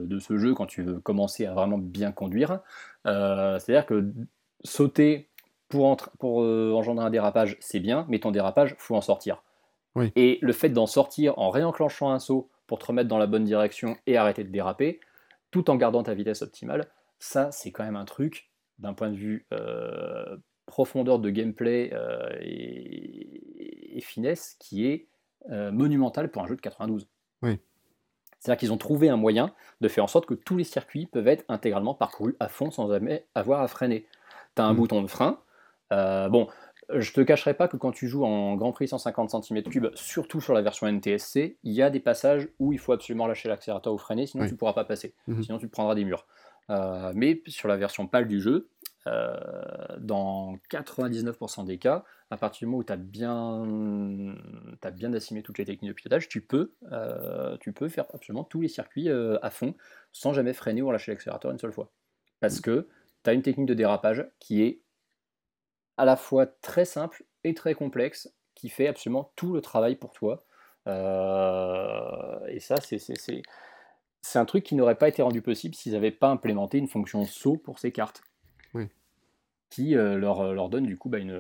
de, 0.07 0.19
ce 0.19 0.39
jeu 0.39 0.55
quand 0.55 0.67
tu 0.67 0.83
veux 0.83 0.99
commencer 0.99 1.45
à 1.45 1.53
vraiment 1.53 1.77
bien 1.77 2.11
conduire. 2.11 2.61
Euh, 3.07 3.59
c'est-à-dire 3.59 3.85
que 3.85 4.13
sauter 4.65 5.29
pour, 5.69 5.97
pour 6.19 6.43
euh, 6.43 6.73
engendrer 6.73 7.05
un 7.05 7.11
dérapage, 7.11 7.59
c'est 7.61 7.81
bien, 7.81 8.07
mais 8.09 8.19
ton 8.19 8.31
dérapage, 8.31 8.77
faut 8.79 8.97
en 8.97 9.03
sortir. 9.03 9.43
Et 10.17 10.39
le 10.41 10.53
fait 10.53 10.69
d'en 10.69 10.87
sortir 10.87 11.37
en 11.39 11.51
réenclenchant 11.51 12.11
un 12.11 12.19
saut 12.19 12.49
pour 12.71 12.79
te 12.79 12.87
remettre 12.87 13.09
dans 13.09 13.19
la 13.19 13.27
bonne 13.27 13.43
direction 13.43 13.97
et 14.07 14.17
arrêter 14.17 14.45
de 14.45 14.49
déraper, 14.49 15.01
tout 15.51 15.71
en 15.71 15.75
gardant 15.75 16.05
ta 16.05 16.15
vitesse 16.15 16.41
optimale, 16.43 16.87
ça 17.19 17.51
c'est 17.51 17.73
quand 17.73 17.83
même 17.83 17.97
un 17.97 18.05
truc 18.05 18.49
d'un 18.79 18.95
point 18.95 19.11
de 19.11 19.17
vue 19.17 19.45
euh, 19.53 20.37
profondeur 20.67 21.19
de 21.19 21.31
gameplay 21.31 21.91
euh, 21.93 22.31
et, 22.41 24.01
finesse 24.03 24.57
qui 24.61 24.87
est 24.87 25.09
euh, 25.51 25.73
monumental 25.73 26.31
pour 26.31 26.45
un 26.45 26.47
jeu 26.47 26.55
de 26.55 26.61
92. 26.61 27.09
Oui. 27.43 27.59
C'est-à-dire 28.39 28.61
qu'ils 28.61 28.73
ont 28.73 28.79
trouvé 28.79 29.09
un 29.09 29.17
moyen 29.17 29.53
de 29.81 29.89
faire 29.89 30.05
en 30.05 30.07
sorte 30.07 30.27
que 30.27 30.35
tous 30.35 30.57
les 30.57 30.65
circuits 30.65 31.07
peuvent 31.07 31.27
être 31.27 31.45
intégralement 31.49 31.95
parcourus 31.95 32.37
à 32.39 32.49
fond 32.49 32.71
sans 32.71 32.89
jamais 32.89 33.27
avoir 33.35 33.63
à 33.63 33.69
freiner. 33.69 34.07
Tu 34.55 34.63
as 34.63 34.65
un 34.65 34.75
mm. 34.75 34.77
bouton 34.77 35.03
de 35.03 35.09
frein. 35.09 35.41
bon, 35.91 36.49
je 36.95 37.13
te 37.13 37.21
cacherai 37.21 37.55
pas 37.55 37.69
que 37.69 37.77
quand 37.77 37.93
tu 37.93 38.09
joues 38.09 38.25
en 38.25 38.57
Grand 38.57 38.73
Prix 38.73 38.89
150 38.89 39.31
cm3, 39.31 39.95
surtout 39.95 40.41
sur 40.41 40.55
la 40.55 40.63
version 40.63 40.87
NTSC, 40.87 41.59
il 41.63 41.73
y 41.73 41.83
a 41.83 41.91
des 41.91 42.01
passages 42.01 42.49
où 42.59 42.73
il 42.73 42.79
faut 42.79 42.93
absolument 42.93 43.27
lâcher 43.27 43.49
l'accélérateur 43.49 43.93
ou 43.93 43.99
freiner, 43.99 44.27
sinon 44.27 44.47
tu 44.47 44.53
ne 44.53 44.57
pourras 44.57 44.73
pas 44.73 44.85
passer, 44.85 45.15
mhm. 45.27 45.43
sinon 45.43 45.59
tu 45.59 45.67
te 45.67 45.73
prendras 45.73 45.95
des 45.95 46.05
murs. 46.05 46.27
Euh, 46.71 47.13
mais 47.15 47.43
sur 47.49 47.69
la 47.69 47.77
version 47.77 48.07
PAL 48.07 48.29
du 48.29 48.41
jeu, 48.41 48.69
euh, 49.07 49.35
dans 49.99 50.57
99% 50.71 51.65
des 51.65 51.79
cas, 51.79 52.05
à 52.31 52.37
partir 52.37 52.61
du 52.61 52.67
moment 52.67 52.79
où 52.79 52.85
tu 52.85 52.93
as 52.93 52.97
bien, 52.97 53.65
as 54.83 54.91
bien 54.91 55.13
assimilé 55.13 55.43
toutes 55.43 55.59
les 55.59 55.65
techniques 55.65 55.91
de 55.91 55.95
pilotage, 55.95 56.29
tu 56.29 56.41
peux, 56.41 56.75
euh, 56.93 57.57
tu 57.59 57.73
peux 57.73 57.89
faire 57.89 58.05
absolument 58.15 58.45
tous 58.45 58.61
les 58.61 58.69
circuits 58.69 59.09
à 59.11 59.51
fond 59.51 59.75
sans 60.13 60.33
jamais 60.33 60.53
freiner 60.53 60.83
ou 60.83 60.91
lâcher 60.91 61.11
l'accélérateur 61.13 61.51
une 61.51 61.59
seule 61.59 61.73
fois. 61.73 61.91
Parce 62.41 62.57
mhm. 62.57 62.63
que 62.63 62.89
tu 63.25 63.31
as 63.31 63.33
une 63.33 63.43
technique 63.43 63.67
de 63.67 63.75
dérapage 63.75 64.27
qui 64.39 64.63
est 64.63 64.81
à 66.01 66.07
la 66.07 66.17
fois 66.17 66.47
très 66.47 66.87
simple 66.87 67.25
et 67.45 67.53
très 67.53 67.75
complexe 67.75 68.33
qui 68.55 68.71
fait 68.71 68.87
absolument 68.87 69.33
tout 69.37 69.53
le 69.53 69.61
travail 69.61 69.97
pour 69.97 70.13
toi. 70.13 70.47
Euh, 70.87 72.47
et 72.49 72.59
ça, 72.59 72.77
c'est 72.81 74.39
un 74.39 74.45
truc 74.47 74.65
qui 74.65 74.75
n'aurait 74.77 74.95
pas 74.95 75.09
été 75.09 75.21
rendu 75.21 75.43
possible 75.43 75.75
s'ils 75.75 75.93
n'avaient 75.93 76.11
pas 76.11 76.31
implémenté 76.31 76.79
une 76.79 76.89
fonction 76.89 77.27
saut 77.27 77.59
pour 77.59 77.79
ces 77.79 77.93
cartes 77.93 78.23
qui 79.69 79.95
euh, 79.95 80.17
leur, 80.19 80.41
euh, 80.41 80.53
leur, 80.53 80.69
donne 80.69 80.85
du 80.85 80.99
coup 80.99 81.09
bah, 81.09 81.19
une, 81.19 81.31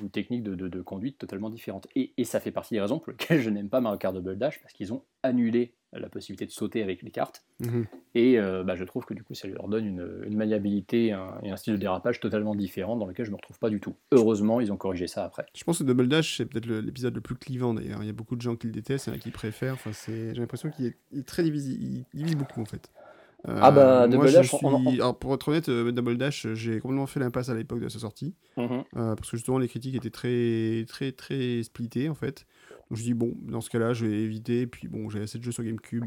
une, 0.00 0.10
technique 0.10 0.44
de, 0.44 0.54
de, 0.54 0.82
conduite 0.82 1.18
totalement 1.18 1.50
différente. 1.50 1.88
Et, 1.96 2.12
et, 2.16 2.24
ça 2.24 2.38
fait 2.38 2.52
partie 2.52 2.74
des 2.74 2.80
raisons 2.80 3.00
pour 3.00 3.10
lesquelles 3.10 3.40
je 3.40 3.50
n'aime 3.50 3.68
pas 3.68 3.80
Mario 3.80 3.98
Kart 3.98 4.14
Double 4.14 4.38
Dash, 4.38 4.60
parce 4.60 4.72
qu'ils 4.72 4.92
ont 4.92 5.02
annulé 5.24 5.74
la 5.98 6.08
possibilité 6.08 6.46
de 6.46 6.50
sauter 6.50 6.82
avec 6.82 7.02
les 7.02 7.10
cartes. 7.10 7.44
Mhm. 7.60 7.86
Et 8.14 8.38
euh, 8.38 8.64
bah, 8.64 8.76
je 8.76 8.84
trouve 8.84 9.04
que 9.04 9.14
du 9.14 9.22
coup 9.22 9.34
ça 9.34 9.48
leur 9.48 9.68
donne 9.68 9.86
une, 9.86 10.24
une 10.26 10.36
maniabilité 10.36 11.06
et 11.06 11.12
un 11.50 11.56
style 11.56 11.74
de 11.74 11.78
dérapage 11.78 12.20
totalement 12.20 12.54
différent 12.54 12.96
dans 12.96 13.06
lequel 13.06 13.26
je 13.26 13.30
ne 13.30 13.34
me 13.34 13.36
retrouve 13.36 13.58
pas 13.58 13.70
du 13.70 13.80
tout. 13.80 13.94
Heureusement, 14.12 14.60
ils 14.60 14.72
ont 14.72 14.76
corrigé 14.76 15.06
ça 15.06 15.24
après. 15.24 15.46
Je 15.54 15.64
pense 15.64 15.78
que 15.78 15.84
Double 15.84 16.08
Dash, 16.08 16.36
c'est 16.36 16.46
peut-être 16.46 16.66
l'épisode 16.66 17.14
le, 17.14 17.20
plus 17.20 17.36
clivant 17.36 17.74
d'ailleurs. 17.74 18.02
Il 18.02 18.06
y 18.06 18.10
a 18.10 18.14
beaucoup 18.14 18.36
de 18.36 18.42
gens 18.42 18.56
qui 18.56 18.66
le 18.66 18.72
détestent, 18.72 19.06
il 19.06 19.10
y 19.10 19.12
en 19.12 19.16
a 19.16 19.18
qui 19.18 19.30
préfèrent. 19.30 19.74
Enfin, 19.74 19.90
J'ai 20.06 20.32
l'impression 20.34 20.70
qu'il 20.70 20.86
est, 20.86 21.26
très 21.26 21.42
divisé, 21.42 21.72
il 21.72 22.04
divise 22.14 22.36
beaucoup 22.36 22.60
en 22.60 22.66
fait. 22.66 22.90
Euh, 23.48 23.58
ah 23.62 23.70
bah 23.70 24.08
Double 24.08 24.32
Dash, 24.32 24.50
pour 24.50 25.34
être 25.34 25.48
honnête, 25.48 25.68
euh, 25.68 25.92
Double 25.92 26.16
Dash, 26.16 26.46
j'ai 26.54 26.80
complètement 26.80 27.06
fait 27.06 27.20
l'impasse 27.20 27.48
à 27.48 27.54
l'époque 27.54 27.80
de 27.80 27.88
sa 27.88 28.00
sortie, 28.00 28.34
mhm. 28.56 28.82
euh, 28.96 29.14
parce 29.14 29.30
que 29.30 29.36
justement 29.36 29.58
les 29.58 29.68
critiques 29.68 29.94
étaient 29.94 30.10
très 30.10 30.84
très 30.88 31.12
très 31.12 31.62
splittées 31.62 32.08
en 32.08 32.14
fait. 32.14 32.46
Donc 32.90 32.98
je 32.98 33.04
dis 33.04 33.14
bon, 33.14 33.34
dans 33.42 33.60
ce 33.60 33.70
cas-là, 33.70 33.92
je 33.92 34.06
vais 34.06 34.20
éviter. 34.22 34.66
Puis 34.66 34.88
bon, 34.88 35.08
j'ai 35.10 35.20
assez 35.20 35.38
de 35.38 35.44
jeux 35.44 35.52
sur 35.52 35.62
GameCube 35.62 36.06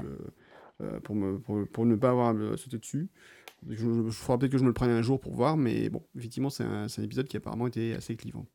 pour, 1.03 1.15
me, 1.15 1.39
pour, 1.65 1.85
ne 1.85 1.95
pas 1.95 2.09
avoir 2.09 2.29
à 2.29 2.33
me 2.33 2.57
sauter 2.57 2.77
dessus. 2.77 3.09
Il 3.69 3.77
faudra 3.77 4.37
peut-être 4.37 4.51
que 4.51 4.57
je 4.57 4.63
me 4.63 4.69
le 4.69 4.73
prenne 4.73 4.89
un 4.89 5.01
jour 5.01 5.19
pour 5.19 5.33
voir, 5.33 5.57
mais 5.57 5.89
bon, 5.89 6.01
effectivement, 6.17 6.49
c'est 6.49 6.63
un, 6.63 6.85
un, 6.85 7.03
épisode 7.03 7.27
qui 7.27 7.35
apparemment 7.35 7.67
était 7.67 7.93
assez 7.93 8.15
clivant. 8.15 8.45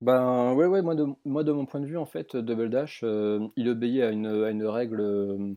Ben 0.00 0.54
ouais, 0.54 0.66
ouais, 0.66 0.82
moi 0.82 0.96
de, 0.96 1.06
moi 1.24 1.44
de 1.44 1.52
mon 1.52 1.66
point 1.66 1.80
de 1.80 1.86
vue, 1.86 1.96
en 1.96 2.06
fait, 2.06 2.36
Double 2.36 2.70
Dash, 2.70 3.04
il 3.56 3.68
obéit 3.68 4.02
à 4.02 4.10
une, 4.10 4.26
à 4.26 4.50
une 4.50 4.64
règle 4.64 5.56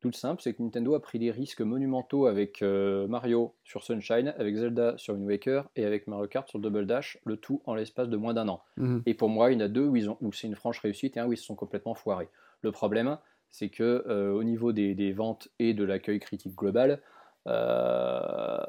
tout 0.00 0.12
simple, 0.12 0.40
c'est 0.42 0.54
que 0.54 0.62
Nintendo 0.62 0.94
a 0.94 1.02
pris 1.02 1.18
des 1.18 1.30
risques 1.30 1.60
monumentaux 1.60 2.26
avec 2.26 2.62
euh, 2.62 3.08
Mario 3.08 3.54
sur 3.64 3.82
Sunshine, 3.82 4.32
avec 4.38 4.54
Zelda 4.56 4.96
sur 4.96 5.14
Wind 5.14 5.26
Waker 5.26 5.68
et 5.74 5.84
avec 5.84 6.06
Mario 6.06 6.28
Kart 6.28 6.48
sur 6.48 6.60
Double 6.60 6.86
Dash, 6.86 7.18
le 7.24 7.36
tout 7.36 7.62
en 7.64 7.74
l'espace 7.74 8.08
de 8.08 8.16
moins 8.16 8.32
d'un 8.32 8.48
an. 8.48 8.62
Mhm. 8.76 9.02
Et 9.06 9.14
pour 9.14 9.28
moi, 9.28 9.50
il 9.50 9.54
y 9.54 9.56
en 9.56 9.64
a 9.64 9.68
deux 9.68 9.86
où, 9.86 9.96
ils 9.96 10.08
ont, 10.08 10.16
où 10.20 10.32
c'est 10.32 10.46
une 10.46 10.54
franche 10.54 10.78
réussite 10.78 11.16
et 11.16 11.20
un 11.20 11.26
où 11.26 11.32
ils 11.32 11.36
se 11.36 11.44
sont 11.44 11.56
complètement 11.56 11.94
foirés. 11.94 12.28
Le 12.62 12.70
problème, 12.70 13.18
c'est 13.50 13.70
que 13.70 14.04
euh, 14.08 14.32
au 14.32 14.44
niveau 14.44 14.72
des, 14.72 15.12
ventes 15.12 15.48
et 15.58 15.74
de 15.74 15.84
l'accueil 15.84 16.20
critique 16.20 16.54
global, 16.54 17.00
euh, 17.48 18.60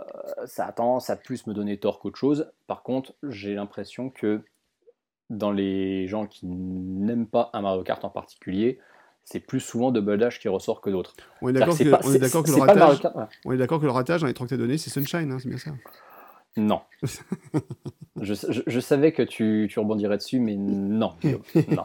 ça 0.45 0.65
a 0.65 0.72
tendance 0.72 1.10
à 1.10 1.15
plus 1.15 1.45
me 1.45 1.53
donner 1.53 1.77
tort 1.77 1.99
qu'autre 1.99 2.18
chose. 2.18 2.51
Par 2.65 2.81
contre, 2.81 3.14
j'ai 3.23 3.53
l'impression 3.53 4.10
que 4.10 4.41
dans 5.30 5.51
les 5.51 6.07
gens 6.07 6.26
qui 6.26 6.47
n'aiment 6.47 7.27
pas 7.27 7.51
un 7.53 7.61
Mario 7.61 7.84
Kart 7.84 8.03
en 8.03 8.10
particulier, 8.10 8.80
c'est 9.25 9.39
plus 9.39 9.59
souvent 9.59 9.91
Double 9.91 10.17
Dash 10.17 10.39
qui 10.39 10.47
ressort 10.47 10.81
que 10.81 10.89
d'autres. 10.89 11.13
On 11.41 11.49
est 11.49 11.53
d'accord 11.53 11.77
que, 11.77 11.83
pas- 11.89 11.99
on 12.03 12.13
est 12.13 12.19
le 12.19 12.59
ratage, 12.61 13.01
Kart, 13.01 13.15
ouais. 13.15 13.23
on 13.45 13.51
est 13.51 13.57
d'accord 13.57 13.79
que 13.79 13.85
le 13.85 13.91
ratage 13.91 14.21
dans 14.21 14.27
les 14.27 14.33
trucs 14.33 14.49
que 14.49 14.55
t'as 14.55 14.61
donné, 14.61 14.77
c'est 14.77 14.89
Sunshine, 14.89 15.31
hein, 15.31 15.37
c'est 15.39 15.49
bien 15.49 15.57
ça. 15.57 15.71
Non. 16.57 16.81
je, 18.21 18.33
je- 18.33 18.61
je 18.65 18.79
savais 18.79 19.11
que 19.11 19.21
tu, 19.21 19.67
tu 19.69 19.79
rebondirais 19.79 20.17
dessus, 20.17 20.39
mais 20.39 20.55
non. 20.55 21.15
Non. 21.23 21.83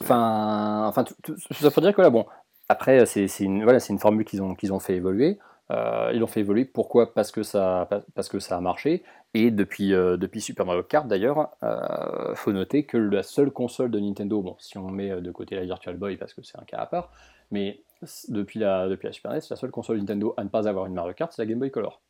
enfin, 0.00 0.86
enfin 0.88 1.04
tout, 1.04 1.14
tout- 1.22 1.36
ça 1.54 1.70
faut 1.70 1.80
dire 1.80 1.94
que 1.94 2.02
là, 2.02 2.10
bon, 2.10 2.26
après, 2.68 3.04
c'est 3.06 3.28
c'est 3.28 3.44
une, 3.44 3.62
voilà, 3.64 3.80
c'est 3.80 3.92
une 3.92 3.98
formule 3.98 4.24
qu'ils 4.24 4.42
ont, 4.42 4.54
qu'ils 4.54 4.72
ont 4.72 4.80
fait 4.80 4.94
évoluer. 4.94 5.38
Euh, 5.70 6.10
ils 6.12 6.20
l'ont 6.20 6.26
fait 6.26 6.40
évoluer, 6.40 6.64
pourquoi? 6.66 7.14
Parce 7.14 7.32
que, 7.32 7.42
ça, 7.42 7.88
parce 8.14 8.28
que 8.28 8.38
ça 8.38 8.56
a 8.56 8.60
marché. 8.60 9.02
Et 9.34 9.50
depuis, 9.50 9.92
euh, 9.92 10.16
depuis 10.16 10.40
Super 10.40 10.64
Mario 10.64 10.84
Kart, 10.84 11.08
d'ailleurs, 11.08 11.50
il 11.62 12.36
faut 12.36 12.52
noter 12.52 12.84
que 12.84 12.96
la 12.96 13.22
seule 13.22 13.50
console 13.50 13.90
de 13.90 13.98
Nintendo, 13.98 14.40
bon, 14.40 14.56
si 14.58 14.78
on 14.78 14.88
met 14.90 15.10
euh, 15.10 15.20
de 15.20 15.30
côté 15.32 15.56
la 15.56 15.64
Virtual 15.64 15.96
Boy 15.96 16.16
parce 16.16 16.34
que 16.34 16.42
c'est 16.42 16.58
un 16.58 16.64
cas 16.64 16.78
à 16.78 16.86
part, 16.86 17.10
mais 17.50 17.82
depuis 18.28 18.60
la, 18.60 18.88
Super 19.10 19.32
NES, 19.32 19.40
la 19.50 19.56
seule 19.56 19.70
console 19.70 19.98
Nintendo 19.98 20.34
à 20.36 20.44
ne 20.44 20.48
pas 20.48 20.68
avoir 20.68 20.86
une 20.86 20.94
Mario 20.94 21.14
Kart, 21.14 21.32
c'est 21.32 21.42
la 21.42 21.46
Game 21.46 21.58
Boy 21.58 21.70
Color. 21.70 22.00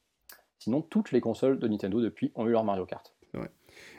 Sinon, 0.58 0.82
toutes 0.82 1.12
les 1.12 1.20
consoles 1.20 1.58
de 1.58 1.68
Nintendo 1.68 2.00
depuis 2.00 2.32
ont 2.34 2.46
eu 2.46 2.50
leur 2.50 2.64
Mario 2.64 2.86
Kart. 2.86 3.14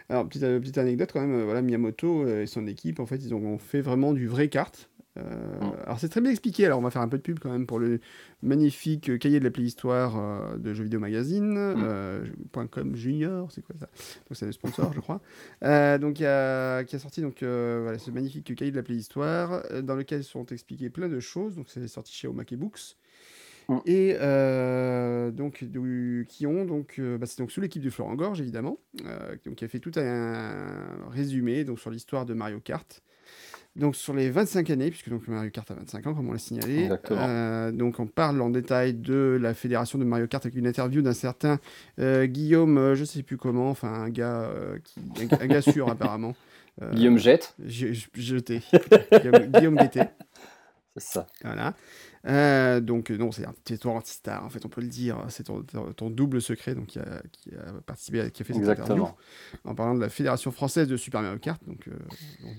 Alors, 0.10 0.28
petite, 0.28 0.44
euh, 0.44 0.60
petite 0.60 0.78
anecdote 0.78 1.12
quand 1.12 1.22
même, 1.22 1.34
euh, 1.34 1.46
voilà, 1.46 1.62
Miyamoto 1.62 2.24
euh, 2.24 2.44
et 2.44 2.46
son 2.46 2.68
équipe, 2.68 3.00
en 3.00 3.06
fait, 3.06 3.18
ils 3.18 3.34
ont 3.34 3.58
fait 3.58 3.82
vraiment 3.82 4.14
du 4.14 4.28
vrai 4.28 4.50
kart. 4.50 4.90
Euh, 5.18 5.22
Mm. 5.62 5.72
Alors, 5.86 6.00
c'est 6.00 6.10
très 6.10 6.20
bien 6.22 6.32
expliqué, 6.32 6.66
alors 6.66 6.80
on 6.80 6.82
va 6.82 6.90
faire 6.92 7.02
un 7.02 7.08
peu 7.08 7.18
de 7.18 7.22
pub 7.22 7.40
quand 7.40 7.50
même 7.52 7.66
pour 7.66 7.80
le 7.80 8.00
magnifique 8.44 9.10
euh, 9.10 9.18
cahier 9.18 9.40
de 9.40 9.46
la 9.46 9.52
Playhistoire 9.52 10.18
euh, 10.18 10.58
de 10.58 10.74
Jeux 10.74 10.84
Vidéo 10.84 11.00
Magazine, 11.00 11.54
Mm. 11.54 11.84
euh, 11.86 12.26
.com 12.70 12.96
Junior, 12.96 13.52
c'est 13.52 13.62
quoi 13.62 13.76
ça? 13.80 13.88
Donc, 14.28 14.38
c'est 14.38 14.46
le 14.46 14.52
sponsor, 14.52 14.92
je 14.94 15.00
crois. 15.00 15.22
Euh, 15.64 15.98
donc, 15.98 16.16
qui 16.16 16.26
a 16.26 17.00
sorti 17.00 17.22
donc, 17.22 17.44
euh, 17.44 17.80
voilà, 17.84 17.98
ce 17.98 18.12
magnifique 18.12 18.54
cahier 18.56 18.72
de 18.72 18.76
la 18.76 18.84
Playhistoire, 18.84 19.64
euh, 19.72 19.82
dans 19.82 19.96
lequel 19.96 20.24
sont 20.24 20.46
expliquées 20.48 20.90
plein 20.90 21.08
de 21.08 21.20
choses. 21.20 21.56
Donc, 21.56 21.68
c'est 21.70 21.88
sorti 21.88 22.14
chez 22.14 22.28
Omake 22.28 22.56
Books. 22.56 22.98
Mm. 23.70 23.78
Et 23.86 24.16
euh, 24.22 25.32
donc, 25.32 25.64
du- 25.64 26.26
qui 26.30 26.46
ont 26.46 26.66
donc, 26.66 26.96
euh, 27.00 27.18
bah, 27.18 27.26
c'est 27.26 27.40
donc 27.40 27.52
sous 27.52 27.62
l'équipe 27.62 27.82
de 27.82 27.90
Florent 27.90 28.14
Gorge 28.16 28.40
évidemment, 28.42 28.78
euh, 29.06 29.36
donc, 29.46 29.56
qui 29.56 29.66
a 29.66 29.68
fait 29.68 29.80
tout 29.80 29.92
un 29.96 30.66
résumé 31.10 31.64
donc 31.64 31.80
sur 31.80 31.90
l'histoire 31.90 32.26
de 32.26 32.34
Mario 32.34 32.60
Kart. 32.60 33.02
Donc 33.76 33.96
sur 33.96 34.14
les 34.14 34.30
25 34.30 34.70
années, 34.70 34.90
puisque 34.90 35.10
donc 35.10 35.28
Mario 35.28 35.52
Kart 35.52 35.70
a 35.70 35.74
25 35.74 36.08
ans, 36.08 36.14
comme 36.14 36.30
on 36.30 36.32
l'a 36.32 36.38
signalé. 36.40 36.88
Euh, 37.12 37.72
donc 37.72 38.00
on 38.00 38.08
parle 38.08 38.42
en 38.42 38.50
détail 38.50 38.94
de 38.94 39.38
la 39.42 39.54
fédération 39.54 40.00
de 40.00 40.06
Mario 40.06 40.28
Kart 40.28 40.46
avec 40.46 40.56
une 40.58 40.66
interview 40.68 41.02
d'un 41.02 41.14
certain 41.14 41.60
euh, 42.00 42.26
Guillaume, 42.26 42.78
euh, 42.78 42.96
je 42.96 43.04
sais 43.04 43.22
plus 43.24 43.36
comment, 43.38 43.70
enfin 43.70 43.90
un 43.94 44.10
gars, 44.10 44.44
euh, 44.44 44.78
qui, 44.84 45.00
un, 45.22 45.26
gars- 45.26 45.38
un 45.42 45.48
gars 45.48 45.62
sûr 45.62 45.90
apparemment. 45.90 46.36
Guillaume 46.94 47.18
Jette, 47.18 47.54
je- 47.66 47.94
je- 47.94 48.08
Jeté. 48.16 48.62
Guillaume, 49.12 49.46
Guillaume 49.48 49.76
Guettet. 49.76 50.10
c'est 50.98 51.14
ça. 51.14 51.28
Voilà. 51.44 51.74
Euh, 52.28 52.82
donc, 52.82 53.12
euh, 53.12 53.18
non, 53.18 53.32
c'est 53.32 53.46
un- 53.46 53.90
anti-star, 53.90 54.44
en 54.44 54.50
fait, 54.50 54.66
on 54.66 54.70
peut 54.70 54.82
le 54.82 54.88
dire. 54.88 55.24
C'est 55.30 55.44
ton, 55.44 56.10
double 56.10 56.42
secret 56.42 56.74
donc, 56.74 56.88
qui, 56.88 57.00
a, 57.00 57.22
qui 57.32 57.52
a 57.56 57.72
participé, 57.86 58.22
à- 58.22 58.30
qui 58.30 58.42
a 58.42 58.46
fait 58.46 58.54
cette 58.54 58.64
interview 58.84 59.04
en 59.64 59.76
parlant 59.76 59.94
de 59.96 60.02
la 60.02 60.10
Fédération 60.10 60.52
française 60.52 60.88
de 60.88 60.98
Super 60.98 61.22
Mario 61.22 61.38
Kart. 61.40 61.62
Donc, 61.68 61.88
euh, 61.88 61.92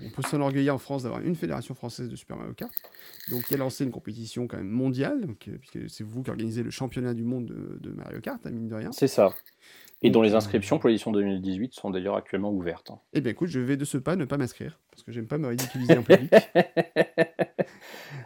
on- 0.07 0.11
peut 0.11 0.23
s'enorgueillir 0.23 0.75
en 0.75 0.79
France 0.79 1.03
d'avoir 1.03 1.21
une 1.21 1.35
Fédération 1.35 1.75
française 1.75 2.09
de 2.09 2.17
Super 2.17 2.37
Mario 2.37 2.55
Kart, 2.55 2.73
donc 3.31 3.43
qui 3.45 3.55
a 3.55 3.57
lancé 3.57 3.85
une 3.85 3.91
compétition 3.91 4.47
quand 4.47 4.57
même 4.57 4.69
mondiale, 4.71 5.21
donc, 5.27 5.49
puisque 5.61 5.91
c'est 5.91 6.05
vous 6.05 6.23
qui 6.23 6.31
organisez 6.31 6.63
le 6.63 6.71
championnat 6.71 7.13
du 7.13 7.25
monde 7.25 7.47
de, 7.47 7.79
de 7.81 7.91
Mario 7.93 8.21
Kart, 8.21 8.45
à 8.47 8.51
mine 8.51 8.69
de 8.69 8.75
rien. 8.75 8.93
C'est 8.93 9.09
ça. 9.09 9.35
Et 10.03 10.11
dont 10.11 10.21
les 10.23 10.35
inscriptions 10.35 10.79
pour 10.79 10.89
l'édition 10.89 11.11
2018 11.11 11.73
sont 11.75 11.91
d'ailleurs 11.91 12.17
actuellement 12.17 12.53
ouvertes. 12.53 12.91
hein. 12.91 13.01
Eh 13.15 13.21
bien, 13.23 13.33
écoute, 13.33 13.49
je 13.49 13.61
vais 13.61 13.79
de 13.79 13.85
ce 13.87 13.97
pas 13.97 14.15
ne 14.15 14.27
pas 14.27 14.37
m'inscrire, 14.37 14.79
parce 14.91 15.03
que 15.03 15.11
j'aime 15.11 15.27
pas 15.27 15.39
me 15.39 15.49
ridiculiser 15.49 15.97
en 15.97 16.03
public. 16.03 16.31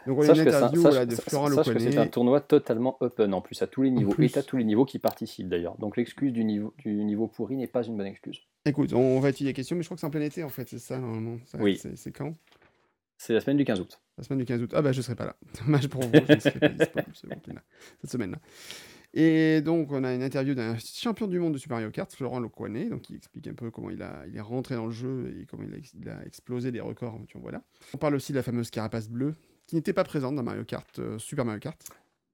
Donc, 0.06 0.18
on 0.18 0.22
a 0.22 0.24
une 0.24 0.30
un- 0.30 0.34
interview 0.46 0.82
sache- 0.82 0.90
voilà, 0.90 1.06
de 1.06 1.14
Florent 1.14 1.48
Loconet. 1.48 1.92
c'est 1.92 1.98
un 1.98 2.06
tournoi 2.06 2.40
totalement 2.40 2.96
open 3.00 3.34
en 3.34 3.40
plus 3.40 3.60
à 3.62 3.66
tous 3.66 3.82
les 3.82 3.90
niveaux 3.90 4.14
et 4.18 4.38
à 4.38 4.42
tous 4.42 4.56
les 4.56 4.64
niveaux 4.64 4.84
qui 4.84 4.98
participent 4.98 5.48
d'ailleurs. 5.48 5.76
Donc 5.78 5.96
l'excuse 5.96 6.32
du 6.32 6.44
niveau, 6.44 6.74
du 6.78 6.92
niveau 7.04 7.26
pourri 7.28 7.56
n'est 7.56 7.66
pas 7.66 7.82
une 7.84 7.96
bonne 7.96 8.06
excuse. 8.06 8.40
Écoute, 8.64 8.92
on 8.92 9.20
va 9.20 9.30
étudier 9.30 9.52
la 9.52 9.54
question, 9.54 9.76
mais 9.76 9.82
je 9.82 9.88
crois 9.88 9.96
que 9.96 10.00
c'est 10.00 10.06
en 10.06 10.10
plein 10.10 10.20
été 10.22 10.42
en 10.42 10.48
fait, 10.48 10.68
c'est 10.68 10.78
ça 10.78 10.98
normalement. 10.98 11.38
Ça, 11.44 11.58
Oui. 11.58 11.80
C'est 11.94 12.12
quand? 12.12 12.34
C'est 13.18 13.34
la 13.34 13.40
semaine 13.40 13.58
du 13.58 13.64
15 13.64 13.80
août. 13.80 14.00
La 14.18 14.24
semaine 14.24 14.38
du 14.38 14.44
15 14.46 14.62
août. 14.62 14.70
Ah 14.74 14.82
bah 14.82 14.92
je 14.92 15.02
serai 15.02 15.14
pas 15.14 15.26
là. 15.26 15.36
Dommage 15.64 15.88
pour 15.88 16.02
vous, 16.02 16.10
je 16.12 16.32
ne 16.34 16.40
serai 16.40 16.58
pas 16.58 16.68
disponible 16.68 17.12
cette 18.00 18.10
semaine-là. 18.10 18.38
Et 19.12 19.60
donc 19.60 19.90
on 19.90 20.04
a 20.04 20.14
une 20.14 20.22
interview 20.22 20.54
d'un 20.54 20.76
champion 20.78 21.26
du 21.26 21.38
monde 21.38 21.54
de 21.54 21.58
Super 21.58 21.78
Mario 21.78 21.90
Kart, 21.90 22.12
Florent 22.14 22.38
Loconet, 22.38 22.88
donc 22.88 23.02
qui 23.02 23.16
explique 23.16 23.48
un 23.48 23.54
peu 23.54 23.70
comment 23.70 23.90
il, 23.90 24.02
a, 24.02 24.24
il 24.28 24.36
est 24.36 24.40
rentré 24.40 24.76
dans 24.76 24.86
le 24.86 24.92
jeu 24.92 25.34
et 25.40 25.46
comment 25.46 25.64
il 25.64 25.74
a, 25.74 25.78
ex- 25.78 25.94
il 26.00 26.08
a 26.08 26.24
explosé 26.24 26.70
des 26.70 26.80
records. 26.80 27.18
Tu 27.26 27.32
vois, 27.36 27.42
voilà. 27.42 27.62
On 27.92 27.98
parle 27.98 28.14
aussi 28.14 28.32
de 28.32 28.36
la 28.36 28.44
fameuse 28.44 28.70
carapace 28.70 29.08
bleue, 29.08 29.34
qui 29.66 29.74
n'était 29.74 29.92
pas 29.92 30.04
présente 30.04 30.36
dans 30.36 30.42
Mario 30.44 30.64
Kart, 30.64 30.98
euh, 31.00 31.18
Super 31.18 31.44
Mario 31.44 31.60
Kart. 31.60 31.80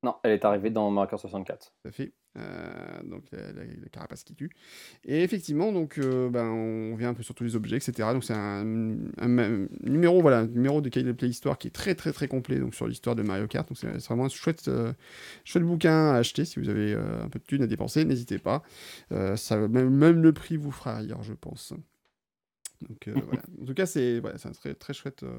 Non, 0.02 0.16
elle 0.23 0.32
est 0.32 0.44
arrivée 0.44 0.70
dans 0.70 0.90
Mario 0.90 1.09
Kart 1.10 1.20
64. 1.20 1.73
Tout 1.82 1.89
à 1.89 1.93
fait. 1.93 2.12
Euh, 2.39 3.02
donc 3.05 3.24
la, 3.32 3.89
carapace 3.90 4.23
qui 4.23 4.35
tue. 4.35 4.51
Et 5.05 5.23
effectivement, 5.23 5.73
donc 5.73 5.98
euh, 5.98 6.28
ben, 6.28 6.44
on 6.44 6.94
vient 6.94 7.10
un 7.10 7.14
peu 7.14 7.23
sur 7.23 7.35
tous 7.35 7.44
les 7.44 7.56
objets, 7.56 7.77
etc. 7.77 8.10
Donc 8.12 8.24
c'est 8.24 8.35
un, 8.35 8.64
numéro, 8.64 10.20
voilà, 10.20 10.40
un 10.40 10.47
numéro 10.47 10.81
de 10.81 10.89
cahier 10.90 11.06
de 11.06 11.12
play 11.12 11.28
histoire 11.28 11.56
qui 11.56 11.68
est 11.68 11.70
très 11.70 11.94
très 11.94 12.12
très 12.12 12.28
complet 12.28 12.59
donc 12.59 12.74
sur 12.74 12.86
l'histoire 12.86 13.16
de 13.16 13.23
Mario 13.23 13.47
Kart. 13.47 13.66
Donc 13.68 13.78
c'est 13.78 14.06
vraiment 14.06 14.27
un 14.27 14.28
chouette, 14.28 14.68
euh, 14.68 14.93
chouette 15.44 15.64
bouquin 15.64 16.10
à 16.10 16.16
acheter 16.16 16.44
si 16.44 16.60
vous 16.60 16.68
avez 16.68 16.94
un 16.94 17.28
peu 17.28 17.39
de 17.39 17.44
thunes 17.44 17.62
à 17.62 17.66
dépenser, 17.66 18.05
n'hésitez 18.05 18.39
pas. 18.39 18.62
Ça, 19.36 19.56
même, 19.68 19.90
même 19.90 20.23
le 20.23 20.32
prix 20.32 20.56
vous 20.56 20.73
fera 20.73 20.97
rire, 20.97 21.23
je 21.23 21.32
pense. 21.32 21.73
Donc 22.88 23.08
euh, 23.08 23.14
voilà. 23.26 23.42
En 23.60 23.64
tout 23.64 23.74
cas, 23.74 23.86
c'est 23.86 24.20
voilà, 24.20 24.36
un 24.44 24.50
très 24.52 24.74
très 24.74 24.92
chouette. 24.92 25.22
euh, 25.22 25.36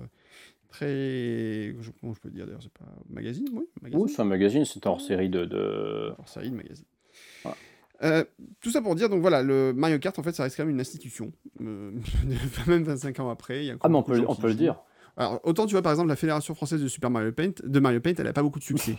Très. 0.70 1.74
Comment 2.02 2.14
je 2.14 2.20
peux 2.20 2.30
dire 2.30 2.46
d'ailleurs, 2.46 2.62
c'est 2.62 2.74
pas. 2.74 2.86
Magazine 3.10 3.48
Oui, 3.54 3.66
magazine. 3.82 4.04
Oui, 4.04 4.12
c'est 4.14 4.22
un 4.22 4.26
magazine, 4.26 4.66
c'est 4.66 4.86
hors 4.86 5.00
série 5.00 5.30
de. 5.30 5.46
de... 5.46 6.12
hors 6.18 6.28
série 6.28 6.50
de 6.52 6.56
magazine. 6.56 6.86
Voilà. 7.44 7.58
Euh, 8.04 8.24
tout 8.60 8.70
ça 8.70 8.82
pour 8.82 8.94
dire, 8.96 9.10
donc 9.10 9.22
voilà, 9.22 9.42
le 9.42 9.74
Mario 9.74 9.98
Kart, 9.98 10.18
en 10.20 10.24
fait, 10.24 10.34
ça 10.34 10.44
reste 10.44 10.58
quand 10.58 10.66
même 10.66 10.74
une 10.76 10.82
institution. 10.82 11.32
Euh, 11.62 11.92
même 12.68 12.84
25 12.84 13.20
ans 13.22 13.30
après. 13.30 13.64
il 13.64 13.66
y 13.68 13.72
a 13.72 13.78
Ah, 13.82 13.90
mais 13.90 13.96
on 13.96 14.04
peut, 14.04 14.24
on 14.28 14.36
peut 14.36 14.48
le 14.50 14.56
dire. 14.56 14.80
Alors, 15.16 15.40
autant 15.44 15.66
tu 15.66 15.72
vois, 15.72 15.82
par 15.82 15.94
exemple, 15.94 16.10
la 16.10 16.16
Fédération 16.16 16.54
française 16.54 16.82
de 16.84 16.88
Super 16.88 17.10
Mario 17.10 17.32
Paint, 17.32 17.54
de 17.64 17.80
Mario 17.80 18.00
Paint, 18.02 18.14
elle 18.20 18.28
a 18.28 18.34
pas 18.34 18.44
beaucoup 18.44 18.60
de 18.60 18.64
succès. 18.66 18.96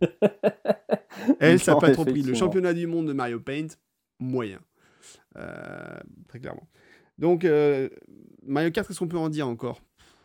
elle, 1.40 1.60
ça 1.60 1.74
n'a 1.74 1.80
pas 1.80 1.90
trop 1.90 2.04
pris. 2.04 2.22
Le 2.22 2.34
championnat 2.34 2.72
du 2.72 2.86
monde 2.86 3.08
de 3.08 3.12
Mario 3.12 3.40
Paint, 3.40 3.66
moyen. 4.18 4.60
Euh, 5.36 5.98
très 6.28 6.40
clairement. 6.40 6.66
Donc, 7.18 7.44
euh, 7.44 7.88
Mario 8.46 8.70
Kart, 8.70 8.86
qu'est-ce 8.86 8.98
qu'on 8.98 9.08
peut 9.08 9.18
en 9.18 9.28
dire 9.28 9.46
encore? 9.48 9.80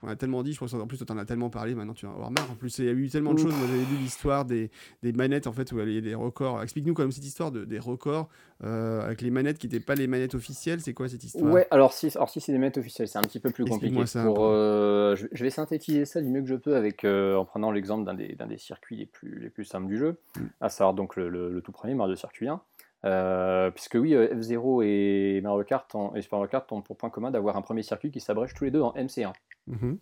On 0.05 0.09
a 0.09 0.17
tellement 0.17 0.43
dit, 0.43 0.51
je 0.51 0.59
pense 0.59 0.73
qu'en 0.73 0.85
plus, 0.85 0.97
toi, 0.97 1.05
t'en 1.07 1.17
as 1.17 1.23
tellement 1.23 1.49
parlé, 1.49 1.75
maintenant 1.75 1.93
tu 1.93 2.05
vas 2.05 2.11
en 2.11 2.15
avoir 2.15 2.29
marre. 2.29 2.51
En 2.51 2.55
plus, 2.55 2.77
il 2.79 2.85
y 2.85 2.89
a 2.89 2.91
eu 2.91 3.07
tellement 3.07 3.33
de 3.33 3.39
choses. 3.39 3.53
Moi, 3.55 3.67
j'avais 3.67 3.83
lu 3.85 3.95
l'histoire 4.01 4.43
des, 4.43 4.69
des 5.01 5.13
manettes, 5.13 5.47
en 5.47 5.53
fait, 5.53 5.71
où 5.71 5.79
il 5.79 5.93
y 5.93 5.97
a 5.97 6.01
des 6.01 6.13
records. 6.13 6.61
Explique-nous 6.61 6.93
quand 6.93 7.03
même 7.03 7.13
cette 7.13 7.23
histoire 7.23 7.53
de, 7.53 7.63
des 7.63 7.79
records 7.79 8.27
euh, 8.65 8.99
avec 9.05 9.21
les 9.21 9.31
manettes 9.31 9.57
qui 9.57 9.67
n'étaient 9.67 9.79
pas 9.79 9.95
les 9.95 10.07
manettes 10.07 10.35
officielles. 10.35 10.81
C'est 10.81 10.93
quoi 10.93 11.07
cette 11.07 11.23
histoire? 11.23 11.49
Ouais, 11.53 11.67
alors 11.71 11.93
si, 11.93 12.11
alors 12.15 12.29
si 12.29 12.41
c'est 12.41 12.51
des 12.51 12.57
manettes 12.57 12.79
officielles, 12.79 13.07
c'est 13.07 13.17
un 13.17 13.21
petit 13.21 13.39
peu 13.39 13.49
plus 13.51 13.63
compliqué. 13.63 14.05
ça 14.05 14.25
Pour, 14.25 14.39
euh, 14.41 15.15
je, 15.15 15.27
je 15.31 15.41
vais 15.41 15.49
synthétiser 15.49 16.03
ça 16.03 16.19
du 16.19 16.27
mieux 16.27 16.41
que 16.41 16.49
je 16.49 16.55
peux 16.55 16.75
avec, 16.75 17.05
euh, 17.05 17.37
en 17.37 17.45
prenant 17.45 17.71
l'exemple 17.71 18.03
d'un 18.05 18.13
des, 18.13 18.35
d'un 18.35 18.47
des 18.47 18.57
circuits 18.57 18.97
les 18.97 19.05
plus, 19.05 19.39
les 19.39 19.49
plus 19.49 19.63
simples 19.63 19.87
du 19.87 19.97
jeu, 19.97 20.17
Mm. 20.37 20.41
à 20.59 20.67
savoir 20.67 20.93
donc 20.95 21.15
le, 21.15 21.29
le- 21.29 21.49
le 21.49 21.61
tout 21.61 21.71
premier 21.71 21.93
Mario 21.95 22.17
Circuit 22.17 22.49
1. 22.49 22.59
Euh, 23.05 23.69
puisque 23.71 23.95
oui, 23.95 24.13
euh, 24.15 24.33
F0 24.33 24.81
et 24.85 25.41
Mario 25.41 25.63
Kart 25.65 25.93
ont- 25.95 26.15
et 26.15 26.21
Super 26.21 26.39
Mario 26.39 26.49
Kart 26.51 26.71
ont 26.71 26.81
pour 26.81 26.95
point 26.95 27.09
commun 27.09 27.31
d'avoir 27.31 27.57
un 27.57 27.61
premier 27.61 27.83
circuit 27.83 28.11
qui 28.11 28.21
s'abrège 28.21 28.53
tous 28.53 28.63
les 28.63 28.71
deux 28.71 28.81
en 28.81 28.93
MC1. 28.95 29.33
Mhm. 29.67 29.97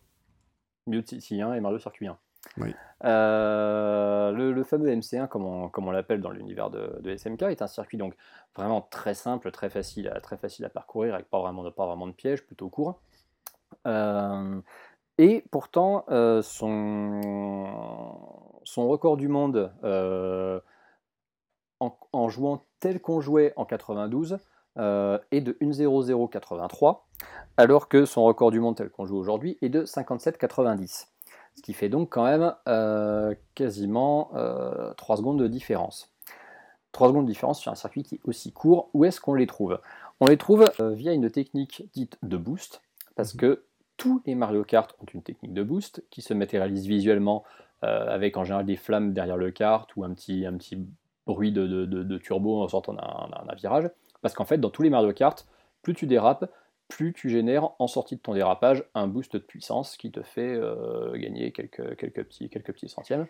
Mario 0.88 1.02
City 1.06 1.42
1 1.42 1.54
et 1.56 1.60
Mario 1.62 1.80
Circuit 1.80 2.08
1. 2.08 2.18
Oui. 2.58 2.74
Euh, 3.04 4.32
le, 4.32 4.52
le 4.52 4.64
fameux 4.64 4.90
MC1, 4.90 5.28
comme 5.28 5.46
on, 5.46 5.70
comme 5.70 5.88
on 5.88 5.92
l'appelle 5.92 6.22
dans 6.22 6.32
l'univers 6.32 6.70
de, 6.70 7.00
de 7.02 7.12
SMK, 7.16 7.44
est 7.44 7.62
un 7.62 7.68
circuit 7.68 7.98
donc 7.98 8.16
vraiment 8.56 8.82
très 8.82 9.14
simple, 9.14 9.52
très 9.52 9.70
facile 9.70 10.08
à, 10.10 10.20
très 10.22 10.38
facile 10.38 10.66
à 10.66 10.70
parcourir, 10.70 11.14
avec 11.16 11.30
pas 11.30 11.40
vraiment, 11.40 11.64
de- 11.64 11.70
pas 11.70 11.86
vraiment 11.86 12.08
de 12.08 12.14
pièges, 12.14 12.44
plutôt 12.46 12.70
court. 12.70 13.00
Euh, 13.88 14.60
et 15.18 15.44
pourtant, 15.52 16.06
son, 16.42 17.22
son 18.64 18.88
record 18.88 19.18
du 19.18 19.28
monde 19.28 19.72
en, 21.82 22.30
jouant 22.30 22.66
tel 22.80 23.02
qu'on 23.02 23.22
jouait 23.22 23.54
en 23.56 23.66
92 23.66 24.38
euh, 24.78 25.18
est 25.32 25.42
de 25.42 25.54
1.0083, 25.54 27.00
alors 27.58 27.88
que 27.88 28.06
son 28.06 28.24
record 28.24 28.52
du 28.52 28.60
monde 28.60 28.78
tel 28.78 28.90
qu'on 28.90 29.06
joue 29.06 29.18
aujourd'hui 29.18 29.58
est 29.62 29.70
de 29.70 29.84
57,90. 29.84 31.08
Ce 31.56 31.62
qui 31.62 31.74
fait 31.74 31.90
donc 31.90 32.10
quand 32.10 32.24
même 32.24 32.54
euh, 32.68 33.36
quasiment 33.56 34.32
euh, 34.36 34.94
3 34.94 35.18
secondes 35.18 35.40
de 35.40 35.48
différence. 35.48 36.14
3 36.94 37.10
secondes 37.10 37.26
de 37.26 37.32
différence 37.32 37.60
sur 37.60 37.72
un 37.72 37.76
circuit 37.76 38.04
qui 38.04 38.16
est 38.16 38.22
aussi 38.24 38.54
court, 38.54 38.90
où 38.94 39.06
est-ce 39.06 39.20
qu'on 39.20 39.34
les 39.34 39.48
trouve? 39.48 39.80
On 40.20 40.28
les 40.28 40.38
trouve 40.38 40.70
euh, 40.80 40.92
via 40.92 41.14
une 41.14 41.30
technique 41.30 41.90
dite 41.94 42.18
de 42.22 42.38
boost, 42.38 42.82
parce 43.16 43.34
que 43.34 43.64
tous 43.98 44.22
les 44.26 44.36
Mario 44.36 44.64
Kart 44.64 44.96
ont 45.00 45.06
une 45.14 45.22
technique 45.22 45.54
de 45.54 45.64
boost 45.64 46.04
qui 46.10 46.22
se 46.22 46.34
matérialise 46.34 46.88
visuellement 46.88 47.44
euh, 47.84 48.08
avec 48.14 48.38
en 48.38 48.44
général 48.44 48.66
des 48.66 48.76
flammes 48.76 49.12
derrière 49.12 49.38
le 49.38 49.50
kart 49.50 49.90
ou 49.96 50.04
un 50.04 50.14
petit 50.14 50.46
bruit 51.34 51.52
de, 51.52 51.66
de- 51.68 51.86
de- 51.86 52.04
de 52.04 52.18
turbo 52.18 52.62
en 52.62 52.68
sortant 52.68 52.94
d'un 52.94 53.56
virage. 53.56 53.90
Parce 54.22 54.34
qu'en 54.34 54.46
fait, 54.46 54.58
dans 54.60 54.70
tous 54.70 54.82
les 54.84 54.90
Mario 54.90 55.12
Kart, 55.14 55.46
plus 55.82 55.94
tu 55.94 56.06
dérapes, 56.08 56.52
plus 56.88 57.14
tu 57.14 57.30
génères 57.30 57.70
en 57.80 57.88
sortie 57.88 58.16
de 58.18 58.22
ton 58.22 58.34
dérapage 58.34 58.84
un 58.96 59.08
boost 59.08 59.34
de 59.34 59.40
puissance 59.40 59.96
qui 59.98 60.12
te 60.12 60.22
fait 60.22 60.54
euh, 60.56 61.14
gagner 61.18 61.52
quelques, 61.52 61.96
quelques, 61.98 62.24
petits, 62.26 62.50
quelques 62.50 62.74
petits 62.74 62.90
centièmes. 62.90 63.28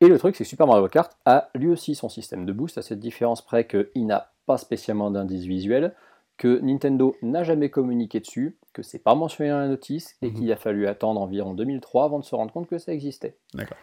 Et 0.00 0.08
le 0.08 0.18
truc, 0.18 0.34
c'est 0.36 0.44
que 0.44 0.48
Super 0.48 0.66
Mario 0.66 0.88
Kart 0.88 1.12
a 1.26 1.50
lui 1.54 1.68
aussi 1.68 1.94
son 1.94 2.08
système 2.08 2.46
de 2.46 2.52
boost, 2.52 2.78
à 2.78 2.82
cette 2.82 3.00
différence 3.00 3.42
près 3.44 3.66
qu'il 3.66 4.06
n'a 4.06 4.32
pas 4.46 4.56
spécialement 4.56 5.10
d'indice 5.10 5.44
visuel, 5.44 5.94
que 6.38 6.58
Nintendo 6.60 7.14
n'a 7.20 7.44
jamais 7.44 7.68
communiqué 7.68 8.20
dessus, 8.20 8.56
que 8.72 8.82
c'est 8.82 8.98
pas 8.98 9.14
mentionné 9.14 9.50
dans 9.50 9.58
la 9.58 9.68
notice, 9.68 10.16
et 10.22 10.28
Mhm. 10.30 10.34
qu'il 10.34 10.52
a 10.52 10.56
fallu 10.56 10.86
attendre 10.86 11.20
environ 11.20 11.52
2003 11.52 12.04
avant 12.04 12.18
de 12.18 12.24
se 12.24 12.34
rendre 12.34 12.50
compte 12.50 12.66
que 12.66 12.78
ça 12.78 12.92
existait. 12.94 13.36
D'accord. 13.52 13.76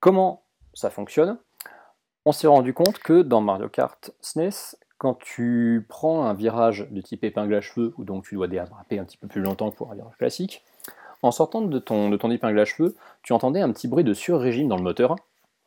Comment 0.00 0.42
ça 0.74 0.90
fonctionne? 0.90 1.38
On 2.26 2.32
s'est 2.32 2.46
rendu 2.46 2.74
compte 2.74 2.98
que 2.98 3.22
dans 3.22 3.40
Mario 3.40 3.68
Kart 3.68 4.10
SNES, 4.20 4.76
quand 4.98 5.14
tu 5.18 5.86
prends 5.88 6.24
un 6.24 6.34
virage 6.34 6.86
de 6.90 7.00
type 7.00 7.24
épingle 7.24 7.54
à 7.54 7.60
cheveux, 7.60 7.94
ou 7.96 8.04
donc 8.04 8.24
tu 8.24 8.34
dois 8.34 8.48
déraper 8.48 8.98
un 8.98 9.04
petit 9.04 9.16
peu 9.16 9.26
plus 9.26 9.40
longtemps 9.40 9.70
pour 9.70 9.90
un 9.90 9.94
virage 9.94 10.16
classique, 10.18 10.62
en 11.22 11.30
sortant 11.30 11.62
de 11.62 11.78
ton, 11.78 12.10
de 12.10 12.16
ton 12.16 12.30
épingle 12.30 12.58
à 12.58 12.64
cheveux, 12.64 12.94
tu 13.22 13.32
entendais 13.32 13.60
un 13.60 13.72
petit 13.72 13.88
bruit 13.88 14.04
de 14.04 14.14
sur-régime 14.14 14.68
dans 14.68 14.76
le 14.76 14.82
moteur, 14.82 15.16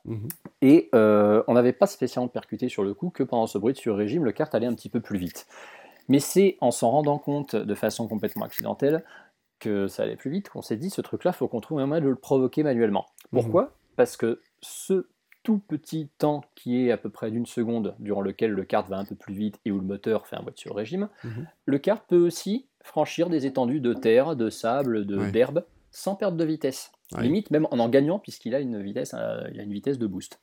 Mhm. 0.05 0.27
et 0.61 0.89
euh, 0.93 1.43
on 1.47 1.53
n'avait 1.53 1.71
pas 1.71 1.87
spécialement 1.87 2.27
percuté 2.27 2.67
sur 2.67 2.83
le 2.83 2.93
coup 2.93 3.09
que 3.09 3.23
pendant 3.23 3.47
ce 3.47 3.57
bruit 3.57 3.71
de 3.71 3.77
sur-régime, 3.77 4.25
le 4.25 4.33
kart 4.33 4.53
allait 4.53 4.67
un 4.67 4.73
petit 4.73 4.89
peu 4.89 4.99
plus 4.99 5.17
vite. 5.17 5.47
Mais 6.09 6.19
c'est 6.19 6.57
en 6.59 6.71
s'en 6.71 6.91
rendant 6.91 7.17
compte 7.17 7.55
de 7.55 7.73
façon 7.73 8.09
complètement 8.09 8.43
accidentelle 8.43 9.05
que 9.59 9.87
ça 9.87 10.03
allait 10.03 10.17
plus 10.17 10.29
vite 10.29 10.49
qu'on 10.49 10.61
s'est 10.61 10.75
dit 10.75 10.89
ce 10.89 10.99
truc-là, 10.99 11.31
faut 11.31 11.47
qu'on 11.47 11.61
trouve 11.61 11.79
un 11.79 11.85
moyen 11.85 12.03
de 12.03 12.09
le 12.09 12.15
provoquer 12.15 12.63
manuellement. 12.63 13.05
Pourquoi? 13.31 13.71
Parce 13.95 14.17
que 14.17 14.41
ce 14.59 15.07
tout 15.43 15.59
petit 15.59 16.09
temps 16.17 16.41
qui 16.55 16.85
est 16.87 16.91
à 16.91 16.97
peu 16.97 17.09
près 17.09 17.29
d'une 17.31 17.45
seconde 17.45 17.95
durant 17.99 18.21
lequel 18.21 18.51
le 18.51 18.63
kart 18.63 18.87
va 18.89 18.97
un 18.97 19.05
peu 19.05 19.15
plus 19.15 19.33
vite 19.33 19.59
et 19.65 19.71
où 19.71 19.79
le 19.79 19.85
moteur 19.85 20.25
fait 20.27 20.35
un 20.37 20.41
voie 20.41 20.51
de 20.51 20.57
sur-régime, 20.57 21.09
Mhm. 21.23 21.47
le 21.65 21.77
kart 21.77 22.03
peut 22.07 22.17
aussi 22.17 22.65
franchir 22.81 23.29
des 23.29 23.45
étendues 23.45 23.79
de 23.81 23.93
terre, 23.93 24.35
de 24.35 24.49
sable, 24.49 25.05
de- 25.05 25.29
d'herbe 25.31 25.63
sans 25.91 26.15
perte 26.15 26.35
de 26.37 26.43
vitesse. 26.43 26.91
Limite 27.19 27.51
même 27.51 27.67
en 27.69 27.77
en 27.77 27.89
gagnant 27.89 28.17
puisqu'il 28.17 28.55
a 28.55 28.59
une 28.59 28.81
vitesse, 28.81 29.13
euh, 29.15 29.47
il 29.53 29.59
a 29.59 29.63
une 29.63 29.71
vitesse 29.73 29.99
de 29.99 30.07
boost. 30.07 30.41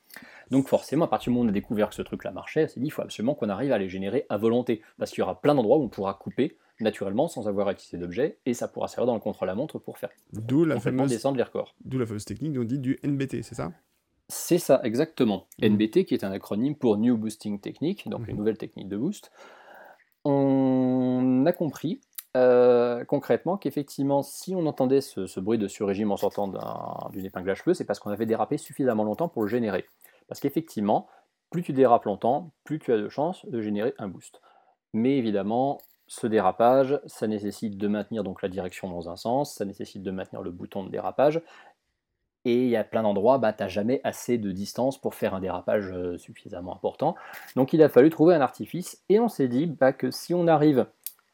Donc 0.52 0.68
forcément, 0.68 1.06
à 1.06 1.09
partir 1.09 1.31
du 1.31 1.35
moment 1.35 1.44
où 1.44 1.47
on 1.47 1.51
a 1.51 1.52
découvert 1.52 1.89
que 1.89 1.97
ce 1.97 2.02
truc-là 2.02 2.31
marchait, 2.31 2.64
on 2.64 2.68
s'est 2.68 2.78
dit 2.78 2.86
il 2.86 2.90
faut 2.90 3.02
absolument 3.02 3.35
qu'on 3.35 3.48
arrive 3.48 3.72
à 3.72 3.78
les 3.78 3.89
générer 3.89 4.24
à 4.28 4.36
volonté 4.36 4.81
parce 4.97 5.10
qu'il 5.10 5.18
y 5.18 5.22
aura 5.22 5.40
plein 5.40 5.56
d'endroits 5.56 5.78
où 5.78 5.82
on 5.82 5.89
pourra 5.89 6.14
couper 6.14 6.56
naturellement 6.78 7.27
sans 7.27 7.48
avoir 7.48 7.66
à 7.68 7.72
utiliser 7.72 7.98
d'objet 7.98 8.39
et 8.47 8.55
ça 8.55 8.68
pourra 8.68 8.86
servir 8.86 9.06
dans 9.06 9.14
le 9.14 9.20
contre-la-montre 9.20 9.78
pour 9.81 9.98
faire 9.98 10.10
D'où 10.32 10.64
la, 10.64 10.78
fameuse, 10.78 11.10
descendre 11.10 11.36
les 11.39 11.43
records. 11.43 11.74
d'où 11.85 11.98
la 11.98 12.06
fameuse 12.06 12.24
technique 12.24 12.52
dont 12.52 12.60
on 12.60 12.64
dit 12.64 12.78
du 12.78 12.98
NBT, 13.02 13.43
c'est 13.43 13.56
ça? 13.56 13.72
C'est 14.31 14.59
ça, 14.59 14.81
exactement. 14.85 15.47
Mhm. 15.61 15.73
NBT, 15.74 16.05
qui 16.05 16.15
est 16.15 16.24
un 16.24 16.31
acronyme 16.31 16.77
pour 16.77 16.97
New 16.97 17.16
Boosting 17.16 17.61
Technique, 17.61 18.09
donc 18.09 18.27
les 18.27 18.32
Mhm. 18.32 18.39
nouvelles 18.39 18.59
techniques 18.59 18.89
de 18.89 18.97
boost. 18.97 19.31
On 20.24 21.44
a 21.47 21.52
compris 21.52 22.01
euh, 22.36 23.05
concrètement 23.07 23.57
qu'effectivement, 23.57 24.23
si 24.23 24.55
on 24.55 24.65
entendait 24.66 25.01
ce, 25.01 25.27
ce 25.27 25.40
bruit 25.40 25.59
de 25.59 25.66
sur-régime 25.66 26.12
en 26.12 26.16
sortant 26.16 26.47
d'un- 26.47 27.11
d'une 27.11 27.24
épingle 27.27 27.51
à 27.51 27.57
cheveux, 27.57 27.74
c'est 27.74 27.85
parce 27.85 27.98
qu'on 27.98 28.11
avait 28.11 28.24
dérapé 28.24 28.57
suffisamment 28.57 29.02
longtemps 29.02 29.28
pour 29.28 29.43
le 29.43 29.48
générer. 29.48 29.85
Parce 30.28 30.39
qu'effectivement, 30.39 31.09
plus 31.51 31.65
tu 31.65 31.73
dérapes 31.73 32.05
longtemps, 32.05 32.52
plus 32.62 32.78
tu 32.78 32.93
as 32.93 32.98
de 32.98 33.09
chances 33.09 33.44
de 33.47 33.61
générer 33.61 33.94
un 33.98 34.07
boost. 34.07 34.40
Mais 34.93 35.19
évidemment, 35.19 35.78
ce 36.07 36.28
dérapage, 36.28 37.01
ça 37.07 37.27
nécessite 37.27 37.77
de 37.77 37.89
maintenir 37.89 38.23
donc 38.23 38.43
la 38.43 38.48
direction 38.48 38.89
dans 38.89 39.09
un 39.11 39.16
sens, 39.16 39.57
ça 39.57 39.65
nécessite 39.65 40.05
de 40.05 40.11
maintenir 40.12 40.40
le 40.40 40.52
bouton 40.52 40.85
de 40.85 40.90
dérapage, 40.90 41.43
et 42.45 42.55
il 42.55 42.69
y 42.69 42.77
a 42.77 42.85
plein 42.85 43.03
d'endroits, 43.03 43.39
bah, 43.39 43.53
tu 43.53 43.62
n'as 43.62 43.69
jamais 43.69 44.01
assez 44.05 44.39
de 44.39 44.51
distance 44.53 44.99
pour 44.99 45.15
faire 45.15 45.35
un 45.35 45.41
dérapage 45.41 45.91
euh, 45.93 46.17
suffisamment 46.19 46.75
important. 46.75 47.15
Donc 47.57 47.73
il 47.73 47.83
a 47.83 47.89
fallu 47.89 48.11
trouver 48.11 48.35
un 48.35 48.41
artifice, 48.41 49.03
et 49.09 49.21
on 49.21 49.29
s'est 49.29 49.49
dit 49.49 49.67
bah, 49.67 49.93
que 49.93 50.11
si 50.11 50.33
on 50.35 50.47
arrive, 50.47 50.87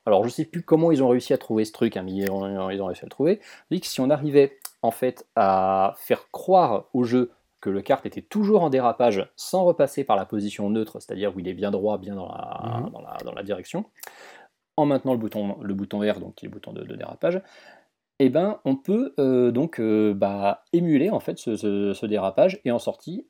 alors 0.05 0.23
je 0.23 0.29
ne 0.29 0.33
sais 0.33 0.45
plus 0.45 0.63
comment 0.63 0.91
ils 0.93 1.03
ont 1.03 1.09
réussi 1.09 1.33
à 1.33 1.39
trouver 1.39 1.65
ce 1.65 1.73
truc, 1.73 1.97
hein, 1.97 2.03
mais 2.03 2.13
ils 2.13 2.31
ont, 2.31 2.71
ils 2.71 2.81
ont 2.81 2.87
réussi 2.87 3.03
à 3.03 3.07
le 3.07 3.11
trouver, 3.11 3.41
on 3.71 3.75
dit 3.75 3.81
que 3.81 3.87
si 3.87 4.01
on 4.01 4.11
arrivait 4.11 4.59
en 4.83 4.91
fait 4.91 5.27
à 5.37 5.95
faire 5.99 6.31
croire 6.31 6.85
au 6.93 7.05
jeu 7.05 7.33
que 7.61 7.71
le 7.71 7.83
kart 7.83 8.05
était 8.07 8.23
toujours 8.23 8.63
en 8.63 8.71
dérapage 8.71 9.29
sans 9.35 9.65
repasser 9.65 10.05
par 10.05 10.15
la 10.17 10.27
position 10.27 10.71
neutre, 10.71 11.01
c'est-à-dire 11.01 11.35
où 11.35 11.41
il 11.41 11.49
est 11.49 11.55
bien 11.55 11.71
droit, 11.71 11.99
bien 11.99 12.15
dans 12.15 12.29
la, 12.29 12.81
Mhm. 12.81 12.91
dans 12.91 13.01
la, 13.01 13.17
dans 13.25 13.33
la 13.33 13.43
direction, 13.43 13.87
en 14.77 14.87
maintenant 14.87 15.13
le 15.13 15.19
bouton, 15.19 15.57
le 15.63 15.75
bouton 15.75 16.01
R, 16.01 16.21
donc 16.21 16.35
qui 16.35 16.45
est 16.45 16.49
le 16.49 16.53
bouton 16.53 16.73
de, 16.73 16.83
de 16.85 16.95
dérapage, 16.95 17.41
eh 18.19 18.29
ben, 18.31 18.61
on 18.65 18.77
peut 18.77 19.15
euh, 19.19 19.51
donc 19.51 19.81
euh, 19.81 20.15
bah, 20.15 20.65
émuler 20.73 21.11
en 21.11 21.21
fait 21.21 21.39
ce, 21.39 21.57
ce- 21.57 21.93
ce 21.93 22.07
dérapage 22.07 22.61
et 22.65 22.71
en 22.71 22.79
sortie 22.79 23.27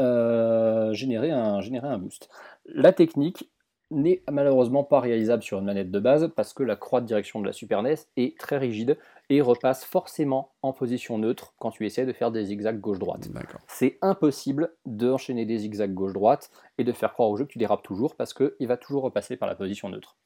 euh, 0.00 0.92
générer, 0.92 1.30
un, 1.30 1.60
générer 1.60 1.88
un 1.88 1.98
boost. 1.98 2.28
La 2.64 2.92
technique 2.92 3.50
n'est 3.92 4.22
malheureusement 4.30 4.84
pas 4.84 5.00
réalisable 5.00 5.42
sur 5.42 5.58
une 5.58 5.64
manette 5.64 5.90
de 5.90 5.98
base 5.98 6.30
parce 6.36 6.52
que 6.54 6.62
la 6.62 6.76
croix 6.76 7.00
de 7.00 7.06
direction 7.06 7.40
de 7.40 7.46
la 7.46 7.52
Super 7.52 7.82
NES 7.82 7.96
est 8.16 8.38
très 8.38 8.56
rigide 8.56 8.96
et 9.30 9.40
repasse 9.40 9.84
forcément 9.84 10.52
en 10.62 10.72
position 10.72 11.18
neutre 11.18 11.54
quand 11.58 11.72
tu 11.72 11.84
essaies 11.86 12.06
de 12.06 12.12
faire 12.12 12.30
des 12.30 12.44
zigzags 12.46 12.80
gauche-droite. 12.80 13.28
C'est 13.66 13.98
impossible 14.00 14.72
d'enchaîner 14.86 15.44
des 15.44 15.58
zigzags 15.58 15.92
gauche-droite 15.92 16.50
et 16.78 16.84
de 16.84 16.92
faire 16.92 17.12
croire 17.12 17.28
au 17.30 17.36
jeu 17.36 17.44
que 17.46 17.50
tu 17.52 17.58
dérapes 17.58 17.82
toujours 17.82 18.14
parce 18.14 18.32
qu'il 18.32 18.66
va 18.68 18.76
toujours 18.76 19.02
repasser 19.02 19.36
par 19.36 19.48
la 19.48 19.56
position 19.56 19.88
neutre. 19.88 20.16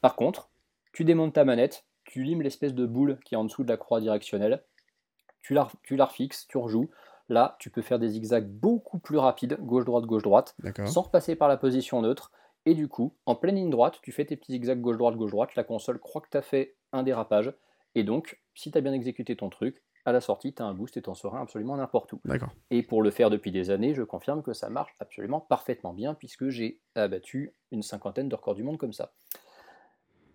Par 0.00 0.16
contre, 0.16 0.48
tu 0.94 1.04
démontes 1.04 1.34
ta 1.34 1.44
manette, 1.44 1.84
tu 2.04 2.22
limes 2.22 2.42
l'espèce 2.42 2.74
de 2.74 2.86
boule 2.86 3.18
qui 3.24 3.34
est 3.34 3.38
en 3.38 3.44
dessous 3.44 3.64
de 3.64 3.68
la 3.68 3.76
croix 3.76 4.00
directionnelle, 4.00 4.64
tu 5.42 5.54
la, 5.54 5.68
tu 5.82 5.96
la 5.96 6.06
refixes, 6.06 6.46
tu 6.48 6.58
rejoues. 6.58 6.90
Là, 7.28 7.56
tu 7.58 7.70
peux 7.70 7.82
faire 7.82 7.98
des 7.98 8.08
zigzags 8.08 8.46
beaucoup 8.46 8.98
plus 8.98 9.16
rapides, 9.16 9.56
gauche-droite, 9.60 10.04
gauche-droite, 10.04 10.56
sans 10.84 11.02
repasser 11.02 11.36
par 11.36 11.48
la 11.48 11.56
position 11.56 12.02
neutre. 12.02 12.32
Et 12.66 12.74
du 12.74 12.88
coup, 12.88 13.14
en 13.26 13.34
pleine 13.34 13.56
ligne 13.56 13.70
droite, 13.70 13.98
tu 14.02 14.12
fais 14.12 14.24
tes 14.24 14.36
petits 14.36 14.52
zigzags 14.52 14.80
gauche-droite, 14.80 15.16
gauche-droite, 15.16 15.54
la 15.54 15.64
console 15.64 15.98
croit 15.98 16.20
que 16.20 16.28
tu 16.30 16.36
as 16.36 16.42
fait 16.42 16.76
un 16.92 17.02
dérapage. 17.02 17.52
Et 17.94 18.04
donc, 18.04 18.40
si 18.54 18.70
tu 18.70 18.78
as 18.78 18.80
bien 18.80 18.92
exécuté 18.92 19.36
ton 19.36 19.48
truc, 19.48 19.82
à 20.06 20.12
la 20.12 20.20
sortie, 20.20 20.54
tu 20.54 20.62
as 20.62 20.66
un 20.66 20.74
boost 20.74 20.96
et 20.96 21.02
t'en 21.02 21.14
seras 21.14 21.40
absolument 21.40 21.76
n'importe 21.76 22.12
où. 22.12 22.20
Et 22.70 22.82
pour 22.82 23.02
le 23.02 23.10
faire 23.10 23.30
depuis 23.30 23.50
des 23.50 23.70
années, 23.70 23.94
je 23.94 24.02
confirme 24.02 24.42
que 24.42 24.52
ça 24.52 24.68
marche 24.68 24.94
absolument 25.00 25.40
parfaitement 25.40 25.94
bien, 25.94 26.14
puisque 26.14 26.48
j'ai 26.48 26.80
abattu 26.94 27.54
une 27.70 27.82
cinquantaine 27.82 28.28
de 28.28 28.34
records 28.34 28.54
du 28.54 28.62
monde 28.62 28.76
comme 28.76 28.92
ça. 28.92 29.12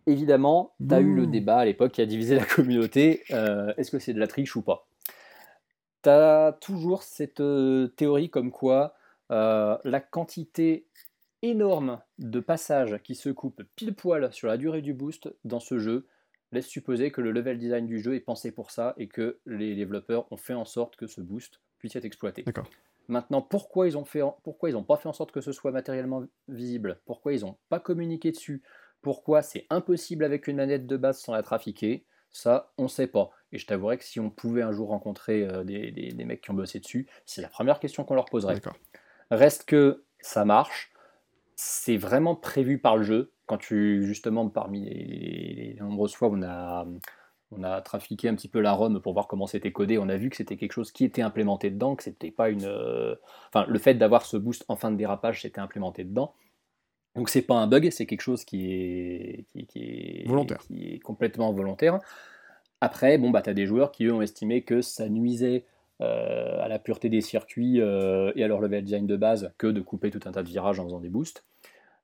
Évidemment, 0.10 0.74
tu 0.80 0.96
as 0.96 1.02
eu 1.02 1.14
le 1.14 1.26
Bouh. 1.26 1.32
débat 1.32 1.60
à 1.60 1.66
l'époque 1.66 1.92
qui 1.92 2.02
a 2.02 2.06
divisé 2.08 2.36
la 2.36 2.46
communauté, 2.56 3.24
euh, 3.30 3.72
est-ce 3.78 3.92
que 3.92 4.00
c'est 4.00 4.14
de 4.14 4.20
la 4.20 4.26
triche 4.26 4.56
ou 4.56 4.64
pas? 4.64 4.88
Tu 6.02 6.10
as 6.10 6.58
toujours 6.62 7.04
cette 7.04 7.42
euh, 7.42 7.88
théorie 7.90 8.32
comme 8.32 8.52
quoi 8.52 8.96
euh, 9.32 9.78
la 9.84 10.00
quantité 10.00 10.88
énorme 11.44 12.02
de 12.18 12.40
passages 12.40 12.98
qui 13.04 13.14
se 13.14 13.30
coupent 13.30 13.62
pile 13.76 13.94
poil 13.94 14.34
sur 14.34 14.48
la 14.48 14.58
durée 14.58 14.82
du 14.82 14.96
boost 14.96 15.32
dans 15.44 15.60
ce 15.60 15.78
jeu 15.78 16.08
laisse 16.52 16.66
supposer 16.66 17.12
que 17.12 17.22
le 17.22 17.32
level 17.32 17.60
design 17.60 17.86
du 17.86 18.00
jeu 18.00 18.16
est 18.16 18.20
pensé 18.20 18.52
pour 18.52 18.72
ça 18.72 18.96
et 18.98 19.08
que 19.08 19.40
les 19.46 19.76
développeurs 19.76 20.26
ont 20.32 20.38
fait 20.38 20.56
en 20.56 20.66
sorte 20.66 20.96
que 20.96 21.06
ce 21.06 21.22
boost 21.22 21.62
puisse 21.78 21.96
être 21.96 22.06
exploité. 22.06 22.44
Maintenant, 23.08 23.44
pourquoi 23.44 23.88
ils 23.88 23.98
ont 23.98 24.06
fait, 24.06 24.22
pourquoi 24.44 24.70
ils 24.70 24.74
n'ont 24.74 24.84
pas 24.84 24.98
fait 24.98 25.08
en 25.08 25.14
sorte 25.14 25.32
que 25.32 25.42
ce 25.42 25.52
soit 25.52 25.72
matériellement 25.72 26.26
visible? 26.48 27.00
Pourquoi 27.06 27.34
ils 27.34 27.42
n'ont 27.42 27.58
pas 27.70 27.80
communiqué 27.80 28.32
dessus? 28.32 28.64
Pourquoi 29.02 29.42
c'est 29.42 29.66
impossible 29.70 30.24
avec 30.24 30.48
une 30.48 30.58
manette 30.58 30.86
de 30.88 30.98
base 30.98 31.20
sans 31.20 31.34
la 31.34 31.44
trafiquer 31.44 32.06
Ça, 32.32 32.72
on 32.78 32.84
ne 32.84 32.88
sait 32.88 33.08
pas. 33.08 33.32
Et 33.52 33.58
je 33.58 33.66
t'avouerais 33.66 33.98
que 33.98 34.04
si 34.04 34.20
on 34.20 34.30
pouvait 34.30 34.62
un 34.62 34.72
jour 34.72 34.90
rencontrer 34.90 35.44
euh, 35.44 35.64
des, 35.64 35.92
des- 35.92 36.12
des 36.12 36.26
mecs 36.26 36.42
qui 36.42 36.52
ont 36.52 36.56
bossé 36.56 36.80
dessus, 36.80 37.08
c'est 37.26 37.42
la 37.42 37.48
première 37.50 37.80
question 37.80 38.04
qu'on 38.04 38.16
leur 38.16 38.26
poserait. 38.26 38.56
Reste 39.32 39.66
que 39.66 40.04
ça 40.20 40.46
marche, 40.46 40.92
c'est 41.56 41.98
vraiment 41.98 42.36
prévu 42.36 42.80
par 42.80 42.98
le 42.98 43.04
jeu. 43.04 43.34
Quand 43.46 43.58
tu, 43.58 44.06
justement, 44.06 44.48
parmi 44.50 44.82
les, 44.90 45.74
les 45.74 45.80
nombreuses 45.80 46.14
fois 46.14 46.28
où 46.28 46.36
on 46.38 46.44
a, 46.44 46.86
on 47.52 47.64
a 47.64 47.82
trafiqué 47.82 48.30
un 48.30 48.36
petit 48.36 48.48
peu 48.48 48.60
la 48.60 48.74
ROM 48.74 49.02
pour 49.02 49.14
voir 49.14 49.28
comment 49.28 49.48
c'était 49.48 49.72
codé, 49.72 49.98
on 49.98 50.08
a 50.10 50.18
vu 50.18 50.30
que 50.30 50.36
c'était 50.36 50.56
quelque 50.58 50.74
chose 50.74 50.92
qui 50.92 51.04
était 51.06 51.24
implémenté 51.24 51.72
dedans, 51.72 51.96
que 51.96 52.04
c'était 52.04 52.30
pas 52.32 52.50
une. 52.50 52.66
euh, 52.66 53.16
Enfin, 53.52 53.66
le 53.68 53.80
fait 53.80 53.96
d'avoir 53.96 54.26
ce 54.26 54.38
boost 54.38 54.66
en 54.68 54.76
fin 54.76 54.92
de 54.92 54.98
dérapage, 54.98 55.42
c'était 55.42 55.60
implémenté 55.62 56.04
dedans. 56.04 56.36
Donc 57.20 57.28
c'est 57.28 57.42
pas 57.42 57.56
un 57.56 57.68
bug, 57.68 57.90
c'est 57.92 58.06
quelque 58.06 58.22
chose 58.22 58.46
qui 58.46 58.72
est, 58.72 59.46
qui, 59.52 59.66
qui 59.66 59.80
est 59.80 60.24
Volontaire. 60.26 60.60
qui 60.60 60.94
est 60.94 61.00
complètement 61.00 61.52
volontaire. 61.52 62.00
Après, 62.80 63.18
bon, 63.18 63.30
bah, 63.30 63.42
tu 63.42 63.50
as 63.50 63.54
des 63.54 63.66
joueurs 63.66 63.92
qui, 63.92 64.06
eux, 64.06 64.14
ont 64.14 64.22
estimé 64.22 64.62
que 64.62 64.82
ça 64.82 65.10
nuisait 65.10 65.66
euh, 66.00 66.64
à 66.64 66.70
la 66.70 66.80
pureté 66.80 67.10
des 67.10 67.20
circuits 67.20 67.82
euh, 67.82 68.32
et 68.38 68.44
à 68.46 68.48
leur 68.48 68.62
level 68.62 68.86
design 68.86 69.06
de 69.06 69.18
base 69.18 69.52
que 69.58 69.68
de 69.68 69.82
couper 69.82 70.12
tout 70.12 70.22
un 70.24 70.32
tas 70.32 70.44
de 70.44 70.48
virages 70.48 70.80
en 70.80 70.86
faisant 70.86 71.02
des 71.02 71.10
boosts. 71.10 71.44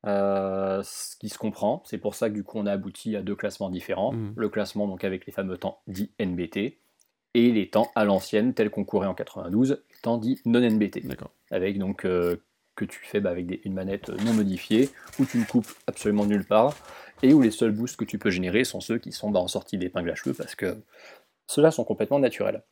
Euh, 0.05 0.81
ce 0.83 1.15
qui 1.15 1.29
se 1.29 1.37
comprend, 1.37 1.81
c'est 1.85 1.97
pour 1.97 2.13
ça 2.13 2.29
que 2.29 2.33
du 2.33 2.43
coup 2.43 2.59
on 2.59 2.65
a 2.65 2.73
abouti 2.73 3.15
à 3.15 3.21
deux 3.21 3.37
classements 3.37 3.69
différents. 3.69 4.11
Mhm. 4.11 4.33
Le 4.35 4.49
classement 4.49 4.85
donc 4.85 5.05
avec 5.05 5.25
les 5.25 5.31
fameux 5.31 5.57
temps 5.57 5.79
dits 5.87 6.11
NBT 6.19 6.77
et 7.35 7.51
les 7.53 7.69
temps 7.69 7.89
à 7.95 8.03
l'ancienne 8.03 8.53
tels 8.53 8.69
qu'on 8.69 8.83
courait 8.83 9.07
en 9.07 9.13
92, 9.13 9.81
les 9.89 10.01
temps 10.01 10.17
dits 10.17 10.41
non 10.43 10.59
NBT 10.59 11.07
D'accord. 11.07 11.31
avec 11.49 11.79
donc 11.79 12.05
que 12.75 12.85
tu 12.85 12.99
fais 13.03 13.19
bah, 13.19 13.29
avec 13.31 13.45
des- 13.45 13.61
une 13.63 13.73
manette 13.73 14.09
non 14.09 14.33
modifiée, 14.33 14.89
où 15.19 15.25
tu 15.25 15.37
ne 15.37 15.45
coupes 15.45 15.71
absolument 15.87 16.25
nulle 16.25 16.45
part, 16.45 16.75
et 17.23 17.33
où 17.33 17.41
les 17.41 17.51
seuls 17.51 17.71
boosts 17.71 17.95
que 17.97 18.05
tu 18.05 18.17
peux 18.17 18.29
générer 18.29 18.63
sont 18.63 18.81
ceux 18.81 18.97
qui 18.97 19.11
sont 19.11 19.31
bah, 19.31 19.39
en 19.39 19.47
sortie 19.47 19.77
d'épingle 19.77 20.11
à 20.11 20.15
cheveux, 20.15 20.35
parce 20.35 20.55
que 20.55 20.77
ceux-là 21.47 21.71
sont 21.71 21.83
complètement 21.83 22.19
naturels. 22.19 22.63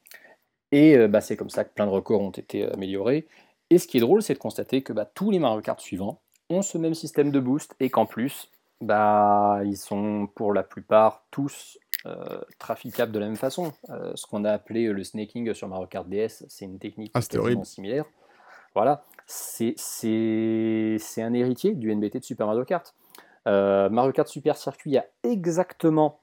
Et 0.72 0.98
euh, 0.98 1.08
bah, 1.08 1.22
c'est 1.22 1.38
comme 1.38 1.50
ça 1.50 1.64
que 1.64 1.74
plein 1.74 1.86
de 1.86 1.92
records 1.92 2.22
ont 2.22 2.32
été 2.32 2.70
améliorés. 2.72 3.28
Et 3.70 3.78
ce 3.78 3.88
qui 3.88 3.98
est 3.98 4.02
drôle, 4.02 4.22
c'est 4.22 4.34
de 4.34 4.40
constater 4.40 4.82
que 4.84 4.94
tous 5.14 5.32
les 5.32 5.40
Mario 5.40 5.62
Kart 5.62 5.80
suivants 5.80 6.22
ont 6.50 6.62
ce 6.62 6.78
même 6.78 6.94
système 6.94 7.32
de 7.32 7.40
boost, 7.40 7.76
et 7.80 7.90
qu'en 7.90 8.06
plus, 8.06 8.50
Bah, 8.82 9.62
ils 9.64 9.78
sont 9.78 10.28
pour 10.36 10.54
la 10.54 10.62
plupart 10.62 11.24
tous 11.32 11.78
euh, 12.06 12.42
traficables 12.60 13.14
de 13.14 13.20
la 13.20 13.28
même 13.28 13.38
façon. 13.38 13.72
Euh, 13.90 14.12
ce 14.16 14.28
qu'on 14.28 14.44
a 14.44 14.52
appelé 14.52 14.88
le 14.88 15.06
snaking 15.06 15.54
sur 15.54 15.70
Mario 15.70 15.88
Kart 15.88 16.06
DS, 16.10 16.44
c'est 16.50 16.66
une 16.66 16.80
technique 16.80 17.14
Ah, 17.14 17.22
similaire. 17.64 18.04
Voilà, 18.76 19.06
c'est 19.34 21.22
un 21.22 21.34
héritier 21.34 21.74
du 21.74 21.94
NBT 21.94 22.18
de 22.18 22.24
Super 22.24 22.48
Mario 22.48 22.66
Kart. 22.66 22.94
Euh, 23.48 23.90
Mario 23.90 24.12
Kart 24.12 24.28
Super 24.28 24.58
Circuit 24.58 24.98
a 24.98 25.06
exactement 25.24 26.20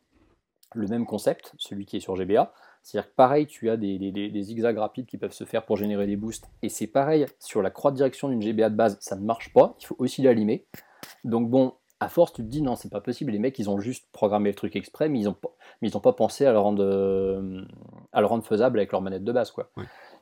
le 0.74 0.86
même 0.86 1.06
concept, 1.06 1.52
celui 1.58 1.86
qui 1.86 1.96
est 1.96 2.00
sur 2.00 2.16
GBA. 2.16 2.52
C'est-à-dire 2.82 3.10
que 3.10 3.14
pareil, 3.14 3.46
tu 3.46 3.68
as 3.68 3.76
des, 3.76 4.42
zigzags 4.42 4.78
rapides 4.78 5.06
qui 5.06 5.18
peuvent 5.18 5.32
se 5.32 5.44
faire 5.44 5.66
pour 5.66 5.76
générer 5.76 6.06
des 6.06 6.16
boosts. 6.16 6.48
Et 6.62 6.68
c'est 6.68 6.86
pareil, 6.86 7.26
sur 7.38 7.62
la 7.62 7.70
croix 7.70 7.90
de 7.90 7.96
direction 7.96 8.28
d'une 8.28 8.40
GBA 8.40 8.70
de 8.70 8.76
base, 8.76 8.96
ça 9.00 9.16
ne 9.16 9.22
marche 9.22 9.52
pas, 9.52 9.76
il 9.80 9.86
faut 9.86 9.96
aussi 9.98 10.22
l'allumer. 10.22 10.66
Donc 11.24 11.50
bon, 11.50 11.74
à 11.98 12.08
force, 12.08 12.32
tu 12.32 12.42
te 12.42 12.48
dis 12.48 12.62
non, 12.62 12.76
c'est 12.76 12.88
pas 12.90 13.02
possible, 13.02 13.32
les 13.32 13.38
mecs, 13.38 13.58
ils 13.58 13.68
ont 13.68 13.78
juste 13.78 14.06
programmé 14.12 14.48
le 14.48 14.54
truc 14.54 14.76
exprès, 14.76 15.08
mais 15.08 15.20
ils 15.20 15.24
n'ont 15.24 16.00
pas, 16.00 16.12
pensé 16.14 16.46
à 16.46 16.52
le, 16.52 16.58
rendre, 16.58 16.82
euh, 16.82 17.62
à 18.12 18.20
le 18.20 18.26
rendre 18.26 18.44
faisable 18.44 18.78
avec 18.78 18.92
leur 18.92 19.02
manette 19.02 19.24
de 19.24 19.32
base. 19.32 19.50
quoi. 19.50 19.70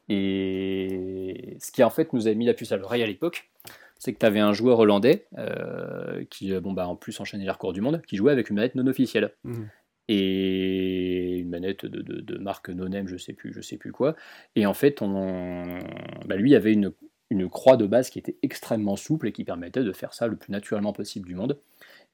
Et 0.09 1.57
ce 1.61 1.71
qui 1.73 1.83
en 1.85 1.91
fait 1.91 2.13
nous 2.13 2.29
a 2.29 2.35
mis 2.35 2.47
la 2.47 2.55
puce 2.55 2.73
à 2.73 2.77
l'oreille 2.77 3.03
à 3.03 3.07
l'époque, 3.07 3.51
c'est 3.99 4.13
que 4.13 4.19
tu 4.19 4.27
avais 4.27 4.41
un 4.41 4.53
joueur 4.53 4.79
hollandais 4.79 5.27
euh, 5.39 6.25
qui, 6.31 6.53
euh, 6.53 6.61
bon, 6.61 6.73
bah, 6.73 6.87
en 6.87 6.97
plus, 6.97 7.19
enchaînait 7.21 7.45
les 7.45 7.51
records 7.51 7.73
du 7.73 7.81
monde, 7.81 8.01
qui 8.07 8.17
jouait 8.17 8.33
avec 8.33 8.49
une 8.51 8.57
manette 8.57 8.75
non 8.77 8.87
officielle 8.87 9.33
Mhm. 9.45 9.69
et 10.09 11.37
une 11.39 11.49
manette 11.51 11.85
de, 11.85 12.01
de- 12.03 12.21
de 12.21 12.39
marque 12.39 12.69
no-name, 12.71 13.09
je 13.09 13.17
sais 13.17 13.33
plus, 13.33 13.53
je 13.53 13.61
sais 13.61 13.77
plus 13.77 13.93
quoi. 13.93 14.15
Et 14.57 14.67
en 14.67 14.75
fait, 14.75 15.03
on, 15.03 15.79
bah, 16.27 16.37
lui 16.37 16.55
avait 16.55 16.73
une, 16.73 16.93
une 17.31 17.49
croix 17.49 17.77
de 17.77 17.87
base 17.87 18.09
qui 18.11 18.19
était 18.19 18.37
extrêmement 18.43 18.97
souple 18.97 19.27
et 19.29 19.33
qui 19.33 19.45
permettait 19.45 19.83
de 19.83 19.93
faire 19.93 20.15
ça 20.15 20.27
le 20.29 20.37
plus 20.37 20.53
naturellement 20.53 20.93
possible 20.93 21.27
du 21.27 21.35
monde. 21.35 21.59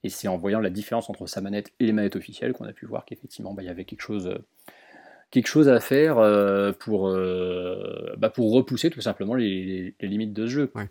Et 0.03 0.09
c'est 0.09 0.27
en 0.27 0.37
voyant 0.37 0.59
la 0.59 0.69
différence 0.69 1.09
entre 1.09 1.25
sa 1.27 1.41
manette 1.41 1.71
et 1.79 1.85
les 1.85 1.91
manettes 1.93 2.15
officielles 2.15 2.53
qu'on 2.53 2.65
a 2.65 2.73
pu 2.73 2.85
voir 2.85 3.05
qu'effectivement, 3.05 3.53
bah, 3.53 3.61
il 3.63 3.67
y 3.67 3.69
avait 3.69 3.85
quelque 3.85 4.01
chose, 4.01 4.27
euh, 4.27 4.37
quelque 5.31 5.47
chose 5.47 5.67
à 5.67 5.79
faire 5.79 6.17
euh, 6.17 6.71
pour, 6.71 7.09
euh, 7.09 8.13
bah, 8.17 8.29
pour 8.29 8.51
repousser 8.53 8.89
tout 8.89 9.01
simplement 9.01 9.35
les, 9.35 9.65
les- 9.65 9.95
les 9.99 10.07
limites 10.07 10.33
de 10.33 10.45
ce 10.45 10.51
jeu. 10.51 10.71
Ouais. 10.75 10.89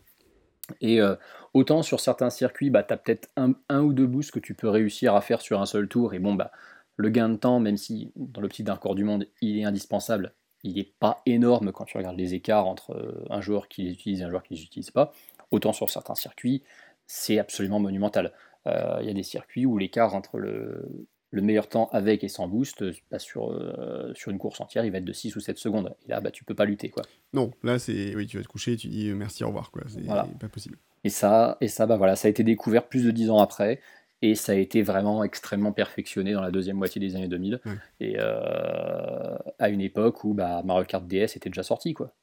Et 0.81 1.01
euh, 1.01 1.15
autant 1.53 1.83
sur 1.83 2.01
certains 2.01 2.31
circuits, 2.31 2.71
bah, 2.71 2.83
tu 2.83 2.93
as 2.93 2.97
peut-être 2.97 3.31
un, 3.37 3.53
un 3.69 3.83
ou 3.83 3.93
deux 3.93 4.07
boosts 4.07 4.31
que 4.33 4.41
tu 4.41 4.55
peux 4.55 4.69
réussir 4.69 5.15
à 5.15 5.21
faire 5.21 5.41
sur 5.41 5.61
un 5.61 5.67
seul 5.67 5.89
tour. 5.89 6.15
Et 6.15 6.19
bon, 6.19 6.35
bah, 6.35 6.51
le 6.97 7.09
gain 7.11 7.29
de 7.29 7.37
temps, 7.37 7.61
même 7.61 7.77
si 7.77 8.13
dans 8.17 8.41
l'optique 8.41 8.67
d'un 8.67 8.75
record 8.75 8.95
du 8.95 9.05
monde, 9.05 9.27
il 9.41 9.59
est 9.59 9.65
indispensable, 9.65 10.35
il 10.63 10.77
n'est 10.77 10.93
pas 11.01 11.21
énorme 11.27 11.73
quand 11.73 11.85
tu 11.85 11.99
regardes 11.99 12.17
les 12.17 12.35
écarts 12.35 12.67
entre 12.67 13.25
un 13.29 13.41
joueur 13.41 13.69
qui 13.69 13.83
les 13.83 13.93
utilise 13.93 14.21
et 14.21 14.25
un 14.25 14.31
joueur 14.31 14.43
qui 14.43 14.55
ne 14.55 14.59
les 14.59 14.65
utilise 14.65 14.91
pas. 14.91 15.13
Autant 15.51 15.73
sur 15.73 15.91
certains 15.91 16.15
circuits, 16.15 16.63
c'est 17.07 17.39
absolument 17.39 17.81
monumental. 17.81 18.33
Il 18.67 19.07
y 19.07 19.11
a 19.11 19.13
des 19.13 19.23
circuits 19.23 19.67
où 19.67 19.77
l'écart 19.77 20.15
entre 20.15 20.39
le, 20.39 21.07
le 21.35 21.43
meilleur 21.43 21.69
temps 21.69 21.89
avec 21.93 22.23
et 22.25 22.29
sans 22.29 22.47
boost, 22.49 22.83
euh, 22.83 22.93
bah, 23.11 23.19
sur, 23.19 23.51
euh, 23.53 24.13
sur 24.15 24.31
une 24.31 24.39
course 24.39 24.61
entière, 24.61 24.85
il 24.85 24.93
va 24.93 24.99
être 24.99 25.05
de 25.05 25.13
6 25.13 25.35
ou 25.37 25.41
7 25.41 25.59
secondes. 25.59 25.95
Et 26.07 26.11
là, 26.11 26.21
bah, 26.21 26.31
tu 26.31 26.45
peux 26.45 26.55
pas 26.55 26.65
lutter. 26.65 26.91
quoi. 26.91 27.03
Non, 27.33 27.51
là, 27.63 27.79
c'est. 27.79 28.15
Oui, 28.15 28.27
tu 28.27 28.37
vas 28.39 28.43
te 28.45 28.49
coucher 28.49 28.73
et 28.73 28.77
tu 28.77 28.87
dis 28.89 29.09
euh, 29.11 29.15
merci, 29.15 29.43
au 29.45 29.49
revoir, 29.49 29.71
quoi. 29.71 29.83
C'est 29.89 30.01
Voilà. 30.03 30.27
pas 30.39 30.49
possible. 30.49 30.79
Et 31.03 31.11
ça, 31.11 31.59
et 31.61 31.69
ça, 31.69 31.87
bah 31.87 31.97
voilà, 31.97 32.17
ça 32.17 32.29
a 32.29 32.31
été 32.31 32.45
découvert 32.45 32.87
plus 32.87 33.05
de 33.05 33.11
dix 33.11 33.29
ans 33.31 33.39
après, 33.39 33.81
et 34.23 34.35
ça 34.35 34.53
a 34.53 34.55
été 34.55 34.81
vraiment 34.83 35.23
extrêmement 35.25 35.73
perfectionné 35.73 36.33
dans 36.33 36.41
la 36.41 36.51
deuxième 36.51 36.77
moitié 36.77 36.99
des 37.01 37.15
années 37.17 37.29
2000, 37.29 37.61
Ouais. 37.67 37.73
et 38.01 38.15
euh, 38.19 39.37
à 39.59 39.69
une 39.69 39.81
époque 39.83 40.25
où 40.25 40.33
bah, 40.35 40.63
Mario 40.65 40.85
Kart 40.87 41.07
DS 41.07 41.37
était 41.37 41.51
déjà 41.51 41.63
sorti, 41.63 41.93
quoi. 41.95 42.15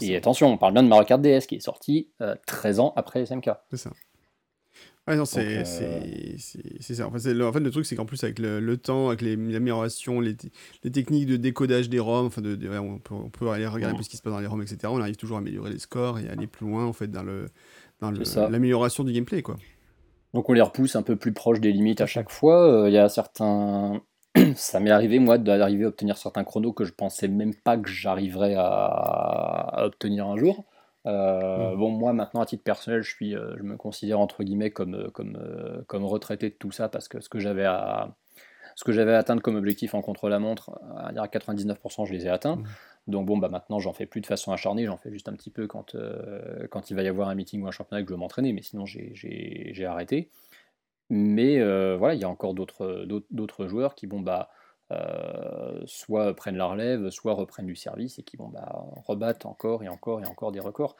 Et 0.00 0.14
attention, 0.16 0.46
on 0.46 0.56
parle 0.56 0.72
bien 0.74 0.84
de 0.84 0.88
Mario 0.88 1.04
Kart 1.04 1.20
DS 1.20 1.46
qui 1.48 1.56
est 1.56 1.60
sorti 1.60 2.08
euh, 2.22 2.36
13 2.46 2.78
ans 2.78 2.92
après 2.96 3.22
SMK. 3.26 3.50
C'est 3.70 3.76
ça. 3.76 3.90
Ouais, 5.10 5.16
non, 5.16 5.24
c'est 5.24 5.58
euh, 5.58 5.64
ça. 6.80 7.06
En 7.06 7.10
fait, 7.10 7.34
le, 7.34 7.46
en 7.46 7.52
fait, 7.52 7.60
le 7.60 7.70
truc, 7.70 7.84
c'est 7.84 7.96
qu'en 7.96 8.04
plus, 8.06 8.22
avec 8.22 8.38
le, 8.38 8.60
le 8.60 8.76
temps, 8.76 9.08
avec 9.08 9.22
les- 9.22 9.34
l'amélioration, 9.36 10.20
les, 10.20 10.36
t- 10.36 10.50
les 10.84 10.92
techniques 10.92 11.26
de 11.26 11.36
décodage 11.36 11.88
des 11.88 11.98
ROM, 11.98 12.26
enfin, 12.26 12.40
de, 12.42 12.54
de- 12.54 12.68
ouais, 12.68 12.78
on, 12.78 12.98
peut, 12.98 13.14
on 13.14 13.28
peut 13.28 13.48
aller 13.50 13.66
regarder 13.66 13.94
Mhm. 13.94 13.98
peu 13.98 14.02
ce 14.04 14.08
qui 14.08 14.16
se 14.16 14.22
passe 14.22 14.32
dans 14.32 14.38
les 14.40 14.46
ROM, 14.46 14.62
etc. 14.62 14.92
On 14.92 15.00
arrive 15.00 15.16
toujours 15.16 15.36
à 15.38 15.40
améliorer 15.40 15.70
les 15.70 15.78
scores 15.80 16.20
et 16.20 16.28
à 16.28 16.32
aller 16.32 16.46
plus 16.46 16.66
loin, 16.66 16.84
en 16.86 16.92
fait, 16.92 17.08
dans 17.10 17.22
le 17.24 17.46
dans 18.00 18.10
le- 18.10 18.22
l'amélioration 18.48 19.04
du 19.04 19.12
gameplay, 19.12 19.42
quoi. 19.42 19.56
Donc 20.32 20.48
on 20.48 20.52
les 20.52 20.60
repousse 20.60 20.96
un 20.96 21.02
peu 21.02 21.16
plus 21.16 21.32
proches 21.32 21.60
des 21.60 21.72
limites 21.72 22.00
à 22.00 22.06
chaque 22.06 22.30
fois. 22.30 22.84
Euh, 22.84 22.88
Il 22.88 22.94
y 22.94 22.98
a 22.98 23.08
certains... 23.08 24.00
Ça 24.54 24.78
m'est 24.80 24.90
arrivé, 24.90 25.18
moi, 25.18 25.38
d'arriver 25.38 25.84
à 25.84 25.88
obtenir 25.88 26.16
certains 26.16 26.44
chronos 26.44 26.72
que 26.72 26.84
je 26.84 26.92
pensais 26.92 27.26
même 27.28 27.54
pas 27.54 27.76
que 27.76 27.88
j'arriverais 27.90 28.54
à... 28.56 28.64
à 28.64 29.86
obtenir 29.86 30.26
un 30.28 30.36
jour. 30.36 30.64
Euh, 31.06 31.74
Mm. 31.74 31.78
Bon, 31.78 31.90
moi, 31.90 32.12
maintenant, 32.12 32.40
à 32.40 32.46
titre 32.46 32.62
personnel, 32.62 33.02
je, 33.02 33.10
suis, 33.14 33.34
euh, 33.34 33.56
je 33.56 33.62
me 33.62 33.76
considère, 33.76 34.20
entre 34.20 34.42
guillemets, 34.44 34.70
comme, 34.70 34.94
euh, 34.94 35.10
comme, 35.10 35.38
comme 35.86 36.04
retraité 36.04 36.50
de 36.50 36.54
tout 36.54 36.72
ça, 36.72 36.88
parce 36.88 37.08
que 37.08 37.20
ce 37.20 37.28
que 37.28 37.38
j'avais 37.40 37.64
à... 37.64 38.14
Ce 38.76 38.84
que 38.84 38.92
j'avais 38.92 39.12
à 39.12 39.18
atteindre 39.18 39.42
comme 39.42 39.56
objectif 39.56 39.94
en 39.94 40.00
contre-la-montre, 40.00 40.70
à 40.96 41.12
dire 41.12 41.22
à 41.22 41.26
99%, 41.26 42.06
je 42.06 42.12
les 42.12 42.26
ai 42.26 42.28
atteints. 42.30 42.56
Mhm. 42.56 42.64
Donc 43.08 43.26
bon, 43.26 43.36
bah 43.36 43.48
maintenant, 43.48 43.78
j'en 43.78 43.92
fais 43.92 44.06
plus 44.06 44.20
de 44.20 44.26
façon 44.26 44.52
acharnée, 44.52 44.86
j'en 44.86 44.96
fais 44.96 45.10
juste 45.10 45.28
un 45.28 45.34
petit 45.34 45.50
peu 45.50 45.66
quand, 45.66 45.96
euh, 45.96 46.66
quand 46.70 46.88
il 46.90 46.94
va 46.94 47.02
y 47.02 47.08
avoir 47.08 47.28
un 47.28 47.34
meeting 47.34 47.62
ou 47.62 47.66
un 47.66 47.72
championnat 47.72 48.02
que 48.02 48.08
je 48.08 48.14
veux 48.14 48.18
m'entraîner, 48.18 48.52
mais 48.52 48.62
sinon, 48.62 48.86
j'ai- 48.86 49.84
arrêté. 49.84 50.30
Mais 51.10 51.58
euh, 51.58 51.96
voilà, 51.98 52.14
il 52.14 52.20
y 52.20 52.24
a 52.24 52.28
encore 52.28 52.54
d'autres 52.54 53.66
joueurs 53.66 53.94
qui 53.96 54.06
bon, 54.06 54.20
bah, 54.20 54.50
euh, 54.90 55.80
soit 55.86 56.34
prennent 56.34 56.56
la 56.56 56.66
relève, 56.66 57.10
soit 57.10 57.34
reprennent 57.34 57.66
du 57.66 57.76
service 57.76 58.18
et 58.18 58.22
qui 58.22 58.36
bon, 58.36 58.48
bah, 58.48 58.84
rebattent 59.06 59.46
encore 59.46 59.82
et 59.82 59.88
encore 59.88 60.20
et 60.20 60.26
encore 60.26 60.52
des 60.52 60.60
records. 60.60 60.96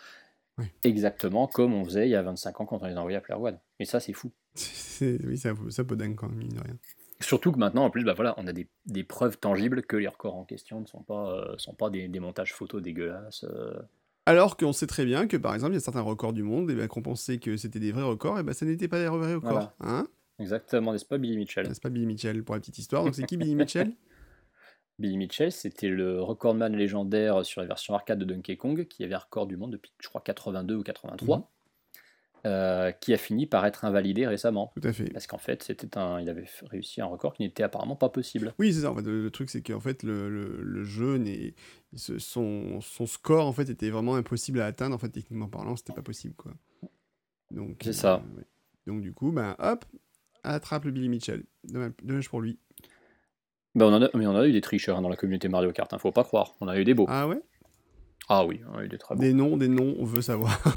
Oui. 0.58 0.66
Exactement 0.84 1.46
comme 1.46 1.72
on 1.74 1.84
faisait 1.84 2.06
il 2.06 2.10
y 2.10 2.14
a 2.16 2.22
25 2.22 2.60
ans 2.60 2.66
quand 2.66 2.82
on 2.82 2.86
les 2.86 2.96
envoyait 2.96 3.16
à 3.16 3.20
Player 3.20 3.40
One. 3.40 3.58
Et 3.78 3.84
ça, 3.84 4.00
c'est 4.00 4.12
fou. 4.12 4.30
C'est- 4.54 5.18
Oui, 5.24 5.38
c'est 5.38 5.48
un 5.50 5.54
peu- 5.54 5.70
c'est 5.70 5.82
un 5.82 5.84
peu 5.86 5.96
dingue, 5.96 6.14
quand 6.16 6.28
même, 6.28 6.38
mine 6.38 6.48
de 6.54 6.60
rien. 6.60 6.76
Surtout 7.20 7.52
que 7.52 7.58
maintenant, 7.58 7.84
en 7.84 7.90
plus, 7.90 8.04
bah, 8.04 8.14
voilà, 8.14 8.34
on 8.38 8.46
a 8.46 8.52
des, 8.52 8.66
des 8.86 9.04
preuves 9.04 9.38
tangibles 9.38 9.82
que 9.82 9.96
les 9.96 10.08
records 10.08 10.36
en 10.36 10.44
question 10.44 10.80
ne 10.80 10.86
sont 10.86 11.02
pas, 11.02 11.30
euh, 11.32 11.54
sont 11.58 11.74
pas 11.74 11.88
des, 11.90 12.08
des 12.08 12.20
montages 12.20 12.52
photos 12.54 12.82
dégueulasses. 12.82 13.44
euh. 13.44 13.78
Alors 14.26 14.56
qu'on 14.56 14.72
sait 14.72 14.86
très 14.86 15.04
bien 15.04 15.26
que, 15.26 15.36
par 15.36 15.54
exemple, 15.54 15.72
il 15.72 15.76
y 15.76 15.78
a 15.78 15.80
certains 15.80 16.00
records 16.02 16.32
du 16.32 16.42
monde, 16.42 16.70
et 16.70 16.88
qu'on 16.88 17.02
pensait 17.02 17.38
que 17.38 17.56
c'était 17.56 17.80
des 17.80 17.92
vrais 17.92 18.02
records, 18.02 18.38
et 18.38 18.42
ben, 18.42 18.52
ça 18.52 18.64
n'était 18.66 18.88
pas 18.88 18.98
des 18.98 19.06
vrais 19.08 19.34
records. 19.34 19.50
Voilà. 19.50 19.74
Hein 19.80 20.06
Exactement, 20.40 20.92
n'est-ce 20.92 21.04
pas, 21.04 21.18
Billy 21.18 21.36
Mitchell? 21.36 21.68
N'est-ce 21.68 21.80
pas 21.80 21.90
Billy 21.90 22.06
Mitchell 22.06 22.42
pour 22.42 22.54
la 22.54 22.60
petite 22.60 22.78
histoire? 22.78 23.04
Donc, 23.04 23.14
c'est 23.14 23.24
qui 23.26 23.36
Billy 23.36 23.54
Mitchell? 23.54 23.92
Billy 24.98 25.16
Mitchell, 25.16 25.52
c'était 25.52 25.88
le 25.88 26.20
recordman 26.20 26.74
légendaire 26.76 27.44
sur 27.46 27.60
la 27.62 27.66
version 27.66 27.94
arcade 27.94 28.18
de 28.18 28.24
Donkey 28.24 28.56
Kong, 28.56 28.86
qui 28.86 29.02
avait 29.04 29.14
un 29.14 29.18
record 29.18 29.46
du 29.46 29.56
monde 29.56 29.72
depuis, 29.72 29.92
je 30.00 30.08
crois, 30.08 30.20
82 30.20 30.76
ou 30.76 30.82
83, 30.82 31.38
Mhm. 31.38 31.44
euh, 32.46 32.90
qui 32.92 33.12
a 33.14 33.16
fini 33.16 33.46
par 33.46 33.64
être 33.64 33.84
invalidé 33.86 34.26
récemment. 34.26 34.72
Tout 34.78 34.86
à 34.86 34.92
fait. 34.92 35.10
Parce 35.10 35.26
qu'en 35.26 35.38
fait, 35.38 35.62
c'était 35.62 35.96
un, 35.96 36.20
il 36.20 36.28
avait 36.28 36.46
réussi 36.64 37.00
un 37.00 37.06
record 37.06 37.32
qui 37.34 37.42
n'était 37.44 37.62
apparemment 37.62 37.96
pas 37.96 38.08
possible. 38.10 38.54
Oui, 38.58 38.72
c'est 38.74 38.80
ça. 38.82 38.90
En 38.92 38.94
fait, 38.94 39.02
le, 39.02 39.22
le 39.22 39.30
truc, 39.30 39.48
c'est 39.48 39.62
qu'en 39.62 39.80
fait, 39.80 40.02
le, 40.02 40.28
le, 40.28 40.62
le 40.62 40.84
jeu, 40.84 41.16
n'est- 41.16 41.54
son, 41.94 42.80
son 42.82 43.06
score, 43.06 43.46
en 43.46 43.52
fait, 43.52 43.70
était 43.70 43.88
vraiment 43.90 44.16
impossible 44.16 44.60
à 44.60 44.66
atteindre. 44.66 44.94
En 44.94 44.98
fait, 44.98 45.08
techniquement 45.10 45.48
parlant, 45.48 45.76
c'était 45.76 45.92
pas 45.94 46.02
possible, 46.02 46.34
quoi. 46.34 46.52
Donc, 47.50 47.80
C'est 47.82 47.92
ça. 47.94 48.22
ouais. 48.36 48.44
Donc, 48.86 49.00
du 49.02 49.12
coup, 49.14 49.32
ben, 49.32 49.56
hop, 49.58 49.84
attrape 50.44 50.84
le 50.84 50.90
Billy 50.90 51.08
Mitchell. 51.08 51.44
Dommage, 51.64 52.28
pour 52.28 52.40
lui. 52.40 52.58
Ben, 53.74 53.86
on 53.86 53.92
en 53.94 54.02
a, 54.02 54.08
mais 54.14 54.26
on 54.26 54.34
a 54.36 54.46
eu 54.46 54.52
des 54.52 54.60
tricheurs 54.60 54.96
hein, 54.98 55.02
dans 55.02 55.08
la 55.08 55.16
communauté 55.16 55.48
Mario 55.48 55.72
Kart, 55.72 55.92
hein, 55.92 55.98
faut 55.98 56.10
pas 56.12 56.24
croire. 56.24 56.54
On 56.60 56.68
a 56.68 56.78
eu 56.78 56.84
des 56.84 56.94
beaux. 56.94 57.06
Ah 57.08 57.28
ouais? 57.28 57.40
Ah 58.28 58.44
oui, 58.46 58.60
on 58.72 58.78
a 58.78 58.84
eu 58.84 58.88
des 58.88 58.98
très 58.98 59.14
beaux. 59.14 59.20
Des 59.20 59.32
noms, 59.32 59.56
des 59.56 59.68
noms, 59.68 59.94
on 59.98 60.04
veut 60.04 60.22
savoir. 60.22 60.60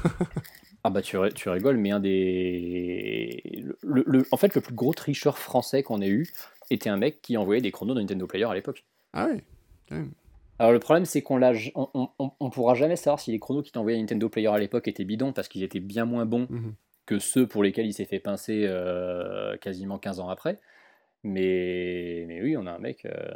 Ah 0.86 0.90
bah 0.90 1.02
tu, 1.02 1.16
tu 1.34 1.48
rigoles, 1.48 1.78
mais 1.78 1.92
un 1.92 2.02
des... 2.02 3.66
Le, 3.84 4.04
le- 4.06 4.26
en 4.34 4.38
fait, 4.38 4.54
le 4.54 4.60
plus 4.60 4.74
gros 4.76 4.94
tricheur 4.94 5.38
français 5.38 5.82
qu'on 5.82 6.02
ait 6.02 6.10
eu 6.10 6.28
était 6.70 6.90
un 6.90 6.98
mec 6.98 7.22
qui 7.22 7.38
envoyait 7.38 7.62
des 7.62 7.72
chronos 7.72 7.94
dans 7.94 8.02
Nintendo 8.02 8.28
Player 8.28 8.44
à 8.44 8.54
l'époque. 8.54 8.84
ah 9.14 9.28
ouais 9.28 9.46
quand 9.88 9.96
même. 9.96 10.12
Alors 10.60 10.74
le 10.74 10.80
problème, 10.80 11.06
c'est 11.06 11.22
qu'on 11.22 11.38
l'a, 11.38 11.54
j- 11.54 11.72
on, 11.76 11.88
on- 11.94 12.10
on- 12.20 12.32
on 12.38 12.50
pourra 12.50 12.76
jamais 12.76 12.98
savoir 12.98 13.22
si 13.22 13.32
les 13.32 13.40
chronos 13.40 13.62
qui 13.62 13.72
t'envoyaient 13.72 13.98
Nintendo 13.98 14.28
Player 14.28 14.48
à 14.50 14.58
l'époque 14.60 14.90
étaient 14.90 15.06
bidons 15.06 15.32
parce 15.32 15.48
qu'ils 15.48 15.64
étaient 15.64 15.80
bien 15.80 16.04
moins 16.04 16.26
bons 16.26 16.48
Mhm. 16.50 16.74
Que 17.06 17.20
ceux 17.20 17.48
pour 17.48 17.64
lesquels 17.64 17.86
il 17.86 17.94
s'est 17.94 18.06
fait 18.06 18.20
pincer 18.20 18.66
euh, 18.66 19.58
quasiment 19.58 20.00
15 20.00 20.20
ans 20.20 20.30
après. 20.30 20.60
Mais, 21.24 22.26
mais 22.28 22.42
oui, 22.42 22.58
on 22.58 22.66
a 22.66 22.72
un 22.72 22.80
mec 22.80 23.06
euh, 23.06 23.34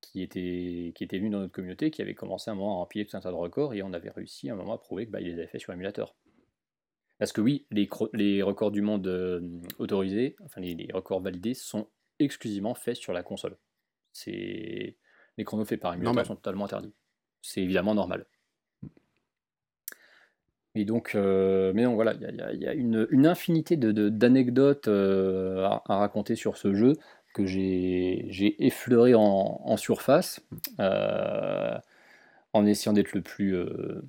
qui, 0.00 0.22
était, 0.22 0.92
qui 0.94 1.04
était 1.04 1.18
venu 1.18 1.30
dans 1.30 1.40
notre 1.40 1.52
communauté, 1.52 1.90
qui 1.90 2.02
avait 2.02 2.14
commencé 2.14 2.50
à 2.50 2.52
un 2.52 2.56
moment 2.56 2.78
à 2.78 2.82
empiler 2.82 3.06
tout 3.06 3.16
un 3.16 3.20
tas 3.20 3.30
de 3.30 3.36
records 3.36 3.74
et 3.74 3.82
on 3.82 3.92
avait 3.92 4.10
réussi 4.10 4.48
à 4.50 4.54
un 4.54 4.56
moment 4.56 4.74
à 4.74 4.78
prouver 4.78 5.04
qu'il 5.04 5.12
bah, 5.12 5.20
les 5.20 5.34
avait 5.34 5.46
fait 5.46 5.58
sur 5.58 5.72
émulateur. 5.72 6.14
Parce 7.18 7.32
que 7.32 7.40
oui, 7.40 7.66
les, 7.70 8.42
records 8.42 8.70
du 8.70 8.82
monde 8.82 9.06
euh, 9.06 9.40
autorisés, 9.78 10.36
enfin 10.44 10.60
les, 10.60 10.74
les 10.74 10.92
records 10.92 11.20
validés, 11.20 11.54
sont 11.54 11.88
exclusivement 12.18 12.74
faits 12.74 12.96
sur 12.96 13.12
la 13.12 13.22
console. 13.22 13.56
C'est 14.12 14.96
les 15.38 15.44
chronos 15.44 15.64
faits 15.64 15.80
par 15.80 15.94
émulateur 15.94 16.26
sont 16.26 16.36
totalement 16.36 16.64
interdits. 16.64 16.94
C'est 17.42 17.62
évidemment 17.62 17.94
normal. 17.94 18.26
Et 20.76 20.84
donc, 20.84 21.14
euh, 21.14 21.72
mais 21.74 21.84
non, 21.84 21.94
voilà, 21.94 22.14
il 22.14 22.60
y 22.60 22.66
a, 22.66 22.74
y 22.74 22.76
une, 22.78 23.06
une 23.10 23.26
infinité 23.26 23.76
de- 23.76 23.92
de- 23.92 24.08
d'anecdotes 24.08 24.88
euh, 24.88 25.64
à, 25.64 25.82
à 25.88 25.96
raconter 25.98 26.36
sur 26.36 26.56
ce 26.56 26.74
jeu 26.74 26.94
que 27.34 27.46
j'ai 27.46 28.56
effleuré 28.66 29.14
en, 29.14 29.60
en 29.64 29.76
surface, 29.76 30.40
euh, 30.80 31.76
en 32.52 32.66
essayant 32.66 32.92
d'être 32.94 33.14
le 33.14 33.22
plus, 33.22 33.54
euh, 33.56 34.02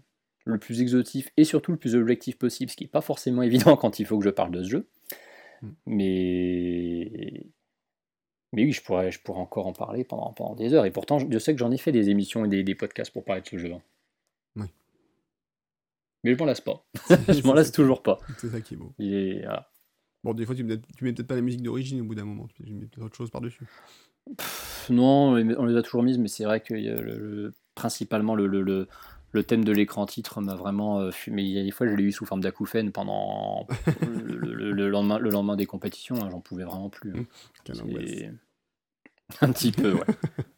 le 0.46 0.58
plus 0.60 0.82
exotif 0.82 1.30
et 1.38 1.44
surtout 1.46 1.72
le 1.72 1.78
plus 1.78 1.96
objectif 1.96 2.38
possible, 2.38 2.72
ce 2.72 2.78
qui 2.78 2.86
n'est 2.86 2.90
pas 2.90 3.02
forcément 3.02 3.42
évident 3.44 3.78
quand 3.78 4.00
il 4.00 4.06
faut 4.06 4.20
que 4.20 4.26
je 4.26 4.30
parle 4.32 4.52
de 4.52 4.64
ce 4.64 4.70
jeu. 4.70 4.88
Mm. 5.62 5.76
Mais 5.86 7.48
mais 8.52 8.64
oui, 8.64 8.72
je 8.74 8.82
pourrais, 8.84 9.10
je 9.12 9.22
pourrais 9.22 9.40
encore 9.40 9.68
en 9.68 9.74
parler 9.74 10.04
pendant, 10.04 10.34
pendant 10.34 10.56
des 10.56 10.74
heures. 10.74 10.86
Et 10.86 10.92
pourtant, 10.92 11.18
je, 11.20 11.28
je 11.30 11.38
sais 11.40 11.54
que 11.54 11.60
j'en 11.60 11.72
ai 11.72 11.78
fait 11.78 11.92
des 11.94 12.10
émissions 12.10 12.44
et 12.46 12.48
des, 12.50 12.64
des 12.64 12.76
podcasts 12.76 13.12
pour 13.12 13.24
parler 13.24 13.42
de 13.42 13.48
ce 13.48 13.58
jeu. 13.58 13.72
hein. 13.74 13.82
Mais 16.28 16.34
je 16.34 16.40
m'en 16.40 16.46
lasse 16.46 16.62
pas. 16.62 16.86
Je 17.10 17.46
m'en 17.48 17.54
lasse 17.54 17.72
toujours 17.72 18.04
pas. 18.04 18.20
C'est 18.38 18.50
ça 18.50 18.62
qui 18.62 18.74
est 18.74 18.78
beau. 18.78 18.94
Il 19.00 19.14
est- 19.14 19.40
voilà. 19.44 19.70
Bon, 20.24 20.34
des 20.34 20.46
fois, 20.46 20.56
tu 20.56 20.64
mets, 20.64 20.80
tu 20.98 21.04
mets 21.04 21.14
peut-être 21.14 21.28
pas 21.28 21.36
la 21.36 21.42
musique 21.42 21.62
d'origine 21.64 22.02
au 22.02 22.04
bout 22.06 22.16
d'un 22.16 22.26
moment. 22.26 22.48
Tu 22.56 22.64
mets 22.74 22.86
peut-être 22.86 23.06
autre 23.06 23.16
chose 23.16 23.30
par-dessus. 23.30 23.66
Non, 24.90 25.32
on 25.32 25.66
les- 25.66 25.78
a 25.78 25.82
toujours 25.82 26.04
mises, 26.04 26.18
mais 26.18 26.28
c'est 26.28 26.44
vrai 26.44 26.60
que 26.62 26.74
le- 26.74 27.02
le- 27.02 27.54
principalement 27.76 28.36
le, 28.36 28.48
le, 28.48 28.62
le- 28.62 28.88
le 29.32 29.44
thème 29.44 29.64
de 29.64 29.72
l'écran 29.72 30.06
titre 30.06 30.42
m'a 30.42 30.56
vraiment 30.56 31.00
euh, 31.00 31.12
fumé. 31.12 31.44
Il 31.44 31.50
y 31.52 31.60
a 31.60 31.64
des 31.64 31.72
fois, 31.72 31.88
je 31.88 31.94
l'ai 31.94 32.04
eu 32.04 32.12
sous 32.12 32.26
forme 32.26 32.42
d'acouphène 32.42 32.92
pendant 32.92 33.68
le, 34.02 34.36
le- 34.38 34.72
le 34.72 34.90
lendemain, 34.90 35.20
le 35.20 35.30
lendemain 35.30 35.56
des 35.56 35.66
compétitions. 35.66 36.16
hein, 36.22 36.30
J'en 36.32 36.42
pouvais 36.42 36.64
vraiment 36.64 36.90
plus. 36.90 37.12
hein. 37.18 37.26
C'est- 37.74 38.32
Un 39.42 39.52
petit 39.52 39.72
peu, 39.72 39.94
ouais. 39.94 40.06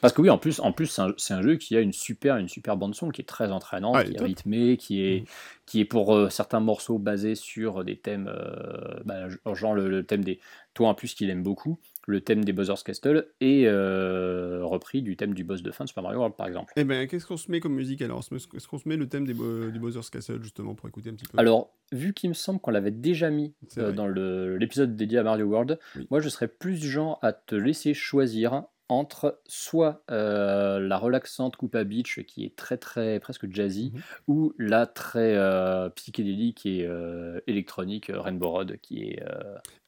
Parce 0.00 0.12
que 0.12 0.20
oui, 0.22 0.30
en 0.30 0.38
plus, 0.38 0.60
en 0.60 0.72
plus 0.72 0.98
c'est 1.16 1.34
un, 1.34 1.42
jeu 1.42 1.56
qui 1.56 1.76
a 1.76 1.80
une 1.80 1.92
super, 1.92 2.36
une 2.36 2.48
super 2.48 2.76
bande 2.76 2.94
son, 2.94 3.10
qui 3.10 3.20
est 3.20 3.24
très 3.26 3.50
entraînante, 3.52 3.96
Ah, 3.98 4.04
qui 4.04 4.12
est 4.12 4.16
top. 4.16 4.26
rythmée, 4.26 4.76
qui 4.76 5.02
est, 5.02 5.20
Mm. 5.22 5.24
qui 5.66 5.80
est 5.80 5.84
pour 5.84 6.14
euh, 6.14 6.28
certains 6.30 6.60
morceaux 6.60 6.98
basés 6.98 7.34
sur 7.34 7.84
des 7.84 7.96
thèmes, 7.96 8.28
euh, 8.28 9.00
bah, 9.04 9.28
genre 9.54 9.74
le, 9.74 9.88
le 9.88 10.04
thème 10.04 10.24
des, 10.24 10.40
toi 10.74 10.88
en 10.88 10.94
plus 10.94 11.14
qu'il 11.14 11.30
aime 11.30 11.42
beaucoup, 11.42 11.78
le 12.08 12.20
thème 12.20 12.44
des 12.44 12.52
Bowser's 12.52 12.82
Castle 12.82 13.28
est 13.40 13.64
euh, 13.66 14.60
repris 14.64 15.02
du 15.02 15.16
thème 15.16 15.34
du 15.34 15.44
boss 15.44 15.62
de 15.62 15.70
fin 15.70 15.84
de 15.84 15.88
Super 15.88 16.02
Mario 16.02 16.18
World 16.18 16.34
par 16.36 16.48
exemple. 16.48 16.72
Eh 16.76 16.82
ben, 16.82 17.06
qu'est-ce 17.06 17.26
qu'on 17.26 17.36
se 17.36 17.48
met 17.50 17.60
comme 17.60 17.74
musique 17.74 18.02
alors? 18.02 18.20
Est-ce 18.32 18.66
qu'on 18.66 18.78
se 18.78 18.88
met 18.88 18.96
le 18.96 19.08
thème 19.08 19.24
des 19.24 19.34
du 19.34 19.78
Bowser's 19.78 20.10
Castle 20.10 20.42
justement 20.42 20.74
pour 20.74 20.88
écouter 20.88 21.10
un 21.10 21.14
petit 21.14 21.26
peu? 21.26 21.38
Alors, 21.38 21.72
vu 21.92 22.12
qu'il 22.12 22.28
me 22.30 22.34
semble 22.34 22.58
qu'on 22.60 22.72
l'avait 22.72 22.90
déjà 22.90 23.30
mis 23.30 23.54
dans 23.76 24.08
l'épisode 24.08 24.96
dédié 24.96 25.18
à 25.18 25.22
Mario 25.22 25.46
World, 25.46 25.78
Oui. 25.96 26.06
moi 26.10 26.20
je 26.20 26.28
serais 26.28 26.48
plus 26.48 26.82
genre 26.84 27.18
à 27.22 27.32
te 27.32 27.54
laisser 27.54 27.94
choisir 27.94 28.64
entre 28.88 29.40
soit 29.46 30.02
euh, 30.10 30.78
la 30.80 30.98
relaxante 30.98 31.56
Koopa 31.56 31.84
Beach 31.84 32.20
qui 32.26 32.44
est 32.44 32.54
très 32.56 32.76
très 32.76 33.20
presque 33.20 33.50
jazzy, 33.50 33.92
Mhm. 33.94 34.00
ou 34.28 34.52
la 34.58 34.86
très 34.86 35.34
euh, 35.36 35.88
psychédélique 35.90 36.66
et 36.66 36.86
euh, 36.86 37.40
électronique 37.46 38.10
euh, 38.10 38.20
Rainbow 38.20 38.50
Road 38.50 38.76
qui 38.82 39.02
est 39.04 39.22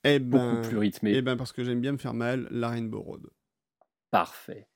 Eh 0.04 0.18
beaucoup 0.18 0.42
ben, 0.56 0.62
plus 0.62 0.78
rythmée. 0.78 1.12
eh 1.14 1.22
ben, 1.22 1.36
parce 1.36 1.52
que 1.52 1.64
j'aime 1.64 1.80
bien 1.80 1.92
me 1.92 1.98
faire 1.98 2.14
mal, 2.14 2.48
la 2.50 2.68
Rainbow 2.70 3.00
Road. 3.00 3.22
Parfait. 4.10 4.68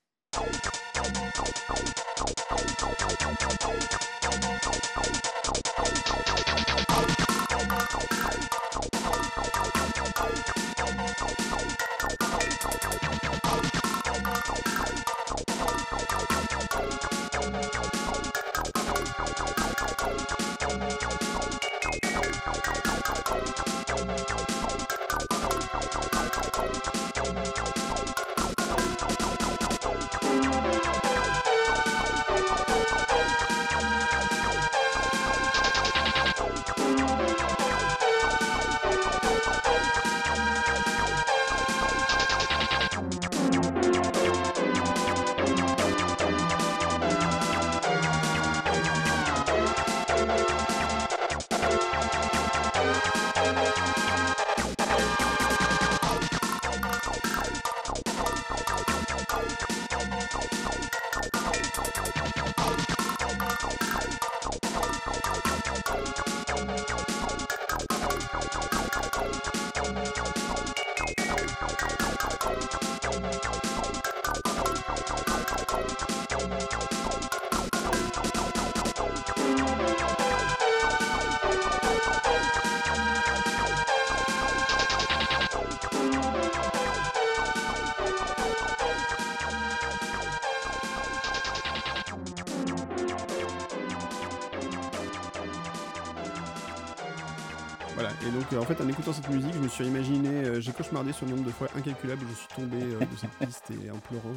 Voilà, 97.99 98.11
et 98.27 98.31
donc 98.31 98.53
euh, 98.53 98.59
en 98.59 98.65
fait 98.65 98.81
en 98.81 98.89
écoutant 98.89 99.13
cette 99.13 99.29
musique, 99.29 99.53
je 99.55 99.59
me 99.59 99.67
suis 99.69 99.85
imaginé, 99.85 100.29
euh, 100.29 100.61
j'ai 100.61 100.71
cauchemardé 100.73 101.13
sur 101.13 101.27
le 101.27 101.33
nombre 101.33 101.45
de 101.47 101.51
fois 101.51 101.67
incalculable 101.77 102.23
où 102.25 102.29
je 102.29 102.35
suis 102.35 102.49
tombé 102.55 102.77
euh, 102.81 103.01
de 103.01 103.17
cette 103.17 103.31
piste 103.49 103.73
et 103.85 103.91
en 103.91 103.99
pleurant. 103.99 104.31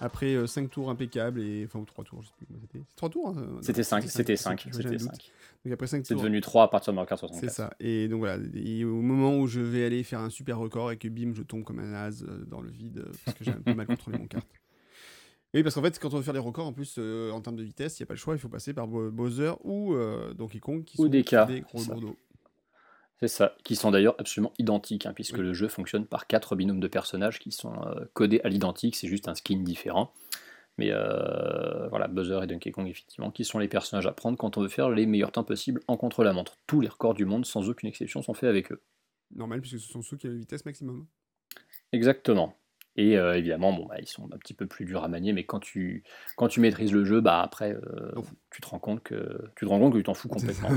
après 0.00 0.46
5 0.46 0.68
tours 0.70 0.90
impeccables, 0.90 1.40
et 1.40 1.64
enfin 1.66 1.78
ou 1.78 1.84
3 1.84 2.02
tours, 2.04 2.22
je 2.22 2.26
sais 2.28 2.32
plus 2.36 2.46
comment 2.46 2.58
c'était. 2.60 2.82
C'est 2.88 2.96
3 2.96 3.08
tours 3.10 3.28
hein, 3.28 3.46
C'était 3.62 3.80
non, 3.82 3.84
5, 3.84 4.02
c'était 4.08 4.36
cinq, 4.36 4.60
5, 4.62 4.72
j'avais 4.72 4.78
un 4.78 4.82
c'était 4.90 4.96
doute. 5.04 5.14
5. 5.14 5.32
Donc 5.64 5.72
après 5.74 5.86
5 5.86 6.04
C'est 6.06 6.14
devenu 6.16 6.40
3 6.40 6.64
à 6.64 6.68
partir 6.68 6.92
de 6.92 6.96
Mario 6.96 7.06
Kart 7.08 7.20
64. 7.20 7.40
c'est 7.48 7.54
ça. 7.56 7.70
Et 7.78 8.08
donc 8.08 8.18
voilà, 8.20 8.42
et 8.54 8.84
au 8.84 9.00
moment 9.02 9.38
où 9.38 9.46
je 9.46 9.60
vais 9.60 9.84
aller 9.84 10.02
faire 10.02 10.18
un 10.20 10.30
super 10.30 10.58
record 10.58 10.90
et 10.90 10.96
que 10.96 11.06
bim, 11.06 11.32
je 11.34 11.42
tombe 11.42 11.62
comme 11.62 11.78
un 11.78 11.94
as 11.94 12.24
dans 12.48 12.60
le 12.60 12.70
vide 12.70 13.04
parce 13.24 13.36
que 13.38 13.44
j'ai 13.44 13.52
un 13.52 13.60
peu 13.60 13.72
mal 13.74 13.86
contrôlé 13.86 14.18
mon 14.18 14.26
kart. 14.26 14.46
Oui, 15.52 15.64
parce 15.64 15.74
qu'en 15.74 15.82
fait, 15.82 15.98
quand 15.98 16.14
on 16.14 16.18
veut 16.18 16.22
faire 16.22 16.32
des 16.32 16.38
records, 16.38 16.68
en 16.68 16.72
plus, 16.72 16.94
euh, 16.98 17.32
en 17.32 17.40
termes 17.40 17.56
de 17.56 17.64
vitesse, 17.64 17.98
il 17.98 18.02
n'y 18.02 18.04
a 18.04 18.06
pas 18.06 18.14
le 18.14 18.20
choix, 18.20 18.34
il 18.36 18.38
faut 18.38 18.48
passer 18.48 18.72
par 18.72 18.86
Bo- 18.86 19.10
Bowser 19.10 19.50
ou 19.64 19.94
euh, 19.94 20.32
Donkey 20.32 20.60
Kong, 20.60 20.84
qui 20.84 20.96
Ou 21.00 21.06
sont 21.06 21.10
DK, 21.10 21.34
des 21.48 21.60
gros 21.62 21.82
lourdeaux. 21.82 22.16
C'est 23.20 23.28
ça, 23.28 23.54
qui 23.64 23.76
sont 23.76 23.90
d'ailleurs 23.90 24.14
absolument 24.18 24.52
identiques, 24.58 25.04
hein, 25.04 25.12
puisque 25.14 25.36
Oui. 25.36 25.42
le 25.42 25.52
jeu 25.52 25.68
fonctionne 25.68 26.06
par 26.06 26.26
quatre 26.26 26.56
binômes 26.56 26.80
de 26.80 26.88
personnages 26.88 27.38
qui 27.38 27.52
sont 27.52 27.74
euh, 27.86 28.06
codés 28.14 28.40
à 28.44 28.48
l'identique, 28.48 28.96
c'est 28.96 29.08
juste 29.08 29.28
un 29.28 29.34
skin 29.34 29.58
différent. 29.58 30.12
Mais 30.78 30.90
euh, 30.92 31.88
voilà, 31.88 32.08
Buzzer 32.08 32.42
et 32.42 32.46
Donkey 32.46 32.70
Kong, 32.70 32.88
effectivement, 32.88 33.30
qui 33.30 33.44
sont 33.44 33.58
les 33.58 33.68
personnages 33.68 34.06
à 34.06 34.12
prendre 34.12 34.38
quand 34.38 34.56
on 34.56 34.62
veut 34.62 34.68
faire 34.68 34.88
les 34.88 35.04
meilleurs 35.04 35.32
temps 35.32 35.44
possibles 35.44 35.82
en 35.88 35.98
contre-la-montre. 35.98 36.56
Tous 36.66 36.80
les 36.80 36.88
records 36.88 37.12
du 37.12 37.26
monde, 37.26 37.44
sans 37.44 37.68
aucune 37.68 37.90
exception, 37.90 38.22
sont 38.22 38.32
faits 38.32 38.48
avec 38.48 38.72
eux. 38.72 38.80
Normal, 39.34 39.60
puisque 39.60 39.78
ce 39.78 39.88
sont 39.92 40.00
ceux 40.00 40.16
qui 40.16 40.26
ont 40.26 40.30
la 40.30 40.36
vitesse 40.36 40.64
maximum. 40.64 41.06
Exactement. 41.92 42.56
Et 42.96 43.18
euh, 43.18 43.36
évidemment, 43.36 43.72
bon, 43.74 43.86
bah, 43.86 43.96
ils 44.00 44.08
sont 44.08 44.24
un 44.32 44.38
petit 44.38 44.54
peu 44.54 44.66
plus 44.66 44.86
durs 44.86 45.04
à 45.04 45.08
manier, 45.08 45.32
mais 45.34 45.44
quand 45.44 45.60
tu, 45.60 46.02
quand 46.36 46.48
tu 46.48 46.60
maîtrises 46.60 46.92
le 46.92 47.04
jeu, 47.04 47.20
bah, 47.20 47.40
après, 47.42 47.72
euh, 47.74 48.12
tu 48.50 48.62
te 48.62 48.66
rends 48.66 48.78
compte 48.78 49.02
que 49.02 49.38
tu 49.56 49.66
te 49.66 49.70
rends 49.70 49.78
compte 49.78 49.92
que 49.92 49.98
tu 49.98 50.04
t'en 50.04 50.14
fous 50.14 50.28
complètement. 50.30 50.70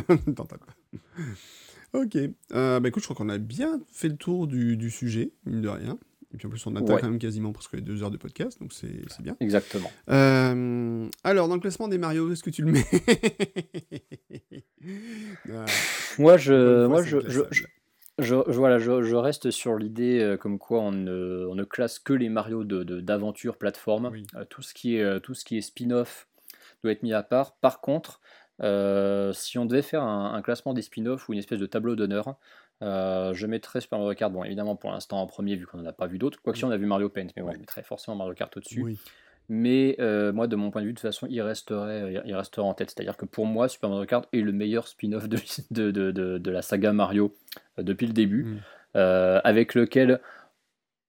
Ok. 1.93 2.17
Euh, 2.53 2.79
bah 2.79 2.89
écoute, 2.89 3.03
je 3.03 3.07
crois 3.07 3.15
qu'on 3.15 3.29
a 3.29 3.37
bien 3.37 3.79
fait 3.91 4.07
le 4.09 4.15
tour 4.17 4.47
du, 4.47 4.77
du 4.77 4.89
sujet, 4.89 5.31
mine 5.45 5.61
de 5.61 5.69
rien. 5.69 5.97
Et 6.33 6.37
puis 6.37 6.47
en 6.47 6.49
plus, 6.49 6.65
on 6.65 6.75
atteint 6.75 6.95
Ouais. 6.95 7.01
quand 7.01 7.09
même 7.09 7.19
quasiment 7.19 7.51
presque 7.53 7.73
les 7.73 7.81
deux 7.81 8.01
heures 8.01 8.09
de 8.09 8.17
podcast, 8.17 8.59
donc 8.59 8.73
c'est 8.73 9.01
c'est 9.07 9.21
bien. 9.21 9.37
Exactement. 9.39 9.91
Euh, 10.09 11.07
alors, 11.23 11.47
dans 11.47 11.53
le 11.53 11.61
classement 11.61 11.87
des 11.87 11.99
Mario, 11.99 12.31
est-ce 12.31 12.41
que 12.41 12.49
tu 12.49 12.63
le 12.63 12.71
mets? 12.71 12.85
Ah, 15.51 15.65
Moi, 16.19 16.37
je, 16.37 16.85
moi, 16.87 17.03
je, 17.03 17.17
je, 17.27 17.41
je- 18.19 18.35
voilà, 18.51 18.79
je, 18.79 19.15
reste 19.15 19.49
sur 19.51 19.75
l'idée 19.75 20.19
euh, 20.19 20.37
comme 20.37 20.59
quoi 20.59 20.81
on 20.81 20.91
ne, 20.91 21.45
on 21.49 21.55
ne 21.55 21.63
classe 21.63 21.99
que 21.99 22.13
les 22.13 22.29
Mario 22.29 22.63
de, 22.63 22.83
de- 22.83 22.99
d'aventure, 23.01 23.57
plateforme. 23.57 24.09
Oui. 24.11 24.25
Euh, 24.35 24.45
tout 24.49 24.61
ce 24.61 24.73
qui 24.73 24.97
est, 24.97 25.19
tout 25.21 25.33
ce 25.33 25.45
qui 25.45 25.57
est 25.57 25.61
spin-off 25.61 26.27
doit 26.83 26.91
être 26.91 27.03
mis 27.03 27.13
à 27.13 27.23
part. 27.23 27.55
Par 27.57 27.79
contre, 27.79 28.19
euh, 28.61 29.33
si 29.33 29.57
on 29.57 29.65
devait 29.65 29.81
faire 29.81 30.03
un, 30.03 30.33
un 30.33 30.41
classement 30.41 30.73
des 30.73 30.81
spin-off 30.81 31.27
ou 31.27 31.33
une 31.33 31.39
espèce 31.39 31.59
de 31.59 31.65
tableau 31.65 31.95
d'honneur, 31.95 32.35
euh, 32.81 33.33
je 33.33 33.47
mettrais 33.47 33.81
Super 33.81 33.99
Mario 33.99 34.13
Kart, 34.15 34.31
bon 34.31 34.43
évidemment 34.43 34.75
pour 34.75 34.91
l'instant 34.91 35.21
en 35.21 35.27
premier 35.27 35.55
vu 35.55 35.65
qu'on 35.65 35.77
n'en 35.77 35.85
a 35.85 35.93
pas 35.93 36.07
vu 36.07 36.17
d'autres, 36.17 36.41
quoique 36.41 36.57
si 36.57 36.65
on 36.65 36.71
a 36.71 36.77
vu 36.77 36.85
Mario 36.85 37.09
Paint, 37.09 37.27
mais 37.35 37.41
bon, 37.41 37.51
je 37.51 37.57
mettrais 37.59 37.83
forcément 37.83 38.15
Mario 38.17 38.33
Kart 38.33 38.55
au-dessus. 38.55 38.81
Oui. 38.83 38.99
Mais 39.49 39.97
euh, 39.99 40.31
moi, 40.31 40.47
de 40.47 40.55
mon 40.55 40.71
point 40.71 40.81
de 40.81 40.87
vue, 40.87 40.93
de 40.93 40.97
toute 40.97 41.05
façon, 41.07 41.27
il 41.29 41.41
resterait, 41.41 42.23
il 42.25 42.33
resterait 42.33 42.65
en 42.65 42.73
tête. 42.73 42.91
C'est-à-dire 42.91 43.17
que 43.17 43.25
pour 43.25 43.45
moi, 43.45 43.67
Super 43.67 43.89
Mario 43.89 44.05
Kart 44.05 44.25
est 44.31 44.39
le 44.39 44.53
meilleur 44.53 44.87
spin-off 44.87 45.27
de, 45.27 45.37
de, 45.71 45.91
de, 45.91 46.11
de- 46.11 46.37
de 46.37 46.51
la 46.51 46.61
saga 46.61 46.93
Mario 46.93 47.35
depuis 47.77 48.07
le 48.07 48.13
début, 48.13 48.45
Mm. 48.95 48.99
avec 49.43 49.75
lequel 49.75 50.21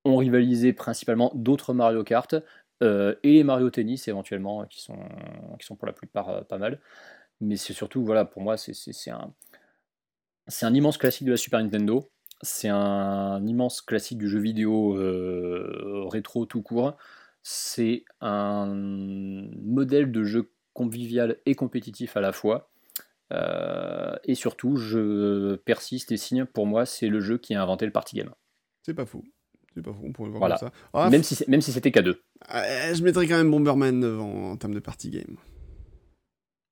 ont 0.04 0.16
rivalisé 0.16 0.72
principalement 0.72 1.30
d'autres 1.34 1.74
Mario 1.74 2.02
Kart 2.02 2.34
et 2.82 3.14
les 3.22 3.44
Mario 3.44 3.70
Tennis 3.70 4.08
éventuellement, 4.08 4.64
qui 4.66 4.82
sont, 4.82 4.98
qui 5.60 5.64
sont 5.66 5.76
pour 5.76 5.86
la 5.86 5.92
plupart 5.92 6.44
pas 6.46 6.58
mal. 6.58 6.80
Mais 7.44 7.56
c'est 7.56 7.72
surtout, 7.72 8.04
voilà, 8.04 8.24
pour 8.24 8.42
moi, 8.42 8.56
c'est 8.56 8.72
un, 9.10 10.74
immense 10.74 10.96
classique 10.98 11.26
de 11.26 11.32
la 11.32 11.36
Super 11.36 11.60
Nintendo. 11.62 12.10
c'est 12.42 12.68
un 12.68 13.44
immense 13.46 13.82
classique 13.82 14.18
du 14.18 14.28
jeu 14.28 14.38
vidéo 14.40 14.94
rétro 16.08 16.46
tout 16.46 16.62
court. 16.62 16.96
C'est 17.42 18.04
un 18.20 18.66
modèle 18.74 20.10
de 20.10 20.24
jeu 20.24 20.50
convivial 20.72 21.36
et 21.44 21.54
compétitif 21.54 22.16
à 22.16 22.20
la 22.20 22.32
fois. 22.32 22.70
et 24.24 24.34
surtout, 24.34 24.76
je 24.76 25.56
persiste 25.56 26.12
et 26.12 26.16
signe, 26.16 26.46
pour 26.46 26.66
moi, 26.66 26.86
c'est 26.86 27.08
le 27.08 27.20
jeu 27.20 27.36
qui 27.36 27.54
a 27.54 27.62
inventé 27.62 27.84
le 27.84 27.92
party 27.92 28.16
game. 28.16 28.34
C'est 28.82 28.94
pas 28.94 29.06
fou. 29.06 29.22
C'est 29.74 29.82
pas 29.82 29.92
fou, 29.92 30.02
on 30.04 30.12
pourrait 30.12 30.30
voir 30.30 30.38
Voilà. 30.40 30.56
comme 30.56 30.68
ça. 30.68 30.74
Ah, 30.92 31.10
même 31.10 31.24
si, 31.24 31.34
c'est- 31.34 31.48
même 31.48 31.60
si 31.60 31.72
c'était 31.72 31.90
K2, 31.90 32.22
euh, 32.54 32.94
je 32.94 33.02
mettrais 33.02 33.26
quand 33.26 33.36
même 33.36 33.50
Bomberman 33.50 33.98
devant 34.00 34.52
en 34.52 34.56
termes 34.56 34.74
de 34.74 34.80
party 34.80 35.10
game. 35.10 35.36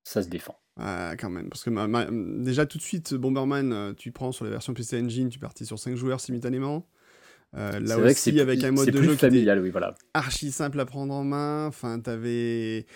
ça 0.04 0.22
se 0.22 0.28
défend. 0.28 0.56
Ah, 0.78 1.14
quand 1.18 1.28
même. 1.30 1.48
Parce 1.50 1.64
que 1.64 1.70
ma- 1.70 1.86
ma- 1.86 2.06
déjà, 2.10 2.64
tout 2.66 2.78
de 2.78 2.82
suite, 2.82 3.14
Bomberman, 3.14 3.72
euh, 3.72 3.92
tu 3.92 4.10
prends 4.10 4.32
sur 4.32 4.44
la 4.44 4.50
version 4.50 4.72
PC 4.72 5.00
Engine, 5.02 5.28
tu 5.28 5.38
partis 5.38 5.66
sur 5.66 5.78
5 5.78 5.96
joueurs 5.96 6.20
simultanément. 6.20 6.86
Euh, 7.54 7.72
là 7.80 7.80
C'est 7.80 7.94
vrai 8.00 8.14
que 8.14 8.18
aussi, 8.20 8.40
avec 8.40 8.64
un 8.64 8.70
mode 8.72 8.86
de 8.88 8.92
plus 8.98 9.04
jeu 9.08 9.12
qui 9.12 9.18
familial, 9.18 9.60
oui, 9.60 9.68
voilà. 9.68 9.94
archi 10.14 10.50
simple 10.50 10.80
à 10.80 10.86
prendre 10.86 11.12
en 11.12 11.24
main. 11.24 11.66
Enfin, 11.66 12.00
t'avais. 12.00 12.86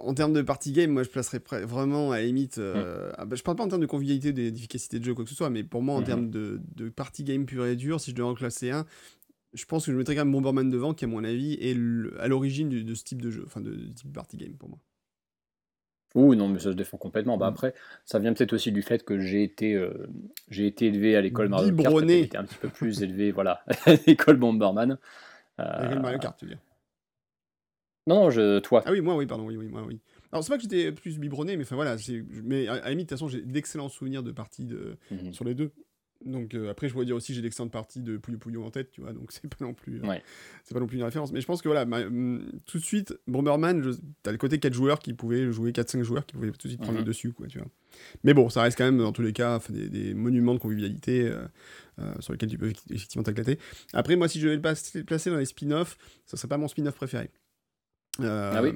En 0.00 0.14
termes 0.14 0.32
de 0.32 0.40
party 0.40 0.72
game, 0.72 0.90
moi 0.92 1.02
je 1.02 1.10
placerais 1.10 1.42
vraiment 1.66 2.12
à 2.12 2.18
la 2.18 2.24
limite. 2.24 2.58
euh, 2.58 3.10
ah 3.18 3.26
bah, 3.26 3.34
je 3.36 3.42
parle 3.42 3.56
pas 3.56 3.64
en 3.64 3.68
termes 3.68 3.82
de 3.82 3.86
convivialité, 3.86 4.32
d'e- 4.32 4.50
d'efficacité 4.50 4.98
de 5.00 5.04
jeu, 5.04 5.14
quoi 5.14 5.24
que 5.24 5.30
ce 5.30 5.36
soit, 5.36 5.50
mais 5.50 5.64
pour 5.64 5.82
moi, 5.82 5.96
en 5.96 6.00
Mhm. 6.00 6.06
termes 6.06 6.30
de, 6.30 6.60
de 6.76 6.88
party 6.88 7.24
game 7.24 7.44
pur 7.44 7.66
et 7.66 7.74
dur, 7.76 8.00
si 8.00 8.12
je 8.12 8.16
devais 8.16 8.28
en 8.28 8.34
classer 8.34 8.70
un, 8.70 8.86
je 9.52 9.64
pense 9.66 9.84
que 9.86 9.92
je 9.92 9.96
mettrais 9.98 10.14
quand 10.14 10.24
même 10.24 10.32
Bomberman 10.32 10.70
devant, 10.70 10.94
qui, 10.94 11.04
à 11.04 11.08
mon 11.08 11.22
avis, 11.24 11.54
est 11.60 11.72
à 12.20 12.28
l'origine 12.28 12.68
de, 12.70 12.94
ce 12.94 13.02
type 13.04 13.20
de 13.20 13.30
jeu, 13.30 13.42
enfin 13.46 13.60
de, 13.60 13.72
de 13.74 13.92
type 13.92 14.12
party 14.12 14.36
game 14.38 14.54
pour 14.54 14.68
moi. 14.70 14.78
Oui, 16.26 16.36
non, 16.36 16.48
mais 16.48 16.58
ça 16.58 16.70
se 16.72 16.76
défend 16.76 16.96
complètement. 16.96 17.36
Bah, 17.38 17.46
Mm. 17.46 17.52
après, 17.52 17.74
ça 18.04 18.18
vient 18.18 18.32
peut-être 18.32 18.52
aussi 18.52 18.72
du 18.72 18.82
fait 18.82 19.04
que 19.04 19.18
j'ai 19.20 19.42
été, 19.42 19.74
euh, 19.74 20.08
j'ai 20.48 20.66
été 20.66 20.86
élevé 20.86 21.16
à 21.16 21.20
l'école 21.20 21.48
Mario 21.48 21.74
Kart, 21.76 22.02
été 22.02 22.36
un 22.36 22.44
petit 22.44 22.58
peu 22.58 22.68
plus 22.68 23.02
élevé, 23.02 23.30
voilà, 23.32 23.62
à 23.86 23.94
l'école 24.06 24.36
Bomberman. 24.36 24.98
Euh, 25.60 25.98
Mario 26.00 26.18
Kart, 26.18 26.36
tu 26.38 26.44
veux 26.46 26.50
dire? 26.52 26.60
Non, 28.06 28.22
non, 28.24 28.30
je, 28.30 28.58
toi. 28.60 28.82
Ah 28.86 28.92
oui, 28.92 29.00
moi, 29.00 29.16
oui, 29.16 29.26
pardon, 29.26 29.44
oui, 29.46 29.56
oui, 29.56 29.68
moi, 29.68 29.82
oui. 29.86 30.00
Alors, 30.32 30.42
c'est 30.42 30.50
pas 30.50 30.56
que 30.56 30.62
j'étais 30.62 30.92
plus 30.92 31.18
biberonné, 31.18 31.56
mais 31.56 31.64
enfin 31.64 31.76
voilà, 31.76 31.96
mais 32.44 32.66
à, 32.66 32.74
à 32.74 32.80
la 32.80 32.90
limite, 32.90 33.08
de 33.08 33.14
toute 33.14 33.18
façon, 33.18 33.28
j'ai 33.28 33.42
d'excellents 33.42 33.88
souvenirs 33.88 34.22
de 34.22 34.32
parties 34.32 34.64
de, 34.64 34.96
Mhm. 35.10 35.32
sur 35.32 35.44
les 35.44 35.54
deux. 35.54 35.72
Donc 36.24 36.54
euh, 36.54 36.68
après, 36.70 36.88
je 36.88 36.92
pourrais 36.94 37.04
dire 37.06 37.14
aussi 37.14 37.32
j'ai 37.32 37.42
d'excellentes 37.42 37.70
parties 37.70 38.00
de 38.00 38.16
Puyo 38.16 38.38
Puyo 38.38 38.64
en 38.64 38.70
tête, 38.70 38.90
tu 38.90 39.00
vois, 39.00 39.12
donc 39.12 39.30
c'est 39.32 39.46
pas 39.48 39.64
non 39.64 39.72
plus, 39.72 40.00
euh, 40.02 40.06
Ouais. 40.08 40.22
c'est 40.64 40.74
pas 40.74 40.80
non 40.80 40.86
plus 40.88 40.96
une 40.98 41.04
référence. 41.04 41.30
Mais 41.32 41.40
je 41.40 41.46
pense 41.46 41.62
que 41.62 41.68
voilà, 41.68 41.84
ma- 41.86 42.00
hum, 42.06 42.44
tout 42.66 42.78
de 42.78 42.84
suite, 42.84 43.14
Bomberman, 43.28 43.82
je- 43.82 43.90
t'as 44.24 44.32
le 44.32 44.38
côté 44.38 44.58
4 44.58 44.74
joueurs 44.74 44.98
qui 44.98 45.12
pouvaient 45.14 45.52
jouer 45.52 45.72
4-5 45.72 46.02
joueurs 46.02 46.26
qui 46.26 46.34
pouvaient 46.34 46.50
tout 46.50 46.66
de 46.66 46.68
suite 46.72 46.80
prendre 46.80 46.94
Mhm. 46.98 47.04
le 47.04 47.08
dessus, 47.08 47.32
quoi, 47.32 47.46
tu 47.46 47.58
vois. 47.58 47.68
Mais 48.24 48.34
bon, 48.34 48.48
ça 48.50 48.62
reste 48.62 48.76
quand 48.76 48.84
même 48.84 48.98
dans 48.98 49.12
tous 49.12 49.22
les 49.22 49.32
cas 49.32 49.60
des, 49.70 49.88
des 49.88 50.12
monuments 50.14 50.54
de 50.54 50.58
convivialité 50.58 51.30
euh, 52.00 52.12
sur 52.20 52.32
lesquels 52.32 52.48
tu 52.50 52.58
peux 52.58 52.68
effecti- 52.68 52.92
effectivement 52.92 53.22
t'éclater. 53.22 53.58
Après, 53.92 54.16
moi, 54.16 54.28
si 54.28 54.38
je 54.40 54.44
devais 54.46 54.56
le 54.56 54.62
placer, 54.62 55.04
placer 55.04 55.30
dans 55.30 55.36
les 55.38 55.46
spin-offs, 55.46 55.96
ça 56.26 56.36
serait 56.36 56.48
pas 56.48 56.58
mon 56.58 56.68
spin-off 56.68 56.94
préféré. 56.96 57.30
Euh, 58.20 58.52
Ah 58.54 58.62
oui 58.62 58.72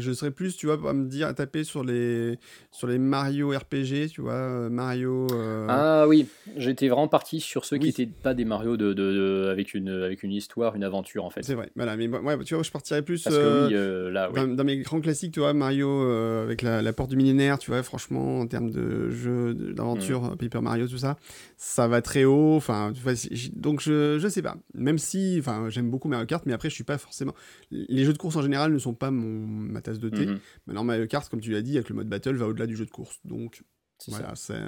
Je 0.00 0.12
serais 0.12 0.30
plus, 0.30 0.56
tu 0.56 0.66
vois, 0.66 0.78
à 0.88 0.92
me 0.92 1.06
dire, 1.08 1.26
à 1.26 1.34
taper 1.34 1.64
sur 1.64 1.82
les, 1.84 2.38
sur 2.70 2.86
les 2.86 2.98
Mario 2.98 3.50
RPG, 3.50 4.08
tu 4.12 4.20
vois, 4.20 4.32
euh, 4.34 4.68
Mario. 4.70 5.26
euh, 5.32 5.66
Ah 5.68 6.06
oui, 6.08 6.26
j'étais 6.56 6.88
vraiment 6.88 7.08
parti 7.08 7.40
sur 7.40 7.64
ceux 7.64 7.78
qui 7.78 7.86
n'étaient 7.86 8.06
pas 8.06 8.34
des 8.34 8.44
Mario 8.44 8.76
de, 8.76 8.92
de- 8.92 9.12
de- 9.12 9.48
avec, 9.50 9.74
une, 9.74 9.88
avec 9.88 10.22
une 10.22 10.32
histoire, 10.32 10.76
une 10.76 10.84
aventure 10.84 11.24
en 11.24 11.30
fait. 11.30 11.42
C'est 11.44 11.54
vrai, 11.54 11.70
voilà, 11.74 11.96
mais 11.96 12.08
ouais, 12.08 12.38
tu 12.44 12.54
vois, 12.54 12.62
je 12.62 12.70
partirais 12.70 13.02
plus. 13.02 13.22
Parce 13.24 13.36
que 13.36 13.42
euh, 13.42 13.66
oui, 13.68 13.74
euh, 13.74 14.10
là, 14.10 14.28
oui. 14.30 14.36
Dans, 14.36 14.46
dans 14.48 14.64
mes 14.64 14.78
grands 14.78 15.00
classiques, 15.00 15.32
tu 15.34 15.40
vois, 15.40 15.52
Mario 15.52 15.88
euh, 15.88 16.44
avec 16.44 16.62
la, 16.62 16.80
la 16.80 16.92
porte 16.92 17.10
du 17.10 17.16
millénaire, 17.16 17.58
tu 17.58 17.70
vois, 17.72 17.82
franchement, 17.82 18.38
en 18.40 18.46
termes 18.46 18.70
de 18.70 19.10
jeu, 19.10 19.54
d'aventure, 19.54 20.22
Mm. 20.22 20.32
euh, 20.32 20.36
Paper 20.36 20.60
Mario, 20.60 20.86
tout 20.86 20.98
ça, 20.98 21.16
ça 21.56 21.88
va 21.88 22.02
très 22.02 22.24
haut. 22.24 22.54
Enfin, 22.56 22.92
donc 23.54 23.80
je, 23.80 24.18
je 24.20 24.28
sais 24.28 24.42
pas. 24.42 24.56
Même 24.74 24.98
si, 24.98 25.36
enfin, 25.40 25.66
j'aime 25.70 25.90
beaucoup 25.90 26.08
Mario 26.08 26.26
Kart, 26.26 26.44
mais 26.46 26.52
après, 26.52 26.70
je 26.70 26.74
suis 26.74 26.84
pas 26.84 26.98
forcément. 26.98 27.34
Les 27.70 28.04
jeux 28.04 28.11
de 28.12 28.18
course 28.18 28.36
en 28.36 28.42
général 28.42 28.72
ne 28.72 28.78
sont 28.78 28.94
pas 28.94 29.10
mon, 29.10 29.46
ma 29.46 29.80
tasse 29.82 29.98
de 29.98 30.08
thé. 30.08 30.26
Mhm, 30.26 30.38
Maintenant, 30.66 30.84
Mario 30.84 31.06
Kart, 31.06 31.28
comme 31.28 31.40
tu 31.40 31.50
l'as 31.52 31.62
dit, 31.62 31.76
avec 31.76 31.88
le 31.88 31.94
mode 31.94 32.08
battle, 32.08 32.34
va 32.36 32.46
au-delà 32.48 32.66
du 32.66 32.76
jeu 32.76 32.84
de 32.86 32.90
course. 32.90 33.18
Donc, 33.24 33.62
c'est 33.98 34.10
voilà, 34.10 34.34
c'est. 34.34 34.60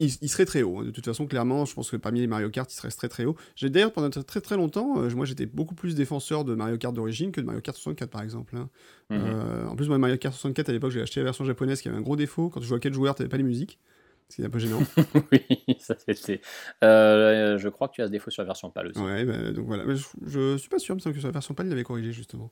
Il, 0.00 0.10
il 0.22 0.28
serait 0.28 0.44
très 0.44 0.62
haut. 0.62 0.78
hein. 0.78 0.84
De 0.84 0.90
toute 0.90 1.04
façon, 1.04 1.26
clairement, 1.26 1.64
je 1.64 1.74
pense 1.74 1.90
que 1.90 1.96
parmi 1.96 2.20
les 2.20 2.28
Mario 2.28 2.50
Kart, 2.50 2.72
il 2.72 2.76
serait 2.76 2.88
très 2.90 3.08
très 3.08 3.24
haut. 3.24 3.34
J'ai 3.56 3.68
d'ailleurs 3.68 3.92
pendant 3.92 4.10
très 4.10 4.40
très 4.40 4.56
longtemps, 4.56 5.00
euh, 5.02 5.10
moi 5.16 5.26
j'étais 5.26 5.46
beaucoup 5.46 5.74
plus 5.74 5.96
défenseur 5.96 6.44
de 6.44 6.54
Mario 6.54 6.78
Kart 6.78 6.94
d'origine 6.94 7.32
que 7.32 7.40
de 7.40 7.46
Mario 7.46 7.60
Kart 7.60 7.76
64 7.76 8.08
par 8.08 8.22
exemple. 8.22 8.56
hein. 8.56 8.68
Mhm. 9.10 9.18
Euh, 9.20 9.66
en 9.66 9.74
plus, 9.74 9.88
moi, 9.88 9.98
Mario 9.98 10.16
Kart 10.16 10.32
64 10.34 10.68
à 10.68 10.72
l'époque, 10.72 10.92
j'ai 10.92 11.00
acheté 11.02 11.18
la 11.18 11.24
version 11.24 11.44
japonaise 11.44 11.80
qui 11.82 11.88
avait 11.88 11.96
un 11.96 12.00
gros 12.02 12.14
défaut. 12.14 12.48
Quand 12.48 12.60
tu 12.60 12.66
jouais 12.66 12.76
à 12.76 12.80
4 12.80 12.94
joueurs, 12.94 13.16
t'avais 13.16 13.28
pas 13.28 13.38
les 13.38 13.42
musiques. 13.42 13.80
Ce 14.30 14.36
qui 14.36 14.42
est 14.42 14.44
un 14.46 14.50
peu 14.50 14.58
gênant. 14.58 14.80
oui, 15.32 15.40
ça 15.78 15.94
c'était. 16.06 16.40
Euh, 16.84 17.56
je 17.58 17.68
crois 17.70 17.88
que 17.88 17.94
tu 17.94 18.02
as 18.02 18.06
ce 18.08 18.10
défaut 18.12 18.30
sur 18.30 18.42
la 18.42 18.46
version 18.46 18.70
PAL 18.70 18.88
aussi. 18.88 18.98
ouais, 19.00 19.24
bah, 19.24 19.52
donc 19.52 19.66
voilà. 19.66 19.84
Mais 19.86 19.96
je, 19.96 20.04
je 20.26 20.56
suis 20.58 20.68
pas 20.68 20.78
sûr, 20.78 20.94
me 20.94 21.00
semble 21.00 21.14
que 21.14 21.20
sur 21.20 21.28
la 21.28 21.32
version 21.32 21.54
PAL, 21.54 21.66
il 21.66 21.70
l'avait 21.70 21.82
corrigé 21.82 22.12
justement. 22.12 22.50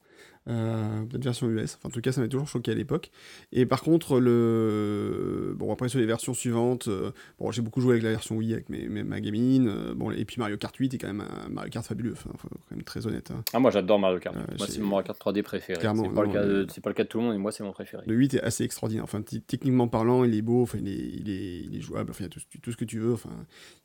Euh, 0.49 1.03
Peut-être 1.05 1.25
version 1.25 1.49
US. 1.51 1.75
Enfin, 1.77 1.89
en 1.89 1.93
tout 1.93 2.01
cas, 2.01 2.13
ça 2.13 2.21
m'avait 2.21 2.31
toujours 2.31 2.49
choqué 2.49 2.71
à 2.71 2.75
l'époque. 2.75 3.11
Et 3.53 3.67
par 3.67 3.83
contre, 3.83 4.21
le. 4.21 5.55
Bon, 5.59 5.73
après, 5.73 5.89
sur 5.89 5.99
les 5.99 6.07
versions 6.07 6.35
suivantes, 6.35 6.89
euh, 6.89 7.11
bon, 7.39 7.51
j'ai 7.51 7.63
beaucoup 7.63 7.81
joué 7.81 7.93
avec 7.93 8.05
la 8.05 8.11
version 8.11 8.37
Wii, 8.37 8.53
avec 8.55 8.69
mes, 8.69 8.89
mes- 8.89 9.03
ma 9.03 9.21
gamine. 9.21 9.69
euh, 9.69 9.95
bon, 9.95 10.11
et 10.11 10.25
puis 10.25 10.37
Mario 10.39 10.57
Kart 10.57 10.75
8 10.75 10.95
est 10.95 10.99
quand 10.99 11.09
même 11.09 11.21
un 11.23 11.49
Mario 11.49 11.71
Kart 11.71 11.85
fabuleux. 11.87 12.13
Enfin, 12.13 12.31
faut 12.39 12.49
quand 12.49 12.75
même 12.77 12.85
très 12.85 13.07
honnête. 13.07 13.31
hein. 13.31 13.43
Ah, 13.53 13.59
moi 13.59 13.71
j'adore 13.71 13.99
Mario 13.99 14.19
Kart. 14.19 14.35
Moi 14.37 14.67
c'est 14.69 14.81
mon 14.81 14.89
Mario 14.89 15.05
Kart 15.07 15.19
3D 15.21 15.43
préféré. 15.43 15.79
Clairement, 15.81 16.05
C'est 16.05 16.15
pas, 16.15 16.23
le 16.23 16.33
cas 16.33 16.45
de- 16.45 16.67
c'est 16.73 16.81
pas 16.83 16.91
le 16.91 16.95
cas 16.95 17.05
de 17.05 17.09
tout 17.09 17.19
le 17.19 17.25
monde, 17.25 17.35
et 17.35 17.39
moi 17.39 17.53
c'est 17.53 17.65
mon 17.65 17.73
préféré. 17.73 18.03
Le 18.07 18.15
8 18.15 18.35
est 18.35 18.43
assez 18.43 18.65
extraordinaire. 18.65 19.05
Enfin, 19.05 19.21
techniquement 19.23 19.89
parlant, 19.89 20.25
il 20.25 20.35
est 20.35 20.43
beau, 20.43 20.63
enfin, 20.63 20.79
il, 20.81 20.89
est, 20.89 20.93
il, 20.93 21.31
est, 21.31 21.66
il 21.67 21.77
est 21.77 21.81
jouable, 21.81 22.11
enfin, 22.11 22.25
il 22.25 22.29
y 22.29 22.31
a 22.31 22.31
tout, 22.31 22.41
tout 22.63 22.73
ce 22.73 22.77
que 22.77 22.85
tu 22.85 22.99
veux. 22.99 23.13
Enfin, 23.13 23.31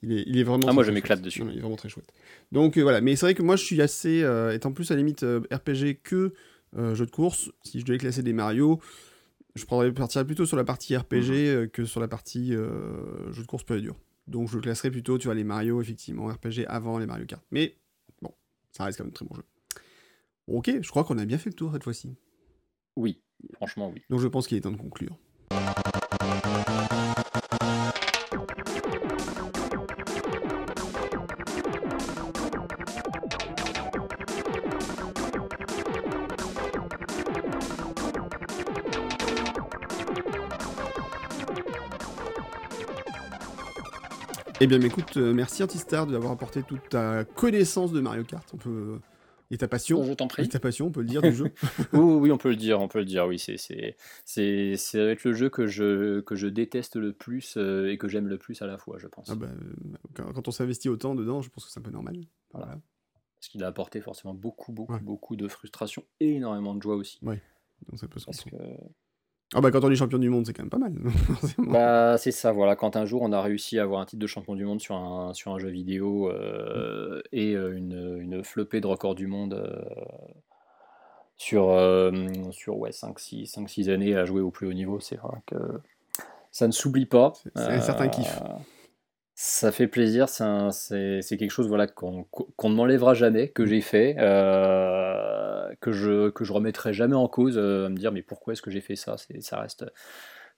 il 0.02 0.12
est, 0.12 0.24
il 0.28 0.38
est 0.38 0.44
vraiment. 0.44 0.68
Ah, 0.68 0.74
moi, 0.74 0.84
je 0.84 0.92
m'éclate 0.92 1.22
dessus. 1.22 1.44
Non, 1.44 1.50
il 1.52 1.58
est 1.58 1.62
vraiment 1.62 1.76
très 1.76 1.90
chouette. 1.90 2.12
Donc 2.52 2.78
euh, 2.78 2.82
voilà, 2.82 3.02
mais 3.02 3.16
c'est 3.16 3.26
vrai 3.26 3.34
que 3.36 3.44
moi 3.44 3.56
je 3.56 3.64
suis 3.64 3.82
assez. 3.82 4.24
euh, 4.24 4.52
étant 4.54 4.72
plus 4.72 4.90
à 4.92 4.94
la 4.96 5.00
limite 5.00 5.24
euh, 5.24 5.42
RPG 5.52 6.00
que 6.04 6.34
jeu 6.76 7.06
de 7.06 7.12
course, 7.12 7.52
si 7.64 7.80
je 7.82 7.86
devais 7.86 7.98
classer 7.98 8.24
des 8.24 8.32
Mario, 8.34 8.80
je 9.56 9.66
prendrais, 9.66 9.92
partirais 9.92 10.26
plutôt 10.26 10.46
sur 10.46 10.56
la 10.58 10.64
partie 10.64 10.96
RPG 10.96 11.32
Mhm. 11.32 11.70
que 11.70 11.84
sur 11.86 12.00
la 12.00 12.08
partie 12.08 12.52
jeu 12.54 13.42
de 13.42 13.46
course 13.48 13.64
pur 13.64 13.76
et 13.76 13.82
dur. 13.82 13.96
Donc 14.28 14.50
je 14.50 14.58
classerais 14.60 14.90
plutôt, 14.92 15.18
tu 15.18 15.26
vois, 15.28 15.36
les 15.36 15.44
Mario, 15.44 15.82
effectivement, 15.82 16.28
RPG 16.28 16.66
avant 16.68 16.98
les 16.98 17.06
Mario 17.08 17.26
Kart. 17.26 17.44
Mais 17.52 17.76
bon, 18.22 18.32
ça 18.72 18.86
reste 18.86 19.00
quand 19.00 19.04
même 19.04 19.10
un 19.12 19.14
très 19.14 19.26
bon 19.26 19.36
jeu. 19.36 19.44
Ok, 20.48 20.72
je 20.82 20.90
crois 20.90 21.04
qu'on 21.04 21.18
a 21.18 21.26
bien 21.26 21.38
fait 21.38 21.50
le 21.50 21.56
tour 21.56 21.72
cette 21.74 21.84
fois-ci. 21.84 22.16
Oui, 22.96 23.20
franchement 23.56 23.92
oui. 23.94 24.02
Donc 24.10 24.20
je 24.22 24.28
pense 24.28 24.48
qu'il 24.48 24.58
est 24.58 24.62
temps 24.62 24.72
de 24.72 24.78
conclure. 24.78 25.18
Eh 44.64 44.68
bien, 44.68 44.80
écoute, 44.82 45.18
euh, 45.18 45.34
merci 45.34 45.64
Antistar 45.64 46.06
d'avoir 46.06 46.32
apporté 46.34 46.62
toute 46.62 46.88
ta 46.90 47.26
connaissance 47.26 47.92
de 47.92 48.00
Mario 48.00 48.24
Kart. 48.24 48.48
On 48.54 48.58
peut... 48.58 49.00
Et 49.50 49.58
ta 49.58 49.68
passion. 49.68 50.04
Je 50.04 50.14
t'en 50.14 50.26
Et 50.26 50.28
prie. 50.28 50.50
ta 50.50 50.60
passion, 50.60 50.86
on 50.86 50.92
peut 50.92 51.00
le 51.02 51.08
dire, 51.08 51.24
du 51.24 51.34
jeu. 51.34 51.46
Oui, 51.94 52.00
oui, 52.00 52.14
oui, 52.22 52.32
on 52.32 52.38
peut 52.38 52.52
le 52.52 52.56
dire, 52.56 52.80
on 52.80 52.88
peut 52.88 53.00
le 53.00 53.06
dire, 53.06 53.26
oui, 53.26 53.40
c'est, 53.40 53.58
c'est, 53.58 53.98
c'est, 54.24 54.78
c'est 54.78 55.00
avec 55.02 55.24
le 55.24 55.34
jeu 55.34 55.50
que 55.50 55.66
je, 55.66 56.20
que 56.22 56.36
je 56.36 56.46
déteste 56.46 56.96
le 56.96 57.12
plus 57.12 57.56
euh, 57.58 57.90
et 57.92 57.98
que 57.98 58.08
j'aime 58.08 58.28
le 58.28 58.38
plus 58.38 58.62
à 58.62 58.68
la 58.68 58.78
fois, 58.78 59.00
je 59.00 59.08
pense. 59.08 59.32
Ah 59.32 59.36
bah, 59.36 59.48
euh, 59.50 60.32
quand, 60.34 60.48
on 60.48 60.52
s'investit 60.52 60.90
autant 60.90 61.16
dedans, 61.16 61.42
je 61.42 61.50
pense 61.50 61.66
que 61.66 61.72
c'est 61.72 61.80
un 61.80 61.84
peu 61.84 61.90
normal. 61.90 62.18
Voilà. 62.52 62.68
Voilà. 62.68 62.82
Parce 63.40 63.48
qu'il 63.50 63.64
a 63.64 63.68
apporté 63.68 64.00
forcément 64.00 64.36
beaucoup, 64.36 64.72
beaucoup, 64.72 64.94
Ouais. 64.94 65.00
beaucoup 65.00 65.36
de 65.36 65.48
frustration 65.48 66.06
et 66.20 66.36
énormément 66.36 66.76
de 66.76 66.84
joie 66.84 66.96
aussi. 66.96 67.20
Donc 67.24 67.40
ça 68.00 68.08
peut 68.08 68.20
se 68.20 68.26
Parce 68.26 68.44
que, 68.44 68.52
Ah 69.54 69.60
bah 69.60 69.70
quand 69.70 69.84
on 69.84 69.92
est 69.92 69.96
champion 69.96 70.18
du 70.18 70.30
monde, 70.30 70.46
c'est 70.46 70.54
quand 70.54 70.64
même 70.64 70.70
pas 70.70 70.78
mal. 70.78 70.94
bah, 71.58 72.18
c'est 72.18 72.32
ça, 72.32 72.54
voilà, 72.54 72.78
quand 72.78 72.96
un 72.96 73.06
jour 73.06 73.22
on 73.22 73.34
a 73.34 73.42
réussi 73.42 73.80
à 73.80 73.84
avoir 73.84 74.00
un 74.00 74.06
titre 74.06 74.22
de 74.22 74.28
champion 74.28 74.56
du 74.56 74.64
monde 74.64 74.80
sur 74.80 74.96
un, 74.96 75.34
sur 75.34 75.52
un 75.52 75.60
jeu 75.60 75.70
vidéo 75.70 76.30
euh, 76.30 77.22
et 77.34 77.54
euh, 77.54 77.76
une, 77.76 78.20
une 78.22 78.44
flopée 78.44 78.80
de 78.80 78.88
records 78.88 79.16
du 79.16 79.28
monde 79.28 79.56
euh, 79.56 79.82
sur, 81.36 81.66
sur 82.52 82.78
ouais, 82.78 82.92
5-6 82.92 83.52
5-6 83.52 83.90
années 83.90 84.16
à 84.16 84.26
jouer 84.26 84.42
au 84.42 84.52
plus 84.52 84.68
haut 84.68 84.74
niveau, 84.74 85.00
c'est 85.00 85.18
vrai 85.18 85.42
que 85.48 85.58
ça 86.52 86.68
ne 86.68 86.72
s'oublie 86.72 87.08
pas. 87.08 87.34
C'est 87.56 87.62
un 87.62 87.82
certain 87.82 88.08
kiff. 88.08 88.40
Ça 89.44 89.72
fait 89.72 89.88
plaisir, 89.88 90.30
c'est 90.30 91.24
quelque 91.40 91.50
chose 91.50 91.68
voilà, 91.68 91.88
qu'on 91.88 92.28
ne 92.64 92.76
m'enlèvera 92.76 93.16
jamais, 93.16 93.48
que 93.50 93.66
j'ai 93.66 93.82
fait, 93.82 94.16
euh, 94.20 95.68
que 95.80 95.92
je 95.92 96.30
que 96.30 96.44
je 96.46 96.54
remettrai 96.54 96.94
jamais 96.94 97.16
en 97.16 97.28
cause, 97.28 97.58
euh, 97.58 97.88
à 97.88 97.90
me 97.90 97.96
dire 97.96 98.12
mais 98.12 98.22
pourquoi 98.22 98.54
est-ce 98.54 98.62
que 98.62 98.70
j'ai 98.70 98.82
fait 98.82 98.96
ça? 98.96 99.16
Ça 99.40 99.60
reste 99.60 99.86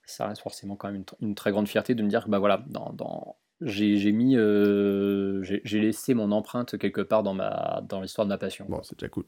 ça 0.04 0.26
reste 0.28 0.42
forcément 0.42 0.76
quand 0.76 0.88
même 0.88 0.96
une, 0.96 1.04
tr- 1.04 1.14
une 1.22 1.34
très 1.34 1.50
grande 1.50 1.66
fierté 1.66 1.94
de 1.94 2.02
me 2.02 2.08
dire 2.10 2.24
que 2.24 2.30
bah 2.30 2.38
voilà, 2.40 2.62
dans, 2.68 2.92
dans 2.92 3.36
j'ai 3.62 3.96
j'ai 3.96 4.12
mis 4.12 4.36
euh, 4.36 5.42
j'ai 5.42 5.80
laissé 5.80 6.12
mon 6.12 6.30
empreinte 6.30 6.76
quelque 6.76 7.00
part 7.00 7.22
dans 7.22 7.32
ma 7.32 7.82
dans 7.88 8.02
l'histoire 8.02 8.26
de 8.26 8.30
ma 8.30 8.38
passion. 8.38 8.66
Bon, 8.68 8.82
c'est 8.82 8.98
déjà 8.98 9.08
cool. 9.08 9.24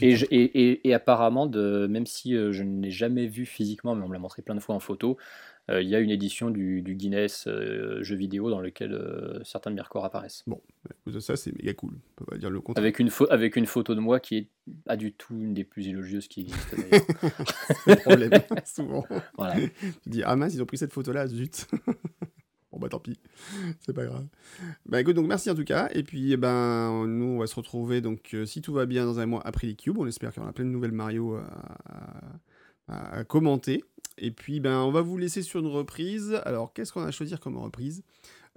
Et, 0.00 0.16
je- 0.16 0.26
et, 0.30 0.42
et- 0.42 0.88
et 0.88 0.94
apparemment, 0.94 1.46
de, 1.46 1.86
même 1.88 2.06
si 2.06 2.32
je 2.32 2.62
ne 2.62 2.82
l'ai 2.82 2.90
jamais 2.90 3.26
vu 3.26 3.46
physiquement, 3.46 3.94
mais 3.94 4.04
on 4.04 4.08
me 4.08 4.12
l'a 4.14 4.18
montré 4.18 4.42
plein 4.42 4.54
de 4.54 4.60
fois 4.60 4.74
en 4.74 4.80
photo, 4.80 5.16
il 5.68 5.88
y 5.88 5.94
a 5.94 6.00
une 6.00 6.10
édition 6.10 6.50
du, 6.50 6.80
du 6.82 6.94
Guinness 6.94 7.46
euh, 7.48 8.02
jeu 8.02 8.14
vidéo 8.16 8.50
dans 8.50 8.60
lequel 8.60 8.92
euh, 8.92 9.42
certains 9.44 9.70
de 9.70 9.74
mes 9.76 9.80
records 9.80 10.04
apparaissent. 10.04 10.44
Bon, 10.46 10.60
ça 11.18 11.34
c'est 11.36 11.52
méga 11.56 11.74
cool. 11.74 11.94
On 11.94 12.24
peut 12.24 12.24
pas 12.30 12.38
dire 12.38 12.50
le 12.50 12.60
contraire. 12.60 12.82
Avec 12.84 12.98
une, 13.00 13.08
pho- 13.08 13.26
avec 13.30 13.56
une 13.56 13.66
photo 13.66 13.94
de 13.94 14.00
moi 14.00 14.20
qui 14.20 14.36
est 14.36 14.48
pas 14.84 14.96
du 14.96 15.12
tout 15.12 15.34
une 15.34 15.54
des 15.54 15.64
plus 15.64 15.88
élogieuses 15.88 16.28
qui 16.28 16.42
existent 16.42 16.76
d'ailleurs. 16.76 17.06
C'est 17.84 17.90
le 17.96 18.00
problème, 18.02 18.30
souvent. 18.64 19.04
voilà. 19.36 19.56
Tu 20.02 20.08
dis, 20.08 20.22
ah 20.24 20.36
mince, 20.36 20.54
ils 20.54 20.62
ont 20.62 20.66
pris 20.66 20.78
cette 20.78 20.92
photo-là, 20.92 21.26
zut. 21.26 21.66
bon, 22.70 22.78
bah 22.78 22.88
tant 22.88 23.00
pis, 23.00 23.18
c'est 23.80 23.92
pas 23.92 24.04
grave. 24.04 24.26
Bah 24.86 25.00
écoute, 25.00 25.16
donc 25.16 25.26
merci 25.26 25.50
en 25.50 25.54
tout 25.56 25.64
cas. 25.64 25.88
Et 25.94 26.02
puis, 26.04 26.32
eh 26.32 26.36
ben, 26.36 27.06
nous, 27.08 27.24
on 27.24 27.38
va 27.38 27.46
se 27.48 27.54
retrouver, 27.56 28.00
donc, 28.00 28.34
euh, 28.34 28.44
si 28.46 28.62
tout 28.62 28.72
va 28.72 28.86
bien, 28.86 29.04
dans 29.04 29.18
un 29.18 29.26
mois 29.26 29.42
après 29.44 29.66
les 29.66 29.74
cubes. 29.74 29.98
On 29.98 30.06
espère 30.06 30.30
qu'il 30.32 30.40
y 30.40 30.44
aura 30.44 30.52
plein 30.52 30.64
de 30.64 30.70
nouvelles 30.70 30.92
Mario 30.92 31.34
à, 31.36 31.46
à- 32.88 33.18
à 33.18 33.24
commenter. 33.24 33.82
Et 34.18 34.30
puis, 34.30 34.60
ben, 34.60 34.78
on 34.78 34.90
va 34.90 35.02
vous 35.02 35.16
laisser 35.18 35.42
sur 35.42 35.60
une 35.60 35.66
reprise. 35.66 36.40
Alors, 36.44 36.72
qu'est-ce 36.72 36.92
qu'on 36.92 37.02
a 37.02 37.06
à 37.06 37.10
choisir 37.10 37.40
comme 37.40 37.56
reprise? 37.58 38.02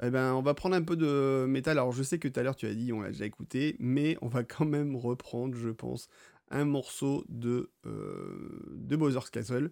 Eh 0.01 0.09
ben, 0.09 0.33
on 0.33 0.41
va 0.41 0.53
prendre 0.53 0.75
un 0.75 0.81
peu 0.81 0.95
de 0.95 1.45
métal. 1.47 1.77
Alors, 1.77 1.91
je 1.91 2.03
sais 2.03 2.19
que 2.19 2.27
tout 2.27 2.39
à 2.39 2.43
l'heure, 2.43 2.55
tu 2.55 2.65
as 2.67 2.73
dit, 2.73 2.93
on 2.93 3.01
l'a 3.01 3.09
déjà 3.09 3.25
écouté, 3.25 3.75
mais 3.79 4.17
on 4.21 4.27
va 4.27 4.43
quand 4.43 4.65
même 4.65 4.95
reprendre, 4.95 5.55
je 5.57 5.69
pense, 5.69 6.07
un 6.51 6.65
morceau 6.65 7.25
de, 7.27 7.69
euh, 7.85 8.59
de 8.71 8.95
Bowser's 8.95 9.29
Castle 9.29 9.71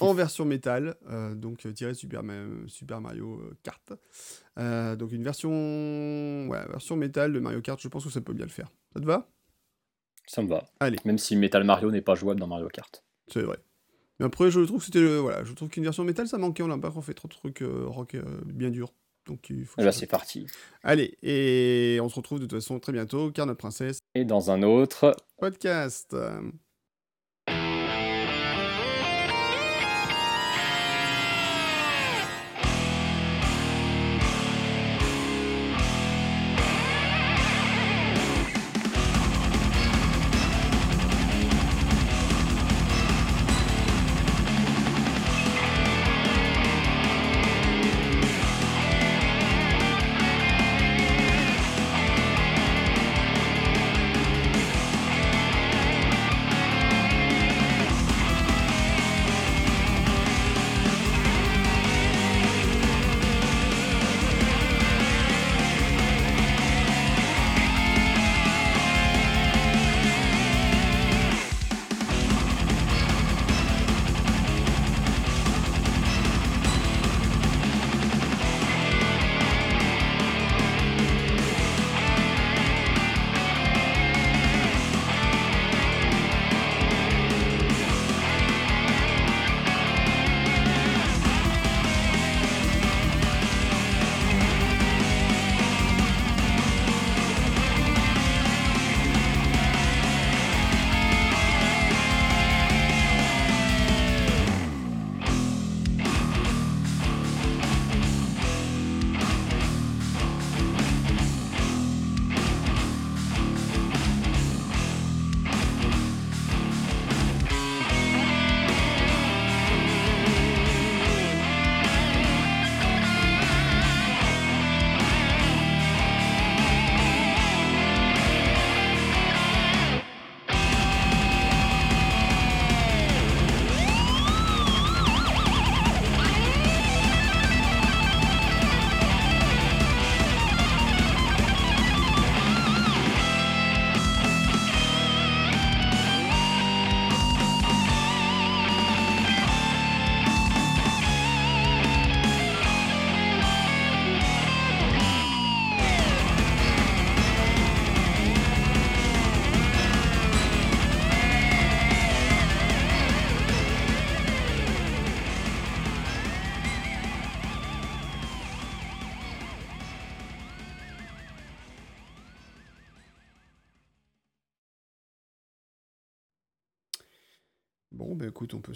en 0.00 0.12
version 0.14 0.44
métal, 0.44 0.96
euh, 1.08 1.34
donc 1.34 1.66
euh, 1.66 1.72
tiré 1.72 1.94
Super, 1.94 2.22
Super 2.66 3.00
Mario 3.00 3.42
Kart. 3.62 3.92
Euh, 4.58 4.96
donc, 4.96 5.12
une 5.12 5.24
version, 5.24 5.50
ouais, 5.50 6.66
version 6.68 6.96
métal 6.96 7.32
de 7.32 7.40
Mario 7.40 7.62
Kart, 7.62 7.80
je 7.80 7.88
pense 7.88 8.04
que 8.04 8.10
ça 8.10 8.20
peut 8.20 8.34
bien 8.34 8.46
le 8.46 8.52
faire. 8.52 8.70
Ça 8.92 9.00
te 9.00 9.06
va? 9.06 9.28
Ça 10.26 10.42
me 10.42 10.48
va. 10.48 10.64
Allez. 10.80 10.98
Même 11.04 11.18
si 11.18 11.36
Metal 11.36 11.64
Mario 11.64 11.90
n'est 11.90 12.02
pas 12.02 12.14
jouable 12.14 12.40
dans 12.40 12.46
Mario 12.46 12.68
Kart. 12.68 13.02
C'est 13.28 13.42
vrai. 13.42 13.58
Mais 14.20 14.26
après, 14.26 14.50
je 14.50 14.60
trouve 14.60 14.78
que 14.78 14.84
c'était. 14.84 15.00
le- 15.00 15.18
Voilà, 15.18 15.44
je 15.44 15.52
trouve 15.52 15.68
qu'une 15.68 15.84
version 15.84 16.04
métal, 16.04 16.28
ça 16.28 16.38
manquait. 16.38 16.62
On 16.62 16.68
n'a 16.68 16.78
pas 16.78 16.92
fait 17.02 17.14
trop 17.14 17.28
de 17.28 17.34
trucs 17.34 17.62
euh, 17.62 17.84
rock 17.86 18.14
euh, 18.14 18.22
bien 18.46 18.70
durs. 18.70 18.92
Donc, 19.26 19.48
il 19.50 19.64
faut. 19.64 19.80
Et 19.80 19.84
bah 19.84 19.90
changer. 19.90 20.00
c'est 20.00 20.06
parti. 20.06 20.46
Allez, 20.82 21.16
et 21.22 21.98
on 22.02 22.08
se 22.08 22.14
retrouve 22.16 22.38
de 22.40 22.44
toute 22.46 22.58
façon 22.60 22.78
très 22.78 22.92
bientôt, 22.92 23.30
car 23.32 23.46
notre 23.46 23.58
princesse 23.58 23.98
Et 24.14 24.24
dans 24.24 24.50
un 24.50 24.62
autre, 24.62 25.16
podcast. 25.38 26.14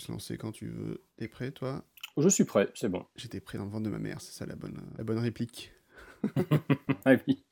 Se 0.09 0.13
lancer 0.13 0.39
quand 0.39 0.53
tu 0.53 0.69
veux. 0.69 1.05
T'es 1.17 1.29
prêt, 1.29 1.51
toi? 1.51 1.85
Je 2.17 2.29
suis 2.29 2.45
prêt, 2.45 2.69
c'est 2.75 2.89
bon. 2.89 3.05
J'étais 3.17 3.41
prêt 3.41 3.59
dans 3.59 3.65
le 3.65 3.71
ventre 3.71 3.85
de 3.85 3.91
ma 3.91 3.99
mère, 3.99 4.21
c'est 4.21 4.33
ça 4.33 4.47
la 4.47 4.57
bonne, 4.57 4.81
la 4.97 5.05
bonne 5.05 5.19
réplique. 5.19 5.73
Ah 7.05 7.15
oui. 7.27 7.45